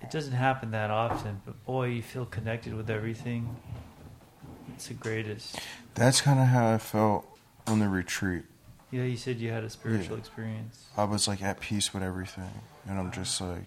It 0.00 0.10
doesn't 0.10 0.32
happen 0.32 0.72
that 0.72 0.90
often, 0.90 1.40
but 1.46 1.64
boy, 1.64 1.86
you 1.86 2.02
feel 2.02 2.26
connected 2.26 2.74
with 2.74 2.90
everything. 2.90 3.56
It's 4.74 4.88
the 4.88 4.94
greatest. 4.94 5.58
that's 5.94 6.20
kind 6.20 6.40
of 6.40 6.46
how 6.46 6.72
I 6.72 6.78
felt 6.78 7.26
on 7.66 7.78
the 7.78 7.88
retreat. 7.88 8.44
Yeah, 8.90 9.04
you 9.04 9.16
said 9.16 9.38
you 9.38 9.50
had 9.50 9.64
a 9.64 9.70
spiritual 9.70 10.16
Yeah. 10.16 10.20
experience. 10.20 10.86
I 10.96 11.04
was 11.04 11.26
like 11.28 11.42
at 11.42 11.60
peace 11.60 11.94
with 11.94 12.02
everything, 12.02 12.50
and 12.88 12.98
I'm 12.98 13.10
just 13.12 13.40
like 13.40 13.64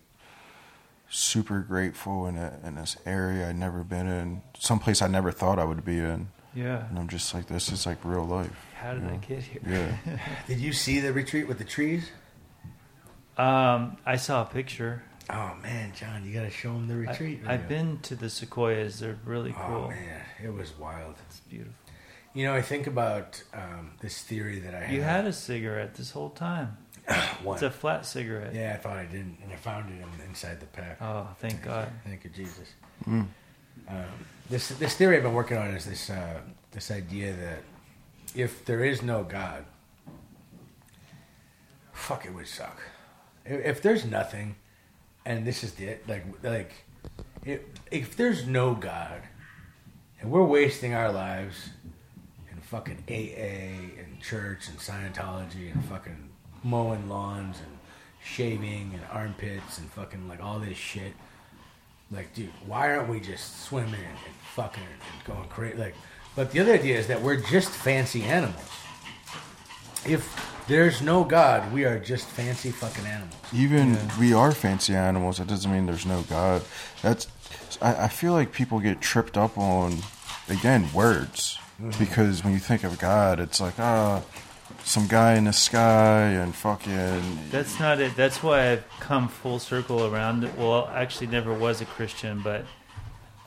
super 1.09 1.59
grateful 1.59 2.27
in 2.27 2.35
a, 2.37 2.59
in 2.63 2.75
this 2.75 2.97
area 3.05 3.47
I'd 3.49 3.55
never 3.57 3.83
been 3.83 4.07
in, 4.07 4.41
someplace 4.59 5.01
I 5.01 5.07
never 5.07 5.31
thought 5.31 5.57
I 5.59 5.63
would 5.63 5.85
be 5.85 5.99
in, 5.99 6.27
Yeah. 6.53 6.87
and 6.89 6.97
I'm 6.99 7.07
just 7.07 7.33
like, 7.33 7.47
this 7.47 7.71
is 7.71 7.85
like 7.85 8.03
real 8.03 8.25
life. 8.25 8.51
How 8.75 8.93
did 8.93 9.05
I 9.05 9.15
get 9.17 9.41
here? 9.43 9.61
Yeah, 9.67 10.19
Did 10.47 10.59
you 10.59 10.73
see 10.73 10.99
the 10.99 11.13
retreat 11.13 11.47
with 11.47 11.57
the 11.59 11.63
trees? 11.63 12.09
Um, 13.37 13.97
I 14.05 14.15
saw 14.15 14.43
a 14.43 14.45
picture. 14.45 15.03
Oh 15.29 15.55
man, 15.61 15.91
John, 15.95 16.25
you 16.25 16.33
gotta 16.33 16.51
show 16.51 16.73
them 16.73 16.87
the 16.87 16.95
retreat. 16.95 17.41
I've 17.47 17.67
been 17.67 17.99
to 18.03 18.15
the 18.15 18.29
sequoias. 18.29 18.99
They're 18.99 19.17
really 19.25 19.53
cool. 19.53 19.85
Oh 19.85 19.89
man, 19.89 20.21
it 20.43 20.53
was 20.53 20.77
wild. 20.77 21.15
It's 21.27 21.39
beautiful. 21.41 21.73
You 22.33 22.45
know, 22.45 22.53
I 22.53 22.61
think 22.61 22.85
about 22.85 23.41
um, 23.53 23.93
this 24.01 24.21
theory 24.21 24.59
that 24.59 24.75
I 24.75 24.81
had. 24.81 24.95
You 24.95 25.01
had 25.01 25.25
a 25.25 25.33
cigarette 25.33 25.95
this 25.95 26.11
whole 26.11 26.29
time. 26.29 26.77
one. 27.43 27.55
It's 27.55 27.63
a 27.63 27.71
flat 27.71 28.05
cigarette. 28.05 28.53
Yeah, 28.53 28.73
I 28.73 28.77
thought 28.77 28.97
I 28.97 29.05
didn't, 29.05 29.37
and 29.43 29.51
I 29.51 29.55
found 29.55 29.89
it 29.89 30.01
in, 30.01 30.27
inside 30.27 30.59
the 30.59 30.65
pack. 30.65 31.01
Oh, 31.01 31.27
thank 31.39 31.63
God. 31.63 31.89
Thank 32.03 32.23
you, 32.23 32.29
Jesus. 32.29 32.73
Mm. 33.07 33.27
Um, 33.87 34.05
this 34.49 34.69
this 34.69 34.95
theory 34.95 35.17
I've 35.17 35.23
been 35.23 35.33
working 35.33 35.57
on 35.57 35.69
is 35.69 35.85
this 35.85 36.09
uh, 36.09 36.41
this 36.71 36.91
idea 36.91 37.33
that 37.33 37.63
if 38.35 38.65
there 38.65 38.83
is 38.83 39.01
no 39.01 39.23
God, 39.23 39.65
fuck, 41.93 42.25
it 42.25 42.33
would 42.33 42.47
suck. 42.47 42.81
If, 43.45 43.81
there's 43.81 44.05
nothing, 44.05 44.55
and 45.25 45.45
this 45.45 45.63
is 45.63 45.79
it, 45.79 46.07
like 46.07 46.25
like 46.43 46.71
if, 47.43 47.61
if 47.91 48.17
there's 48.17 48.47
no 48.47 48.73
God, 48.73 49.21
and 50.19 50.31
we're 50.31 50.43
wasting 50.43 50.93
our 50.93 51.11
lives 51.11 51.69
in 52.51 52.59
fucking 52.59 53.03
AA 53.07 54.01
and 54.01 54.19
church 54.21 54.67
and 54.67 54.79
Scientology 54.79 55.71
and 55.71 55.85
fucking 55.85 56.29
mowing 56.63 57.07
lawns 57.07 57.59
and 57.59 57.77
shaving 58.23 58.91
and 58.93 59.03
armpits 59.11 59.77
and 59.77 59.89
fucking 59.91 60.27
like 60.27 60.41
all 60.41 60.59
this 60.59 60.77
shit. 60.77 61.13
Like, 62.11 62.33
dude, 62.33 62.51
why 62.65 62.95
aren't 62.95 63.09
we 63.09 63.19
just 63.19 63.63
swimming 63.65 63.93
and 63.93 64.35
fucking 64.55 64.83
and 64.83 65.35
going 65.35 65.47
crazy? 65.49 65.77
Like, 65.77 65.95
but 66.35 66.51
the 66.51 66.59
other 66.59 66.73
idea 66.73 66.97
is 66.97 67.07
that 67.07 67.21
we're 67.21 67.37
just 67.37 67.69
fancy 67.69 68.23
animals. 68.23 68.84
If 70.07 70.63
there's 70.67 71.01
no 71.01 71.23
God, 71.23 71.71
we 71.71 71.85
are 71.85 71.99
just 71.99 72.25
fancy 72.25 72.71
fucking 72.71 73.05
animals. 73.05 73.33
even 73.53 73.97
we 74.19 74.33
are 74.33 74.51
fancy 74.51 74.95
animals. 74.95 75.37
That 75.37 75.47
doesn't 75.47 75.71
mean 75.71 75.85
there's 75.85 76.05
no 76.05 76.21
God. 76.23 76.63
That's 77.01 77.27
I, 77.81 78.05
I 78.05 78.07
feel 78.07 78.33
like 78.33 78.51
people 78.51 78.79
get 78.79 79.01
tripped 79.01 79.37
up 79.37 79.57
on 79.57 79.99
again 80.49 80.91
words 80.93 81.59
because 81.99 82.43
when 82.43 82.53
you 82.53 82.59
think 82.59 82.83
of 82.83 82.99
God, 82.99 83.39
it's 83.39 83.59
like 83.59 83.79
ah, 83.79 84.23
some 84.83 85.07
guy 85.07 85.35
in 85.35 85.45
the 85.45 85.53
sky 85.53 86.29
and 86.29 86.55
fucking 86.55 87.49
That's 87.51 87.79
not 87.79 87.99
it. 87.99 88.15
That's 88.15 88.41
why 88.41 88.71
I've 88.71 88.85
come 88.99 89.27
full 89.27 89.59
circle 89.59 90.05
around 90.05 90.43
it. 90.43 90.57
Well, 90.57 90.87
actually, 90.93 91.27
never 91.27 91.53
was 91.53 91.81
a 91.81 91.85
Christian, 91.85 92.41
but 92.43 92.65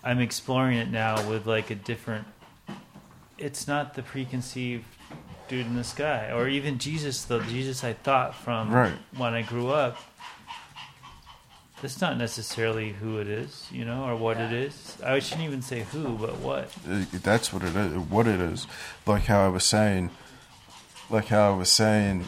I'm 0.04 0.20
exploring 0.20 0.78
it 0.78 0.90
now 0.90 1.28
with 1.28 1.46
like 1.46 1.70
a 1.70 1.74
different. 1.74 2.26
It's 3.38 3.68
not 3.68 3.94
the 3.94 4.02
preconceived 4.02 4.84
dude 5.48 5.66
in 5.66 5.76
the 5.76 5.84
sky, 5.84 6.30
or 6.32 6.48
even 6.48 6.78
Jesus. 6.78 7.24
The 7.24 7.40
Jesus 7.40 7.82
I 7.84 7.94
thought 7.94 8.34
from 8.34 8.70
Right. 8.70 8.94
when 9.16 9.34
I 9.34 9.42
grew 9.42 9.70
up. 9.70 9.98
That's 11.80 12.00
not 12.00 12.16
necessarily 12.18 12.90
who 12.92 13.18
it 13.18 13.28
is, 13.28 13.68
you 13.70 13.84
know, 13.84 14.02
or 14.04 14.16
what 14.16 14.36
it 14.38 14.52
is. 14.52 14.96
I 15.04 15.20
shouldn't 15.20 15.46
even 15.46 15.62
say 15.62 15.84
who, 15.92 16.08
but 16.18 16.38
what. 16.38 16.72
That's 16.84 17.52
what 17.52 17.62
it 17.62 17.76
is. 17.76 17.96
What 17.96 18.26
it 18.26 18.40
is, 18.40 18.66
like 19.06 19.26
how 19.26 19.44
I 19.44 19.48
was 19.48 19.62
saying, 19.64 20.10
like 21.08 21.26
how 21.28 21.52
I 21.52 21.56
was 21.56 21.70
saying, 21.70 22.26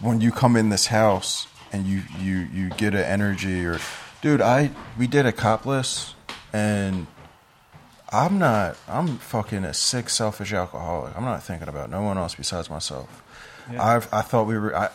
when 0.00 0.20
you 0.20 0.32
come 0.32 0.56
in 0.56 0.68
this 0.68 0.86
house 0.86 1.46
and 1.72 1.86
you 1.86 2.02
you 2.18 2.48
you 2.52 2.70
get 2.70 2.94
an 2.94 3.04
energy 3.04 3.64
or, 3.64 3.78
dude, 4.20 4.40
I 4.40 4.72
we 4.98 5.06
did 5.06 5.24
a 5.24 5.32
cop 5.32 5.64
list 5.64 6.16
and 6.52 7.06
I'm 8.10 8.38
not. 8.38 8.76
I'm 8.88 9.18
fucking 9.18 9.64
a 9.64 9.74
sick, 9.74 10.08
selfish 10.08 10.52
alcoholic. 10.52 11.16
I'm 11.16 11.24
not 11.24 11.42
thinking 11.42 11.68
about 11.68 11.90
no 11.90 12.02
one 12.02 12.16
else 12.16 12.34
besides 12.34 12.70
myself. 12.70 13.22
Yeah. 13.70 13.84
I've 13.84 14.12
I 14.12 14.22
thought 14.22 14.46
we 14.46 14.58
were. 14.58 14.74
I, 14.74 14.88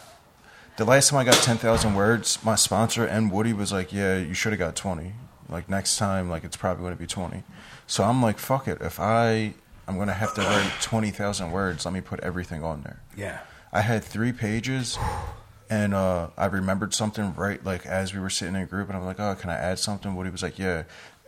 the 0.78 0.86
last 0.86 1.10
time 1.10 1.20
I 1.20 1.24
got 1.24 1.36
ten 1.36 1.58
thousand 1.58 1.94
words, 1.94 2.44
my 2.44 2.56
sponsor 2.56 3.06
and 3.06 3.32
Woody 3.32 3.54
was 3.54 3.72
like, 3.72 3.94
"Yeah, 3.94 4.18
you 4.18 4.34
should 4.34 4.52
have 4.52 4.60
got 4.60 4.76
20. 4.76 5.14
Like 5.50 5.70
next 5.70 5.98
time, 5.98 6.30
like 6.30 6.44
it's 6.44 6.58
probably 6.58 6.82
going 6.82 6.96
to 6.96 7.00
be 7.00 7.06
twenty. 7.08 7.44
So 7.86 8.04
I'm 8.04 8.24
like, 8.24 8.40
"Fuck 8.40 8.68
it. 8.68 8.82
If 8.82 9.00
I 9.00 9.54
I'm 9.88 9.96
going 9.96 10.08
to 10.08 10.14
have 10.14 10.34
to 10.34 10.42
write 10.42 10.72
twenty 10.82 11.12
thousand 11.12 11.52
words, 11.52 11.86
let 11.86 11.94
me 11.94 12.02
put 12.02 12.20
everything 12.22 12.64
on 12.64 12.82
there." 12.82 13.02
Yeah. 13.16 13.42
I 13.72 13.82
had 13.82 14.04
three 14.04 14.32
pages, 14.32 14.98
and 15.70 15.94
uh, 15.94 16.30
I 16.38 16.46
remembered 16.46 16.94
something 16.94 17.36
right 17.36 17.64
like 17.64 17.86
as 17.86 18.14
we 18.14 18.20
were 18.20 18.30
sitting 18.32 18.56
in 18.56 18.62
a 18.62 18.66
group, 18.66 18.88
and 18.88 18.98
I'm 18.98 19.06
like, 19.06 19.20
"Oh, 19.20 19.36
can 19.36 19.52
I 19.52 19.56
add 19.56 19.78
something?" 19.78 20.16
Woody 20.16 20.32
was 20.32 20.42
like, 20.42 20.58
"Yeah." 20.58 20.84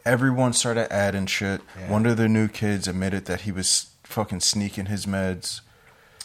Everyone 0.05 0.53
started 0.53 0.91
adding 0.93 1.25
shit. 1.25 1.61
Yeah. 1.79 1.91
One 1.91 2.05
of 2.05 2.17
the 2.17 2.27
new 2.29 2.47
kids 2.47 2.87
admitted 2.87 3.25
that 3.25 3.41
he 3.41 3.51
was 3.51 3.91
fucking 4.03 4.41
sneaking 4.41 4.85
his 4.85 5.05
meds. 5.05 5.61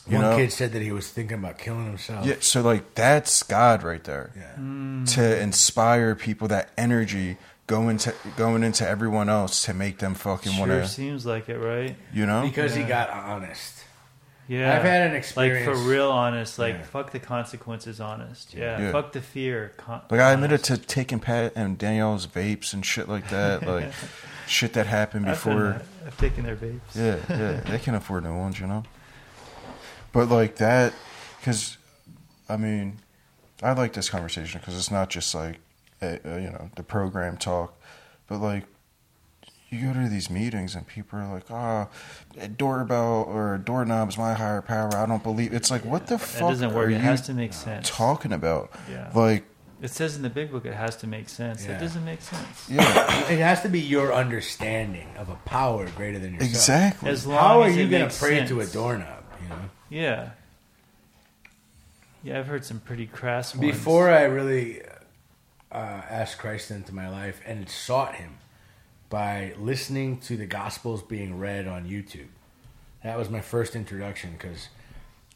You 0.08 0.16
One 0.16 0.30
know? 0.30 0.36
kid 0.36 0.52
said 0.52 0.72
that 0.72 0.82
he 0.82 0.92
was 0.92 1.08
thinking 1.08 1.38
about 1.38 1.58
killing 1.58 1.86
himself. 1.86 2.26
Yeah, 2.26 2.36
so 2.40 2.62
like 2.62 2.94
that's 2.94 3.42
God 3.42 3.82
right 3.82 4.02
there. 4.02 4.30
Yeah. 4.36 4.54
Mm. 4.58 5.08
To 5.14 5.40
inspire 5.40 6.14
people 6.14 6.48
that 6.48 6.70
energy 6.76 7.36
going 7.66 7.98
to 7.98 8.14
going 8.36 8.64
into 8.64 8.86
everyone 8.86 9.28
else 9.28 9.64
to 9.64 9.72
make 9.72 9.98
them 9.98 10.14
fucking 10.14 10.52
Sure 10.52 10.66
want 10.66 10.70
to, 10.82 10.88
seems 10.88 11.24
like 11.24 11.48
it, 11.48 11.58
right? 11.58 11.96
you 12.12 12.26
know? 12.26 12.42
Because 12.42 12.74
he 12.74 12.82
got 12.82 13.10
honest. 13.10 13.79
Yeah, 14.50 14.74
I've 14.76 14.82
had 14.82 15.08
an 15.10 15.14
experience. 15.16 15.64
like 15.64 15.76
for 15.76 15.80
real 15.88 16.10
honest. 16.10 16.58
Like 16.58 16.74
Yeah. 16.74 16.82
fuck 16.82 17.12
the 17.12 17.20
consequences, 17.20 18.00
honest. 18.00 18.52
Yeah, 18.52 18.78
Yeah. 18.80 18.90
fuck 18.92 19.12
the 19.12 19.20
fear. 19.20 19.72
Con- 19.76 20.02
Like 20.10 20.20
I 20.20 20.32
admitted 20.32 20.54
honest. 20.54 20.64
to 20.66 20.76
taking 20.78 21.20
Pat 21.20 21.52
and 21.54 21.78
Danielle's 21.78 22.26
vapes 22.26 22.72
and 22.74 22.84
shit 22.84 23.08
like 23.08 23.28
that, 23.28 23.64
like 23.66 23.92
shit 24.48 24.72
that 24.72 24.86
happened 24.86 25.26
I've 25.26 25.36
before. 25.36 25.62
that. 25.74 25.82
I've 26.06 26.16
taken 26.18 26.44
their 26.44 26.56
vapes. 26.56 26.80
Yeah, 26.96 27.16
yeah, 27.28 27.60
they 27.60 27.78
can 27.78 27.94
afford 27.94 28.24
new 28.24 28.36
ones, 28.36 28.58
you 28.58 28.66
know. 28.66 28.82
But 30.12 30.28
like 30.28 30.56
that, 30.56 30.92
because 31.38 31.78
I 32.48 32.56
mean, 32.56 32.98
I 33.62 33.72
like 33.72 33.92
this 33.92 34.10
conversation 34.10 34.58
because 34.58 34.76
it's 34.76 34.90
not 34.90 35.10
just 35.10 35.32
like 35.32 35.60
uh, 36.02 36.16
uh, 36.24 36.36
you 36.38 36.50
know 36.50 36.70
the 36.74 36.82
program 36.82 37.36
talk, 37.36 37.80
but 38.26 38.38
like 38.40 38.64
you 39.72 39.86
go 39.86 39.92
to 40.00 40.08
these 40.08 40.28
meetings 40.30 40.74
and 40.74 40.86
people 40.86 41.18
are 41.18 41.32
like, 41.32 41.50
"Ah, 41.50 41.88
a 42.38 42.48
doorbell 42.48 43.24
or 43.28 43.54
a 43.54 43.58
doorknob 43.58 44.08
is 44.10 44.18
my 44.18 44.34
higher 44.34 44.62
power." 44.62 44.94
I 44.96 45.06
don't 45.06 45.22
believe 45.22 45.52
it's 45.52 45.70
like 45.70 45.84
what 45.84 46.06
the 46.08 46.16
That 46.16 46.26
fuck 46.26 46.50
doesn't 46.50 46.70
are 46.72 46.74
work. 46.74 46.90
you 46.90 46.96
It 46.96 47.00
has 47.02 47.20
to 47.22 47.34
make 47.34 47.52
sense. 47.52 47.88
talking 47.88 48.32
about? 48.32 48.70
Yeah. 48.90 49.10
Like, 49.14 49.44
It 49.80 49.90
says 49.90 50.16
in 50.16 50.22
the 50.22 50.28
big 50.30 50.50
book 50.50 50.66
it 50.66 50.74
has 50.74 50.96
to 50.96 51.06
make 51.06 51.28
sense. 51.28 51.64
Yeah. 51.64 51.76
It 51.76 51.80
doesn't 51.80 52.04
make 52.04 52.20
sense. 52.20 52.68
yeah, 52.68 52.82
It 53.30 53.38
has 53.38 53.62
to 53.62 53.68
be 53.68 53.80
your 53.80 54.12
understanding 54.12 55.08
of 55.16 55.28
a 55.28 55.36
power 55.46 55.86
greater 55.96 56.18
than 56.18 56.34
yourself. 56.34 56.50
exactly. 56.50 57.08
As 57.10 57.26
long 57.26 57.38
How 57.38 57.60
are 57.62 57.70
you 57.70 57.88
going 57.88 58.08
to 58.08 58.14
pray 58.18 58.38
sense. 58.38 58.50
to 58.50 58.60
a 58.60 58.66
doorknob? 58.66 59.24
You 59.42 59.48
know. 59.48 59.60
Yeah. 59.88 60.30
Yeah, 62.22 62.38
I've 62.38 62.46
heard 62.48 62.64
some 62.66 62.80
pretty 62.80 63.06
crass 63.06 63.54
ones. 63.54 63.70
Before 63.70 64.10
I 64.10 64.24
really 64.24 64.82
uh, 65.72 65.76
asked 66.10 66.38
Christ 66.38 66.70
into 66.70 66.94
my 66.94 67.08
life 67.08 67.40
and 67.46 67.66
sought 67.68 68.16
Him 68.16 68.36
by 69.10 69.52
listening 69.58 70.18
to 70.20 70.36
the 70.36 70.46
Gospels 70.46 71.02
being 71.02 71.38
read 71.38 71.66
on 71.66 71.84
YouTube. 71.84 72.28
That 73.04 73.18
was 73.18 73.28
my 73.28 73.40
first 73.40 73.74
introduction 73.76 74.32
because 74.32 74.68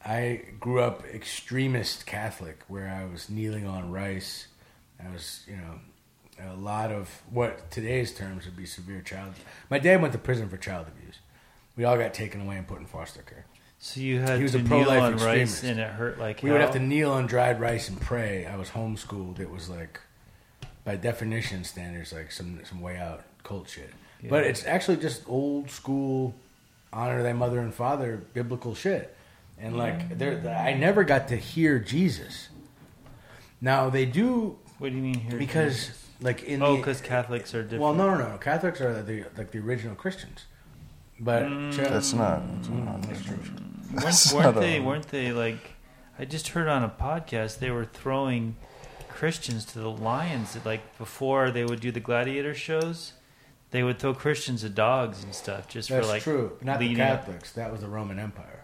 I 0.05 0.43
grew 0.61 0.81
up 0.81 1.05
extremist 1.13 2.07
Catholic, 2.07 2.61
where 2.69 2.89
I 2.89 3.05
was 3.11 3.29
kneeling 3.29 3.67
on 3.67 3.91
rice. 3.91 4.47
I 5.05 5.13
was, 5.13 5.43
you 5.49 5.57
know, 5.57 5.81
a 6.53 6.55
lot 6.57 6.93
of 6.93 7.23
what 7.31 7.71
today's 7.71 8.15
terms 8.15 8.45
would 8.45 8.57
be 8.57 8.67
severe 8.67 9.01
child. 9.01 9.35
My 9.71 9.79
dad 9.79 10.01
went 10.01 10.13
to 10.13 10.19
prison 10.19 10.49
for 10.49 10.57
child 10.57 10.87
abuse. 10.89 11.19
We 11.77 11.85
all 11.85 11.97
got 11.99 12.15
taken 12.15 12.41
away 12.41 12.57
and 12.57 12.67
put 12.69 12.79
in 12.79 12.87
foster 12.87 13.23
care. 13.23 13.45
so 13.79 14.01
you 14.01 14.21
had 14.21 14.37
He 14.37 14.45
was 14.45 14.53
to 14.53 14.59
a 14.59 14.63
kneel 14.63 14.85
pro-life 14.85 15.03
on 15.03 15.17
rice 15.17 15.65
and 15.65 15.81
it 15.81 15.91
hurt 15.91 16.19
like 16.21 16.43
We 16.43 16.49
hell. 16.49 16.59
would 16.59 16.65
have 16.65 16.75
to 16.75 16.81
kneel 16.81 17.11
on 17.11 17.27
dried 17.27 17.61
rice 17.61 17.89
and 17.89 18.01
pray. 18.01 18.47
I 18.47 18.57
was 18.57 18.71
homeschooled. 18.71 19.41
It 19.41 19.51
was 19.51 19.69
like 19.69 20.01
by 20.85 20.95
definition 20.97 21.65
standards, 21.65 22.13
like 22.13 22.31
some 22.31 22.61
some 22.65 22.81
way 22.81 22.99
out 22.99 23.25
cult 23.45 23.69
shit. 23.69 23.91
Yeah. 24.23 24.31
But 24.31 24.45
it's 24.45 24.67
actually 24.67 24.97
just 24.97 25.23
old 25.29 25.71
school, 25.71 26.35
honor 26.93 27.23
thy 27.23 27.33
mother 27.33 27.61
and 27.61 27.73
father, 27.73 28.23
biblical 28.35 28.75
shit. 28.75 29.15
And 29.59 29.77
like, 29.77 30.19
there, 30.19 30.43
I 30.67 30.75
never 30.75 31.05
got 31.05 31.29
to 31.29 31.37
hear 31.37 31.79
Jesus. 31.79 32.49
Now 33.61 33.89
they 33.91 34.05
do 34.05 34.59
What 34.79 34.91
do 34.91 34.97
you 34.97 35.03
mean 35.03 35.21
here? 35.21 35.39
because, 35.39 35.91
like 36.21 36.43
in 36.43 36.63
oh, 36.63 36.77
because 36.77 37.01
Catholics 37.01 37.55
are 37.55 37.63
different. 37.63 37.83
well, 37.83 37.95
no, 37.95 38.17
no, 38.17 38.29
no. 38.33 38.39
Catholics 38.39 38.81
are 38.81 39.03
the 39.03 39.25
like 39.37 39.51
the 39.53 39.59
original 39.59 39.95
Christians, 39.95 40.47
but 41.21 41.43
Mm. 41.45 41.75
That's 41.77 42.13
not. 42.13 42.43
That's 42.57 42.69
Mm, 42.69 42.85
not 42.87 43.03
that's 43.03 43.23
true. 43.25 43.39
That's 43.93 44.33
weren't, 44.33 44.45
weren't 44.45 44.57
not 44.57 44.61
they? 44.61 44.77
a- 44.79 44.83
Weren't 44.83 45.09
they 45.09 45.33
like? 45.33 45.71
I 46.19 46.25
just 46.25 46.49
heard 46.49 46.69
on 46.69 46.83
a 46.83 46.89
podcast 46.89 47.59
they 47.59 47.71
were 47.71 47.85
throwing 47.85 48.57
Christians 49.09 49.65
to 49.67 49.79
the 49.79 49.91
lions. 49.91 50.57
Like 50.65 50.99
before 50.99 51.51
they 51.51 51.65
would 51.65 51.81
do 51.81 51.91
the 51.93 52.01
gladiator 52.01 52.55
shows, 52.55 53.13
they 53.75 53.83
would 53.83 53.99
throw 53.99 54.15
Christians 54.15 54.63
at 54.63 54.77
dogs 54.77 55.25
and 55.25 55.35
stuff 55.35 55.67
just 55.67 55.89
That's 55.89 56.07
for 56.07 56.13
like 56.13 56.23
true. 56.23 56.57
Not 56.63 56.79
the 56.79 56.87
leading 56.87 57.03
up. 57.03 57.25
Catholics. 57.27 57.51
That 57.55 57.73
was 57.73 57.81
the 57.81 57.89
Roman 57.89 58.21
Empire. 58.21 58.63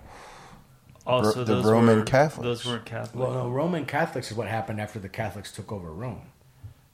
Also, 1.05 1.41
Ro- 1.41 1.45
the 1.45 1.55
those 1.57 1.65
Roman 1.65 1.99
were, 1.99 2.05
Catholics. 2.05 2.45
Those 2.45 2.67
weren't 2.67 2.85
Catholic. 2.85 3.29
Well, 3.29 3.33
no, 3.45 3.51
Roman 3.51 3.87
Catholics 3.87 4.31
is 4.31 4.37
what 4.37 4.47
happened 4.47 4.81
after 4.81 5.01
the 5.01 5.09
Catholics 5.09 5.51
took 5.51 5.73
over 5.73 5.91
Rome. 5.93 6.23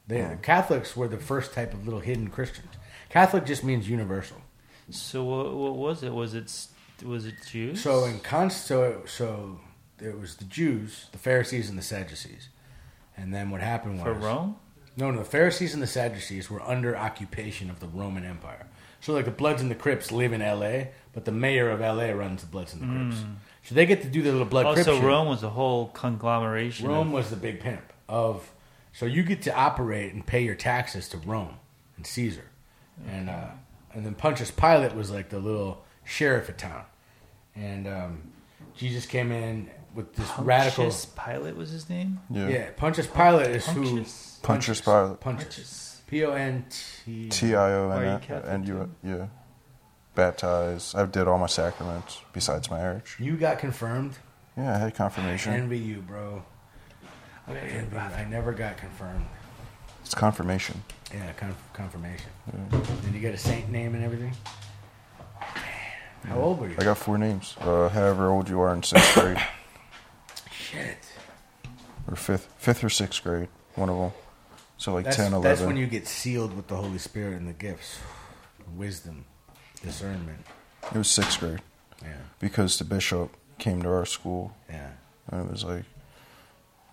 They, 0.06 0.22
Oh. 0.22 0.30
The 0.30 0.36
Catholics 0.36 0.96
were 0.96 1.08
the 1.08 1.18
first 1.18 1.52
type 1.52 1.74
of 1.74 1.84
little 1.84 2.00
hidden 2.00 2.28
Christians. 2.28 2.72
Catholic 3.10 3.44
just 3.44 3.62
means 3.62 3.86
universal. 3.88 4.38
So 4.88 5.22
what, 5.24 5.52
what 5.54 5.76
was 5.76 6.02
it? 6.02 6.14
Was 6.14 6.32
it 6.34 6.44
s- 6.44 6.68
was 7.04 7.26
it 7.26 7.34
Jews? 7.46 7.82
So 7.82 8.04
in 8.04 8.20
const, 8.20 8.66
so 8.66 9.02
so 9.06 9.60
there 9.98 10.16
was 10.16 10.36
the 10.36 10.44
Jews, 10.44 11.06
the 11.12 11.18
Pharisees, 11.18 11.68
and 11.68 11.76
the 11.76 11.82
Sadducees, 11.82 12.48
and 13.16 13.34
then 13.34 13.50
what 13.50 13.60
happened 13.60 13.94
was 13.96 14.04
for 14.04 14.14
Rome. 14.14 14.56
No, 14.96 15.10
no, 15.10 15.18
the 15.18 15.24
Pharisees 15.24 15.74
and 15.74 15.82
the 15.82 15.86
Sadducees 15.86 16.50
were 16.50 16.62
under 16.62 16.96
occupation 16.96 17.68
of 17.70 17.80
the 17.80 17.86
Roman 17.86 18.24
Empire. 18.24 18.66
So 19.00 19.12
like 19.12 19.26
the 19.26 19.30
Bloods 19.30 19.60
and 19.60 19.70
the 19.70 19.74
Crips 19.74 20.10
live 20.10 20.32
in 20.32 20.40
L.A., 20.40 20.90
but 21.12 21.24
the 21.24 21.32
mayor 21.32 21.70
of 21.70 21.80
L.A. 21.82 22.14
runs 22.14 22.40
the 22.42 22.48
Bloods 22.48 22.72
and 22.72 22.82
the 22.82 22.86
Crips. 22.86 23.24
So 23.64 23.74
they 23.74 23.84
get 23.86 24.02
to 24.02 24.08
do 24.08 24.22
their 24.22 24.32
little 24.32 24.46
Blood 24.46 24.74
Crip 24.74 24.78
Also, 24.78 24.94
shit. 24.94 25.04
Oh, 25.04 25.06
Rome 25.06 25.28
was 25.28 25.42
a 25.42 25.50
whole 25.50 25.88
conglomeration. 25.88 26.88
Rome 26.88 27.08
of, 27.08 27.12
was 27.12 27.30
the 27.30 27.36
big 27.36 27.60
pimp 27.60 27.92
of. 28.08 28.50
So 28.92 29.04
you 29.06 29.22
get 29.22 29.42
to 29.42 29.54
operate 29.54 30.14
and 30.14 30.26
pay 30.26 30.42
your 30.42 30.54
taxes 30.54 31.08
to 31.10 31.18
Rome 31.18 31.56
and 31.96 32.06
Caesar, 32.06 32.44
and 33.06 33.28
uh, 33.28 33.48
and 33.92 34.06
then 34.06 34.14
Pontius 34.14 34.50
Pilate 34.50 34.94
was 34.94 35.10
like 35.10 35.28
the 35.28 35.38
little 35.38 35.84
sheriff 36.04 36.48
of 36.48 36.56
town, 36.56 36.84
and 37.54 37.86
um, 37.86 38.22
Jesus 38.76 39.06
came 39.06 39.32
in 39.32 39.70
with 39.94 40.14
this 40.14 40.30
radical. 40.38 40.84
Pontius 40.84 41.06
Pilate 41.06 41.56
was 41.56 41.70
his 41.70 41.88
name. 41.88 42.20
Yeah. 42.30 42.48
Yeah, 42.48 42.70
Pontius 42.76 43.06
Pilate 43.06 43.50
is 43.50 43.66
who. 43.66 43.82
Pontius. 43.82 44.40
Pontius 44.42 44.80
Pilate. 44.80 45.20
Pontius. 45.20 45.44
Pontius. 45.46 46.02
P 46.06 46.24
O 46.24 46.32
N 46.32 46.64
T. 47.04 47.28
T 47.28 47.54
I 47.54 47.72
O 47.72 48.00
you 48.00 48.34
and 48.36 48.68
you 48.68 48.74
too? 48.74 48.90
yeah. 49.02 49.26
Baptized. 50.14 50.96
I 50.96 51.04
did 51.06 51.26
all 51.26 51.38
my 51.38 51.46
sacraments 51.46 52.20
besides 52.32 52.70
marriage. 52.70 53.16
You 53.18 53.36
got 53.36 53.58
confirmed. 53.58 54.16
Yeah, 54.56 54.74
I 54.74 54.78
had 54.78 54.94
confirmation. 54.94 55.52
I 55.52 55.56
Envy 55.56 55.78
you, 55.78 56.00
bro. 56.00 56.42
I 57.46 57.52
envy. 57.56 57.96
I 57.96 58.24
never 58.24 58.52
got 58.52 58.76
confirmed. 58.76 59.26
It's 60.02 60.14
confirmation. 60.14 60.82
Yeah, 61.12 61.32
conf- 61.32 61.72
confirmation. 61.72 62.30
Did 63.02 63.14
you 63.14 63.20
get 63.20 63.34
a 63.34 63.38
saint 63.38 63.70
name 63.70 63.94
and 63.94 64.04
everything? 64.04 64.32
How 66.26 66.38
old 66.40 66.60
were 66.60 66.68
you? 66.68 66.76
I 66.78 66.84
got 66.84 66.98
four 66.98 67.18
names. 67.18 67.56
Uh, 67.60 67.88
however 67.88 68.30
old 68.30 68.48
you 68.48 68.60
are 68.60 68.74
in 68.74 68.82
sixth 68.82 69.14
grade 69.20 69.42
Shit. 70.50 70.98
or 72.08 72.16
fifth, 72.16 72.48
fifth 72.58 72.82
or 72.84 72.90
sixth 72.90 73.22
grade, 73.22 73.48
one 73.74 73.88
of 73.88 73.96
them. 73.98 74.12
So 74.78 74.92
like 74.94 75.04
That's, 75.04 75.16
10, 75.16 75.32
11. 75.32 75.42
that's 75.42 75.60
when 75.62 75.76
you 75.76 75.86
get 75.86 76.06
sealed 76.06 76.54
with 76.54 76.66
the 76.66 76.76
Holy 76.76 76.98
Spirit 76.98 77.38
and 77.38 77.48
the 77.48 77.52
gifts, 77.54 77.98
wisdom, 78.76 79.24
discernment. 79.82 80.44
It 80.92 80.98
was 80.98 81.08
sixth 81.08 81.40
grade 81.40 81.62
Yeah, 82.02 82.16
because 82.40 82.78
the 82.78 82.84
bishop 82.84 83.30
came 83.58 83.82
to 83.82 83.88
our 83.88 84.04
school 84.04 84.54
yeah. 84.68 84.90
and 85.28 85.46
it 85.46 85.50
was 85.50 85.64
like 85.64 85.84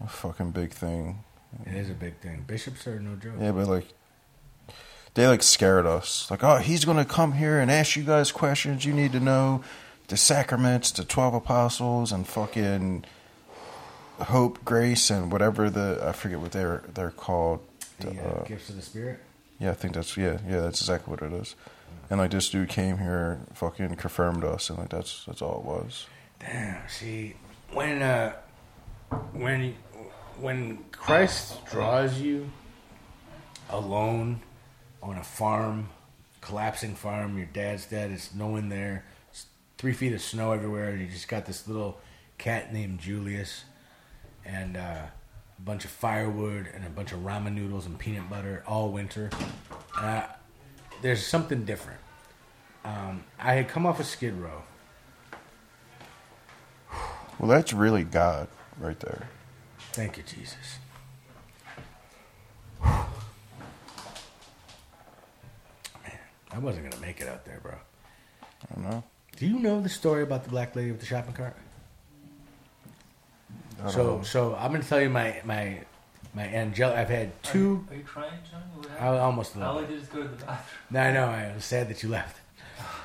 a 0.03 0.07
fucking 0.07 0.51
big 0.51 0.71
thing. 0.71 1.23
It 1.65 1.73
is 1.75 1.89
a 1.89 1.93
big 1.93 2.19
thing. 2.19 2.45
Bishops 2.47 2.87
are 2.87 2.99
no 2.99 3.15
joke. 3.15 3.33
Yeah, 3.39 3.51
but 3.51 3.67
like 3.67 3.87
they 5.15 5.27
like 5.27 5.43
scared 5.43 5.85
us. 5.85 6.29
Like, 6.31 6.43
oh, 6.43 6.57
he's 6.57 6.85
gonna 6.85 7.05
come 7.05 7.33
here 7.33 7.59
and 7.59 7.69
ask 7.71 7.95
you 7.95 8.03
guys 8.03 8.31
questions. 8.31 8.85
You 8.85 8.93
need 8.93 9.11
to 9.13 9.19
know 9.19 9.63
the 10.07 10.17
sacraments, 10.17 10.91
the 10.91 11.03
twelve 11.03 11.33
apostles, 11.33 12.11
and 12.11 12.27
fucking 12.27 13.05
hope, 14.19 14.63
grace, 14.65 15.09
and 15.09 15.31
whatever 15.31 15.69
the 15.69 16.01
I 16.05 16.11
forget 16.13 16.39
what 16.39 16.51
they're 16.51 16.83
they're 16.93 17.11
called. 17.11 17.59
The 17.99 18.09
uh, 18.09 18.39
Uh, 18.41 18.43
gifts 18.45 18.69
of 18.69 18.75
the 18.75 18.81
Spirit. 18.81 19.19
yeah, 19.59 19.71
I 19.71 19.73
think 19.73 19.93
that's 19.93 20.17
yeah, 20.17 20.39
yeah, 20.47 20.61
that's 20.61 20.81
exactly 20.81 21.11
what 21.11 21.21
it 21.21 21.31
is. 21.33 21.55
And 22.09 22.19
like 22.19 22.31
this 22.31 22.49
dude 22.49 22.69
came 22.69 22.97
here, 22.97 23.39
fucking 23.53 23.95
confirmed 23.95 24.43
us, 24.43 24.69
and 24.69 24.79
like 24.79 24.89
that's 24.89 25.25
that's 25.25 25.41
all 25.41 25.59
it 25.59 25.65
was. 25.65 26.07
Damn. 26.39 26.87
See, 26.89 27.35
when 27.71 28.01
uh, 28.01 28.33
when 29.31 29.75
when 30.39 30.83
Christ 30.91 31.63
draws 31.65 32.19
you 32.19 32.49
alone 33.69 34.41
on 35.03 35.17
a 35.17 35.23
farm, 35.23 35.89
collapsing 36.41 36.95
farm, 36.95 37.37
your 37.37 37.47
dad's 37.47 37.85
dead, 37.85 38.11
it's 38.11 38.33
no 38.33 38.47
one 38.47 38.69
there, 38.69 39.05
it's 39.29 39.45
three 39.77 39.93
feet 39.93 40.13
of 40.13 40.21
snow 40.21 40.51
everywhere, 40.51 40.89
and 40.89 41.01
you 41.01 41.07
just 41.07 41.27
got 41.27 41.45
this 41.45 41.67
little 41.67 41.99
cat 42.37 42.73
named 42.73 42.99
Julius, 42.99 43.65
and 44.45 44.77
uh, 44.77 44.79
a 44.79 45.61
bunch 45.61 45.85
of 45.85 45.91
firewood 45.91 46.67
and 46.73 46.85
a 46.85 46.89
bunch 46.89 47.11
of 47.11 47.19
ramen 47.19 47.53
noodles 47.53 47.85
and 47.85 47.97
peanut 47.99 48.29
butter 48.29 48.63
all 48.67 48.89
winter. 48.89 49.29
Uh, 49.97 50.23
there's 51.01 51.25
something 51.25 51.65
different. 51.65 51.99
Um, 52.85 53.23
I 53.39 53.53
had 53.53 53.67
come 53.67 53.85
off 53.85 53.99
of 53.99 54.05
Skid 54.05 54.33
Row. 54.33 54.63
Well, 57.39 57.49
that's 57.49 57.73
really 57.73 58.03
God 58.03 58.47
right 58.79 58.99
there. 58.99 59.27
Thank 59.91 60.17
you, 60.17 60.23
Jesus. 60.23 60.79
Man, 62.83 63.01
I 66.53 66.59
wasn't 66.59 66.89
gonna 66.89 67.01
make 67.01 67.19
it 67.19 67.27
out 67.27 67.45
there, 67.45 67.59
bro. 67.61 67.73
I 68.43 68.75
don't 68.75 68.89
know. 68.89 69.03
Do 69.37 69.47
you 69.47 69.59
know 69.59 69.81
the 69.81 69.89
story 69.89 70.23
about 70.23 70.43
the 70.43 70.49
black 70.49 70.75
lady 70.75 70.91
with 70.91 70.99
the 70.99 71.05
shopping 71.05 71.33
cart? 71.33 71.55
So, 73.89 74.17
know. 74.17 74.23
so 74.23 74.55
I'm 74.55 74.71
gonna 74.71 74.83
tell 74.83 75.01
you 75.01 75.09
my 75.09 75.41
my 75.43 75.79
my 76.33 76.43
angelic. 76.43 76.95
I've 76.97 77.09
had 77.09 77.43
two. 77.43 77.85
Are 77.89 77.95
you 77.95 78.03
crying, 78.03 78.31
Johnny? 78.49 78.63
What 78.75 79.01
I 79.01 79.17
almost 79.19 79.57
All 79.57 79.63
I 79.63 79.81
left. 79.81 79.89
did 79.89 80.01
is 80.01 80.07
go 80.07 80.23
to 80.23 80.29
the 80.29 80.35
bathroom. 80.45 80.77
No, 80.91 80.99
I 81.01 81.11
know. 81.11 81.25
I 81.25 81.53
was 81.55 81.65
sad 81.65 81.89
that 81.89 82.03
you 82.03 82.09
left. 82.09 82.39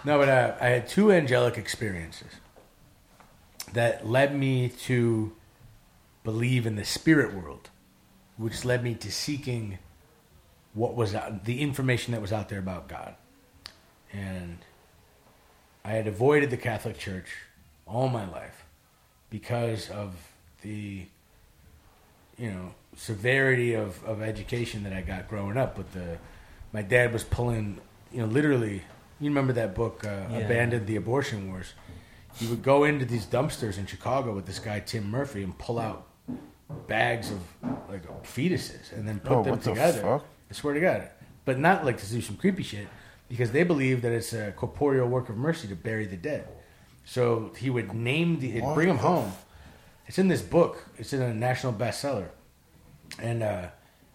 No, 0.05 0.19
but 0.19 0.29
uh, 0.29 0.55
I 0.61 0.69
had 0.69 0.89
two 0.89 1.11
angelic 1.11 1.59
experiences 1.59 2.29
that 3.73 4.07
led 4.07 4.35
me 4.35 4.69
to 4.69 5.33
believe 6.23 6.67
in 6.67 6.77
the 6.77 6.85
spirit 6.85 7.35
world, 7.35 7.71
which 8.37 8.65
led 8.65 8.85
me 8.85 8.95
to 8.95 9.11
seeking 9.11 9.79
what 10.75 10.95
was 10.95 11.15
out, 11.15 11.45
the 11.45 11.61
information 11.61 12.13
that 12.13 12.21
was 12.21 12.33
out 12.33 12.49
there 12.49 12.59
about 12.59 12.89
God. 12.89 13.15
And 14.13 14.59
I 15.85 15.91
had 15.93 16.07
avoided 16.07 16.51
the 16.51 16.57
Catholic 16.57 16.99
Church 16.99 17.27
all 17.87 18.09
my 18.09 18.29
life 18.29 18.65
because 19.31 19.91
of 19.91 20.15
the 20.63 21.07
you 22.37 22.51
know 22.51 22.75
severity 22.97 23.75
of, 23.75 24.03
of 24.05 24.23
education 24.23 24.83
that 24.85 24.93
I 24.93 25.01
got 25.03 25.29
growing 25.29 25.57
up 25.57 25.77
with 25.79 25.93
the 25.93 26.19
my 26.73 26.83
dad 26.83 27.13
was 27.13 27.25
pulling 27.25 27.81
you 28.13 28.21
know 28.21 28.27
literally 28.27 28.83
you 29.21 29.29
remember 29.31 29.53
that 29.55 29.75
book 29.75 30.05
uh, 30.05 30.27
Yeah. 30.31 30.39
abandoned 30.39 30.87
the 30.87 30.97
abortion 30.97 31.51
wars 31.51 31.73
he 32.35 32.47
would 32.47 32.63
go 32.63 32.85
into 32.85 33.05
these 33.05 33.27
dumpsters 33.27 33.79
in 33.79 33.87
Chicago 33.87 34.35
with 34.35 34.47
this 34.47 34.59
guy 34.59 34.81
Tim 34.81 35.11
Murphy 35.11 35.43
and 35.43 35.57
pull 35.59 35.79
out 35.79 36.07
bags 36.87 37.31
of 37.31 37.41
like 37.89 38.05
fetuses 38.25 38.93
and 38.93 39.07
then 39.09 39.21
put 39.21 39.33
Oh, 39.39 39.43
them 39.43 39.53
what 39.53 39.63
the 39.63 39.71
together 39.71 40.01
fuck? 40.03 40.25
I 40.51 40.55
swear 40.55 40.75
to 40.75 40.81
God 40.81 41.09
but 41.45 41.59
not 41.59 41.85
like 41.85 41.99
to 41.99 42.07
do 42.11 42.21
some 42.21 42.37
creepy 42.37 42.63
shit 42.63 42.89
because 43.29 43.53
they 43.53 43.63
believe 43.63 44.03
that 44.03 44.13
it's 44.13 44.33
a 44.33 44.53
corporeal 44.53 45.09
work 45.09 45.29
of 45.29 45.37
mercy 45.37 45.69
to 45.69 45.77
bury 45.77 46.07
the 46.07 46.17
dead 46.17 46.47
so 47.05 47.53
he 47.57 47.71
would 47.71 47.93
name 47.93 48.41
the 48.41 48.51
he'd 48.51 48.75
bring 48.75 48.89
them 48.89 48.99
home 48.99 49.33
it's 50.09 50.19
in 50.19 50.29
this 50.29 50.43
book. 50.43 50.87
It's 50.97 51.13
in 51.13 51.21
a 51.21 51.35
national 51.35 51.75
bestseller. 51.75 52.29
And 53.21 53.43
uh, 53.43 53.69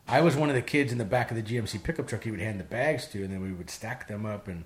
I 0.08 0.22
was 0.22 0.36
one 0.36 0.50
of 0.50 0.56
the 0.56 0.62
kids 0.62 0.92
in 0.92 0.98
the 0.98 1.06
back 1.06 1.30
of 1.32 1.38
the 1.38 1.44
GMC 1.44 1.84
pickup 1.84 2.08
truck 2.08 2.24
he 2.24 2.32
would 2.32 2.40
hand 2.40 2.60
the 2.60 2.66
bags 2.66 3.08
to, 3.10 3.24
and 3.24 3.32
then 3.32 3.42
we 3.42 3.52
would 3.52 3.70
stack 3.70 4.08
them 4.08 4.26
up, 4.26 4.48
and 4.48 4.66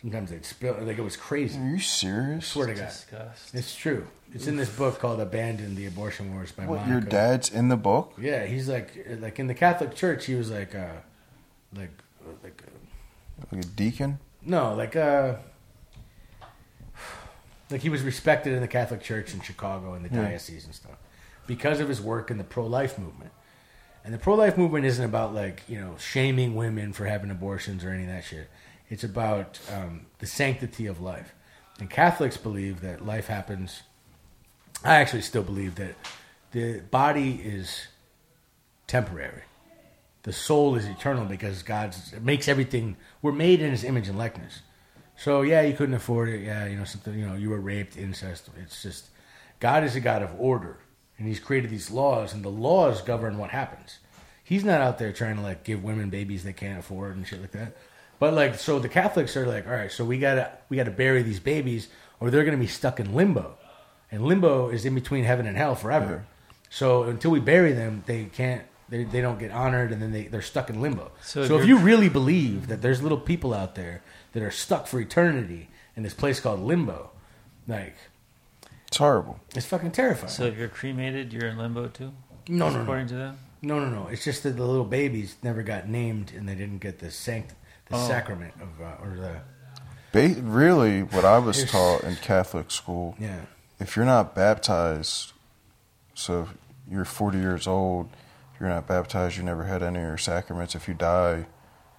sometimes 0.00 0.30
they'd 0.30 0.44
spill. 0.44 0.76
Like 0.80 0.98
it 0.98 1.02
was 1.02 1.16
crazy. 1.16 1.58
Are 1.58 1.68
you 1.68 1.78
serious? 1.78 2.48
swear 2.48 2.66
to 2.66 2.74
God. 2.74 2.88
Disgusting. 2.88 3.58
It's 3.60 3.76
true. 3.76 4.08
It's 4.32 4.48
in 4.48 4.56
this 4.56 4.68
book 4.68 4.98
called 4.98 5.20
"Abandon 5.20 5.76
the 5.76 5.86
Abortion 5.86 6.34
Wars" 6.34 6.50
by 6.50 6.66
What? 6.66 6.80
Monica. 6.80 6.90
Your 6.90 7.00
dad's 7.00 7.48
in 7.48 7.68
the 7.68 7.76
book? 7.76 8.14
Yeah, 8.20 8.44
he's 8.44 8.68
like 8.68 9.06
like 9.20 9.38
in 9.38 9.46
the 9.46 9.54
Catholic 9.54 9.94
Church. 9.94 10.26
He 10.26 10.34
was 10.34 10.50
like 10.50 10.74
uh 10.74 10.96
like 11.76 11.92
like 12.42 12.60
uh, 12.66 12.70
Like 13.52 13.64
a 13.64 13.66
deacon? 13.68 14.18
no 14.42 14.74
like 14.74 14.94
uh 14.96 15.34
like 17.70 17.80
he 17.80 17.88
was 17.88 18.02
respected 18.02 18.52
in 18.52 18.60
the 18.60 18.68
Catholic 18.68 19.02
Church 19.02 19.34
in 19.34 19.40
Chicago 19.40 19.94
and 19.94 20.04
the 20.04 20.14
Yeah. 20.14 20.22
diocese 20.28 20.64
and 20.64 20.74
stuff 20.74 20.96
because 21.46 21.80
of 21.80 21.88
his 21.88 22.00
work 22.00 22.30
in 22.30 22.38
the 22.38 22.44
pro-life 22.44 22.98
movement. 22.98 23.32
And 24.04 24.14
the 24.14 24.18
pro 24.18 24.34
life 24.34 24.56
movement 24.56 24.84
isn't 24.84 25.04
about 25.04 25.34
like 25.34 25.62
you 25.68 25.80
know 25.80 25.96
shaming 25.98 26.54
women 26.54 26.92
for 26.92 27.06
having 27.06 27.30
abortions 27.30 27.84
or 27.84 27.90
any 27.90 28.04
of 28.04 28.08
that 28.08 28.24
shit. 28.24 28.48
It's 28.88 29.02
about 29.02 29.58
um, 29.72 30.06
the 30.20 30.26
sanctity 30.26 30.86
of 30.86 31.00
life. 31.00 31.34
And 31.80 31.90
Catholics 31.90 32.36
believe 32.36 32.80
that 32.82 33.04
life 33.04 33.26
happens. 33.26 33.82
I 34.84 34.96
actually 34.96 35.22
still 35.22 35.42
believe 35.42 35.74
that 35.74 35.96
the 36.52 36.80
body 36.90 37.34
is 37.44 37.88
temporary. 38.86 39.42
The 40.26 40.32
soul 40.32 40.74
is 40.74 40.86
eternal 40.86 41.24
because 41.24 41.62
God's 41.62 42.12
makes 42.20 42.48
everything. 42.48 42.96
We're 43.22 43.30
made 43.30 43.62
in 43.62 43.70
His 43.70 43.84
image 43.84 44.08
and 44.08 44.18
likeness. 44.18 44.60
So 45.16 45.42
yeah, 45.42 45.62
you 45.62 45.72
couldn't 45.72 45.94
afford 45.94 46.28
it. 46.28 46.42
Yeah, 46.42 46.66
you 46.66 46.76
know 46.76 46.84
something. 46.84 47.16
You 47.16 47.26
know 47.26 47.34
you 47.34 47.48
were 47.48 47.60
raped, 47.60 47.96
incest. 47.96 48.50
It's 48.60 48.82
just 48.82 49.06
God 49.60 49.84
is 49.84 49.94
a 49.94 50.00
God 50.00 50.22
of 50.22 50.34
order, 50.36 50.78
and 51.16 51.28
He's 51.28 51.38
created 51.38 51.70
these 51.70 51.92
laws, 51.92 52.34
and 52.34 52.44
the 52.44 52.50
laws 52.50 53.02
govern 53.02 53.38
what 53.38 53.50
happens. 53.50 54.00
He's 54.42 54.64
not 54.64 54.80
out 54.80 54.98
there 54.98 55.12
trying 55.12 55.36
to 55.36 55.42
like 55.42 55.62
give 55.62 55.84
women 55.84 56.10
babies 56.10 56.42
they 56.42 56.52
can't 56.52 56.80
afford 56.80 57.16
and 57.16 57.24
shit 57.24 57.40
like 57.40 57.52
that. 57.52 57.76
But 58.18 58.34
like, 58.34 58.56
so 58.56 58.80
the 58.80 58.88
Catholics 58.88 59.36
are 59.36 59.46
like, 59.46 59.66
all 59.66 59.74
right, 59.74 59.92
so 59.92 60.04
we 60.04 60.18
gotta 60.18 60.50
we 60.68 60.76
gotta 60.76 60.90
bury 60.90 61.22
these 61.22 61.40
babies, 61.40 61.86
or 62.18 62.32
they're 62.32 62.44
gonna 62.44 62.56
be 62.56 62.66
stuck 62.66 62.98
in 62.98 63.14
limbo, 63.14 63.56
and 64.10 64.24
limbo 64.24 64.70
is 64.70 64.84
in 64.84 64.96
between 64.96 65.22
heaven 65.22 65.46
and 65.46 65.56
hell 65.56 65.76
forever. 65.76 66.26
So 66.68 67.04
until 67.04 67.30
we 67.30 67.38
bury 67.38 67.72
them, 67.72 68.02
they 68.06 68.24
can't. 68.24 68.64
They, 68.88 69.02
they 69.04 69.20
don't 69.20 69.38
get 69.38 69.50
honored, 69.50 69.90
and 69.92 70.00
then 70.00 70.12
they 70.12 70.24
they're 70.28 70.42
stuck 70.42 70.70
in 70.70 70.80
limbo. 70.80 71.10
So 71.22 71.44
So, 71.46 71.56
if 71.56 71.62
if 71.62 71.68
you're- 71.68 71.82
really 71.82 72.08
believe 72.08 72.68
that 72.68 72.82
there's 72.82 73.02
little 73.02 73.18
people 73.18 73.52
out 73.52 73.74
there 73.74 74.02
that 74.32 74.42
are 74.42 74.50
stuck 74.52 74.86
for 74.86 75.00
eternity 75.00 75.68
in 75.96 76.02
this 76.04 76.14
place 76.14 76.38
called 76.40 76.60
limbo, 76.60 77.10
like 77.66 77.96
It's 78.86 78.98
horrible. 78.98 79.40
it's 79.56 79.66
fucking 79.66 79.90
terrifying. 79.92 80.30
So 80.32 80.44
if 80.44 80.56
you're 80.56 80.68
cremated, 80.68 81.32
you're 81.32 81.46
in 81.48 81.58
limbo 81.58 81.88
too. 81.88 82.12
no, 82.48 82.68
no, 82.68 82.76
no, 82.76 82.82
According 82.82 83.08
to 83.08 83.14
them. 83.16 83.38
no, 83.60 83.80
no, 83.80 83.88
no. 83.88 84.06
It's 84.08 84.22
just 84.24 84.44
that 84.44 84.56
the 84.56 84.64
little 84.64 84.84
babies 84.84 85.36
never 85.42 85.62
got 85.64 85.88
named, 85.88 86.32
and 86.36 86.48
they 86.48 86.54
didn't 86.54 86.78
get 86.78 87.00
the 87.00 87.10
sanct 87.10 87.54
the 87.88 87.96
Oh. 87.96 88.06
sacrament 88.08 88.54
of 88.60 88.80
uh, 88.80 89.02
or 89.02 89.16
the 89.16 89.40
Ba- 90.12 90.40
really, 90.42 91.02
what 91.02 91.24
I 91.24 91.38
was 91.38 91.64
taught 91.70 92.02
in 92.04 92.16
Catholic 92.16 92.70
school, 92.70 93.16
yeah. 93.18 93.40
if 93.80 93.96
you're 93.96 94.04
not 94.06 94.34
baptized, 94.34 95.32
so 96.14 96.42
if 96.42 96.48
you're 96.90 97.04
40 97.04 97.38
years 97.38 97.66
old, 97.66 98.08
you're 98.60 98.68
not 98.68 98.86
baptized, 98.86 99.36
you 99.36 99.42
never 99.42 99.64
had 99.64 99.82
any 99.82 99.98
of 99.98 100.04
your 100.04 100.18
sacraments. 100.18 100.74
If 100.74 100.88
you 100.88 100.94
die 100.94 101.46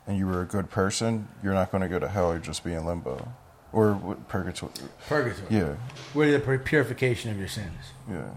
and 0.05 0.17
you 0.17 0.25
were 0.27 0.41
a 0.41 0.45
good 0.45 0.69
person, 0.69 1.27
you're 1.43 1.53
not 1.53 1.71
going 1.71 1.81
to 1.81 1.87
go 1.89 1.99
to 1.99 2.07
hell. 2.07 2.33
You'll 2.33 2.41
just 2.41 2.63
be 2.63 2.73
in 2.73 2.85
limbo 2.85 3.31
or 3.73 4.17
purgatory. 4.27 4.71
Purgatory. 5.07 5.47
Yeah, 5.49 5.75
Where 6.13 6.31
the 6.31 6.57
purification 6.59 7.29
of 7.31 7.37
your 7.37 7.47
sins. 7.49 7.73
yeah, 8.09 8.29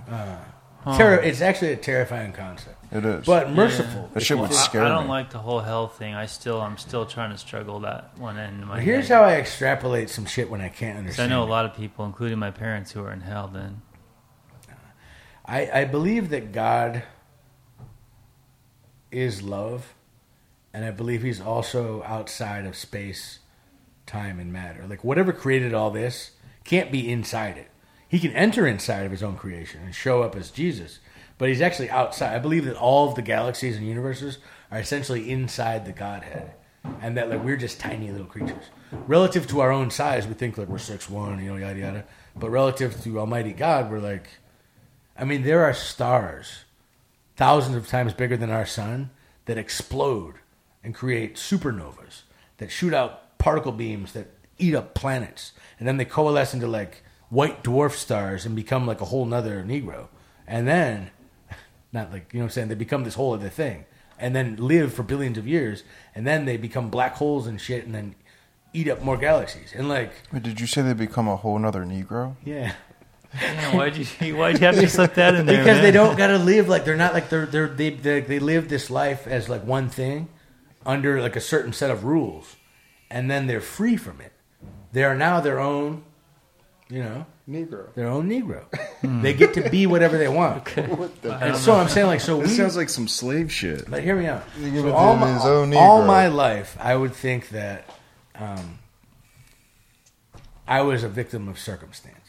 Uh, 0.85 0.97
terror. 0.97 1.17
It's 1.21 1.41
actually 1.41 1.73
a 1.73 1.77
terrifying 1.77 2.33
concept, 2.33 2.77
it 2.93 3.05
is. 3.05 3.25
but 3.27 3.51
merciful. 3.51 4.09
That 4.13 4.21
if 4.21 4.27
shit 4.27 4.37
you 4.37 4.41
would 4.43 4.51
think- 4.51 4.75
I, 4.75 4.87
I 4.87 4.89
don't 4.89 5.05
me. 5.05 5.11
like 5.11 5.31
the 5.31 5.39
whole 5.39 5.61
hell 5.61 5.87
thing. 5.89 6.15
I 6.15 6.27
still, 6.27 6.61
I'm 6.61 6.77
still 6.79 7.07
trying 7.07 7.31
to 7.31 7.39
struggle 7.39 7.81
that 7.81 8.19
one 8.19 8.39
end. 8.39 8.61
In 8.63 8.67
my 8.69 8.81
Here's 8.81 9.07
head. 9.09 9.15
how 9.19 9.23
I 9.25 9.35
extrapolate 9.35 10.11
some 10.11 10.27
shit 10.27 10.51
when 10.51 10.61
I 10.61 10.69
can't 10.69 11.07
'Cause 11.07 11.21
I 11.21 11.27
know 11.29 11.43
a 11.43 11.47
lot 11.47 11.65
of 11.65 11.75
people, 11.75 12.05
including 12.05 12.39
my 12.39 12.51
parents, 12.51 12.91
who 12.91 13.05
are 13.05 13.13
in 13.13 13.21
hell. 13.21 13.49
Then 13.49 13.83
I, 15.47 15.71
I 15.81 15.85
believe 15.85 16.31
that 16.31 16.53
God 16.53 17.03
is 19.11 19.43
love, 19.43 19.95
and 20.73 20.85
I 20.85 20.91
believe 20.91 21.23
He's 21.23 21.41
also 21.41 22.03
outside 22.05 22.67
of 22.67 22.77
space, 22.77 23.41
time, 24.07 24.39
and 24.39 24.53
matter. 24.53 24.87
Like 24.89 25.05
whatever 25.05 25.33
created 25.33 25.75
all 25.75 25.91
this 25.91 26.33
can't 26.65 26.93
be 26.93 27.11
inside 27.11 27.57
it. 27.57 27.71
He 28.09 28.19
can 28.19 28.33
enter 28.33 28.67
inside 28.67 29.07
of 29.07 29.13
His 29.13 29.23
own 29.23 29.37
creation 29.37 29.83
and 29.85 29.95
show 29.95 30.23
up 30.23 30.35
as 30.37 30.51
Jesus, 30.51 30.99
but 31.39 31.49
He's 31.49 31.61
actually 31.61 31.91
outside. 31.91 32.35
I 32.35 32.39
believe 32.39 32.65
that 32.65 32.77
all 32.77 33.09
of 33.09 33.15
the 33.15 33.23
galaxies 33.23 33.77
and 33.77 33.87
universes 33.87 34.39
are 34.71 34.79
essentially 34.79 35.31
inside 35.31 35.85
the 35.85 35.93
Godhead, 35.93 36.53
and 37.01 37.17
that 37.17 37.29
like 37.31 37.45
we're 37.45 37.57
just 37.57 37.81
tiny 37.81 38.11
little 38.11 38.27
creatures. 38.27 38.65
Relative 39.07 39.47
to 39.49 39.61
our 39.61 39.71
own 39.71 39.91
size, 39.91 40.27
we 40.27 40.35
think 40.35 40.59
like 40.59 40.69
we're 40.69 40.79
six 40.79 41.09
one, 41.09 41.43
you 41.43 41.51
know, 41.51 41.57
yada 41.57 41.79
yada. 41.79 42.05
But 42.37 42.51
relative 42.51 43.03
to 43.03 43.19
Almighty 43.19 43.53
God, 43.53 43.91
we're 43.91 44.01
like 44.01 44.29
I 45.21 45.25
mean, 45.25 45.43
there 45.43 45.65
are 45.65 45.75
stars 45.75 46.65
thousands 47.41 47.75
of 47.75 47.89
times 47.89 48.13
bigger 48.13 48.37
than 48.37 48.51
our 48.51 48.67
sun 48.67 49.09
that 49.47 49.57
explode 49.57 50.35
and 50.85 50.95
create 50.95 51.37
supernovas 51.37 52.25
that 52.59 52.71
shoot 52.71 52.93
out 52.93 53.39
particle 53.39 53.73
beams 53.73 54.13
that 54.13 54.27
eat 54.59 54.75
up 54.75 54.95
planets. 54.95 55.53
And 55.79 55.89
then 55.89 55.97
they 55.97 56.05
coalesce 56.05 56.53
into 56.53 56.67
like 56.67 57.03
white 57.31 57.65
dwarf 57.65 57.93
stars 57.93 58.45
and 58.45 58.55
become 58.55 58.87
like 58.87 59.01
a 59.01 59.07
whole 59.07 59.25
nother 59.25 59.65
Negro. 59.65 60.09
And 60.47 60.69
then, 60.69 61.13
not 61.95 62.13
like, 62.13 62.35
you 62.35 62.41
know 62.41 62.45
what 62.45 62.49
I'm 62.49 62.53
saying? 62.53 62.69
They 62.69 62.75
become 62.75 63.05
this 63.05 63.15
whole 63.15 63.33
other 63.33 63.49
thing. 63.49 63.87
And 64.19 64.37
then 64.37 64.57
live 64.57 64.93
for 64.93 65.03
billions 65.03 65.39
of 65.39 65.49
years. 65.49 65.83
And 66.15 66.27
then 66.27 66.45
they 66.45 66.59
become 66.59 66.91
black 66.91 67.15
holes 67.15 67.47
and 67.47 67.59
shit 67.59 67.87
and 67.87 67.95
then 67.95 68.17
eat 68.75 68.87
up 68.87 69.01
more 69.03 69.17
galaxies. 69.17 69.73
And 69.75 69.89
like, 69.89 70.13
Wait, 70.31 70.43
did 70.43 70.61
you 70.61 70.67
say 70.67 70.83
they 70.83 70.93
become 70.93 71.27
a 71.27 71.37
whole 71.37 71.59
nother 71.59 71.87
Negro? 71.87 72.37
yeah. 72.45 72.75
Yeah, 73.35 73.77
why'd 73.77 73.97
you 73.97 74.05
why'd 74.37 74.59
you 74.59 74.67
have 74.67 74.75
to 74.77 74.89
slip 74.89 75.15
that 75.15 75.35
in 75.35 75.47
there? 75.47 75.59
because 75.63 75.81
they 75.81 75.91
don't 75.93 76.17
gotta 76.17 76.39
live 76.39 76.69
like 76.69 76.85
they're 76.85 76.97
not 76.97 77.15
like 77.15 77.29
they're, 77.29 77.47
they're 77.47 77.69
they 77.69 77.91
they 77.91 78.21
they 78.21 78.39
live 78.39 78.69
this 78.69 78.91
life 78.91 79.27
as 79.27 79.49
like 79.49 79.65
one 79.65 79.89
thing 79.89 80.29
under 80.85 81.21
like 81.21 81.37
a 81.37 81.41
certain 81.41 81.73
set 81.73 81.91
of 81.91 82.05
rules 82.05 82.57
and 83.11 83.31
then 83.31 83.47
they're 83.47 83.61
free 83.61 83.97
from 83.97 84.21
it. 84.21 84.33
They 84.93 85.05
are 85.05 85.15
now 85.15 85.41
their 85.41 85.61
own 85.61 86.05
you 86.89 87.03
know 87.03 87.27
Negro. 87.49 87.93
their 87.95 88.09
own 88.09 88.29
negro. 88.29 88.65
They 89.23 89.33
get 89.33 89.55
to 89.55 89.69
be 89.71 89.87
whatever 89.87 90.19
they 90.19 90.29
want. 90.29 90.67
What 90.77 91.23
the 91.23 91.35
and 91.35 91.57
so 91.57 91.75
i'm 91.75 91.89
saying 91.89 92.07
like 92.07 92.21
so 92.21 92.37
we 92.37 92.45
This 92.45 92.57
sounds 92.57 92.77
like 92.77 92.89
some 92.89 93.09
slave 93.09 93.53
shit. 93.53 93.91
but 93.91 94.03
hear 94.03 94.17
me 94.17 94.27
out. 94.27 94.45
So 94.61 94.93
all, 94.93 95.17
my, 95.17 95.33
his 95.33 95.77
all 95.77 96.05
my 96.05 96.27
life, 96.29 96.77
I 96.81 96.95
would 96.95 97.15
think 97.15 97.51
that 97.51 97.89
um, 98.35 98.79
I 100.69 100.83
was 100.83 101.03
a 101.03 101.09
victim 101.09 101.49
of 101.49 101.59
circumstance 101.59 102.20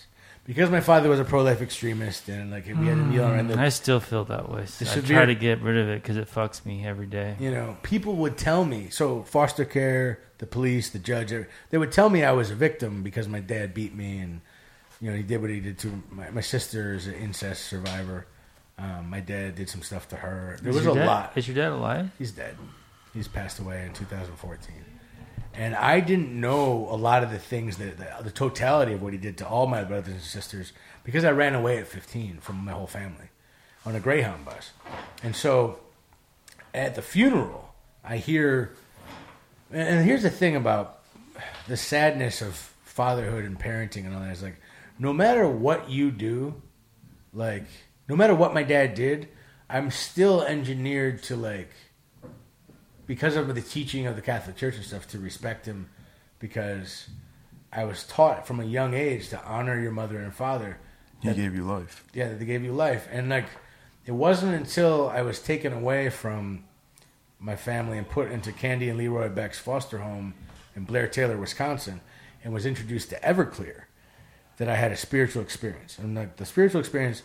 because 0.46 0.70
my 0.70 0.82
father 0.82 1.08
was 1.10 1.20
a 1.20 1.24
pro-life 1.24 1.62
extremist 1.62 2.28
and 2.30 2.52
like 2.52 2.66
we 2.66 2.74
had 2.88 2.98
to 2.98 3.06
kneel 3.06 3.24
around 3.26 3.48
the 3.48 3.60
I 3.60 3.70
still 3.70 4.00
feel 4.00 4.26
that 4.26 4.50
way. 4.50 4.66
So 4.66 4.86
I 4.86 4.90
severe- 4.90 5.18
try 5.18 5.26
to 5.26 5.36
get 5.36 5.62
rid 5.62 5.78
of 5.78 5.90
it 5.90 6.02
because 6.02 6.18
it 6.18 6.30
fucks 6.30 6.66
me 6.66 6.86
every 6.86 7.06
day. 7.06 7.36
you 7.40 7.52
know, 7.52 7.78
people 7.84 8.16
would 8.18 8.38
tell 8.38 8.66
me. 8.66 8.90
So 8.90 9.24
foster 9.24 9.66
care, 9.66 10.20
the 10.40 10.48
police, 10.48 10.90
the 10.90 11.00
judge, 11.00 11.32
they 11.70 11.78
would 11.78 11.92
tell 11.92 12.10
me 12.10 12.24
I 12.24 12.32
was 12.32 12.50
a 12.52 12.56
victim 12.56 13.04
because 13.04 13.28
my 13.28 13.40
dad 13.40 13.74
beat 13.74 13.94
me, 13.96 14.18
and 14.20 14.42
you 15.00 15.12
know 15.12 15.16
he 15.16 15.24
did 15.24 15.40
what 15.42 15.50
he 15.52 15.60
did 15.60 15.78
to 15.80 16.02
my, 16.10 16.30
my 16.32 16.42
sister 16.42 16.94
is 16.96 17.06
an 17.08 17.14
incest 17.14 17.66
survivor. 17.66 18.26
Um, 18.80 19.10
my 19.12 19.20
dad 19.20 19.54
did 19.56 19.70
some 19.70 19.84
stuff 19.84 20.08
to 20.10 20.16
her. 20.16 20.58
There 20.62 20.72
Is 20.72 20.78
was 20.78 20.88
a 20.88 20.94
dad- 20.96 21.06
lot. 21.06 21.34
Is 21.36 21.48
your 21.48 21.56
dad 21.56 21.72
alive? 21.72 22.10
He's 22.18 22.32
dead. 22.32 22.56
He's 23.14 23.28
passed 23.28 23.60
away 23.60 23.86
in 23.86 23.94
2014. 23.94 24.74
And 25.54 25.76
I 25.76 26.00
didn't 26.00 26.40
know 26.40 26.88
a 26.90 26.96
lot 26.96 27.24
of 27.24 27.32
the 27.32 27.40
things 27.40 27.78
that 27.78 27.98
the, 27.98 28.24
the 28.24 28.32
totality 28.32 28.94
of 28.94 29.02
what 29.02 29.14
he 29.14 29.20
did 29.20 29.38
to 29.40 29.48
all 29.48 29.68
my 29.68 29.84
brothers 29.84 30.14
and 30.14 30.22
sisters 30.22 30.72
because 31.04 31.26
I 31.26 31.32
ran 31.32 31.56
away 31.56 31.78
at 31.78 31.88
15 31.88 32.38
from 32.38 32.64
my 32.64 32.72
whole 32.72 32.88
family 32.88 33.30
on 33.86 33.96
a 33.96 34.00
Greyhound 34.00 34.46
bus. 34.46 34.72
And 35.24 35.36
so 35.36 35.80
at 36.74 36.96
the 36.96 37.02
funeral, 37.02 37.74
I 38.04 38.18
hear, 38.18 38.74
and 39.72 40.06
here's 40.06 40.24
the 40.24 40.30
thing 40.30 40.56
about 40.56 41.02
the 41.68 41.78
sadness 41.78 42.42
of 42.42 42.56
fatherhood 42.84 43.46
and 43.46 43.60
parenting 43.60 44.06
and 44.06 44.14
all 44.14 44.22
that 44.22 44.32
is 44.32 44.44
like, 44.44 44.58
no 45.00 45.14
matter 45.14 45.48
what 45.48 45.90
you 45.90 46.12
do, 46.12 46.62
like, 47.34 47.66
no 48.08 48.16
matter 48.16 48.36
what 48.36 48.54
my 48.54 48.64
dad 48.64 48.94
did, 48.94 49.30
I'm 49.70 49.90
still 49.90 50.44
engineered 50.44 51.24
to 51.24 51.36
like, 51.36 51.70
because 53.12 53.36
of 53.36 53.54
the 53.54 53.62
teaching 53.62 54.08
of 54.08 54.16
the 54.16 54.22
Catholic 54.22 54.56
Church 54.56 54.78
and 54.78 54.86
stuff, 54.86 55.06
to 55.06 55.20
respect 55.20 55.66
him, 55.66 55.90
because 56.40 57.10
I 57.70 57.84
was 57.84 58.06
taught 58.06 58.48
from 58.48 58.62
a 58.62 58.64
young 58.64 58.94
age 58.94 59.28
to 59.32 59.44
honor 59.44 59.78
your 59.78 59.92
mother 59.92 60.18
and 60.18 60.34
father. 60.34 60.78
He 61.22 61.34
gave 61.34 61.54
you 61.54 61.66
life. 61.66 62.06
yeah, 62.14 62.30
that 62.30 62.40
they 62.40 62.46
gave 62.46 62.64
you 62.64 62.72
life. 62.72 63.10
And 63.12 63.28
like, 63.28 63.48
it 64.06 64.14
wasn't 64.14 64.56
until 64.56 65.10
I 65.10 65.24
was 65.24 65.42
taken 65.42 65.74
away 65.74 66.10
from 66.10 66.64
my 67.38 67.58
family 67.58 67.98
and 67.98 68.08
put 68.08 68.32
into 68.32 68.54
Candy 68.54 68.88
and 68.88 68.98
Leroy 68.98 69.28
Beck's 69.28 69.60
foster 69.60 69.98
home 69.98 70.34
in 70.78 70.86
Blair 70.86 71.10
Taylor, 71.10 71.36
Wisconsin, 71.36 72.00
and 72.46 72.54
was 72.54 72.66
introduced 72.66 73.10
to 73.10 73.20
Everclear 73.20 73.88
that 74.56 74.70
I 74.70 74.76
had 74.76 74.94
a 74.94 74.98
spiritual 74.98 75.42
experience. 75.42 76.00
And 76.00 76.16
like 76.16 76.38
the 76.38 76.46
spiritual 76.46 76.80
experience 76.80 77.24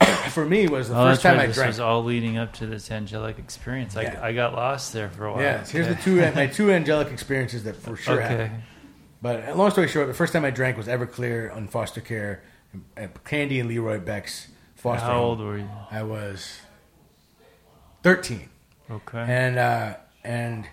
for 0.30 0.44
me 0.44 0.66
was 0.68 0.88
the 0.88 0.94
oh, 0.98 1.04
first 1.04 1.22
time 1.22 1.36
right. 1.36 1.44
I 1.44 1.46
this 1.48 1.56
drank. 1.56 1.68
was 1.68 1.80
all 1.80 2.02
leading 2.04 2.38
up 2.38 2.52
to 2.54 2.66
this 2.66 2.90
angelic 2.90 3.38
experience. 3.38 3.96
I, 3.96 4.02
Yeah. 4.02 4.20
I 4.22 4.32
got 4.32 4.54
lost 4.54 4.92
there 4.92 5.08
for 5.10 5.26
a 5.26 5.32
while. 5.32 5.42
yeah, 5.42 5.64
here's 5.66 5.88
the 5.88 5.94
two 5.94 6.16
my 6.34 6.46
two 6.58 6.70
angelic 6.70 7.08
experiences 7.10 7.64
that 7.64 7.76
for 7.76 7.96
sure 7.96 8.22
Okay. 8.22 8.28
happened. 8.36 8.62
But 9.22 9.48
uh, 9.48 9.54
long 9.54 9.70
story 9.70 9.88
short, 9.88 10.06
the 10.08 10.14
first 10.14 10.32
time 10.32 10.44
I 10.44 10.50
drank 10.50 10.76
was 10.76 10.86
Everclear 10.86 11.54
on 11.54 11.68
foster 11.68 12.00
care 12.00 12.42
at 12.96 13.22
Candy 13.24 13.60
and 13.60 13.68
Leroy 13.68 14.00
Beck's 14.00 14.48
foster 14.76 15.04
How 15.06 15.20
old 15.20 15.40
were 15.40 15.58
you? 15.58 15.68
I 15.90 16.02
was 16.02 16.60
thirteen. 18.02 18.48
Okay. 18.90 19.18
and 19.18 19.58
uh, 19.58 19.94
and 20.24 20.66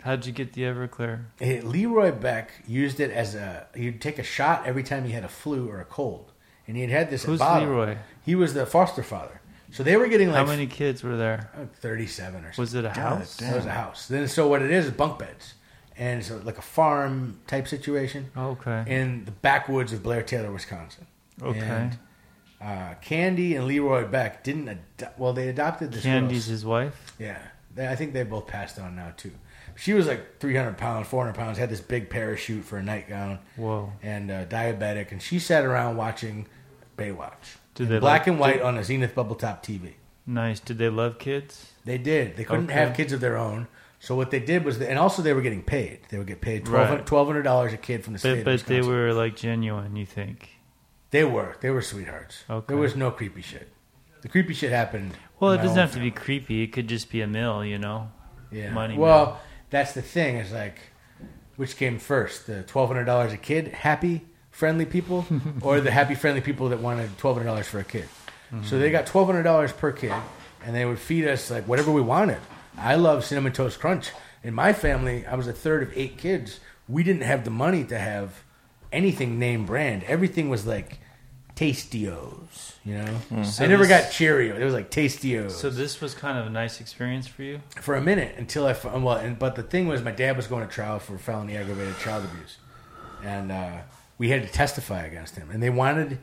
How'd 0.00 0.24
you 0.24 0.32
get 0.32 0.52
the 0.52 0.62
Everclear? 0.62 1.24
it, 1.40 1.64
Leroy 1.64 2.12
Beck 2.12 2.52
used 2.66 3.00
it 3.00 3.10
as 3.10 3.34
a 3.34 3.66
he'd 3.74 4.00
take 4.00 4.18
a 4.18 4.22
shot 4.22 4.64
every 4.64 4.82
time 4.84 5.04
he 5.04 5.12
had 5.12 5.24
a 5.24 5.28
flu 5.28 5.68
or 5.68 5.80
a 5.80 5.84
cold, 5.84 6.32
and 6.66 6.76
he 6.76 6.82
had 6.82 6.90
had 6.90 7.10
this 7.10 7.24
Who's 7.24 7.40
bottle. 7.40 7.68
Leroy? 7.68 7.96
He 8.26 8.34
was 8.34 8.52
the 8.52 8.66
foster 8.66 9.02
father. 9.02 9.40
So 9.72 9.82
they 9.82 9.96
were 9.96 10.06
getting 10.08 10.28
like 10.28 10.36
How 10.44 10.46
many 10.52 10.66
kids 10.66 11.02
were 11.02 11.16
there? 11.16 11.50
uh, 11.54 11.64
37 11.80 12.34
or 12.34 12.52
something. 12.52 12.62
Was 12.62 12.74
it 12.74 12.84
a 12.84 12.90
house? 12.90 13.40
It 13.40 13.54
was 13.54 13.64
a 13.66 13.70
house. 13.70 14.08
Then 14.08 14.28
so 14.28 14.46
what 14.48 14.60
it 14.62 14.70
is 14.70 14.86
is 14.86 14.90
bunk 14.92 15.18
beds, 15.18 15.54
and 15.96 16.24
so 16.24 16.40
like 16.44 16.58
a 16.58 16.62
farm 16.62 17.40
type 17.46 17.66
situation 17.68 18.30
Okay. 18.36 18.84
in 18.86 19.24
the 19.24 19.30
backwoods 19.30 19.92
of 19.92 20.02
Blair 20.02 20.22
Taylor, 20.22 20.50
Wisconsin. 20.52 21.06
Okay. 21.42 21.60
And, 21.60 21.98
uh, 22.60 22.94
Candy 23.02 23.54
and 23.56 23.66
Leroy 23.66 24.06
Beck 24.06 24.42
didn't. 24.42 24.78
Well, 25.18 25.32
they 25.32 25.48
adopted 25.48 25.92
this. 25.92 26.02
Candy's 26.02 26.46
girl. 26.46 26.52
his 26.52 26.64
wife. 26.64 27.14
Yeah, 27.18 27.38
they, 27.74 27.86
I 27.86 27.94
think 27.96 28.12
they 28.12 28.22
both 28.24 28.46
passed 28.46 28.78
on 28.78 28.96
now 28.96 29.12
too. 29.16 29.32
She 29.78 29.92
was 29.92 30.06
like 30.06 30.38
300 30.40 30.78
pounds, 30.78 31.06
400 31.08 31.34
pounds, 31.34 31.58
had 31.58 31.68
this 31.68 31.82
big 31.82 32.08
parachute 32.08 32.64
for 32.64 32.78
a 32.78 32.82
nightgown, 32.82 33.40
Whoa. 33.56 33.92
and 34.02 34.30
uh, 34.30 34.46
diabetic, 34.46 35.12
and 35.12 35.20
she 35.20 35.38
sat 35.38 35.64
around 35.66 35.96
watching 35.98 36.46
Baywatch. 36.96 37.58
Did 37.76 37.88
they 37.88 37.98
black 37.98 38.22
like- 38.22 38.26
and 38.28 38.38
white 38.38 38.52
did- 38.54 38.62
on 38.62 38.76
a 38.76 38.84
Zenith 38.84 39.14
bubble 39.14 39.36
top 39.36 39.62
TV. 39.64 39.94
Nice. 40.26 40.58
Did 40.58 40.78
they 40.78 40.88
love 40.88 41.18
kids? 41.18 41.72
They 41.84 41.98
did. 41.98 42.36
They 42.36 42.42
couldn't 42.44 42.64
Okay. 42.70 42.74
have 42.74 42.96
kids 42.96 43.12
of 43.12 43.20
their 43.20 43.36
own. 43.36 43.68
So 44.00 44.14
what 44.16 44.30
they 44.30 44.40
did 44.40 44.64
was, 44.64 44.80
and 44.80 44.98
also 44.98 45.22
they 45.22 45.32
were 45.32 45.40
getting 45.40 45.62
paid. 45.62 46.00
They 46.10 46.18
would 46.18 46.26
get 46.26 46.40
paid 46.40 46.64
twelve 46.66 47.26
hundred 47.28 47.42
dollars 47.42 47.72
a 47.72 47.76
kid 47.76 48.02
from 48.04 48.12
the 48.12 48.18
state. 48.18 48.44
But, 48.44 48.60
they 48.66 48.82
were 48.82 49.12
like 49.12 49.36
genuine. 49.36 49.94
You 49.96 50.04
think? 50.06 50.50
They 51.10 51.24
were. 51.24 51.56
They 51.60 51.70
were 51.70 51.80
sweethearts. 51.82 52.44
Okay. 52.50 52.64
There 52.68 52.76
was 52.76 52.96
no 52.96 53.10
creepy 53.10 53.40
shit. 53.42 53.68
The 54.22 54.28
creepy 54.28 54.52
shit 54.54 54.70
happened. 54.72 55.12
Well, 55.38 55.52
it 55.52 55.58
doesn't 55.58 55.76
have 55.78 55.92
to 55.92 56.00
be 56.00 56.10
creepy. 56.10 56.62
It 56.62 56.68
could 56.72 56.88
just 56.88 57.10
be 57.10 57.20
a 57.20 57.26
mill. 57.26 57.64
You 57.64 57.78
know. 57.78 58.10
Yeah. 58.50 58.70
money 58.72 58.96
Well, 58.96 59.24
now. 59.26 59.36
that's 59.70 59.92
the 59.92 60.02
thing. 60.02 60.36
Is 60.36 60.52
like, 60.52 60.78
which 61.56 61.76
came 61.76 61.98
first? 61.98 62.46
The 62.46 62.62
twelve 62.64 62.88
hundred 62.88 63.04
dollars 63.04 63.32
a 63.32 63.36
kid, 63.36 63.68
happy, 63.68 64.22
friendly 64.56 64.86
people, 64.86 65.26
or 65.60 65.80
the 65.80 65.90
happy, 65.90 66.14
friendly 66.14 66.40
people 66.40 66.70
that 66.70 66.80
wanted 66.80 67.16
twelve 67.18 67.36
hundred 67.36 67.46
dollars 67.50 67.66
for 67.68 67.78
a 67.78 67.84
kid? 67.84 68.08
So 68.64 68.78
they 68.78 68.90
got 68.90 69.06
twelve 69.06 69.26
hundred 69.26 69.42
dollars 69.42 69.72
per 69.72 69.92
kid, 69.92 70.14
and 70.64 70.74
they 70.74 70.84
would 70.84 70.98
feed 70.98 71.26
us 71.28 71.50
like 71.50 71.64
whatever 71.68 71.90
we 71.92 72.00
wanted. 72.00 72.38
I 72.78 72.94
love 72.96 73.24
cinnamon 73.24 73.52
toast 73.52 73.78
crunch. 73.80 74.10
In 74.42 74.54
my 74.54 74.72
family, 74.72 75.26
I 75.26 75.34
was 75.34 75.46
a 75.48 75.52
third 75.52 75.82
of 75.82 75.92
eight 75.96 76.16
kids. 76.18 76.60
We 76.88 77.02
didn't 77.02 77.22
have 77.22 77.44
the 77.44 77.50
money 77.50 77.82
to 77.84 77.98
have 77.98 78.42
anything 78.92 79.38
name 79.38 79.66
brand. 79.66 80.04
Everything 80.04 80.48
was 80.48 80.64
like 80.66 80.98
Tasteeos, 81.56 82.74
you 82.84 82.94
know. 82.94 83.42
So 83.44 83.64
I 83.64 83.66
never 83.66 83.86
this- 83.86 84.04
got 84.04 84.12
Cheerio. 84.12 84.56
It 84.56 84.64
was 84.64 84.74
like 84.74 84.90
Tasteeos 84.90 85.50
So 85.52 85.68
this 85.70 86.00
was 86.00 86.14
kind 86.14 86.38
of 86.38 86.46
a 86.46 86.50
nice 86.50 86.80
experience 86.80 87.26
for 87.26 87.42
you. 87.42 87.60
for 87.80 87.96
a 87.96 88.00
minute 88.00 88.34
until 88.38 88.66
I 88.66 88.70
f- 88.70 88.84
well, 88.84 89.12
and, 89.12 89.38
but 89.38 89.56
the 89.56 89.62
thing 89.62 89.88
was, 89.88 90.02
my 90.02 90.12
dad 90.12 90.36
was 90.36 90.46
going 90.46 90.66
to 90.66 90.72
trial 90.72 90.98
for 90.98 91.18
felony 91.18 91.56
aggravated 91.56 91.98
child 91.98 92.24
abuse, 92.24 92.58
and 93.24 93.50
uh, 93.50 93.78
we 94.18 94.30
had 94.30 94.42
to 94.42 94.48
testify 94.48 95.04
against 95.04 95.36
him. 95.36 95.50
And 95.50 95.62
they 95.62 95.70
wanted, 95.70 96.18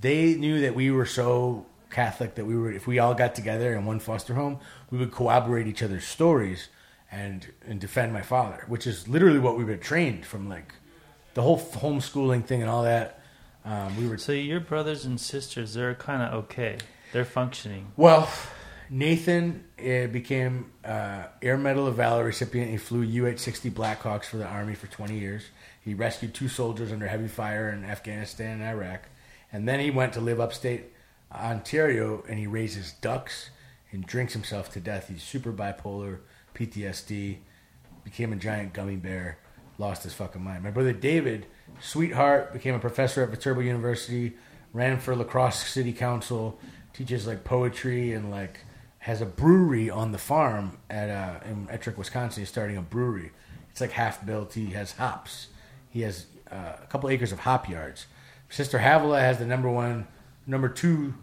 they 0.00 0.34
knew 0.34 0.60
that 0.60 0.74
we 0.74 0.90
were 0.90 1.06
so 1.06 1.66
Catholic 1.90 2.34
that 2.34 2.44
we 2.44 2.56
were, 2.56 2.72
if 2.72 2.86
we 2.86 2.98
all 2.98 3.14
got 3.14 3.34
together 3.34 3.74
in 3.74 3.84
one 3.84 4.00
foster 4.00 4.34
home, 4.34 4.58
we 4.90 4.98
would 4.98 5.12
corroborate 5.12 5.66
each 5.66 5.82
other's 5.82 6.04
stories 6.04 6.68
and 7.10 7.46
and 7.66 7.80
defend 7.80 8.12
my 8.12 8.22
father, 8.22 8.64
which 8.66 8.86
is 8.86 9.06
literally 9.06 9.38
what 9.38 9.56
we 9.56 9.64
were 9.64 9.76
trained 9.76 10.26
from, 10.26 10.48
like 10.48 10.74
the 11.34 11.42
whole 11.42 11.58
homeschooling 11.58 12.44
thing 12.44 12.60
and 12.60 12.70
all 12.70 12.82
that. 12.82 13.20
Um, 13.64 13.96
we 13.96 14.06
were 14.08 14.18
So 14.18 14.32
your 14.32 14.60
brothers 14.60 15.04
and 15.04 15.18
sisters, 15.18 15.74
they're 15.74 15.94
kind 15.94 16.22
of 16.22 16.44
okay. 16.44 16.76
They're 17.12 17.24
functioning. 17.24 17.92
Well, 17.96 18.28
Nathan 18.90 19.64
uh, 19.78 20.08
became 20.08 20.72
uh, 20.84 21.24
Air 21.40 21.56
Medal 21.56 21.86
of 21.86 21.94
Valor 21.96 22.24
recipient. 22.24 22.70
He 22.70 22.76
flew 22.76 23.02
UH-60 23.02 23.70
Blackhawks 23.70 24.24
for 24.24 24.36
the 24.36 24.46
Army 24.46 24.74
for 24.74 24.88
20 24.88 25.18
years. 25.18 25.44
He 25.84 25.92
rescued 25.92 26.32
two 26.32 26.48
soldiers 26.48 26.90
under 26.90 27.08
heavy 27.08 27.28
fire 27.28 27.68
in 27.68 27.84
Afghanistan 27.84 28.60
and 28.60 28.62
Iraq. 28.62 29.02
And 29.52 29.68
then 29.68 29.80
he 29.80 29.90
went 29.90 30.14
to 30.14 30.20
live 30.20 30.40
upstate 30.40 30.92
Ontario 31.30 32.24
and 32.28 32.38
he 32.38 32.46
raises 32.46 32.92
ducks 32.92 33.50
and 33.92 34.06
drinks 34.06 34.32
himself 34.32 34.72
to 34.72 34.80
death. 34.80 35.08
He's 35.08 35.22
super 35.22 35.52
bipolar, 35.52 36.20
PTSD, 36.54 37.38
became 38.02 38.32
a 38.32 38.36
giant 38.36 38.72
gummy 38.72 38.96
bear, 38.96 39.38
lost 39.76 40.04
his 40.04 40.14
fucking 40.14 40.42
mind. 40.42 40.64
My 40.64 40.70
brother 40.70 40.92
David, 40.92 41.46
sweetheart, 41.80 42.52
became 42.52 42.74
a 42.74 42.78
professor 42.78 43.22
at 43.22 43.30
Viterbo 43.30 43.60
University, 43.60 44.32
ran 44.72 44.98
for 44.98 45.14
La 45.14 45.24
Crosse 45.24 45.66
City 45.66 45.92
Council, 45.92 46.58
teaches 46.94 47.26
like 47.26 47.44
poetry 47.44 48.12
and 48.12 48.30
like 48.30 48.60
has 49.00 49.20
a 49.20 49.26
brewery 49.26 49.90
on 49.90 50.12
the 50.12 50.18
farm 50.18 50.78
at 50.88 51.10
uh, 51.10 51.40
in 51.44 51.66
Ettrick, 51.66 51.98
Wisconsin. 51.98 52.40
He's 52.40 52.48
starting 52.48 52.78
a 52.78 52.82
brewery. 52.82 53.32
It's 53.70 53.80
like 53.82 53.90
half 53.90 54.24
built. 54.24 54.54
He 54.54 54.70
has 54.70 54.92
hops. 54.92 55.48
He 55.94 56.00
has 56.00 56.26
uh, 56.50 56.72
a 56.82 56.86
couple 56.88 57.08
acres 57.08 57.30
of 57.30 57.38
hop 57.38 57.68
yards. 57.68 58.06
Sister 58.48 58.80
Havila 58.80 59.20
has 59.20 59.38
the 59.38 59.46
number 59.46 59.70
one, 59.70 60.08
number 60.44 60.68
two 60.68 61.14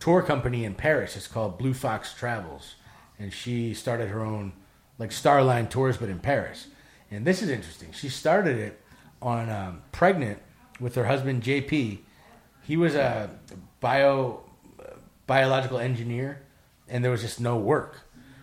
tour 0.00 0.20
company 0.20 0.66
in 0.66 0.74
Paris. 0.74 1.16
It's 1.16 1.26
called 1.26 1.56
Blue 1.56 1.72
Fox 1.72 2.12
Travels, 2.12 2.74
and 3.18 3.32
she 3.32 3.72
started 3.72 4.10
her 4.10 4.20
own 4.20 4.52
like 4.98 5.10
Starline 5.10 5.70
tours, 5.70 5.96
but 5.96 6.10
in 6.10 6.18
Paris. 6.18 6.66
And 7.10 7.24
this 7.24 7.40
is 7.40 7.48
interesting. 7.48 7.90
She 7.92 8.10
started 8.10 8.58
it 8.58 8.78
on 9.22 9.48
um, 9.48 9.82
pregnant 9.92 10.40
with 10.78 10.94
her 10.96 11.06
husband 11.06 11.42
JP. 11.42 12.00
He 12.64 12.76
was 12.76 12.94
a 12.96 13.30
bio 13.80 14.42
biological 15.26 15.78
engineer, 15.78 16.42
and 16.86 17.02
there 17.02 17.10
was 17.10 17.22
just 17.22 17.40
no 17.40 17.56
work. 17.56 18.02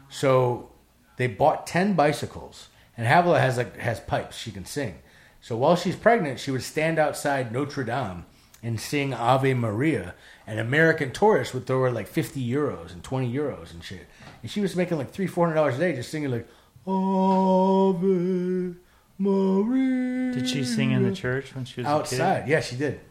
So 0.10 0.72
they 1.18 1.28
bought 1.28 1.68
ten 1.68 1.94
bicycles, 1.94 2.70
and 2.98 3.06
Havila 3.06 3.40
has 3.40 3.58
like 3.58 3.78
has 3.78 4.00
pipes 4.00 4.36
she 4.36 4.50
can 4.50 4.66
sing. 4.66 4.98
So 5.46 5.56
while 5.56 5.76
she's 5.76 5.96
pregnant, 5.96 6.40
she 6.40 6.50
would 6.50 6.64
stand 6.64 6.98
outside 6.98 7.52
Notre 7.52 7.84
Dame 7.84 8.26
and 8.64 8.82
sing 8.82 9.14
Ave 9.14 9.54
Maria, 9.54 10.16
and 10.48 10.60
American 10.60 11.12
tourists 11.12 11.54
would 11.54 11.68
throw 11.68 11.84
her 11.84 11.92
like 11.92 12.08
fifty 12.08 12.44
euros 12.44 12.92
and 12.92 13.04
twenty 13.04 13.32
euros 13.32 13.72
and 13.72 13.84
shit. 13.84 14.08
And 14.42 14.50
she 14.50 14.60
was 14.60 14.76
making 14.76 14.98
like 14.98 15.12
three, 15.12 15.28
four 15.28 15.46
hundred 15.46 15.58
dollars 15.58 15.76
a 15.76 15.78
day 15.78 15.94
just 15.94 16.10
singing 16.10 16.32
like 16.32 16.48
Ave 16.88 18.74
Maria. 19.20 20.34
Did 20.34 20.50
she 20.50 20.64
sing 20.64 20.90
in 20.90 21.04
the 21.04 21.14
church 21.14 21.54
when 21.54 21.64
she 21.64 21.82
was 21.82 21.86
outside? 21.86 22.48
Yeah, 22.48 22.62
she 22.62 22.76
did. 22.76 23.02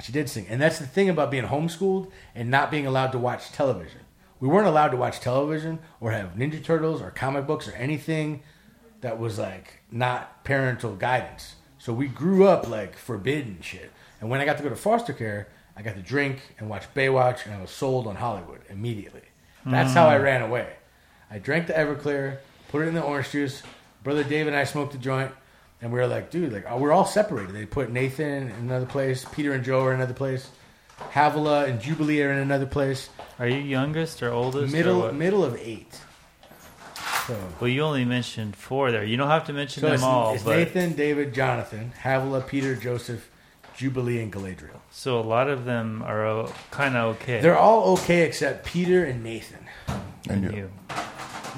She 0.00 0.10
did 0.10 0.30
sing, 0.30 0.46
and 0.48 0.62
that's 0.62 0.78
the 0.78 0.86
thing 0.86 1.10
about 1.10 1.30
being 1.30 1.44
homeschooled 1.44 2.10
and 2.34 2.50
not 2.50 2.70
being 2.70 2.86
allowed 2.86 3.12
to 3.12 3.18
watch 3.18 3.52
television. 3.52 4.00
We 4.40 4.48
weren't 4.48 4.68
allowed 4.68 4.92
to 4.92 4.96
watch 4.96 5.20
television 5.20 5.80
or 6.00 6.12
have 6.12 6.34
Ninja 6.34 6.64
Turtles 6.64 7.02
or 7.02 7.10
comic 7.10 7.46
books 7.46 7.68
or 7.68 7.72
anything 7.72 8.42
that 9.02 9.18
was 9.18 9.38
like 9.38 9.82
not 9.90 10.44
parental 10.44 10.96
guidance. 10.96 11.56
So 11.78 11.92
we 11.92 12.08
grew 12.08 12.46
up 12.46 12.68
like 12.68 12.96
forbidden 12.96 13.58
shit. 13.62 13.90
And 14.20 14.28
when 14.28 14.40
I 14.40 14.44
got 14.44 14.56
to 14.56 14.62
go 14.62 14.68
to 14.68 14.76
foster 14.76 15.12
care, 15.12 15.48
I 15.76 15.82
got 15.82 15.94
to 15.94 16.02
drink 16.02 16.40
and 16.58 16.68
watch 16.68 16.92
Baywatch, 16.92 17.46
and 17.46 17.54
I 17.54 17.60
was 17.60 17.70
sold 17.70 18.06
on 18.08 18.16
Hollywood 18.16 18.60
immediately. 18.68 19.22
That's 19.64 19.92
how 19.92 20.08
I 20.08 20.16
mm. 20.16 20.22
ran 20.22 20.42
away. 20.42 20.72
I 21.30 21.38
drank 21.38 21.66
the 21.66 21.74
Everclear, 21.74 22.38
put 22.68 22.82
it 22.82 22.88
in 22.88 22.94
the 22.94 23.02
orange 23.02 23.30
juice. 23.30 23.62
Brother 24.02 24.24
Dave 24.24 24.46
and 24.46 24.56
I 24.56 24.64
smoked 24.64 24.94
a 24.94 24.98
joint, 24.98 25.30
and 25.82 25.92
we 25.92 25.98
were 25.98 26.06
like, 26.06 26.30
dude, 26.30 26.52
like 26.52 26.78
we're 26.78 26.92
all 26.92 27.04
separated. 27.04 27.54
They 27.54 27.66
put 27.66 27.90
Nathan 27.90 28.48
in 28.48 28.50
another 28.50 28.86
place, 28.86 29.24
Peter 29.32 29.52
and 29.52 29.62
Joe 29.62 29.82
are 29.84 29.92
in 29.92 30.00
another 30.00 30.14
place, 30.14 30.50
Havila 31.12 31.68
and 31.68 31.80
Jubilee 31.80 32.22
are 32.22 32.32
in 32.32 32.38
another 32.38 32.66
place. 32.66 33.08
Are 33.38 33.46
you 33.46 33.58
youngest 33.58 34.22
or 34.22 34.30
oldest? 34.30 34.72
Middle 34.72 35.00
what? 35.00 35.14
middle 35.14 35.44
of 35.44 35.56
eight. 35.56 36.00
So, 37.28 37.36
Well, 37.60 37.68
you 37.68 37.82
only 37.82 38.06
mentioned 38.06 38.56
four 38.56 38.90
there. 38.90 39.04
You 39.04 39.18
don't 39.18 39.28
have 39.28 39.44
to 39.46 39.52
mention 39.52 39.82
so 39.82 39.86
them 39.88 39.94
it's, 39.96 40.02
all. 40.02 40.34
it's 40.34 40.42
but 40.44 40.56
Nathan, 40.56 40.94
David, 40.94 41.34
Jonathan, 41.34 41.92
Havila, 42.02 42.46
Peter, 42.46 42.74
Joseph, 42.74 43.30
Jubilee, 43.76 44.22
and 44.22 44.32
Galadriel. 44.32 44.80
so 44.90 45.20
a 45.20 45.22
lot 45.22 45.48
of 45.48 45.66
them 45.66 46.02
are 46.02 46.26
uh, 46.26 46.50
kind 46.70 46.96
of 46.96 47.16
okay. 47.16 47.42
They're 47.42 47.58
all 47.58 47.92
okay 47.98 48.22
except 48.22 48.64
Peter 48.64 49.04
and 49.04 49.22
Nathan. 49.22 49.66
And 49.86 50.02
and 50.30 50.42
you. 50.44 50.58
you. 50.58 50.70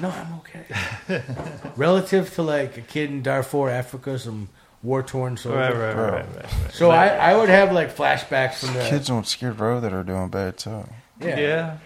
No, 0.01 0.09
I'm 0.09 0.33
okay. 0.39 1.23
Relative 1.77 2.33
to 2.35 2.41
like 2.41 2.77
a 2.77 2.81
kid 2.81 3.09
in 3.09 3.21
Darfur, 3.21 3.69
Africa, 3.69 4.19
some 4.19 4.49
war 4.83 5.01
torn 5.03 5.37
soldier. 5.37 5.57
Right, 5.57 5.73
right, 5.75 5.95
Bro. 5.95 6.03
right, 6.05 6.25
right, 6.35 6.43
right. 6.43 6.73
So 6.73 6.91
I, 6.91 7.07
I 7.07 7.35
would 7.37 7.49
have 7.49 7.71
like 7.71 7.95
flashbacks 7.95 8.55
from 8.65 8.73
the 8.73 8.83
Kids 8.89 9.09
on 9.09 9.23
Skid 9.23 9.57
Row 9.59 9.79
that 9.79 9.93
are 9.93 10.03
doing 10.03 10.27
bad 10.27 10.57
too. 10.57 10.83
yeah. 11.21 11.39
yeah, 11.39 11.77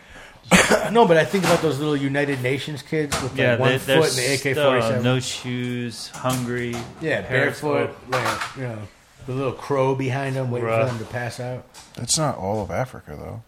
no, 0.91 1.07
but 1.07 1.17
I 1.17 1.25
think 1.25 1.43
about 1.43 1.61
those 1.61 1.79
little 1.79 1.97
United 1.97 2.41
Nations 2.41 2.81
kids 2.81 3.19
with 3.21 3.31
like 3.31 3.39
yeah. 3.39 3.57
one 3.57 3.71
They, 3.71 3.77
foot 3.79 4.11
they're 4.11 4.33
in 4.33 4.39
the 4.43 4.49
AK 4.51 4.55
forty 4.55 4.81
seven, 4.81 4.81
still 4.81 4.99
uh, 4.99 5.01
no 5.15 5.19
shoes, 5.19 6.09
hungry. 6.09 6.75
yeah, 7.01 7.21
periscope. 7.23 7.73
barefoot, 7.73 8.09
like 8.11 8.41
you 8.57 8.63
know, 8.63 8.79
the 9.25 9.33
little 9.33 9.53
crow 9.53 9.95
behind 9.95 10.35
them 10.35 10.51
waiting 10.51 10.67
Rough. 10.67 10.89
for 10.91 10.95
them 10.97 11.05
to 11.05 11.11
pass 11.11 11.39
out. 11.39 11.65
That's 11.95 12.17
not 12.17 12.37
all 12.37 12.61
of 12.61 12.69
Africa 12.69 13.15
though. 13.19 13.41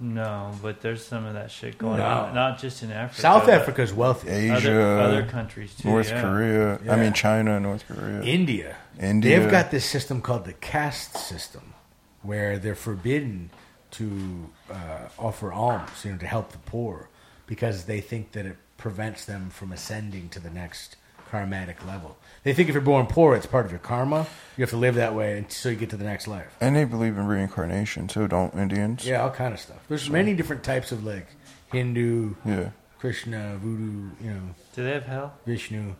No, 0.00 0.52
but 0.60 0.80
there's 0.80 1.04
some 1.04 1.24
of 1.24 1.34
that 1.34 1.50
shit 1.50 1.78
going 1.78 1.98
No. 1.98 2.04
on. 2.06 2.34
Not 2.34 2.58
just 2.58 2.82
in 2.82 2.90
Africa. 2.92 3.20
South 3.20 3.48
Africa's 3.48 3.92
wealthy. 3.92 4.28
Asia, 4.28 4.54
Other, 4.54 4.98
other 5.00 5.22
countries 5.26 5.74
too. 5.74 5.88
North 5.88 6.10
yeah. 6.10 6.20
Korea. 6.20 6.78
I 6.90 6.96
mean 6.96 7.12
China, 7.12 7.58
North 7.60 7.84
Korea, 7.88 8.22
India. 8.22 8.76
India. 9.00 9.38
They've 9.40 9.50
got 9.50 9.70
this 9.70 9.84
system 9.84 10.20
called 10.20 10.44
the 10.44 10.52
caste 10.52 11.16
system, 11.16 11.74
where 12.22 12.58
they're 12.58 12.74
forbidden 12.74 13.50
to 13.94 14.50
uh, 14.70 14.74
offer 15.18 15.52
alms, 15.52 16.04
you 16.04 16.12
know, 16.12 16.18
to 16.18 16.26
help 16.26 16.52
the 16.52 16.58
poor, 16.58 17.08
because 17.46 17.84
they 17.84 18.00
think 18.00 18.32
that 18.32 18.46
it 18.46 18.56
prevents 18.76 19.24
them 19.24 19.50
from 19.50 19.72
ascending 19.72 20.28
to 20.30 20.40
the 20.40 20.50
next 20.50 20.96
karmatic 21.30 21.84
level. 21.86 22.16
They 22.44 22.52
think 22.52 22.68
if 22.68 22.74
you're 22.74 22.82
born 22.82 23.06
poor, 23.06 23.34
it's 23.34 23.46
part 23.46 23.64
of 23.64 23.72
your 23.72 23.80
karma. 23.80 24.26
You 24.56 24.62
have 24.62 24.70
to 24.70 24.76
live 24.76 24.94
that 24.96 25.14
way 25.14 25.38
until 25.38 25.72
you 25.72 25.78
get 25.78 25.90
to 25.90 25.96
the 25.96 26.04
next 26.04 26.28
life. 26.28 26.54
and 26.60 26.76
they 26.76 26.84
believe 26.84 27.16
in 27.18 27.26
reincarnation 27.26 28.06
too, 28.08 28.28
don't 28.28 28.54
Indians? 28.54 29.06
Yeah, 29.06 29.22
all 29.22 29.30
kind 29.30 29.52
of 29.54 29.60
stuff. 29.60 29.78
There's 29.88 30.08
many 30.10 30.34
different 30.34 30.62
types 30.62 30.92
of 30.92 31.04
like 31.04 31.26
Hindu, 31.72 32.34
Yeah. 32.44 32.70
Krishna, 32.98 33.56
Voodoo, 33.60 34.10
you 34.22 34.30
know, 34.30 34.40
Do 34.74 34.84
they 34.84 34.92
have 34.92 35.04
hell? 35.04 35.34
Vishnu. 35.46 35.94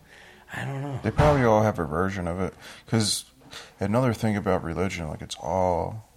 I 0.56 0.64
don't 0.64 0.80
know. 0.82 1.00
They 1.02 1.10
probably 1.10 1.44
all 1.44 1.62
have 1.62 1.78
a 1.78 1.84
version 1.84 2.26
of 2.28 2.40
it. 2.40 2.54
Because 2.86 3.24
another 3.80 4.14
thing 4.14 4.36
about 4.36 4.62
religion, 4.62 5.08
like 5.08 5.20
it's 5.20 5.36
all, 5.40 6.08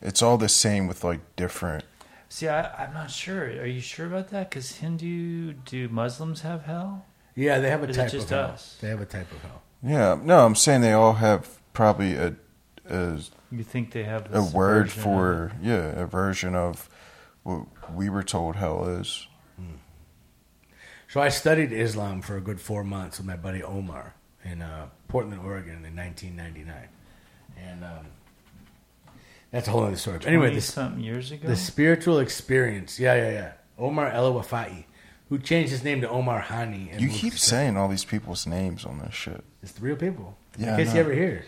it's 0.00 0.22
all 0.22 0.38
the 0.38 0.48
same 0.48 0.86
with 0.86 1.04
like 1.04 1.20
different. 1.36 1.84
See, 2.28 2.48
I, 2.48 2.84
I'm 2.84 2.92
not 2.92 3.10
sure. 3.10 3.44
Are 3.44 3.66
you 3.66 3.80
sure 3.80 4.06
about 4.06 4.28
that? 4.30 4.50
Because 4.50 4.76
Hindu, 4.76 5.54
do 5.64 5.88
Muslims 5.88 6.42
have 6.42 6.64
hell? 6.64 7.06
Yeah, 7.34 7.58
they 7.58 7.70
have 7.70 7.82
a 7.82 7.88
Is 7.88 7.96
it 7.96 8.00
type 8.00 8.10
just 8.10 8.24
of 8.24 8.30
hell. 8.30 8.50
us? 8.50 8.76
They 8.80 8.88
have 8.88 9.00
a 9.00 9.06
type 9.06 9.30
of 9.32 9.42
hell. 9.42 9.62
Yeah. 9.82 10.18
No, 10.22 10.44
I'm 10.44 10.54
saying 10.54 10.80
they 10.82 10.92
all 10.92 11.14
have 11.14 11.58
probably 11.72 12.14
a, 12.14 12.34
a, 12.88 13.18
You 13.50 13.62
think 13.62 13.92
they 13.92 14.02
have 14.04 14.34
a 14.34 14.42
word 14.42 14.90
for 14.90 15.52
yeah, 15.62 16.00
a 16.00 16.06
version 16.06 16.54
of 16.54 16.90
what 17.44 17.66
we 17.94 18.08
were 18.10 18.22
told 18.24 18.56
hell 18.56 18.84
is. 18.84 19.26
So 21.10 21.22
I 21.22 21.30
studied 21.30 21.72
Islam 21.72 22.20
for 22.20 22.36
a 22.36 22.40
good 22.40 22.60
four 22.60 22.84
months 22.84 23.16
with 23.16 23.26
my 23.26 23.36
buddy 23.36 23.62
Omar 23.62 24.14
in 24.44 24.60
uh, 24.60 24.88
Portland, 25.08 25.40
Oregon, 25.42 25.82
in 25.86 25.96
1999, 25.96 26.88
and 27.56 27.82
um, 27.82 28.06
that's 29.50 29.68
a 29.68 29.70
whole 29.70 29.84
other 29.84 29.96
story. 29.96 30.18
But 30.18 30.26
anyway, 30.28 30.46
20 30.46 30.54
this, 30.56 30.72
something 30.72 31.00
years 31.02 31.30
ago. 31.32 31.48
the 31.48 31.56
spiritual 31.56 32.18
experience. 32.18 32.98
Yeah, 33.00 33.14
yeah, 33.14 33.30
yeah. 33.30 33.52
Omar 33.78 34.10
El 34.10 34.32
Wafai, 34.34 34.84
who 35.28 35.38
changed 35.38 35.70
his 35.70 35.82
name 35.84 36.00
to 36.02 36.08
Omar 36.08 36.42
Hani. 36.42 36.90
And 36.92 37.00
You 37.00 37.08
moved 37.08 37.20
keep 37.20 37.32
to- 37.34 37.38
saying 37.38 37.76
all 37.76 37.88
these 37.88 38.04
people's 38.04 38.46
names 38.46 38.84
on 38.84 38.98
this 38.98 39.14
shit. 39.14 39.42
it's 39.62 39.72
the 39.72 39.80
real 39.82 39.96
people. 39.96 40.36
Yeah, 40.58 40.76
in 40.76 40.84
case 40.84 40.94
you 40.94 41.00
ever 41.00 41.12
hear. 41.12 41.44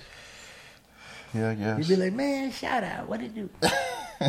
Yeah, 1.34 1.50
I 1.50 1.54
guess. 1.54 1.78
he'd 1.86 1.94
be 1.94 2.02
like, 2.02 2.12
"Man, 2.12 2.50
shout 2.50 2.82
out! 2.82 3.08
What 3.08 3.20
did 3.20 3.36
you?" 3.36 3.48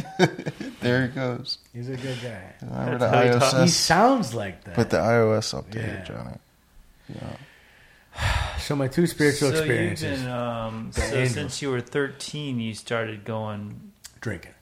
there 0.81 1.07
he 1.07 1.13
goes. 1.13 1.57
He's 1.73 1.89
a 1.89 1.95
good 1.97 2.17
guy. 2.21 2.53
Remember 2.61 2.97
That's 2.97 3.11
the 3.11 3.39
how 3.39 3.63
he 3.63 3.65
IOS? 3.65 3.69
sounds 3.69 4.33
like 4.33 4.63
that. 4.65 4.75
Put 4.75 4.89
the 4.91 4.97
iOS 4.97 5.53
update 5.59 6.09
Yeah. 6.09 6.15
on 6.19 6.27
it. 6.27 6.39
Yeah. 7.15 7.35
so 8.59 8.75
my 8.75 8.87
two 8.87 9.07
spiritual 9.07 9.51
so 9.51 9.57
experiences: 9.57 10.19
you've 10.19 10.27
been, 10.27 10.31
um, 10.31 10.91
so 10.91 11.03
angels. 11.03 11.31
since 11.31 11.61
you 11.61 11.71
were 11.71 11.81
13, 11.81 12.59
you 12.59 12.73
started 12.73 13.25
going. 13.25 13.91
drinking. 14.19 14.53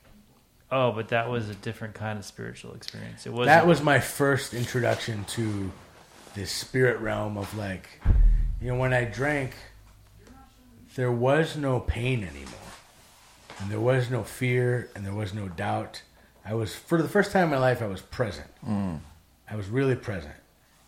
Oh, 0.72 0.92
but 0.92 1.08
that 1.10 1.30
was 1.30 1.50
a 1.50 1.56
different 1.56 1.96
kind 1.96 2.20
of 2.20 2.26
spiritual 2.26 2.74
experience. 2.76 3.26
It 3.26 3.34
was 3.34 3.48
that 3.48 3.66
was 3.66 3.82
my 3.82 4.00
first 4.00 4.54
introduction 4.54 5.26
to 5.30 5.72
this 6.36 6.52
spirit 6.52 7.00
realm 7.00 7.38
of 7.38 7.56
like 7.58 7.90
you 8.62 8.68
know 8.68 8.76
when 8.76 8.94
i 8.94 9.04
drank 9.04 9.56
there 10.96 11.12
was 11.12 11.56
no 11.58 11.80
pain 11.80 12.24
anymore 12.24 12.54
and 13.60 13.70
there 13.70 13.80
was 13.80 14.10
no 14.10 14.24
fear 14.24 14.90
and 14.96 15.06
there 15.06 15.14
was 15.14 15.34
no 15.34 15.48
doubt 15.48 16.02
i 16.46 16.54
was 16.54 16.76
for 16.76 17.02
the 17.02 17.10
first 17.10 17.32
time 17.32 17.46
in 17.46 17.50
my 17.50 17.58
life 17.58 17.82
i 17.82 17.88
was 17.88 18.02
present 18.02 18.50
i 19.50 19.56
was 19.56 19.68
really 19.70 19.96
present 19.96 20.36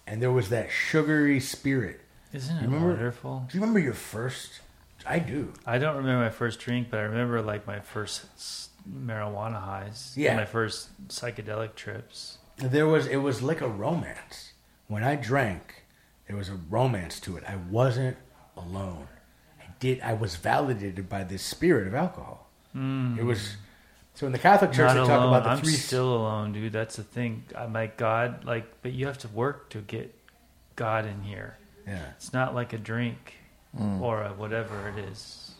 and 0.05 0.21
there 0.21 0.31
was 0.31 0.49
that 0.49 0.69
sugary 0.69 1.39
spirit 1.39 2.01
Isn't 2.33 2.57
it 2.57 2.61
remember- 2.63 2.89
wonderful? 2.89 3.45
do 3.49 3.57
you 3.57 3.61
remember 3.61 3.79
your 3.79 3.93
first 3.93 4.61
i 5.05 5.19
do 5.19 5.51
I 5.65 5.77
don't 5.79 5.97
remember 5.97 6.23
my 6.23 6.29
first 6.29 6.59
drink, 6.59 6.89
but 6.91 6.99
I 6.99 7.03
remember 7.03 7.41
like 7.41 7.65
my 7.65 7.79
first 7.79 8.25
marijuana 8.89 9.59
highs. 9.61 10.13
Yeah. 10.15 10.35
My 10.35 10.45
first 10.45 10.89
psychedelic 11.07 11.75
trips. 11.75 12.37
there 12.57 12.85
was 12.87 13.07
it 13.07 13.17
was 13.17 13.41
like 13.41 13.61
a 13.61 13.67
romance 13.67 14.53
when 14.87 15.03
i 15.03 15.15
drank 15.15 15.83
there 16.27 16.35
was 16.37 16.49
a 16.49 16.57
romance 16.69 17.19
to 17.21 17.35
it 17.37 17.43
i 17.47 17.55
wasn't 17.69 18.17
alone 18.57 19.07
i 19.59 19.65
did 19.79 19.99
i 20.01 20.13
was 20.13 20.35
validated 20.35 21.07
by 21.09 21.23
this 21.23 21.41
spirit 21.43 21.87
of 21.87 21.93
alcohol 21.95 22.47
hmm. 22.73 23.17
it 23.19 23.23
was 23.23 23.55
so 24.13 24.25
in 24.27 24.31
the 24.31 24.37
catholic 24.39 24.71
church 24.71 24.87
Not 24.87 24.93
they 24.93 24.99
alone. 24.99 25.09
talk 25.09 25.27
about 25.27 25.43
the 25.43 25.49
I'm 25.51 25.57
three 25.59 25.73
still 25.73 26.13
alone, 26.15 26.51
dude. 26.53 26.73
That's 26.73 26.97
the 26.97 27.03
thing. 27.03 27.45
I'm 27.55 27.71
like 27.73 27.97
God, 27.97 28.43
like, 28.45 28.65
but 28.83 28.91
you 28.91 29.07
have 29.07 29.17
to 29.19 29.27
work 29.29 29.69
to 29.69 29.79
get 29.79 30.13
God 30.75 31.05
in 31.05 31.21
here. 31.23 31.57
Yeah 31.91 32.05
It's 32.17 32.31
not 32.33 32.53
like 32.55 32.73
a 32.73 32.77
drink 32.77 33.35
or 34.01 34.23
a 34.23 34.29
whatever 34.33 34.89
it 34.89 34.97
is. 35.11 35.51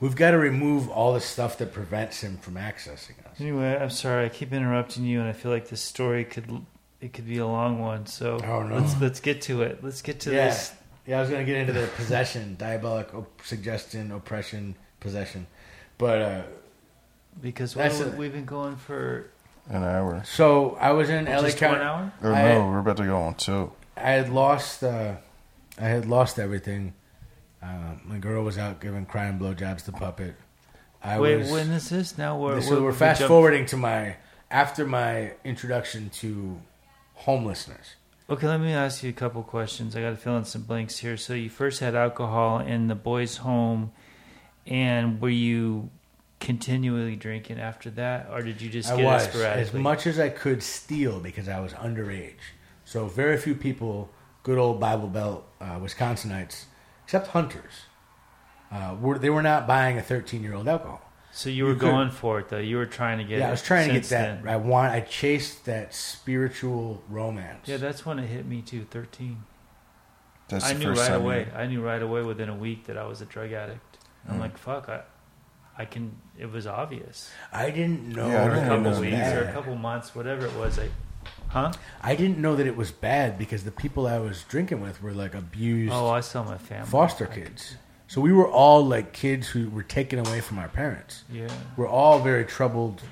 we've 0.00 0.16
got 0.16 0.32
to 0.32 0.38
remove 0.38 0.88
all 0.90 1.14
the 1.14 1.20
stuff 1.20 1.56
that 1.58 1.72
prevents 1.72 2.20
him 2.20 2.36
from 2.38 2.54
accessing 2.54 3.16
us 3.30 3.40
Anyway, 3.40 3.76
I'm 3.82 3.90
sorry. 3.90 4.24
I 4.26 4.28
keep 4.30 4.52
interrupting 4.52 5.04
you, 5.04 5.20
and 5.20 5.28
I 5.28 5.32
feel 5.32 5.50
like 5.52 5.68
this 5.68 5.80
story 5.82 6.24
could 6.24 6.48
it 7.00 7.12
could 7.12 7.26
be 7.26 7.38
a 7.38 7.46
long 7.46 7.78
one. 7.80 8.06
So 8.06 8.38
Oh, 8.42 8.62
no. 8.62 8.76
let's 8.78 9.00
let's 9.00 9.20
get 9.20 9.42
to 9.48 9.62
it. 9.62 9.84
Let's 9.84 10.02
get 10.02 10.20
to 10.20 10.30
yeah 10.32 10.46
this. 10.48 10.72
yeah 11.06 11.18
i 11.18 11.20
was 11.20 11.28
going 11.30 11.44
to 11.46 11.50
get 11.52 11.58
into 11.60 11.72
the 11.80 11.86
possession 12.00 12.56
diabolic 12.66 13.14
op- 13.14 13.40
suggestion 13.44 14.10
oppression 14.12 14.74
possession 15.00 15.46
but 15.98 16.18
uh 16.22 16.42
Because 17.40 17.74
That's 17.74 17.98
what, 17.98 18.14
a- 18.14 18.16
we've 18.16 18.32
been 18.32 18.46
going 18.58 18.76
for 18.76 19.26
An 19.68 19.82
hour. 19.84 20.22
so 20.24 20.76
i 20.80 20.90
was 20.92 21.08
in 21.10 21.26
la 21.26 21.42
just 21.42 21.58
County. 21.58 21.78
one 21.78 21.86
hour. 21.86 22.12
Or 22.22 22.32
I- 22.32 22.54
no, 22.54 22.66
we're 22.68 22.78
about 22.80 22.96
to 22.98 23.04
go 23.04 23.18
on 23.18 23.34
two. 23.34 23.72
I 23.96 24.10
had 24.12 24.28
lost. 24.30 24.82
Uh, 24.82 25.16
I 25.78 25.84
had 25.84 26.06
lost 26.06 26.38
everything. 26.38 26.94
Uh, 27.62 27.94
my 28.04 28.18
girl 28.18 28.44
was 28.44 28.58
out 28.58 28.80
giving 28.80 29.06
crying 29.06 29.38
blowjobs 29.38 29.84
to 29.86 29.92
puppet. 29.92 30.34
I 31.02 31.18
Wait, 31.20 31.38
was. 31.38 31.50
when 31.50 31.70
is 31.70 31.88
this? 31.88 32.16
Now 32.18 32.38
we're 32.38 32.60
so 32.60 32.82
we're 32.82 32.90
we 32.90 32.96
fast 32.96 33.20
jumped- 33.20 33.28
forwarding 33.28 33.66
to 33.66 33.76
my 33.76 34.16
after 34.50 34.86
my 34.86 35.32
introduction 35.44 36.10
to 36.10 36.60
homelessness. 37.14 37.96
Okay, 38.28 38.48
let 38.48 38.60
me 38.60 38.72
ask 38.72 39.02
you 39.04 39.10
a 39.10 39.12
couple 39.12 39.42
questions. 39.44 39.94
I 39.94 40.00
got 40.00 40.10
to 40.10 40.16
fill 40.16 40.36
in 40.36 40.44
some 40.44 40.62
blanks 40.62 40.98
here. 40.98 41.16
So 41.16 41.32
you 41.32 41.48
first 41.48 41.78
had 41.80 41.94
alcohol 41.94 42.58
in 42.58 42.88
the 42.88 42.96
boys' 42.96 43.36
home, 43.38 43.92
and 44.66 45.20
were 45.20 45.28
you 45.28 45.90
continually 46.40 47.16
drinking 47.16 47.58
after 47.60 47.88
that, 47.90 48.28
or 48.32 48.42
did 48.42 48.60
you 48.60 48.68
just 48.68 48.90
I 48.90 48.96
get 48.96 49.02
it 49.02 49.34
was 49.34 49.42
as 49.42 49.72
much 49.72 50.06
as 50.06 50.18
I 50.18 50.28
could 50.28 50.62
steal 50.62 51.20
because 51.20 51.48
I 51.48 51.60
was 51.60 51.72
underage. 51.74 52.34
So 52.84 53.06
very 53.06 53.36
few 53.36 53.54
people, 53.54 54.10
good 54.46 54.58
old 54.58 54.78
Bible 54.78 55.08
Belt 55.08 55.44
uh, 55.60 55.76
Wisconsinites, 55.80 56.66
except 57.04 57.26
hunters, 57.28 57.72
uh, 58.70 58.94
were 59.00 59.18
they 59.18 59.28
were 59.30 59.42
not 59.42 59.66
buying 59.66 59.98
a 59.98 60.02
13 60.02 60.40
year 60.42 60.54
old 60.54 60.68
alcohol. 60.68 61.02
So 61.32 61.50
you 61.50 61.64
were 61.64 61.70
You 61.70 61.76
could- 61.76 61.90
going 61.90 62.10
for 62.10 62.38
it 62.38 62.48
though. 62.48 62.58
You 62.58 62.76
were 62.76 62.86
trying 62.86 63.18
to 63.18 63.24
get. 63.24 63.40
yeah, 63.40 63.46
it 63.46 63.48
I 63.48 63.50
was 63.50 63.62
trying 63.62 63.88
to 63.88 63.94
get 63.94 64.04
that. 64.04 64.42
then. 64.44 64.48
I 64.48 64.56
want. 64.56 64.92
I 64.92 65.00
chased 65.00 65.64
that 65.66 65.92
spiritual 65.94 67.02
romance. 67.10 67.66
Yeah, 67.68 67.76
that's 67.78 68.06
when 68.06 68.18
it 68.20 68.26
hit 68.28 68.46
me 68.46 68.62
too. 68.62 68.86
Thirteen. 68.88 69.42
That's 70.48 70.64
I 70.64 70.72
the 70.74 70.78
knew 70.78 70.86
first 70.90 71.00
right 71.02 71.08
time. 71.08 71.20
away. 71.22 71.40
You, 71.52 71.58
I 71.58 71.66
knew 71.66 71.82
right 71.82 72.00
away 72.02 72.22
within 72.22 72.48
a 72.48 72.54
week 72.54 72.86
that 72.86 72.96
I 72.96 73.04
was 73.04 73.20
a 73.20 73.26
drug 73.26 73.50
addict. 73.52 73.98
I'm 74.28 74.36
Mm. 74.36 74.40
like, 74.40 74.56
fuck, 74.58 74.88
I, 74.88 75.00
I 75.76 75.84
can. 75.86 76.16
It 76.38 76.50
was 76.52 76.66
obvious. 76.68 77.30
I 77.52 77.70
didn't 77.70 78.08
know 78.14 78.28
Yeah, 78.30 78.42
I 78.42 78.46
a 78.46 78.48
didn't 78.50 78.54
that 78.54 78.64
it 78.64 78.68
couple 78.76 78.90
know 78.92 79.00
weeks 79.00 79.12
bad. 79.16 79.36
or 79.36 79.48
a 79.48 79.52
couple 79.52 79.74
months, 79.74 80.14
whatever 80.14 80.46
it 80.46 80.54
was. 80.54 80.78
Like, 80.78 80.92
huh? 81.48 81.72
I 82.02 82.14
didn't 82.16 82.38
know 82.38 82.56
that 82.56 82.66
it 82.66 82.76
was 82.76 82.90
bad 82.92 83.38
because 83.38 83.64
the 83.64 83.70
people 83.70 84.06
I 84.06 84.18
was 84.18 84.44
drinking 84.44 84.80
with 84.80 85.02
were 85.02 85.12
like 85.12 85.34
abused 85.34 85.92
Oh, 85.92 86.08
I 86.10 86.20
saw 86.20 86.42
my 86.44 86.58
family. 86.58 86.88
foster 86.88 87.26
kids. 87.26 87.76
So 88.08 88.20
we 88.20 88.32
were 88.32 88.48
all 88.48 88.84
like 88.86 89.12
kids 89.12 89.48
who 89.48 89.68
were 89.70 89.82
taken 89.82 90.18
away 90.18 90.40
from 90.40 90.58
our 90.58 90.68
parents. 90.68 91.24
Yeah. 91.30 91.48
We're 91.76 91.88
all 91.88 92.20
very 92.20 92.44
troubled 92.44 93.02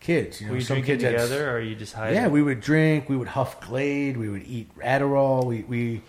kids. 0.00 0.40
You 0.40 0.46
know, 0.46 0.52
Were 0.52 0.58
you 0.58 0.64
some 0.64 0.76
drinking 0.76 0.98
kids 0.98 1.02
had- 1.04 1.10
together, 1.12 1.50
or 1.56 1.60
you 1.60 1.74
just 1.74 1.92
hiding? 1.94 2.14
yeah, 2.14 2.28
we 2.28 2.40
would 2.42 2.60
drink. 2.60 3.08
We 3.08 3.16
would 3.16 3.28
huff 3.28 3.60
Glade. 3.60 4.16
We 4.16 4.28
would 4.28 4.44
eat 4.46 4.76
Adderall. 4.78 5.44
We 5.44 5.62
we 5.62 6.02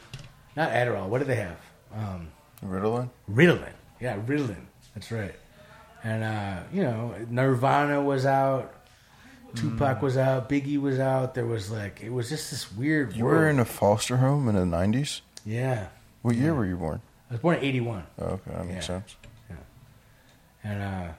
not 0.55 0.69
Adderall. 0.71 1.07
What 1.07 1.19
did 1.19 1.27
they 1.27 1.35
have? 1.37 1.57
Um, 1.95 2.27
Ritalin? 2.63 3.09
Ritalin. 3.31 3.71
Yeah, 3.99 4.17
Ritalin. 4.17 4.65
That's 4.93 5.11
right. 5.11 5.33
And 6.03 6.23
uh, 6.23 6.59
you 6.71 6.83
know, 6.83 7.15
Nirvana 7.29 8.01
was 8.01 8.25
out. 8.27 8.73
Tupac 9.55 10.01
was 10.01 10.17
out. 10.17 10.49
Biggie 10.49 10.79
was 10.79 10.99
out. 10.99 11.33
There 11.35 11.45
was 11.45 11.69
like 11.71 12.01
it 12.01 12.09
was 12.11 12.29
just 12.29 12.51
this 12.51 12.71
weird. 12.71 13.15
You 13.15 13.25
world. 13.25 13.37
were 13.37 13.49
in 13.49 13.59
a 13.59 13.65
foster 13.65 14.17
home 14.17 14.47
in 14.49 14.55
the 14.55 14.61
90s? 14.77 15.21
yeah. 15.45 15.87
What 16.21 16.35
year 16.35 16.55
were 16.55 16.65
you 16.65 16.75
born? 16.75 17.01
I 17.29 17.33
was 17.35 17.41
born 17.41 17.57
in 17.57 17.63
'81, 17.63 18.03
Oh, 18.19 18.25
okay, 18.25 18.51
that 18.51 18.65
makes 18.65 18.73
Yeah. 18.75 18.81
sense. 18.81 19.15
Yeah. 19.49 19.55
And 20.63 20.81
uh, 20.81 21.11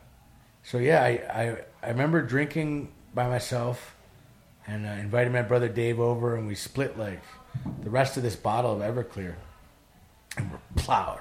so 0.64 0.78
yeah, 0.78 1.02
I, 1.02 1.08
I 1.42 1.56
I 1.82 1.88
remember 1.90 2.22
drinking 2.22 2.88
by 3.14 3.28
myself, 3.28 3.94
and 4.66 4.84
uh, 4.84 4.90
invited 4.90 5.32
my 5.32 5.42
brother 5.42 5.68
Dave 5.68 6.00
over, 6.00 6.34
and 6.34 6.46
we 6.48 6.54
split 6.56 6.98
like 6.98 7.22
the 7.84 7.90
rest 7.90 8.16
of 8.16 8.22
this 8.24 8.34
bottle 8.36 8.72
of 8.72 8.80
Everclear, 8.80 9.34
and 10.36 10.50
we're 10.50 10.58
plowed. 10.74 11.20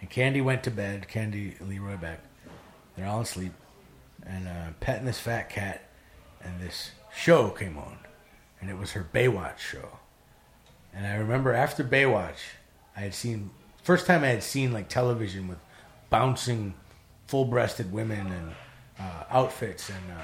And 0.00 0.08
Candy 0.08 0.40
went 0.40 0.62
to 0.64 0.70
bed. 0.70 1.06
Candy 1.08 1.54
and 1.58 1.68
Leroy 1.68 1.96
Beck. 1.98 2.20
They're 2.96 3.06
all 3.06 3.20
asleep, 3.20 3.52
and 4.26 4.48
uh, 4.48 4.70
petting 4.80 5.04
this 5.04 5.20
fat 5.20 5.50
cat, 5.50 5.82
and 6.42 6.60
this 6.60 6.92
show 7.14 7.50
came 7.50 7.76
on, 7.76 7.98
and 8.60 8.70
it 8.70 8.78
was 8.78 8.92
her 8.92 9.06
Baywatch 9.12 9.58
show. 9.58 9.98
And 10.94 11.06
I 11.06 11.14
remember 11.16 11.52
after 11.52 11.84
Baywatch, 11.84 12.38
I 12.96 13.00
had 13.00 13.14
seen 13.14 13.50
first 13.82 14.06
time 14.06 14.24
I 14.24 14.28
had 14.28 14.42
seen 14.42 14.72
like 14.72 14.88
television 14.88 15.48
with 15.48 15.58
bouncing, 16.10 16.74
full-breasted 17.26 17.92
women 17.92 18.26
and 18.26 18.52
uh, 18.98 19.24
outfits 19.30 19.88
and 19.88 20.12
uh, 20.12 20.22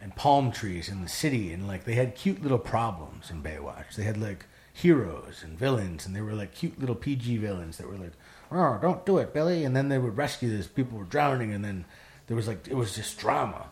and 0.00 0.14
palm 0.14 0.52
trees 0.52 0.88
in 0.88 1.02
the 1.02 1.08
city, 1.08 1.52
and 1.52 1.66
like 1.66 1.84
they 1.84 1.94
had 1.94 2.14
cute 2.14 2.42
little 2.42 2.58
problems 2.58 3.30
in 3.30 3.42
Baywatch. 3.42 3.96
They 3.96 4.04
had 4.04 4.16
like 4.16 4.46
heroes 4.72 5.42
and 5.42 5.58
villains, 5.58 6.06
and 6.06 6.14
they 6.14 6.20
were 6.20 6.34
like 6.34 6.54
cute 6.54 6.78
little 6.78 6.94
PG 6.94 7.38
villains 7.38 7.78
that 7.78 7.88
were 7.88 7.96
like, 7.96 8.12
"Oh, 8.52 8.78
don't 8.80 9.04
do 9.04 9.18
it, 9.18 9.34
Billy!" 9.34 9.64
And 9.64 9.74
then 9.74 9.88
they 9.88 9.98
would 9.98 10.16
rescue 10.16 10.56
this. 10.56 10.66
People 10.68 10.98
were 10.98 11.04
drowning, 11.04 11.52
and 11.52 11.64
then 11.64 11.84
there 12.28 12.36
was 12.36 12.46
like 12.46 12.68
it 12.68 12.76
was 12.76 12.94
just 12.94 13.18
drama. 13.18 13.66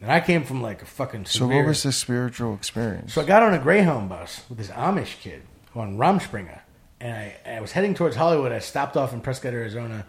And 0.00 0.12
I 0.12 0.20
came 0.20 0.44
from 0.44 0.62
like 0.62 0.82
a 0.82 0.86
fucking. 0.86 1.26
So 1.26 1.40
severe- 1.40 1.58
what 1.58 1.68
was 1.68 1.82
the 1.82 1.92
spiritual 1.92 2.54
experience? 2.54 3.14
So 3.14 3.22
I 3.22 3.24
got 3.24 3.42
on 3.42 3.52
a 3.54 3.58
Greyhound 3.58 4.08
bus 4.08 4.42
with 4.48 4.58
this 4.58 4.68
Amish 4.68 5.20
kid 5.20 5.42
on 5.74 5.96
Rumspringa, 5.98 6.60
and 7.00 7.14
I, 7.16 7.36
I 7.56 7.60
was 7.60 7.72
heading 7.72 7.94
towards 7.94 8.16
Hollywood. 8.16 8.52
I 8.52 8.60
stopped 8.60 8.96
off 8.96 9.12
in 9.12 9.20
Prescott, 9.20 9.52
Arizona, 9.54 10.06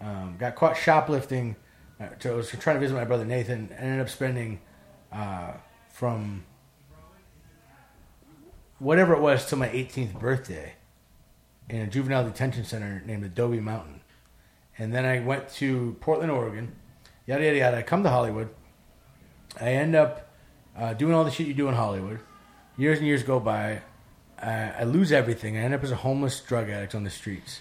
um, 0.00 0.36
got 0.38 0.56
caught 0.56 0.76
shoplifting. 0.76 1.56
Uh, 2.00 2.06
so 2.18 2.32
I 2.32 2.36
was 2.36 2.50
trying 2.50 2.76
to 2.76 2.80
visit 2.80 2.94
my 2.94 3.04
brother 3.04 3.24
Nathan. 3.24 3.68
And 3.76 3.84
ended 3.84 4.00
up 4.00 4.08
spending 4.08 4.60
uh, 5.12 5.52
from 5.88 6.44
whatever 8.78 9.14
it 9.14 9.20
was 9.20 9.46
to 9.46 9.56
my 9.56 9.68
18th 9.68 10.18
birthday 10.18 10.74
in 11.68 11.80
a 11.80 11.86
juvenile 11.86 12.24
detention 12.24 12.64
center 12.64 13.02
named 13.04 13.24
Adobe 13.24 13.60
Mountain. 13.60 14.00
And 14.78 14.94
then 14.94 15.04
I 15.04 15.20
went 15.20 15.48
to 15.54 15.96
Portland, 16.00 16.30
Oregon. 16.30 16.76
Yada 17.26 17.44
yada 17.44 17.58
yada. 17.58 17.76
I 17.78 17.82
come 17.82 18.02
to 18.04 18.10
Hollywood. 18.10 18.48
I 19.60 19.72
end 19.72 19.94
up 19.94 20.28
uh, 20.76 20.94
doing 20.94 21.14
all 21.14 21.24
the 21.24 21.30
shit 21.30 21.46
you 21.46 21.54
do 21.54 21.68
in 21.68 21.74
Hollywood. 21.74 22.20
Years 22.76 22.98
and 22.98 23.06
years 23.06 23.22
go 23.22 23.40
by. 23.40 23.82
I, 24.40 24.72
I 24.80 24.84
lose 24.84 25.10
everything. 25.10 25.56
I 25.56 25.60
end 25.60 25.74
up 25.74 25.82
as 25.82 25.90
a 25.90 25.96
homeless 25.96 26.40
drug 26.40 26.70
addict 26.70 26.94
on 26.94 27.04
the 27.04 27.10
streets. 27.10 27.60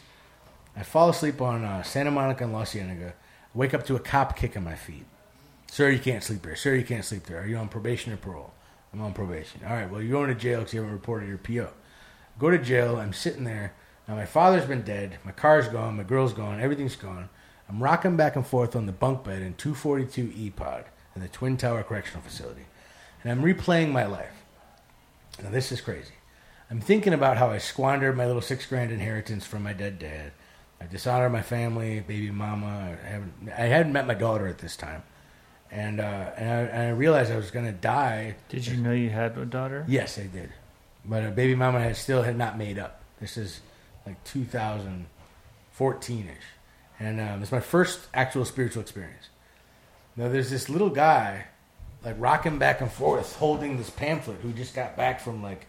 I 0.76 0.84
fall 0.84 1.10
asleep 1.10 1.42
on 1.42 1.64
uh, 1.64 1.82
Santa 1.82 2.12
Monica 2.12 2.44
and 2.44 2.54
La 2.54 2.64
Cienega. 2.64 3.10
I 3.10 3.58
wake 3.58 3.74
up 3.74 3.86
to 3.88 3.96
a 3.96 4.00
cop 4.00 4.38
kicking 4.38 4.64
my 4.64 4.76
feet. 4.76 5.06
Sir, 5.72 5.90
you 5.90 6.00
can't 6.00 6.24
sleep 6.24 6.46
here. 6.46 6.56
Sir, 6.56 6.76
you 6.76 6.86
can't 6.86 7.04
sleep 7.04 7.24
there. 7.24 7.42
Are 7.42 7.48
you 7.48 7.58
on 7.58 7.68
probation 7.68 8.14
or 8.14 8.18
parole? 8.18 8.54
I'm 8.94 9.02
on 9.02 9.14
probation. 9.14 9.62
All 9.66 9.74
right, 9.74 9.90
well, 9.90 10.02
you're 10.02 10.12
going 10.12 10.30
to 10.30 10.40
jail 10.40 10.60
because 10.60 10.74
you 10.74 10.82
haven't 10.82 10.94
reported 10.94 11.28
your 11.28 11.40
PO. 11.40 11.72
Go 12.40 12.52
to 12.52 12.58
jail. 12.58 12.98
I'm 12.98 13.14
sitting 13.14 13.44
there. 13.44 13.74
Now, 14.08 14.16
my 14.16 14.26
father's 14.26 14.66
been 14.66 14.84
dead. 14.84 15.18
My 15.26 15.32
car's 15.32 15.68
gone. 15.68 15.98
My 15.98 16.04
girl's 16.04 16.34
gone. 16.34 16.62
Everything's 16.62 16.96
gone. 16.96 17.30
I'm 17.68 17.84
rocking 17.84 18.16
back 18.16 18.36
and 18.36 18.46
forth 18.46 18.76
on 18.76 18.86
the 18.86 18.92
bunk 18.94 19.24
bed 19.24 19.42
in 19.42 19.56
242 19.56 20.32
E 20.36 20.50
Pod 20.52 20.86
in 21.18 21.24
the 21.24 21.28
Twin 21.28 21.58
Tower 21.58 21.84
Correctional 21.84 22.22
Facility. 22.22 22.66
And 23.24 23.32
I'm 23.32 23.42
replaying 23.42 23.92
my 23.92 24.06
life. 24.06 24.44
Now, 25.42 25.50
this 25.50 25.72
is 25.72 25.82
crazy. 25.82 26.14
I'm 26.70 26.80
thinking 26.80 27.14
about 27.14 27.38
how 27.38 27.50
I 27.50 27.58
squandered 27.58 28.16
my 28.16 28.28
little 28.28 28.42
six 28.42 28.68
grand 28.68 28.92
inheritance 28.92 29.44
from 29.46 29.64
my 29.64 29.74
dead 29.74 29.98
dad. 29.98 30.34
I 30.80 30.86
dishonored 30.86 31.32
my 31.32 31.42
family, 31.42 32.02
baby 32.02 32.30
mama. 32.30 32.98
I 33.04 33.08
haven't, 33.08 33.34
I 33.50 33.66
hadn't 33.66 33.94
met 33.94 34.06
my 34.06 34.14
daughter 34.14 34.46
at 34.48 34.60
this 34.60 34.76
time. 34.76 35.02
And, 35.72 36.00
uh, 36.00 36.30
and, 36.38 36.50
I, 36.50 36.62
and 36.62 36.84
I 36.84 36.92
realized 36.92 37.32
I 37.32 37.36
was 37.36 37.50
going 37.52 37.66
to 37.66 37.72
die 37.72 38.36
Did 38.50 38.68
you 38.68 38.78
know 38.78 38.92
you 38.92 39.10
had 39.10 39.36
a 39.38 39.46
daughter? 39.46 39.86
Yes, 39.88 40.20
I 40.20 40.28
did. 40.28 40.54
But 41.04 41.24
uh, 41.24 41.32
baby 41.32 41.56
mama 41.56 41.82
had 41.82 41.98
still 41.98 42.22
had 42.22 42.38
not 42.38 42.60
made 42.60 42.78
up. 42.78 43.02
This 43.20 43.38
is 43.38 43.62
like 44.06 44.24
2014 44.24 46.30
ish, 46.30 46.36
and 47.00 47.20
um, 47.20 47.42
it's 47.42 47.52
my 47.52 47.60
first 47.60 48.02
actual 48.14 48.46
spiritual 48.46 48.84
experience. 48.84 49.30
Now 50.18 50.28
there's 50.28 50.50
this 50.50 50.68
little 50.68 50.90
guy, 50.90 51.46
like 52.04 52.16
rocking 52.20 52.58
back 52.58 52.82
and 52.82 52.92
forth, 52.92 53.38
holding 53.38 53.78
this 53.78 53.90
pamphlet, 53.90 54.40
who 54.42 54.52
just 54.52 54.76
got 54.76 54.98
back 54.98 55.22
from 55.22 55.42
like, 55.42 55.68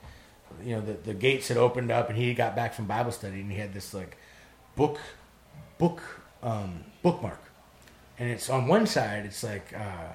you 0.65 0.75
know, 0.75 0.81
the 0.81 0.95
the 0.95 1.15
gates 1.15 1.49
had 1.49 1.57
opened 1.57 1.93
up, 1.93 2.09
and 2.09 2.19
he 2.19 2.35
got 2.35 2.57
back 2.57 2.75
from 2.75 2.87
Bible 2.87 3.13
study, 3.13 3.41
and 3.41 3.53
he 3.53 3.59
had 3.59 3.75
this 3.75 3.95
like 3.95 4.17
book, 4.75 4.99
book, 5.77 6.03
um, 6.43 6.85
bookmark, 7.03 7.41
and 8.19 8.29
it's 8.31 8.51
on 8.51 8.67
one 8.67 8.87
side, 8.87 9.25
it's 9.27 9.45
like. 9.45 9.73
Uh, 9.73 10.15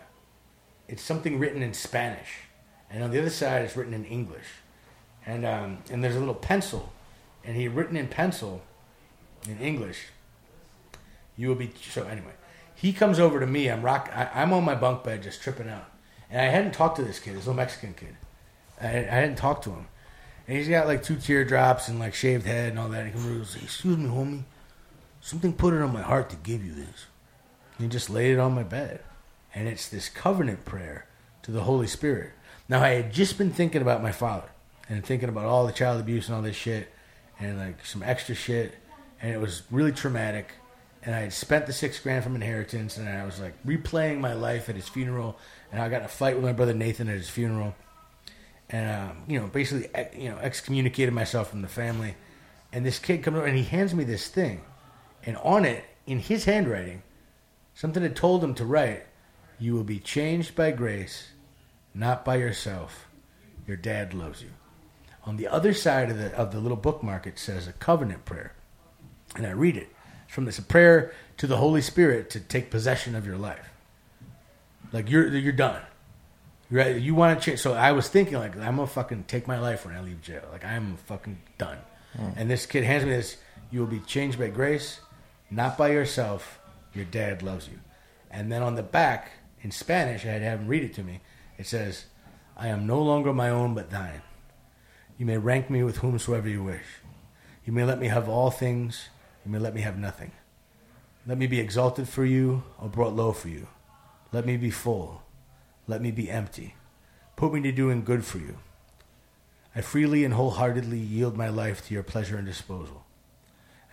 it's 0.88 1.02
something 1.02 1.40
written 1.40 1.62
in 1.62 1.74
Spanish, 1.74 2.42
and 2.90 3.04
on 3.04 3.12
the 3.12 3.20
other 3.20 3.30
side 3.30 3.64
it's 3.64 3.76
written 3.76 3.94
in 3.94 4.06
English, 4.06 4.46
and 5.26 5.46
um, 5.46 5.80
and 5.90 6.04
there's 6.04 6.16
a 6.16 6.20
little 6.20 6.34
pencil, 6.34 6.92
and 7.44 7.56
he 7.56 7.68
written 7.68 7.96
in 7.96 8.08
pencil, 8.08 8.62
in 9.48 9.60
English. 9.60 10.08
You 11.36 11.48
will 11.48 11.56
be 11.56 11.72
so 11.82 12.04
anyway. 12.04 12.34
He 12.84 12.94
comes 12.94 13.20
over 13.20 13.40
to 13.40 13.48
me. 13.48 13.72
I'm 13.72 13.82
rock. 13.82 14.12
I, 14.14 14.30
I'm 14.36 14.54
on 14.54 14.64
my 14.64 14.76
bunk 14.76 15.04
bed, 15.04 15.24
just 15.24 15.42
tripping 15.42 15.70
out, 15.70 15.90
and 16.30 16.40
I 16.40 16.46
hadn't 16.46 16.74
talked 16.74 16.98
to 16.98 17.04
this 17.04 17.18
kid, 17.18 17.32
this 17.32 17.48
little 17.48 17.56
Mexican 17.56 17.96
kid. 17.96 18.16
I, 18.80 18.90
I 18.90 19.16
hadn't 19.22 19.38
talked 19.38 19.64
to 19.64 19.72
him, 19.72 19.88
and 20.48 20.58
he's 20.58 20.70
got 20.70 20.86
like 20.86 21.02
two 21.02 21.16
teardrops 21.16 21.88
and 21.88 21.98
like 21.98 22.14
shaved 22.14 22.46
head 22.46 22.70
and 22.70 22.78
all 22.78 22.90
that. 22.90 23.08
He 23.08 23.12
comes 23.12 23.26
over 23.26 23.36
and 23.36 23.48
says, 23.48 23.64
"Excuse 23.64 23.98
me, 23.98 24.10
homie, 24.10 24.44
something 25.22 25.54
put 25.54 25.74
it 25.74 25.82
on 25.82 25.92
my 25.92 26.04
heart 26.04 26.30
to 26.30 26.36
give 26.36 26.64
you 26.64 26.74
this." 26.74 27.08
And 27.78 27.86
he 27.86 27.88
just 27.88 28.12
laid 28.12 28.34
it 28.34 28.40
on 28.40 28.54
my 28.54 28.62
bed 28.62 29.00
and 29.54 29.68
it's 29.68 29.88
this 29.88 30.10
covenant 30.10 30.66
prayer 30.66 31.06
to 31.44 31.52
the 31.52 31.62
Holy 31.62 31.88
Spirit. 31.88 32.32
Now, 32.68 32.82
I 32.82 32.90
had 32.90 33.14
just 33.14 33.38
been 33.38 33.52
thinking 33.52 33.82
about 33.82 34.02
my 34.02 34.12
father 34.12 34.50
and 34.90 35.06
thinking 35.06 35.30
about 35.30 35.46
all 35.46 35.66
the 35.66 35.74
child 35.74 36.00
abuse 36.00 36.28
and 36.28 36.36
all 36.36 36.42
this 36.42 36.56
shit 36.56 36.92
and 37.40 37.58
like 37.58 37.86
some 37.86 38.04
extra 38.04 38.36
shit, 38.36 38.76
and 39.22 39.34
it 39.34 39.40
was 39.40 39.64
really 39.70 39.92
traumatic. 39.92 40.54
And 41.06 41.14
I 41.14 41.20
had 41.20 41.34
spent 41.34 41.66
the 41.66 41.74
six 41.74 42.00
grand 42.00 42.24
from 42.24 42.36
inheritance, 42.36 42.98
and 42.98 43.10
I 43.10 43.26
was 43.26 43.40
like 43.40 43.62
replaying 43.66 44.20
my 44.20 44.34
life 44.34 44.70
at 44.70 44.76
his 44.76 44.88
funeral, 44.88 45.38
and 45.72 45.82
I 45.82 45.90
got 45.90 46.00
in 46.00 46.06
a 46.06 46.10
fight 46.10 46.36
with 46.36 46.46
my 46.46 46.54
brother 46.54 46.74
Nathan 46.74 47.10
at 47.10 47.18
his 47.18 47.30
funeral, 47.30 47.76
and 48.70 49.12
um, 49.12 49.18
you 49.28 49.40
know 49.40 49.48
basically 49.48 49.90
you 50.18 50.30
know 50.30 50.38
excommunicated 50.38 51.14
myself 51.14 51.50
from 51.50 51.62
the 51.62 51.68
family. 51.68 52.16
And 52.72 52.86
this 52.86 53.00
kid 53.00 53.22
comes 53.22 53.38
over 53.38 53.46
and 53.46 53.58
he 53.58 53.64
hands 53.64 53.94
me 53.94 54.04
this 54.04 54.28
thing, 54.30 54.62
and 55.26 55.38
on 55.38 55.66
it, 55.66 55.84
in 56.08 56.20
his 56.20 56.46
handwriting, 56.46 57.04
something 57.74 58.02
had 58.02 58.16
told 58.16 58.44
him 58.44 58.54
to 58.56 58.66
write 58.66 59.04
you 59.60 59.74
will 59.76 59.84
be 59.84 60.00
changed 60.00 60.56
by 60.56 60.72
grace, 60.72 61.30
not 61.94 62.26
by 62.26 62.36
yourself. 62.36 63.08
Your 63.68 63.78
dad 63.78 64.14
loves 64.14 64.42
you. 64.42 64.50
On 65.26 65.38
the 65.38 65.48
other 65.48 65.74
side 65.74 66.10
of 66.10 66.18
the 66.18 66.34
of 66.36 66.52
the 66.52 66.60
little 66.60 66.78
bookmark, 66.78 67.28
it 67.28 67.38
says 67.38 67.68
a 67.68 67.74
covenant 67.74 68.26
prayer, 68.26 68.54
and 69.36 69.46
I 69.46 69.52
read 69.52 69.78
it. 69.78 69.93
From 70.34 70.46
this 70.46 70.58
a 70.58 70.64
prayer 70.64 71.14
to 71.38 71.46
the 71.46 71.58
Holy 71.58 71.82
Spirit 71.82 72.32
to 72.32 72.40
take 72.40 72.72
possession 72.72 73.14
of 73.14 73.24
your 73.24 73.38
life. 73.38 73.70
Like 74.92 75.08
you're 75.08 75.28
you're 75.28 75.54
done. 75.54 75.80
Right. 76.72 76.96
You 76.96 77.14
want 77.14 77.40
to 77.40 77.46
change. 77.46 77.60
So 77.60 77.74
I 77.74 77.92
was 77.92 78.08
thinking 78.08 78.40
like 78.40 78.56
I'm 78.58 78.78
gonna 78.78 78.88
fucking 78.88 79.26
take 79.28 79.48
my 79.48 79.60
life 79.60 79.86
when 79.86 79.96
I 79.96 80.02
leave 80.02 80.24
jail. 80.24 80.42
Like 80.52 80.66
I'm 80.66 80.98
fucking 81.06 81.38
done. 81.60 81.78
Hmm. 82.18 82.30
And 82.36 82.50
this 82.50 82.66
kid 82.66 82.84
hands 82.84 83.04
me 83.04 83.12
this. 83.12 83.38
You 83.70 83.82
will 83.82 83.88
be 83.88 84.00
changed 84.00 84.40
by 84.40 84.48
grace, 84.48 85.02
not 85.52 85.78
by 85.78 85.92
yourself. 85.92 86.60
Your 86.96 87.06
dad 87.06 87.44
loves 87.44 87.68
you. 87.68 87.80
And 88.32 88.52
then 88.52 88.64
on 88.64 88.74
the 88.74 88.82
back 88.82 89.34
in 89.62 89.70
Spanish, 89.70 90.26
I 90.26 90.30
had 90.30 90.40
to 90.40 90.46
have 90.46 90.62
him 90.62 90.68
read 90.68 90.84
it 90.84 90.96
to 90.96 91.04
me. 91.04 91.22
It 91.60 91.68
says, 91.68 92.06
I 92.58 92.70
am 92.70 92.88
no 92.88 93.00
longer 93.00 93.34
my 93.34 93.52
own 93.52 93.76
but 93.76 93.92
thine. 93.92 94.24
You 95.20 95.28
may 95.28 95.38
rank 95.38 95.70
me 95.70 95.84
with 95.84 95.98
whomsoever 95.98 96.50
you 96.50 96.64
wish. 96.64 96.86
You 97.66 97.72
may 97.72 97.84
let 97.84 98.00
me 98.00 98.08
have 98.08 98.28
all 98.28 98.50
things. 98.50 99.10
You 99.46 99.52
may 99.52 99.60
let 99.60 99.74
me 99.74 99.82
have 99.82 99.98
nothing. 99.98 100.32
Let 101.26 101.38
me 101.38 101.48
be 101.48 101.60
exalted 101.60 102.08
for 102.08 102.26
you 102.26 102.64
or 102.80 102.90
brought 102.90 103.16
low 103.16 103.32
for 103.32 103.50
you. 103.50 103.68
Let 104.32 104.46
me 104.46 104.58
be 104.58 104.72
full. 104.72 105.22
Let 105.88 106.02
me 106.02 106.12
be 106.12 106.30
empty. 106.30 106.76
Put 107.36 107.54
me 107.54 107.62
to 107.62 107.72
doing 107.72 108.04
good 108.04 108.26
for 108.26 108.38
you. 108.40 108.58
I 109.76 109.82
freely 109.82 110.24
and 110.24 110.34
wholeheartedly 110.34 111.00
yield 111.00 111.36
my 111.36 111.50
life 111.50 111.86
to 111.88 111.94
your 111.94 112.04
pleasure 112.04 112.38
and 112.38 112.46
disposal. 112.46 113.06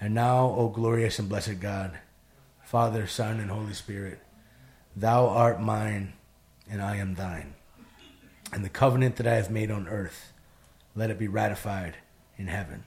And 0.01 0.15
now, 0.15 0.55
O 0.57 0.69
glorious 0.69 1.19
and 1.19 1.29
blessed 1.29 1.61
God, 1.61 1.99
Father, 2.65 3.07
Son, 3.07 3.41
and 3.41 3.51
Holy 3.51 3.75
Spirit, 3.75 4.21
Thou 4.97 5.29
art 5.29 5.61
mine, 5.61 6.15
and 6.71 6.83
I 6.83 6.97
am 6.97 7.15
thine. 7.15 7.55
And 8.53 8.65
the 8.65 8.69
covenant 8.69 9.17
that 9.17 9.27
I 9.27 9.35
have 9.35 9.51
made 9.51 9.71
on 9.71 9.89
earth, 9.89 10.33
let 10.95 11.11
it 11.11 11.19
be 11.19 11.29
ratified 11.29 11.97
in 12.37 12.49
heaven. 12.49 12.85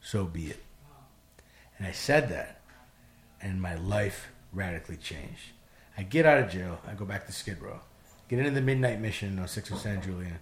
So 0.00 0.24
be 0.24 0.46
it. 0.46 0.65
And 1.78 1.86
I 1.86 1.92
said 1.92 2.28
that, 2.30 2.60
and 3.40 3.60
my 3.60 3.74
life 3.74 4.28
radically 4.52 4.96
changed. 4.96 5.52
I 5.98 6.02
get 6.02 6.26
out 6.26 6.38
of 6.38 6.50
jail. 6.50 6.80
I 6.86 6.94
go 6.94 7.04
back 7.04 7.26
to 7.26 7.32
Skid 7.32 7.60
Row. 7.60 7.80
Get 8.28 8.38
into 8.38 8.50
the 8.50 8.60
midnight 8.62 9.00
mission 9.00 9.38
on 9.38 9.48
6 9.48 9.70
of 9.70 9.78
San 9.78 10.02
Julian. 10.02 10.38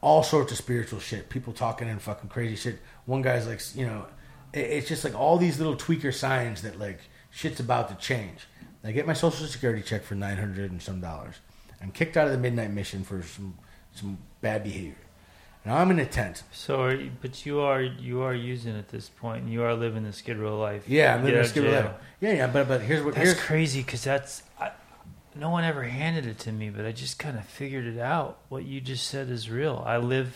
All 0.00 0.22
sorts 0.22 0.52
of 0.52 0.58
spiritual 0.58 1.00
shit. 1.00 1.28
People 1.28 1.52
talking 1.52 1.88
and 1.88 2.00
fucking 2.00 2.28
crazy 2.30 2.56
shit. 2.56 2.78
One 3.06 3.22
guy's 3.22 3.46
like, 3.46 3.60
you 3.74 3.86
know, 3.86 4.06
it- 4.52 4.60
it's 4.60 4.88
just 4.88 5.04
like 5.04 5.14
all 5.14 5.38
these 5.38 5.58
little 5.58 5.76
tweaker 5.76 6.12
signs 6.14 6.62
that 6.62 6.78
like 6.78 7.00
shit's 7.30 7.60
about 7.60 7.88
to 7.88 7.94
change. 7.96 8.46
I 8.84 8.92
get 8.92 9.06
my 9.06 9.12
social 9.12 9.46
security 9.46 9.82
check 9.82 10.04
for 10.04 10.14
nine 10.14 10.38
hundred 10.38 10.70
and 10.70 10.80
some 10.80 11.00
dollars. 11.00 11.34
I'm 11.80 11.90
kicked 11.90 12.16
out 12.16 12.26
of 12.26 12.32
the 12.32 12.38
midnight 12.38 12.70
mission 12.72 13.04
for 13.04 13.22
some 13.22 13.58
some 13.92 14.18
bad 14.40 14.62
behavior. 14.62 14.94
Now 15.64 15.78
I'm 15.78 15.90
in 15.90 15.98
a 15.98 16.06
tent. 16.06 16.44
So, 16.52 16.82
are 16.82 16.94
you, 16.94 17.10
but 17.20 17.44
you 17.44 17.60
are 17.60 17.82
you 17.82 18.22
are 18.22 18.34
using 18.34 18.76
at 18.76 18.88
this 18.88 19.08
point. 19.08 19.48
You 19.48 19.62
are 19.64 19.74
living 19.74 20.04
the 20.04 20.12
Skid 20.12 20.38
Row 20.38 20.58
life. 20.58 20.84
Yeah, 20.88 21.14
I'm 21.14 21.24
living 21.24 21.40
of 21.40 21.46
skid 21.46 21.64
row 21.64 21.70
life. 21.70 21.90
Yeah, 22.20 22.32
yeah, 22.32 22.46
but 22.46 22.68
but 22.68 22.80
here's 22.80 23.04
what 23.04 23.14
That's 23.14 23.30
here's 23.32 23.40
crazy 23.40 23.82
because 23.82 24.02
that's 24.04 24.42
I, 24.58 24.70
no 25.34 25.50
one 25.50 25.64
ever 25.64 25.82
handed 25.84 26.26
it 26.26 26.38
to 26.40 26.52
me, 26.52 26.70
but 26.70 26.84
I 26.86 26.92
just 26.92 27.18
kind 27.18 27.36
of 27.38 27.44
figured 27.44 27.84
it 27.86 27.98
out. 27.98 28.38
What 28.48 28.64
you 28.64 28.80
just 28.80 29.06
said 29.08 29.28
is 29.28 29.50
real. 29.50 29.82
I 29.86 29.98
live. 29.98 30.34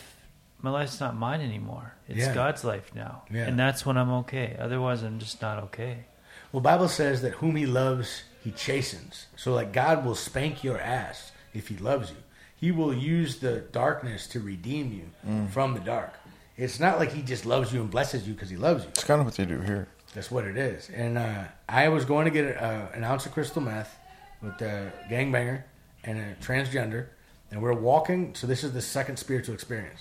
My 0.61 0.69
life's 0.69 0.99
not 0.99 1.15
mine 1.15 1.41
anymore. 1.41 1.93
It's 2.07 2.19
Yeah. 2.19 2.33
God's 2.33 2.63
life 2.63 2.91
now, 2.95 3.23
Yeah. 3.29 3.45
and 3.47 3.59
that's 3.59 3.85
when 3.85 3.97
I'm 3.97 4.11
okay. 4.11 4.55
Otherwise, 4.59 5.03
I'm 5.03 5.19
just 5.19 5.41
not 5.41 5.61
okay. 5.63 6.05
well 6.51 6.61
Bible 6.61 6.87
says 6.87 7.21
that 7.21 7.33
whom 7.33 7.55
he 7.55 7.65
loves 7.65 8.23
he 8.43 8.51
chastens. 8.51 9.27
So 9.35 9.53
like 9.53 9.71
God 9.73 10.05
will 10.05 10.15
spank 10.15 10.63
your 10.63 10.79
ass 10.79 11.31
if 11.53 11.67
he 11.69 11.77
loves 11.77 12.11
you. 12.11 12.17
He 12.63 12.71
will 12.71 12.93
use 12.93 13.39
the 13.39 13.59
darkness 13.73 14.25
to 14.27 14.39
redeem 14.39 14.93
you 14.93 15.07
Mm. 15.29 15.49
from 15.49 15.73
the 15.73 15.81
dark. 15.81 16.13
It's 16.55 16.79
not 16.79 16.97
like 16.97 17.11
he 17.11 17.21
just 17.21 17.45
loves 17.45 17.73
you 17.73 17.81
and 17.81 17.91
blesses 17.91 18.25
you 18.25 18.33
because 18.35 18.49
he 18.49 18.55
loves 18.55 18.85
you. 18.85 18.89
It's 18.91 19.03
kind 19.03 19.19
of 19.19 19.25
what 19.25 19.35
they 19.35 19.43
do 19.43 19.59
here. 19.59 19.89
That's 20.13 20.31
what 20.31 20.45
it 20.45 20.55
is. 20.55 20.89
And 20.95 21.17
uh, 21.17 21.43
I 21.67 21.89
was 21.89 22.05
going 22.05 22.23
to 22.23 22.31
get 22.31 22.55
uh, 22.55 22.85
an 22.93 23.03
ounce 23.03 23.25
of 23.25 23.33
crystal 23.33 23.61
meth 23.61 23.93
with 24.41 24.57
the 24.59 24.93
gangbanger 25.09 25.63
and 26.05 26.17
a 26.17 26.35
transgender, 26.35 27.07
and 27.51 27.61
we're 27.61 27.73
walking. 27.73 28.33
So 28.33 28.47
this 28.47 28.63
is 28.63 28.71
the 28.71 28.81
second 28.81 29.17
spiritual 29.17 29.55
experience. 29.55 29.99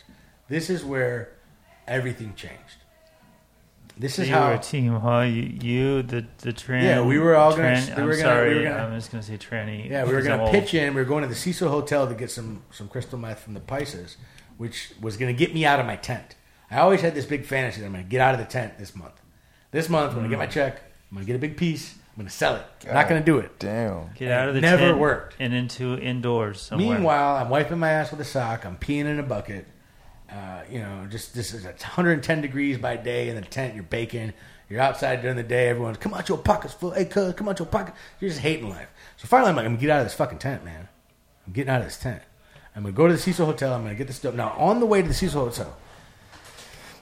This 0.48 0.70
is 0.70 0.84
where 0.84 1.30
everything 1.89 2.32
changed. 2.36 2.78
This 3.97 4.14
So 4.14 4.23
is 4.23 4.28
you 4.28 4.35
how 4.35 4.48
were 4.48 4.55
a 4.55 4.59
team, 4.59 4.94
huh? 4.97 5.20
You, 5.20 5.43
you 5.60 6.02
the 6.02 6.24
the 6.39 6.52
tran. 6.52 6.82
Yeah, 6.82 7.02
we 7.02 7.19
were 7.19 7.36
all 7.36 7.51
gonna- 7.55 7.74
we 7.74 7.93
I'm 7.93 7.97
gonna- 7.97 8.14
sorry, 8.16 8.48
we 8.51 8.60
were 8.60 8.70
gonna- 8.70 8.85
I'm 8.85 8.94
just 8.94 9.10
gonna 9.12 9.23
say 9.23 9.36
tranny. 9.36 9.90
Yeah, 9.90 10.05
we 10.05 10.12
were 10.12 10.23
gonna 10.23 10.43
old. 10.44 10.51
pitch 10.51 10.74
in. 10.74 10.94
We 10.94 11.01
were 11.01 11.06
going 11.06 11.23
to 11.23 11.28
the 11.28 11.35
Cecil 11.35 11.69
Hotel 11.69 12.09
to 12.09 12.14
get 12.14 12.31
some 12.31 12.62
some 12.70 12.89
crystal 12.89 13.19
meth 13.19 13.40
from 13.40 13.55
the 13.55 13.60
Pisces, 13.60 14.16
which 14.56 14.93
was 15.01 15.16
gonna 15.16 15.32
get 15.32 15.55
me 15.55 15.64
out 15.66 15.78
of 15.78 15.86
my 15.86 15.97
tent. 15.97 16.36
I 16.70 16.78
always 16.78 17.02
had 17.02 17.14
this 17.14 17.27
big 17.27 17.44
fantasy 17.44 17.81
that 17.81 17.86
I'm 17.86 17.93
gonna 17.93 18.05
get 18.05 18.20
out 18.20 18.35
of 18.35 18.40
the 18.40 18.47
tent 18.47 18.78
this 18.78 18.97
month. 18.97 19.20
This 19.73 19.89
month, 19.89 20.14
when 20.14 20.24
I 20.24 20.28
get 20.28 20.39
my 20.39 20.47
mm. 20.47 20.51
check, 20.51 20.81
I'm 21.10 21.16
gonna 21.16 21.27
get 21.27 21.36
a 21.36 21.39
big 21.39 21.56
piece. 21.56 21.94
I'm 21.94 22.23
gonna 22.23 22.31
sell 22.31 22.56
it. 22.56 22.64
Not 22.93 23.09
gonna 23.09 23.23
do 23.23 23.39
it. 23.39 23.59
Damn. 23.59 24.10
Get 24.14 24.31
out 24.32 24.48
of 24.48 24.55
the 24.55 24.60
Never 24.60 24.86
tent 24.86 24.98
worked. 24.98 25.36
and 25.39 25.55
into 25.55 25.98
indoors 25.98 26.60
somewhere. 26.60 26.94
Meanwhile, 26.94 27.36
I'm 27.36 27.48
wiping 27.48 27.78
my 27.78 27.90
ass 27.90 28.10
with 28.10 28.20
a 28.20 28.24
sock. 28.24 28.66
I'm 28.66 28.77
peeing 28.77 29.06
in 29.06 29.19
a 29.19 29.23
bucket. 29.23 29.66
Uh, 30.32 30.62
you 30.70 30.78
know, 30.78 31.06
just 31.10 31.34
this 31.34 31.52
is 31.52 31.64
110 31.64 32.40
degrees 32.40 32.78
by 32.78 32.96
day 32.96 33.28
in 33.28 33.36
the 33.36 33.42
tent. 33.42 33.74
You're 33.74 33.84
baking. 33.84 34.32
You're 34.70 34.80
outside 34.80 35.20
during 35.20 35.36
the 35.36 35.42
day. 35.42 35.68
Everyone's 35.68 35.98
come 35.98 36.14
out 36.14 36.28
your 36.28 36.38
pockets 36.38 36.72
full. 36.72 36.92
Hey, 36.92 37.04
cuz, 37.04 37.34
come 37.34 37.48
out 37.48 37.59
your 37.59 37.66
pocket. 37.66 37.94
You're 38.18 38.30
just 38.30 38.40
hating 38.40 38.70
life. 38.70 38.88
So 39.18 39.28
finally, 39.28 39.50
I'm 39.50 39.56
like, 39.56 39.66
I'm 39.66 39.72
gonna 39.72 39.80
get 39.80 39.90
out 39.90 40.00
of 40.00 40.06
this 40.06 40.14
fucking 40.14 40.38
tent, 40.38 40.64
man. 40.64 40.88
I'm 41.46 41.52
getting 41.52 41.70
out 41.70 41.80
of 41.80 41.86
this 41.86 41.98
tent. 41.98 42.22
I'm 42.74 42.82
gonna 42.82 42.94
go 42.94 43.06
to 43.06 43.12
the 43.12 43.18
Cecil 43.18 43.44
Hotel. 43.44 43.74
I'm 43.74 43.82
gonna 43.82 43.94
get 43.94 44.06
this 44.06 44.16
stuff. 44.16 44.34
Now, 44.34 44.50
on 44.56 44.80
the 44.80 44.86
way 44.86 45.02
to 45.02 45.09
the 45.09 45.12
Cecil 45.12 45.44
Hotel, 45.44 45.76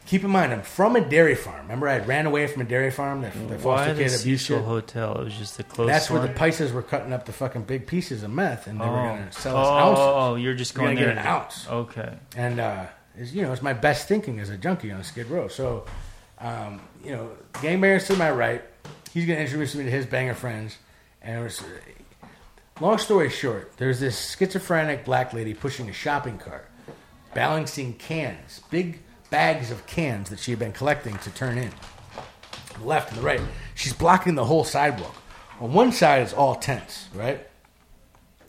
keep 0.07 0.25
in 0.25 0.31
mind, 0.31 0.53
I'm 0.53 0.63
from 0.63 0.97
a 0.97 1.01
dairy 1.01 1.37
farm. 1.37 1.63
Remember, 1.63 1.89
I 1.89 1.99
ran 1.99 2.27
away 2.27 2.49
from 2.49 2.63
a 2.63 2.65
dairy 2.65 2.91
farm. 2.91 3.23
The 3.23 3.29
Why 3.29 3.57
foster 3.59 3.95
the 3.95 4.03
kid 4.03 4.11
Cecil 4.11 4.59
shit. 4.59 4.65
Hotel? 4.67 5.21
It 5.21 5.25
was 5.25 5.35
just 5.35 5.57
the 5.57 5.63
closest. 5.63 5.93
That's 5.93 6.11
where 6.11 6.21
one. 6.21 6.29
the 6.29 6.35
Pisces 6.35 6.73
were 6.73 6.83
cutting 6.83 7.13
up 7.13 7.27
the 7.27 7.33
fucking 7.33 7.63
big 7.63 7.87
pieces 7.87 8.25
of 8.25 8.31
meth, 8.31 8.67
and 8.67 8.81
they 8.81 8.87
were 8.87 8.99
oh. 8.99 9.09
gonna 9.11 9.33
sell 9.33 9.57
oh, 9.57 9.61
us 9.61 9.69
ounces. 9.69 10.05
oh, 10.05 10.35
you're 10.35 10.55
just 10.55 10.75
going 10.75 10.97
gonna 10.97 11.07
get 11.07 11.17
an 11.17 11.25
ounce. 11.25 11.69
Okay. 11.69 12.15
and 12.37 12.59
uh, 12.59 12.87
is 13.21 13.35
you 13.35 13.43
know 13.43 13.53
it's 13.53 13.63
my 13.63 13.73
best 13.73 14.09
thinking 14.09 14.41
as 14.41 14.51
a 14.51 14.57
junkie 14.57 14.91
on 14.91 15.05
Skid 15.05 15.27
Row. 15.29 15.49
So, 15.49 15.85
um, 16.39 16.81
you 17.05 17.13
know, 17.13 17.31
Gangbanger's 17.55 18.07
to 18.09 18.17
my 18.17 18.31
right. 18.31 18.63
He's 19.13 19.27
gonna 19.27 19.41
introduce 19.41 19.75
me 19.75 19.85
to 19.85 19.91
his 19.91 20.07
banger 20.07 20.35
friends, 20.35 20.79
and 21.23 21.43
was. 21.43 21.63
Long 22.81 22.97
story 22.97 23.29
short, 23.29 23.75
there's 23.77 24.01
this 24.01 24.35
schizophrenic 24.35 25.05
black 25.05 25.35
lady 25.35 25.53
pushing 25.53 25.91
a 25.91 25.93
shopping 25.93 26.39
cart, 26.39 26.67
balancing 27.35 27.93
cans, 27.93 28.63
big 28.71 29.01
bags 29.29 29.71
of 29.71 29.87
cans 29.87 30.31
that 30.31 30.39
she 30.39 30.51
had 30.51 30.59
been 30.59 30.73
collecting 30.73 31.19
to 31.19 31.31
turn 31.31 31.59
in. 31.59 31.71
The 32.79 32.87
left 32.87 33.11
and 33.11 33.19
the 33.19 33.23
right. 33.23 33.41
She's 33.75 33.93
blocking 33.93 34.35
the 34.35 34.47
whole 34.47 34.65
sidewalk. 34.65 35.15
On 35.61 35.75
one 35.75 35.93
side, 35.93 36.23
it's 36.23 36.33
all 36.33 36.55
tents, 36.55 37.09
right? 37.15 37.47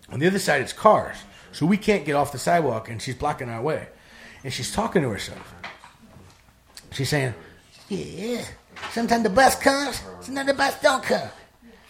On 0.09 0.19
the 0.19 0.27
other 0.27 0.39
side, 0.39 0.61
it's 0.61 0.71
cars. 0.71 1.17
So 1.51 1.65
we 1.65 1.75
can't 1.75 2.05
get 2.05 2.15
off 2.15 2.31
the 2.31 2.39
sidewalk, 2.39 2.89
and 2.89 3.01
she's 3.01 3.15
blocking 3.15 3.49
our 3.49 3.61
way. 3.61 3.89
And 4.43 4.51
she's 4.51 4.71
talking 4.71 5.01
to 5.03 5.09
herself. 5.09 5.53
She's 6.91 7.09
saying, 7.09 7.33
Yeah, 7.89 8.43
sometimes 8.91 9.23
the 9.23 9.29
bus 9.29 9.55
comes, 9.55 10.01
sometimes 10.21 10.47
the 10.47 10.53
bus 10.53 10.79
don't 10.81 11.03
come. 11.03 11.29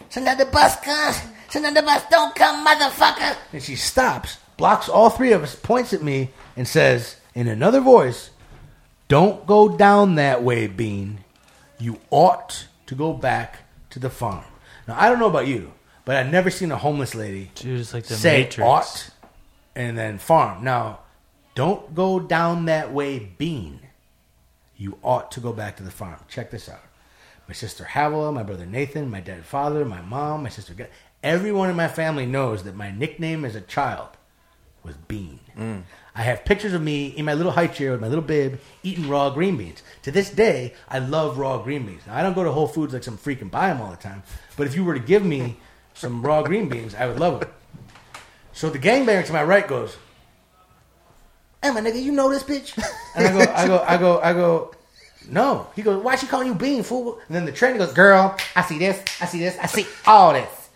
Sometimes 0.08 0.38
the 0.38 0.46
bus 0.46 0.76
comes, 0.80 1.20
sometimes 1.48 1.74
the 1.74 1.82
bus 1.82 2.04
don't 2.10 2.34
come, 2.34 2.66
motherfucker. 2.66 3.36
And 3.52 3.62
she 3.62 3.76
stops, 3.76 4.36
blocks 4.56 4.88
all 4.88 5.08
three 5.10 5.32
of 5.32 5.42
us, 5.42 5.54
points 5.54 5.92
at 5.92 6.02
me, 6.02 6.30
and 6.56 6.68
says 6.68 7.16
in 7.34 7.48
another 7.48 7.80
voice, 7.80 8.30
Don't 9.08 9.46
go 9.46 9.76
down 9.76 10.16
that 10.16 10.42
way, 10.42 10.66
Bean. 10.66 11.24
You 11.78 11.98
ought 12.10 12.66
to 12.86 12.94
go 12.94 13.12
back 13.14 13.60
to 13.90 13.98
the 13.98 14.10
farm. 14.10 14.44
Now, 14.86 14.96
I 14.98 15.08
don't 15.08 15.18
know 15.18 15.28
about 15.30 15.46
you, 15.46 15.72
but 16.04 16.16
I've 16.16 16.30
never 16.30 16.50
seen 16.50 16.70
a 16.70 16.76
homeless 16.76 17.14
lady 17.14 17.50
Dude, 17.54 17.92
like 17.94 18.04
the 18.04 18.14
say 18.14 18.42
Matrix. 18.42 18.58
ought 18.66 19.10
and 19.74 19.96
then 19.96 20.18
farm. 20.18 20.62
Now, 20.62 21.00
don't 21.54 21.94
go 21.94 22.18
down 22.20 22.64
that 22.66 22.92
way, 22.92 23.18
Bean. 23.18 23.80
You 24.76 24.98
ought 25.02 25.30
to 25.32 25.40
go 25.40 25.52
back 25.52 25.76
to 25.76 25.82
the 25.82 25.90
farm. 25.90 26.18
Check 26.28 26.50
this 26.50 26.68
out. 26.68 26.82
My 27.46 27.54
sister 27.54 27.84
Havila, 27.84 28.32
my 28.32 28.42
brother 28.42 28.66
Nathan, 28.66 29.10
my 29.10 29.20
dead 29.20 29.44
father, 29.44 29.84
my 29.84 30.00
mom, 30.00 30.42
my 30.44 30.48
sister. 30.48 30.74
Ga- 30.74 30.88
Everyone 31.22 31.70
in 31.70 31.76
my 31.76 31.88
family 31.88 32.26
knows 32.26 32.64
that 32.64 32.74
my 32.74 32.90
nickname 32.90 33.44
as 33.44 33.54
a 33.54 33.60
child 33.60 34.08
was 34.82 34.96
Bean. 34.96 35.38
Mm. 35.56 35.82
I 36.16 36.22
have 36.22 36.44
pictures 36.44 36.72
of 36.72 36.82
me 36.82 37.06
in 37.08 37.24
my 37.24 37.34
little 37.34 37.52
high 37.52 37.68
chair 37.68 37.92
with 37.92 38.00
my 38.00 38.08
little 38.08 38.24
bib 38.24 38.58
eating 38.82 39.08
raw 39.08 39.30
green 39.30 39.56
beans. 39.56 39.82
To 40.02 40.10
this 40.10 40.30
day, 40.30 40.74
I 40.88 40.98
love 40.98 41.38
raw 41.38 41.58
green 41.58 41.86
beans. 41.86 42.02
Now, 42.06 42.16
I 42.16 42.22
don't 42.22 42.34
go 42.34 42.42
to 42.42 42.50
Whole 42.50 42.66
Foods 42.66 42.92
like 42.92 43.04
some 43.04 43.16
freak 43.16 43.40
and 43.40 43.50
buy 43.50 43.68
them 43.68 43.80
all 43.80 43.90
the 43.90 43.96
time. 43.96 44.24
But 44.56 44.66
if 44.66 44.74
you 44.74 44.84
were 44.84 44.94
to 44.94 45.00
give 45.00 45.24
me 45.24 45.58
some 45.94 46.22
raw 46.22 46.42
green 46.42 46.68
beans, 46.68 46.94
I 46.96 47.06
would 47.06 47.20
love 47.20 47.38
them. 47.40 47.50
So 48.52 48.68
the 48.68 48.78
gangbanger 48.78 49.24
to 49.26 49.32
my 49.32 49.44
right 49.44 49.66
goes, 49.66 49.96
"Hey, 51.62 51.70
my 51.70 51.80
nigga, 51.80 52.02
you 52.02 52.12
know 52.12 52.28
this 52.30 52.42
bitch?" 52.42 52.72
And 53.14 53.26
I 53.26 53.32
go, 53.32 53.52
I 53.52 53.66
go, 53.66 53.78
I 53.86 53.96
go, 53.98 54.20
I 54.20 54.32
go. 54.32 54.74
No. 55.28 55.68
He 55.76 55.82
goes, 55.82 56.02
"Why 56.02 56.16
she 56.16 56.26
calling 56.26 56.48
you 56.48 56.54
Bean, 56.54 56.82
fool?" 56.82 57.18
And 57.26 57.36
then 57.36 57.44
the 57.44 57.52
trainer 57.52 57.78
goes, 57.78 57.92
"Girl, 57.92 58.36
I 58.56 58.62
see 58.62 58.78
this, 58.78 59.02
I 59.20 59.26
see 59.26 59.38
this, 59.38 59.56
I 59.60 59.66
see 59.66 59.86
all 60.06 60.32
this. 60.32 60.70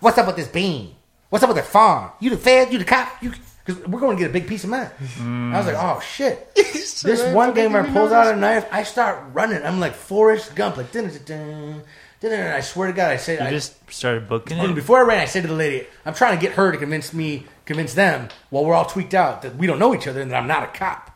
What's 0.00 0.18
up 0.18 0.26
with 0.26 0.36
this 0.36 0.48
Bean? 0.48 0.94
What's 1.30 1.42
up 1.42 1.48
with 1.48 1.56
the 1.58 1.62
farm? 1.62 2.10
You 2.20 2.30
the 2.30 2.36
fed? 2.36 2.72
You 2.72 2.78
the 2.78 2.84
cop? 2.84 3.22
You?" 3.22 3.32
Because 3.64 3.86
we're 3.86 4.00
going 4.00 4.14
to 4.16 4.20
get 4.22 4.28
a 4.28 4.32
big 4.32 4.46
piece 4.46 4.64
of 4.64 4.70
mine. 4.70 4.90
I 5.20 5.56
was 5.56 5.66
like, 5.66 5.76
"Oh 5.78 5.98
shit!" 6.00 6.54
this 6.54 7.32
one 7.32 7.54
gamer 7.54 7.84
pulls 7.92 8.12
out 8.12 8.26
a 8.34 8.36
knife. 8.36 8.66
I 8.70 8.82
start 8.82 9.24
running. 9.32 9.62
I'm 9.64 9.80
like 9.80 9.94
Forrest 9.94 10.54
Gump, 10.54 10.76
like 10.76 10.92
dun 10.92 11.04
dun 11.08 11.12
dun 11.24 11.82
dun. 12.20 12.30
dun. 12.30 12.52
I 12.54 12.60
swear 12.60 12.88
to 12.88 12.92
God, 12.92 13.10
I 13.10 13.16
say, 13.16 13.34
You 13.34 13.40
I, 13.46 13.50
just 13.50 13.90
started 13.90 14.28
booking 14.28 14.58
and 14.58 14.72
it. 14.72 14.74
before 14.74 14.98
I 14.98 15.02
ran, 15.02 15.20
I 15.20 15.24
said 15.24 15.42
to 15.42 15.48
the 15.48 15.54
lady, 15.54 15.86
I'm 16.04 16.12
trying 16.14 16.36
to 16.38 16.42
get 16.42 16.52
her 16.56 16.72
to 16.72 16.78
convince 16.78 17.14
me, 17.14 17.46
convince 17.64 17.94
them, 17.94 18.28
while 18.50 18.64
we're 18.64 18.74
all 18.74 18.84
tweaked 18.84 19.14
out, 19.14 19.42
that 19.42 19.56
we 19.56 19.66
don't 19.66 19.78
know 19.78 19.94
each 19.94 20.06
other 20.06 20.20
and 20.20 20.30
that 20.30 20.36
I'm 20.36 20.46
not 20.48 20.62
a 20.64 20.66
cop. 20.78 21.10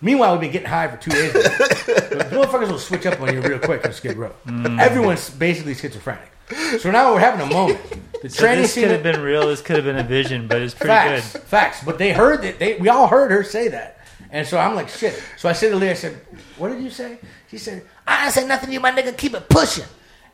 Meanwhile, 0.00 0.32
we've 0.32 0.40
been 0.42 0.52
getting 0.52 0.68
high 0.68 0.88
for 0.88 0.96
two 0.98 1.10
days. 1.10 1.32
the 1.32 2.28
motherfuckers 2.30 2.70
will 2.70 2.78
switch 2.78 3.06
up 3.06 3.20
on 3.20 3.32
you 3.32 3.40
real 3.40 3.58
quick 3.58 3.86
on 3.86 3.92
Skid 3.92 4.16
Row. 4.16 4.32
Mm. 4.46 4.80
Everyone's 4.80 5.30
basically 5.30 5.74
schizophrenic. 5.74 6.30
So 6.78 6.90
now 6.90 7.14
we're 7.14 7.20
having 7.20 7.40
a 7.40 7.50
moment. 7.50 7.80
The 8.20 8.28
So 8.28 8.40
training 8.42 8.62
this 8.62 8.74
could 8.74 8.90
have 8.90 9.02
been 9.02 9.20
real. 9.22 9.46
This 9.48 9.62
could 9.62 9.76
have 9.76 9.84
been 9.84 9.96
a 9.96 10.02
vision, 10.02 10.46
but 10.46 10.60
it's 10.60 10.74
pretty 10.74 10.88
facts, 10.88 11.32
good. 11.32 11.42
facts. 11.42 11.84
But 11.84 11.98
they 11.98 12.12
heard 12.12 12.42
that 12.42 12.58
they 12.58 12.76
we 12.76 12.88
all 12.88 13.06
heard 13.06 13.30
her 13.30 13.42
say 13.42 13.68
that, 13.68 13.98
and 14.30 14.46
so 14.46 14.58
I'm 14.58 14.74
like 14.74 14.88
shit. 14.88 15.22
So 15.38 15.48
I 15.48 15.52
said 15.52 15.70
to 15.70 15.76
Leah, 15.76 15.92
I 15.92 15.94
said, 15.94 16.20
"What 16.58 16.68
did 16.68 16.82
you 16.82 16.90
say?" 16.90 17.18
She 17.50 17.56
said, 17.58 17.82
"I 18.06 18.28
say 18.30 18.46
nothing 18.46 18.68
to 18.68 18.72
you, 18.72 18.80
my 18.80 18.92
nigga. 18.92 19.16
Keep 19.16 19.34
it 19.34 19.48
pushing." 19.48 19.84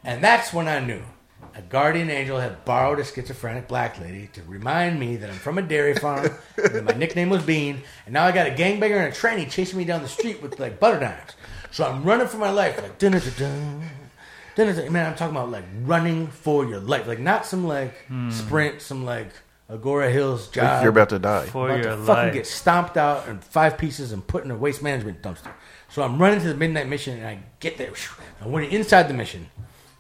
And 0.05 0.23
that's 0.23 0.53
when 0.53 0.67
I 0.67 0.81
knew 0.81 1.03
a 1.55 1.63
guardian 1.63 2.11
angel 2.11 2.39
had 2.39 2.65
borrowed 2.65 2.99
a 2.99 3.05
schizophrenic 3.05 3.69
black 3.69 4.01
lady 4.01 4.29
to 4.33 4.43
remind 4.43 4.99
me 4.99 5.17
that 5.17 5.31
I'm 5.31 5.37
from 5.37 5.59
a 5.59 5.63
dairy 5.63 5.95
farm, 5.95 6.31
and 6.57 6.75
that 6.75 6.85
my 6.85 6.93
nickname 6.93 7.31
was 7.31 7.43
Bean, 7.43 7.83
and 8.07 8.13
now 8.13 8.25
I 8.25 8.33
got 8.33 8.47
a 8.47 8.51
gangbanger 8.51 8.97
and 8.97 9.13
a 9.13 9.17
tranny 9.17 9.51
chasing 9.51 9.79
me 9.79 9.85
down 9.85 10.03
the 10.03 10.09
street 10.09 10.43
with 10.43 10.59
like 10.59 10.81
butter 10.81 11.01
knives. 11.01 11.35
So 11.71 11.85
I'm 11.85 12.03
running 12.03 12.27
for 12.27 12.39
my 12.39 12.51
life, 12.51 12.81
like 12.81 12.99
dun 12.99 13.13
dun 13.13 13.23
dun. 13.39 14.93
Man, 14.93 15.07
I'm 15.07 15.15
talking 15.15 15.35
about 15.35 15.51
like 15.51 15.65
running 15.83 16.27
for 16.27 16.67
your 16.67 16.81
life, 16.81 17.07
like 17.07 17.21
not 17.21 17.47
some 17.47 17.67
like 17.67 17.95
hmm. 18.07 18.31
sprint, 18.31 18.83
some 18.83 19.05
like 19.05 19.29
Agoura 19.71 20.13
Hills 20.13 20.49
job. 20.49 20.83
You're 20.83 20.91
about 20.91 21.11
to 21.11 21.19
die. 21.19 21.47
For 21.47 21.71
About 21.71 21.85
your 21.85 21.97
to 21.97 22.03
fucking 22.03 22.25
life. 22.25 22.35
get 22.35 22.47
stomped 22.47 22.97
out 22.97 23.29
in 23.29 23.39
five 23.39 23.79
pieces 23.79 24.13
and 24.13 24.27
put 24.27 24.45
in 24.45 24.51
a 24.51 24.57
waste 24.57 24.83
management 24.83 25.23
dumpster. 25.23 25.53
So 25.89 26.03
I'm 26.03 26.21
running 26.21 26.41
to 26.41 26.49
the 26.49 26.55
midnight 26.55 26.89
mission 26.89 27.19
and 27.19 27.27
I 27.27 27.39
get 27.61 27.79
there. 27.79 27.93
And 28.41 28.53
when 28.53 28.65
you're 28.65 28.73
inside 28.73 29.09
the 29.09 29.15
mission, 29.15 29.49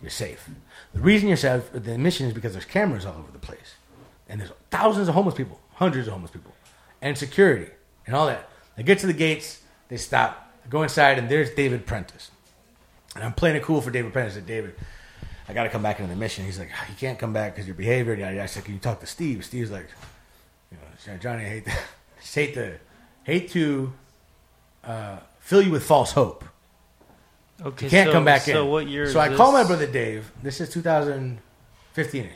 you're 0.01 0.11
safe. 0.11 0.49
The 0.95 1.01
reason 1.01 1.29
you're 1.29 1.39
at 1.47 1.85
the 1.85 1.99
mission 1.99 2.27
is 2.27 2.33
because 2.33 2.53
there's 2.53 2.65
cameras 2.65 3.07
all 3.07 3.15
over 3.15 3.31
the 3.33 3.39
place. 3.39 3.75
And 4.29 4.41
there's 4.41 4.53
thousands 4.71 5.09
of 5.09 5.15
homeless 5.15 5.35
people, 5.35 5.61
hundreds 5.75 6.07
of 6.07 6.13
homeless 6.13 6.31
people, 6.31 6.55
and 7.01 7.17
security 7.17 7.71
and 8.07 8.15
all 8.15 8.27
that. 8.27 8.49
They 8.77 8.83
get 8.83 8.99
to 9.01 9.07
the 9.07 9.13
gates, 9.13 9.61
they 9.89 9.97
stop, 9.97 10.53
go 10.69 10.83
inside, 10.83 11.19
and 11.19 11.29
there's 11.29 11.51
David 11.51 11.87
Prentice. 11.87 12.31
And 13.15 13.25
I'm 13.25 13.33
playing 13.33 13.57
it 13.57 13.63
cool 13.63 13.81
for 13.81 13.91
David 13.91 14.13
Prentice. 14.13 14.35
I 14.35 14.37
said, 14.37 14.47
David, 14.47 14.75
I 15.49 15.53
got 15.53 15.65
to 15.65 15.69
come 15.69 15.83
back 15.83 15.99
into 15.99 16.13
the 16.13 16.19
mission. 16.19 16.45
He's 16.45 16.59
like, 16.59 16.71
you 16.89 16.95
can't 16.97 17.19
come 17.19 17.33
back 17.33 17.55
because 17.55 17.67
your 17.67 17.75
behavior. 17.75 18.15
I 18.25 18.47
said, 18.47 18.65
can 18.65 18.75
you 18.75 18.81
talk 18.81 19.01
to 19.01 19.07
Steve? 19.07 19.45
Steve's 19.45 19.71
like, 19.71 19.89
you 20.71 20.79
know, 20.79 21.19
Johnny, 21.19 21.45
I 21.45 21.49
hate 21.49 21.65
to, 21.67 21.73
hate 22.35 22.55
to, 22.55 22.79
hate 23.25 23.51
to 23.51 23.93
uh, 24.85 25.19
fill 25.41 25.63
you 25.63 25.71
with 25.71 25.85
false 25.85 26.13
hope. 26.13 26.45
Okay, 27.63 27.87
You 27.87 27.91
can't 27.91 28.09
so, 28.09 28.13
come 28.13 28.25
back 28.25 28.43
so 28.43 28.65
in. 28.65 28.71
what 28.71 28.87
year? 28.89 29.11
So 29.11 29.21
I 29.21 29.35
call 29.35 29.53
my 29.53 29.65
brother 29.65 29.87
Dave. 29.87 30.31
This 30.43 30.61
is 30.61 30.71
2015 30.71 32.25
ish. 32.25 32.31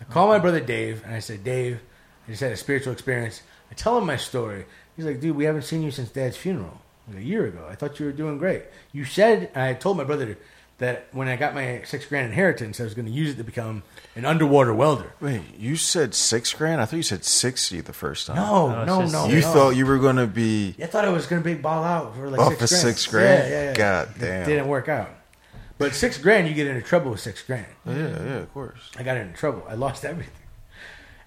I 0.00 0.04
call 0.04 0.28
my 0.28 0.38
brother 0.38 0.60
Dave 0.60 1.02
and 1.04 1.14
I 1.14 1.18
said, 1.18 1.44
Dave, 1.44 1.80
I 2.26 2.30
just 2.30 2.42
had 2.42 2.52
a 2.52 2.56
spiritual 2.56 2.92
experience. 2.92 3.42
I 3.70 3.74
tell 3.74 3.98
him 3.98 4.06
my 4.06 4.16
story. 4.16 4.64
He's 4.96 5.04
like, 5.04 5.20
dude, 5.20 5.36
we 5.36 5.44
haven't 5.44 5.62
seen 5.62 5.82
you 5.82 5.90
since 5.90 6.10
Dad's 6.10 6.36
funeral 6.36 6.80
like 7.08 7.18
a 7.18 7.22
year 7.22 7.46
ago. 7.46 7.66
I 7.68 7.74
thought 7.74 8.00
you 8.00 8.06
were 8.06 8.12
doing 8.12 8.38
great. 8.38 8.62
You 8.92 9.04
said, 9.04 9.50
and 9.54 9.62
I 9.64 9.74
told 9.74 9.96
my 9.96 10.04
brother 10.04 10.38
that 10.78 11.06
when 11.12 11.28
I 11.28 11.36
got 11.36 11.54
my 11.54 11.82
six 11.84 12.04
grand 12.06 12.26
inheritance, 12.26 12.80
I 12.80 12.84
was 12.84 12.94
going 12.94 13.06
to 13.06 13.12
use 13.12 13.30
it 13.30 13.36
to 13.36 13.44
become 13.44 13.82
an 14.16 14.24
underwater 14.24 14.74
welder. 14.74 15.12
Wait, 15.20 15.42
you 15.58 15.76
said 15.76 16.14
six 16.14 16.52
grand? 16.52 16.80
I 16.80 16.84
thought 16.84 16.96
you 16.96 17.02
said 17.02 17.24
sixty 17.24 17.80
the 17.80 17.92
first 17.92 18.26
time. 18.26 18.36
No, 18.36 18.84
No, 18.84 19.00
no, 19.02 19.06
no. 19.06 19.26
you 19.28 19.40
no. 19.40 19.52
thought 19.52 19.70
you 19.70 19.86
were 19.86 19.98
gonna 19.98 20.26
be 20.26 20.74
I 20.82 20.86
thought 20.86 21.04
I 21.04 21.10
was 21.10 21.26
going 21.26 21.42
to 21.42 21.48
be 21.48 21.54
ball 21.54 21.84
out 21.84 22.14
for 22.16 22.28
like 22.28 22.40
off 22.40 22.58
six 22.58 22.60
for 22.60 22.66
grand. 22.68 22.96
six 22.96 23.06
grand. 23.06 23.48
Yeah, 23.50 23.62
yeah, 23.62 23.68
yeah. 23.70 23.74
God 23.76 24.08
It 24.16 24.18
damn. 24.20 24.46
didn't 24.48 24.68
work 24.68 24.88
out. 24.88 25.10
But 25.78 25.94
six 25.94 26.18
grand, 26.18 26.46
you 26.48 26.54
get 26.54 26.66
into 26.68 26.82
trouble 26.82 27.10
with 27.12 27.20
six 27.20 27.42
grand. 27.42 27.66
Yeah, 27.86 27.94
yeah, 27.96 28.36
of 28.38 28.52
course. 28.52 28.90
I 28.96 29.02
got 29.02 29.16
into 29.16 29.36
trouble. 29.36 29.64
I 29.68 29.74
lost 29.74 30.04
everything. 30.04 30.32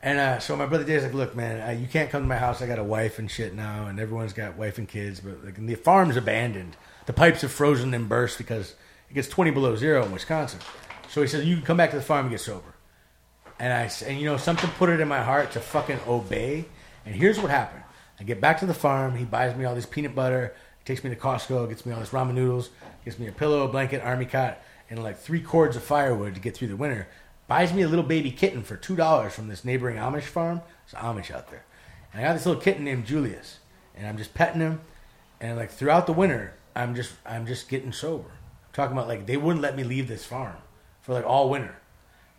And 0.01 0.19
uh, 0.19 0.39
so 0.39 0.55
my 0.55 0.65
brother 0.67 0.83
Dave's 0.83 1.03
like, 1.03 1.13
look, 1.13 1.35
man, 1.35 1.67
uh, 1.67 1.71
you 1.79 1.87
can't 1.87 2.09
come 2.09 2.21
to 2.21 2.27
my 2.27 2.37
house. 2.37 2.61
I 2.61 2.67
got 2.67 2.79
a 2.79 2.83
wife 2.83 3.17
and 3.19 3.29
shit 3.29 3.53
now, 3.55 3.87
and 3.87 3.99
everyone's 3.99 4.31
got 4.31 4.55
wife 4.55 4.77
and 4.77 4.87
kids. 4.87 5.19
But 5.19 5.43
like, 5.43 5.55
the 5.55 5.75
farm's 5.75 6.15
abandoned. 6.15 6.77
The 7.07 7.13
pipes 7.13 7.41
have 7.41 7.51
frozen 7.51 7.93
and 7.93 8.07
burst 8.07 8.37
because 8.37 8.75
it 9.09 9.13
gets 9.13 9.27
20 9.27 9.51
below 9.51 9.75
zero 9.75 10.05
in 10.05 10.11
Wisconsin. 10.11 10.59
So 11.09 11.21
he 11.21 11.27
says, 11.27 11.45
you 11.45 11.55
can 11.55 11.65
come 11.65 11.77
back 11.77 11.91
to 11.91 11.95
the 11.95 12.01
farm 12.01 12.25
and 12.25 12.31
get 12.31 12.41
sober. 12.41 12.75
And 13.59 13.73
I 13.73 13.89
and 14.05 14.19
you 14.19 14.25
know 14.25 14.37
something 14.37 14.69
put 14.71 14.89
it 14.89 14.99
in 14.99 15.07
my 15.07 15.23
heart 15.23 15.51
to 15.51 15.59
fucking 15.59 15.99
obey. 16.07 16.65
And 17.05 17.15
here's 17.15 17.39
what 17.39 17.49
happened: 17.49 17.83
I 18.19 18.23
get 18.23 18.39
back 18.39 18.59
to 18.59 18.65
the 18.65 18.73
farm. 18.73 19.15
He 19.15 19.25
buys 19.25 19.55
me 19.55 19.65
all 19.65 19.73
this 19.73 19.85
peanut 19.85 20.13
butter. 20.13 20.53
Takes 20.85 21.03
me 21.03 21.09
to 21.09 21.15
Costco. 21.15 21.67
Gets 21.67 21.85
me 21.85 21.91
all 21.91 21.99
this 21.99 22.09
ramen 22.09 22.35
noodles. 22.35 22.69
Gets 23.03 23.19
me 23.19 23.27
a 23.27 23.31
pillow, 23.31 23.63
a 23.63 23.67
blanket, 23.67 24.01
army 24.03 24.25
cot, 24.25 24.61
and 24.89 25.01
like 25.03 25.17
three 25.17 25.41
cords 25.41 25.75
of 25.75 25.83
firewood 25.83 26.35
to 26.35 26.39
get 26.39 26.55
through 26.55 26.67
the 26.67 26.75
winter. 26.75 27.07
Buys 27.47 27.73
me 27.73 27.81
a 27.81 27.87
little 27.87 28.05
baby 28.05 28.29
kitten 28.29 28.61
for 28.61 28.77
two 28.77 28.95
dollars 28.95 29.33
from 29.33 29.47
this 29.47 29.65
neighboring 29.65 29.97
Amish 29.97 30.23
farm. 30.23 30.61
It's 30.85 30.93
Amish 30.93 31.31
out 31.31 31.49
there, 31.49 31.65
and 32.13 32.21
I 32.21 32.27
got 32.27 32.33
this 32.33 32.45
little 32.45 32.61
kitten 32.61 32.83
named 32.83 33.05
Julius, 33.05 33.57
and 33.95 34.05
I'm 34.05 34.17
just 34.17 34.33
petting 34.35 34.61
him. 34.61 34.81
And 35.41 35.57
like 35.57 35.71
throughout 35.71 36.05
the 36.05 36.13
winter, 36.13 36.53
I'm 36.75 36.93
just 36.93 37.13
I'm 37.25 37.47
just 37.47 37.69
getting 37.69 37.91
sober. 37.91 38.31
Talking 38.77 38.95
about 38.95 39.07
like 39.07 39.25
they 39.25 39.37
wouldn't 39.37 39.63
let 39.63 39.75
me 39.75 39.83
leave 39.83 40.07
this 40.07 40.23
farm 40.23 40.55
for 41.01 41.11
like 41.13 41.25
all 41.25 41.49
winter. 41.49 41.77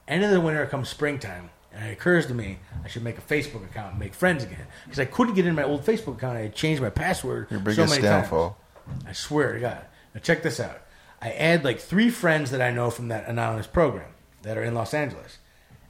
End 0.07 0.23
of 0.23 0.31
the 0.31 0.41
winter 0.41 0.65
comes 0.67 0.89
springtime, 0.89 1.51
and 1.73 1.89
it 1.89 1.93
occurs 1.93 2.27
to 2.27 2.33
me 2.35 2.61
I 2.85 2.87
should 2.87 3.03
make 3.03 3.19
a 3.19 3.21
Facebook 3.21 3.65
account 3.65 3.91
and 3.91 3.99
make 3.99 4.15
friends 4.15 4.45
again 4.45 4.69
because 4.85 5.01
I 5.01 5.05
couldn't 5.05 5.35
get 5.35 5.47
in 5.47 5.57
my 5.57 5.65
old 5.65 5.85
Facebook 5.85 6.15
account. 6.15 6.37
I 6.37 6.43
had 6.43 6.55
changed 6.55 6.81
my 6.81 6.91
password 6.91 7.49
Your 7.51 7.59
so 7.59 7.65
biggest 7.65 7.91
many 7.91 8.03
downfall. 8.03 8.57
times. 8.87 9.05
I 9.09 9.13
swear 9.15 9.55
to 9.55 9.59
God. 9.59 9.85
Now 10.15 10.21
check 10.21 10.45
this 10.45 10.61
out. 10.61 10.81
I 11.21 11.33
add 11.33 11.65
like 11.65 11.81
three 11.81 12.09
friends 12.09 12.53
that 12.53 12.63
I 12.63 12.71
know 12.71 12.91
from 12.91 13.09
that 13.09 13.29
anonymous 13.29 13.67
program 13.67 14.13
that 14.43 14.57
are 14.57 14.63
in 14.63 14.75
Los 14.75 14.95
Angeles, 14.95 15.39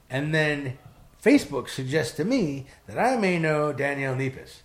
and 0.09 0.33
then 0.33 0.79
Facebook 1.23 1.69
suggests 1.69 2.17
to 2.17 2.25
me 2.25 2.65
that 2.87 2.97
I 2.97 3.17
may 3.17 3.37
know 3.37 3.71
Danielle 3.71 4.15
Nepes. 4.15 4.63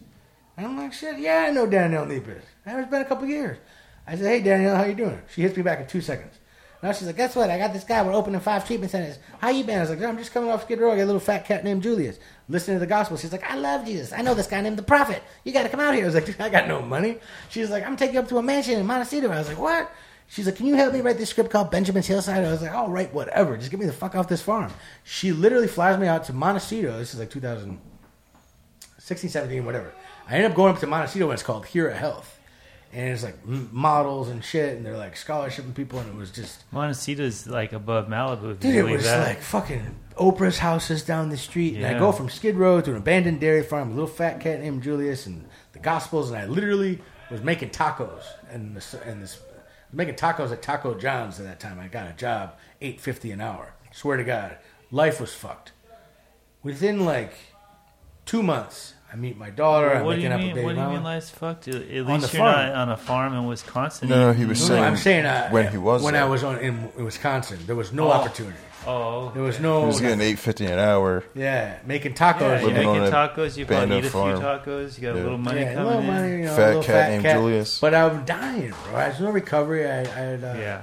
And 0.57 0.67
I'm 0.67 0.79
like, 0.79 0.95
shit, 0.95 1.19
yeah, 1.19 1.45
I 1.47 1.51
know 1.51 1.67
Danielle 1.67 2.07
Nepes. 2.07 2.43
It's 2.65 2.91
been 2.91 3.03
a 3.03 3.05
couple 3.05 3.29
years. 3.29 3.59
I 4.07 4.17
said, 4.17 4.27
hey, 4.27 4.41
Danielle, 4.41 4.77
how 4.77 4.85
you 4.85 4.95
doing? 4.95 5.21
She 5.33 5.43
hits 5.43 5.57
me 5.57 5.63
back 5.63 5.81
in 5.81 5.87
two 5.87 6.01
seconds. 6.01 6.39
Now 6.85 6.93
she's 6.93 7.07
like, 7.07 7.17
guess 7.17 7.35
what? 7.35 7.49
I 7.49 7.57
got 7.57 7.73
this 7.73 7.85
guy. 7.85 8.03
We're 8.03 8.13
opening 8.13 8.39
five 8.41 8.67
treatment 8.67 8.93
centers. 8.93 9.19
How 9.39 9.49
you 9.49 9.65
been? 9.65 9.79
I 9.79 9.81
was 9.81 9.89
like, 9.89 10.03
I'm 10.03 10.19
just 10.19 10.35
coming 10.35 10.51
off 10.51 10.65
Skid 10.65 10.81
Row. 10.81 10.93
I 10.93 10.97
got 10.97 11.05
a 11.05 11.07
little 11.07 11.19
fat 11.19 11.47
cat 11.47 11.65
named 11.65 11.83
Julius. 11.83 12.19
Listening 12.47 12.77
to 12.77 12.81
the 12.81 12.87
gospel. 12.87 13.17
She's 13.17 13.33
like, 13.33 13.51
I 13.51 13.57
love 13.57 13.87
Jesus. 13.87 14.13
I 14.13 14.21
know 14.21 14.35
this 14.35 14.47
guy 14.47 14.61
named 14.61 14.77
the 14.77 14.83
Prophet. 14.83 15.23
You 15.45 15.53
got 15.53 15.63
to 15.63 15.71
come 15.71 15.81
out 15.81 15.95
here. 15.95 16.05
I 16.05 16.07
was 16.07 16.15
like, 16.15 16.39
I 16.39 16.51
got 16.51 16.69
no 16.69 16.83
money. 16.83 17.17
She's 17.49 17.71
like, 17.71 17.87
I'm 17.87 17.97
taking 17.97 18.17
you 18.17 18.21
up 18.21 18.29
to 18.29 18.37
a 18.37 18.43
mansion 18.43 18.79
in 18.79 18.85
Montecito. 18.85 19.31
I 19.31 19.39
was 19.39 19.49
like, 19.49 19.59
what? 19.59 19.91
She's 20.29 20.45
like, 20.45 20.57
can 20.57 20.67
you 20.67 20.75
help 20.75 20.93
me 20.93 21.01
write 21.01 21.17
this 21.17 21.31
script 21.31 21.49
called 21.49 21.71
Benjamin's 21.71 22.07
Hillside? 22.07 22.45
I 22.45 22.51
was 22.51 22.61
like, 22.61 22.75
all 22.75 22.91
right, 22.91 23.11
whatever. 23.15 23.57
Just 23.57 23.71
get 23.71 23.81
me 23.81 23.87
the 23.87 23.93
fuck 23.95 24.15
off 24.15 24.29
this 24.29 24.43
farm. 24.43 24.71
She 25.05 25.33
literally 25.33 25.69
flies 25.69 25.99
me 25.99 26.07
out 26.07 26.25
to 26.25 26.35
Montecito. 26.35 26.99
This 26.99 27.15
is 27.15 27.21
like 27.21 27.31
2016, 27.31 29.31
17, 29.31 29.65
whatever. 29.65 29.91
I 30.29 30.37
end 30.37 30.45
up 30.45 30.55
going 30.55 30.75
up 30.75 30.81
to 30.81 30.87
Montecito 30.87 31.25
and 31.27 31.33
it's 31.33 31.43
called 31.43 31.65
Here 31.65 31.89
Hira 31.89 31.99
Health. 31.99 32.34
And 32.95 33.09
it's 33.09 33.25
like 33.25 33.45
models 33.45 34.29
and 34.29 34.45
shit, 34.45 34.77
and 34.77 34.87
they're 34.87 34.97
like 34.97 35.17
scholarshiping 35.17 35.75
people, 35.75 35.99
and 35.99 36.09
it 36.09 36.15
was 36.15 36.31
just 36.31 36.63
Montecito's 36.71 37.45
like 37.49 37.73
above 37.73 38.07
Malibu. 38.07 38.59
Dude, 38.59 38.75
it 38.77 38.85
was 38.85 39.03
that. 39.03 39.27
like 39.27 39.41
fucking 39.41 39.97
Oprah's 40.17 40.59
houses 40.59 41.03
down 41.03 41.29
the 41.29 41.37
street. 41.37 41.75
And 41.75 41.85
I 41.85 41.99
go 41.99 42.13
from 42.13 42.31
Skid 42.31 42.55
Row 42.55 42.81
to 42.81 42.93
an 42.93 42.97
abandoned 42.97 43.41
dairy 43.41 43.65
farm, 43.65 43.91
a 43.91 43.95
little 43.95 44.07
fat 44.07 44.41
cat 44.41 44.61
named 44.61 44.85
Julius, 44.85 45.27
and 45.27 45.45
the 45.73 45.81
Gospels. 45.81 46.31
And 46.31 46.39
I 46.39 46.47
literally 46.47 47.01
was 47.33 47.43
making 47.43 47.71
tacos. 47.71 48.23
And 48.49 48.77
this, 48.77 48.95
and 48.95 49.21
this, 49.21 49.41
making 49.93 50.15
tacos 50.15 50.53
at 50.53 50.63
Taco 50.63 50.95
John's 50.95 51.41
at 51.41 51.47
that 51.47 51.59
time. 51.59 51.81
I 51.81 51.89
got 51.89 52.09
a 52.09 52.13
job, 52.13 52.55
eight 52.81 53.01
fifty 53.01 53.33
an 53.33 53.41
hour. 53.41 53.75
Swear 53.93 54.17
to 54.19 54.25
God, 54.25 54.57
life 54.93 55.21
was 55.21 55.35
fucked. 55.35 55.73
Within 56.63 57.05
like 57.05 57.35
two 58.25 58.43
months, 58.43 58.94
I 59.15 59.17
meet 59.17 59.39
my 59.39 59.51
daughter. 59.51 59.95
I'm 59.95 60.05
what 60.05 60.17
do 60.17 60.29
making 60.29 60.31
you 60.33 60.35
up 60.35 60.41
a 60.41 60.45
mean? 60.45 60.55
baby 60.57 60.65
What 60.67 60.73
do 60.73 60.77
you 60.81 60.83
mama. 60.83 60.95
mean 60.97 61.05
life's 61.05 61.31
fucked? 61.31 61.69
At 61.69 61.75
On 61.77 61.81
least 61.83 61.97
the 61.97 62.07
you're 62.09 62.19
farm. 62.47 62.67
not 62.69 62.75
on 62.75 62.89
a 62.91 62.97
farm 62.97 63.33
in 63.35 63.47
Wisconsin. 63.47 64.09
No, 64.09 64.27
no, 64.27 64.33
he 64.33 64.45
was 64.45 64.61
No, 64.63 64.67
saying 64.67 64.81
no, 64.83 64.87
I'm 64.89 64.97
saying 64.97 65.25
uh, 65.27 65.49
when 65.51 65.71
he 65.71 65.79
was 65.79 66.03
when 66.03 66.15
there. 66.15 66.25
I 66.25 66.27
was 66.27 66.43
on 66.43 66.59
in, 66.59 66.91
in 66.99 67.05
Wisconsin, 67.05 67.61
there 67.67 67.77
was 67.77 67.93
no 67.93 68.09
Oh. 68.09 68.13
opportunity. 68.13 68.57
Oh, 68.87 69.31
There 69.33 69.43
was 69.45 69.61
no 69.61 69.81
he 69.83 69.87
was 69.87 70.01
getting 70.01 70.21
eight 70.21 70.39
fifty 70.39 70.67
an 70.67 70.79
hour. 70.81 71.23
yeah 71.35 71.79
making 71.87 72.13
Yeah, 72.13 72.33
tacos. 72.33 72.41
you're 72.61 72.69
Living 72.71 72.83
yeah. 72.83 72.89
on 72.89 72.99
making 72.99 73.15
tacos. 73.15 73.57
You 73.57 73.67
probably 73.67 73.87
bando 73.87 73.97
eat 73.99 74.05
a 74.05 74.11
few 74.11 74.21
tacos. 74.21 74.97
You 74.99 75.03
got 75.03 75.13
a 75.13 75.21
little 75.23 75.39
money 75.39 75.61
yeah, 75.61 75.71
a 75.71 75.75
coming 75.75 75.87
little 75.87 76.01
in. 76.03 76.07
money, 76.09 76.33
you 76.33 76.45
know, 76.47 76.53
a 76.53 76.57
Fat 76.57 76.67
little 76.67 76.83
cat 76.83 77.11
named 77.11 77.23
Julius. 77.25 77.79
But 77.81 77.95
I'm 77.95 78.25
dying, 78.25 78.75
bro. 78.85 78.93
There's 78.99 79.21
no 79.21 79.31
recovery. 79.31 79.89
I, 79.89 80.01
I 80.01 80.05
had, 80.05 80.45
uh, 80.45 80.55
Yeah. 80.59 80.83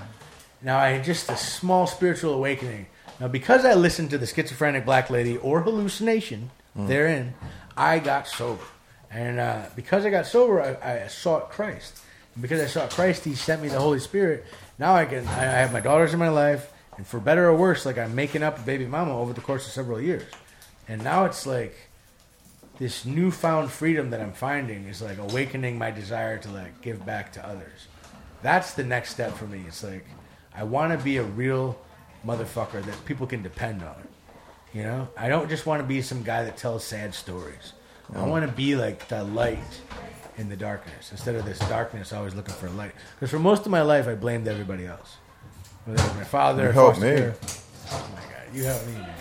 Now 0.63 0.77
I 0.79 0.89
had 0.91 1.03
just 1.03 1.29
a 1.29 1.35
small 1.37 1.85
spiritual 1.85 2.33
awakening. 2.33 2.87
Now 3.19 3.27
because 3.27 3.65
I 3.65 3.73
listened 3.75 4.09
to 4.11 4.17
the 4.17 4.25
schizophrenic 4.25 4.85
black 4.85 5.09
lady 5.09 5.37
or 5.37 5.61
hallucination 5.61 6.49
therein, 6.73 7.33
I 7.75 7.99
got 7.99 8.27
sober, 8.27 8.63
and 9.09 9.39
uh, 9.39 9.65
because 9.75 10.05
I 10.05 10.09
got 10.09 10.25
sober, 10.25 10.61
I, 10.61 11.05
I 11.05 11.07
sought 11.07 11.49
Christ. 11.49 12.01
And 12.35 12.41
because 12.41 12.61
I 12.61 12.67
sought 12.67 12.91
Christ, 12.91 13.23
He 13.23 13.35
sent 13.35 13.61
me 13.61 13.69
the 13.69 13.79
Holy 13.79 13.99
Spirit. 13.99 14.45
Now 14.77 14.95
I 14.95 15.05
can. 15.05 15.27
I, 15.27 15.43
have 15.43 15.73
my 15.73 15.79
daughters 15.79 16.13
in 16.13 16.19
my 16.19 16.29
life, 16.29 16.71
and 16.97 17.05
for 17.05 17.19
better 17.19 17.47
or 17.47 17.55
worse, 17.55 17.85
like 17.85 17.97
I'm 17.97 18.15
making 18.15 18.43
up 18.43 18.59
a 18.59 18.61
baby 18.61 18.85
mama 18.85 19.17
over 19.17 19.33
the 19.33 19.41
course 19.41 19.65
of 19.67 19.73
several 19.73 20.01
years, 20.01 20.23
and 20.87 21.03
now 21.03 21.25
it's 21.25 21.45
like 21.45 21.75
this 22.79 23.05
newfound 23.05 23.69
freedom 23.69 24.09
that 24.09 24.21
I'm 24.21 24.33
finding 24.33 24.87
is 24.87 25.01
like 25.01 25.19
awakening 25.19 25.77
my 25.77 25.91
desire 25.91 26.39
to 26.39 26.49
like 26.49 26.81
give 26.81 27.05
back 27.05 27.31
to 27.33 27.47
others. 27.47 27.87
That's 28.41 28.73
the 28.73 28.83
next 28.83 29.11
step 29.11 29.33
for 29.33 29.45
me. 29.45 29.63
It's 29.67 29.83
like 29.83 30.05
I 30.55 30.63
want 30.63 30.97
to 30.97 31.03
be 31.03 31.17
a 31.17 31.23
real 31.23 31.79
motherfucker 32.25 32.83
that 32.83 33.05
people 33.05 33.27
can 33.27 33.43
depend 33.43 33.83
on. 33.83 34.07
You 34.73 34.83
know, 34.83 35.07
I 35.17 35.27
don't 35.27 35.49
just 35.49 35.65
want 35.65 35.81
to 35.81 35.87
be 35.87 36.01
some 36.01 36.23
guy 36.23 36.43
that 36.45 36.55
tells 36.57 36.83
sad 36.83 37.13
stories. 37.13 37.73
I 38.15 38.25
want 38.25 38.45
to 38.45 38.51
be 38.51 38.75
like 38.75 39.07
the 39.07 39.23
light 39.23 39.59
in 40.37 40.49
the 40.49 40.55
darkness 40.55 41.11
instead 41.11 41.35
of 41.35 41.45
this 41.45 41.59
darkness 41.59 42.11
always 42.13 42.33
looking 42.35 42.53
for 42.55 42.69
light. 42.69 42.91
Because 43.15 43.29
for 43.31 43.39
most 43.39 43.65
of 43.65 43.71
my 43.71 43.81
life, 43.81 44.07
I 44.07 44.15
blamed 44.15 44.47
everybody 44.47 44.85
else. 44.85 45.17
Whether 45.85 46.01
it 46.01 46.07
was 46.07 46.15
my 46.17 46.23
father, 46.23 46.65
You 46.67 46.71
helped 46.71 46.99
me. 47.01 47.15
care. 47.15 47.35
Oh 47.91 48.09
my 48.13 48.21
god, 48.21 48.53
you 48.55 48.63
helped 48.63 48.87
me, 48.87 48.93
man. 48.93 49.15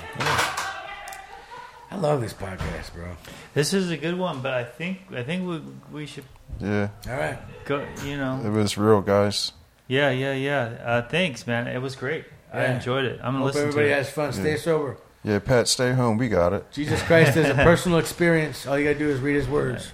I 1.93 1.97
love 1.97 2.20
this 2.20 2.32
podcast, 2.32 2.94
bro. 2.94 3.16
This 3.55 3.72
is 3.74 3.90
a 3.90 3.97
good 3.97 4.16
one, 4.16 4.40
but 4.43 4.55
I 4.55 4.62
think 4.64 4.98
I 5.12 5.22
think 5.24 5.48
we 5.48 5.60
we 5.93 6.06
should 6.06 6.24
Yeah, 6.60 6.89
All 7.09 7.14
right. 7.16 7.39
go. 7.64 7.85
You 8.05 8.16
know. 8.16 8.40
it 8.44 8.51
was 8.51 8.78
real, 8.78 9.01
guys. 9.01 9.52
Yeah, 9.89 10.10
yeah, 10.10 10.32
yeah. 10.35 10.62
Uh, 10.85 11.02
thanks, 11.09 11.47
man. 11.48 11.66
It 11.66 11.78
was 11.82 11.97
great. 11.97 12.24
I 12.52 12.66
enjoyed 12.66 13.05
it. 13.05 13.18
I'm 13.22 13.35
gonna 13.35 13.39
Hope 13.39 13.47
listen 13.47 13.62
to 13.62 13.68
everybody 13.68 13.90
it. 13.90 13.97
has 13.97 14.10
fun. 14.10 14.32
Stay 14.32 14.52
Yeah. 14.52 14.56
sober. 14.59 14.97
Yeah, 15.22 15.38
Pat, 15.38 15.68
stay 15.68 15.92
home. 15.92 16.16
We 16.16 16.28
got 16.28 16.52
it. 16.52 16.70
Jesus 16.72 17.02
Christ 17.02 17.36
is 17.36 17.48
a 17.48 17.55
personal 17.55 17.98
experience. 17.98 18.66
All 18.66 18.78
you 18.78 18.84
gotta 18.84 18.98
do 18.98 19.09
is 19.09 19.20
read 19.20 19.34
His 19.36 19.48
words. 19.48 19.92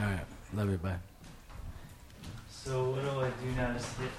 All 0.00 0.06
right. 0.06 0.24
Love 0.54 0.70
you. 0.70 0.78
Bye. 0.78 0.96
So 2.50 2.90
what 2.90 3.02
do 3.02 3.10
I 3.20 3.30
do 3.44 3.56
now? 3.56 3.72
Just 3.72 3.98
hit. 3.98 4.10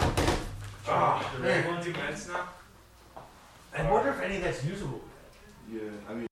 Oh, 0.00 0.92
ah, 0.92 1.32
The 1.36 1.42
red 1.42 1.66
one? 1.66 1.80
I 3.72 3.90
wonder 3.90 4.10
if 4.10 4.20
any 4.20 4.36
of 4.36 4.42
that's 4.42 4.64
usable. 4.64 5.00
Yeah, 5.72 5.80
I 6.08 6.14
mean. 6.14 6.29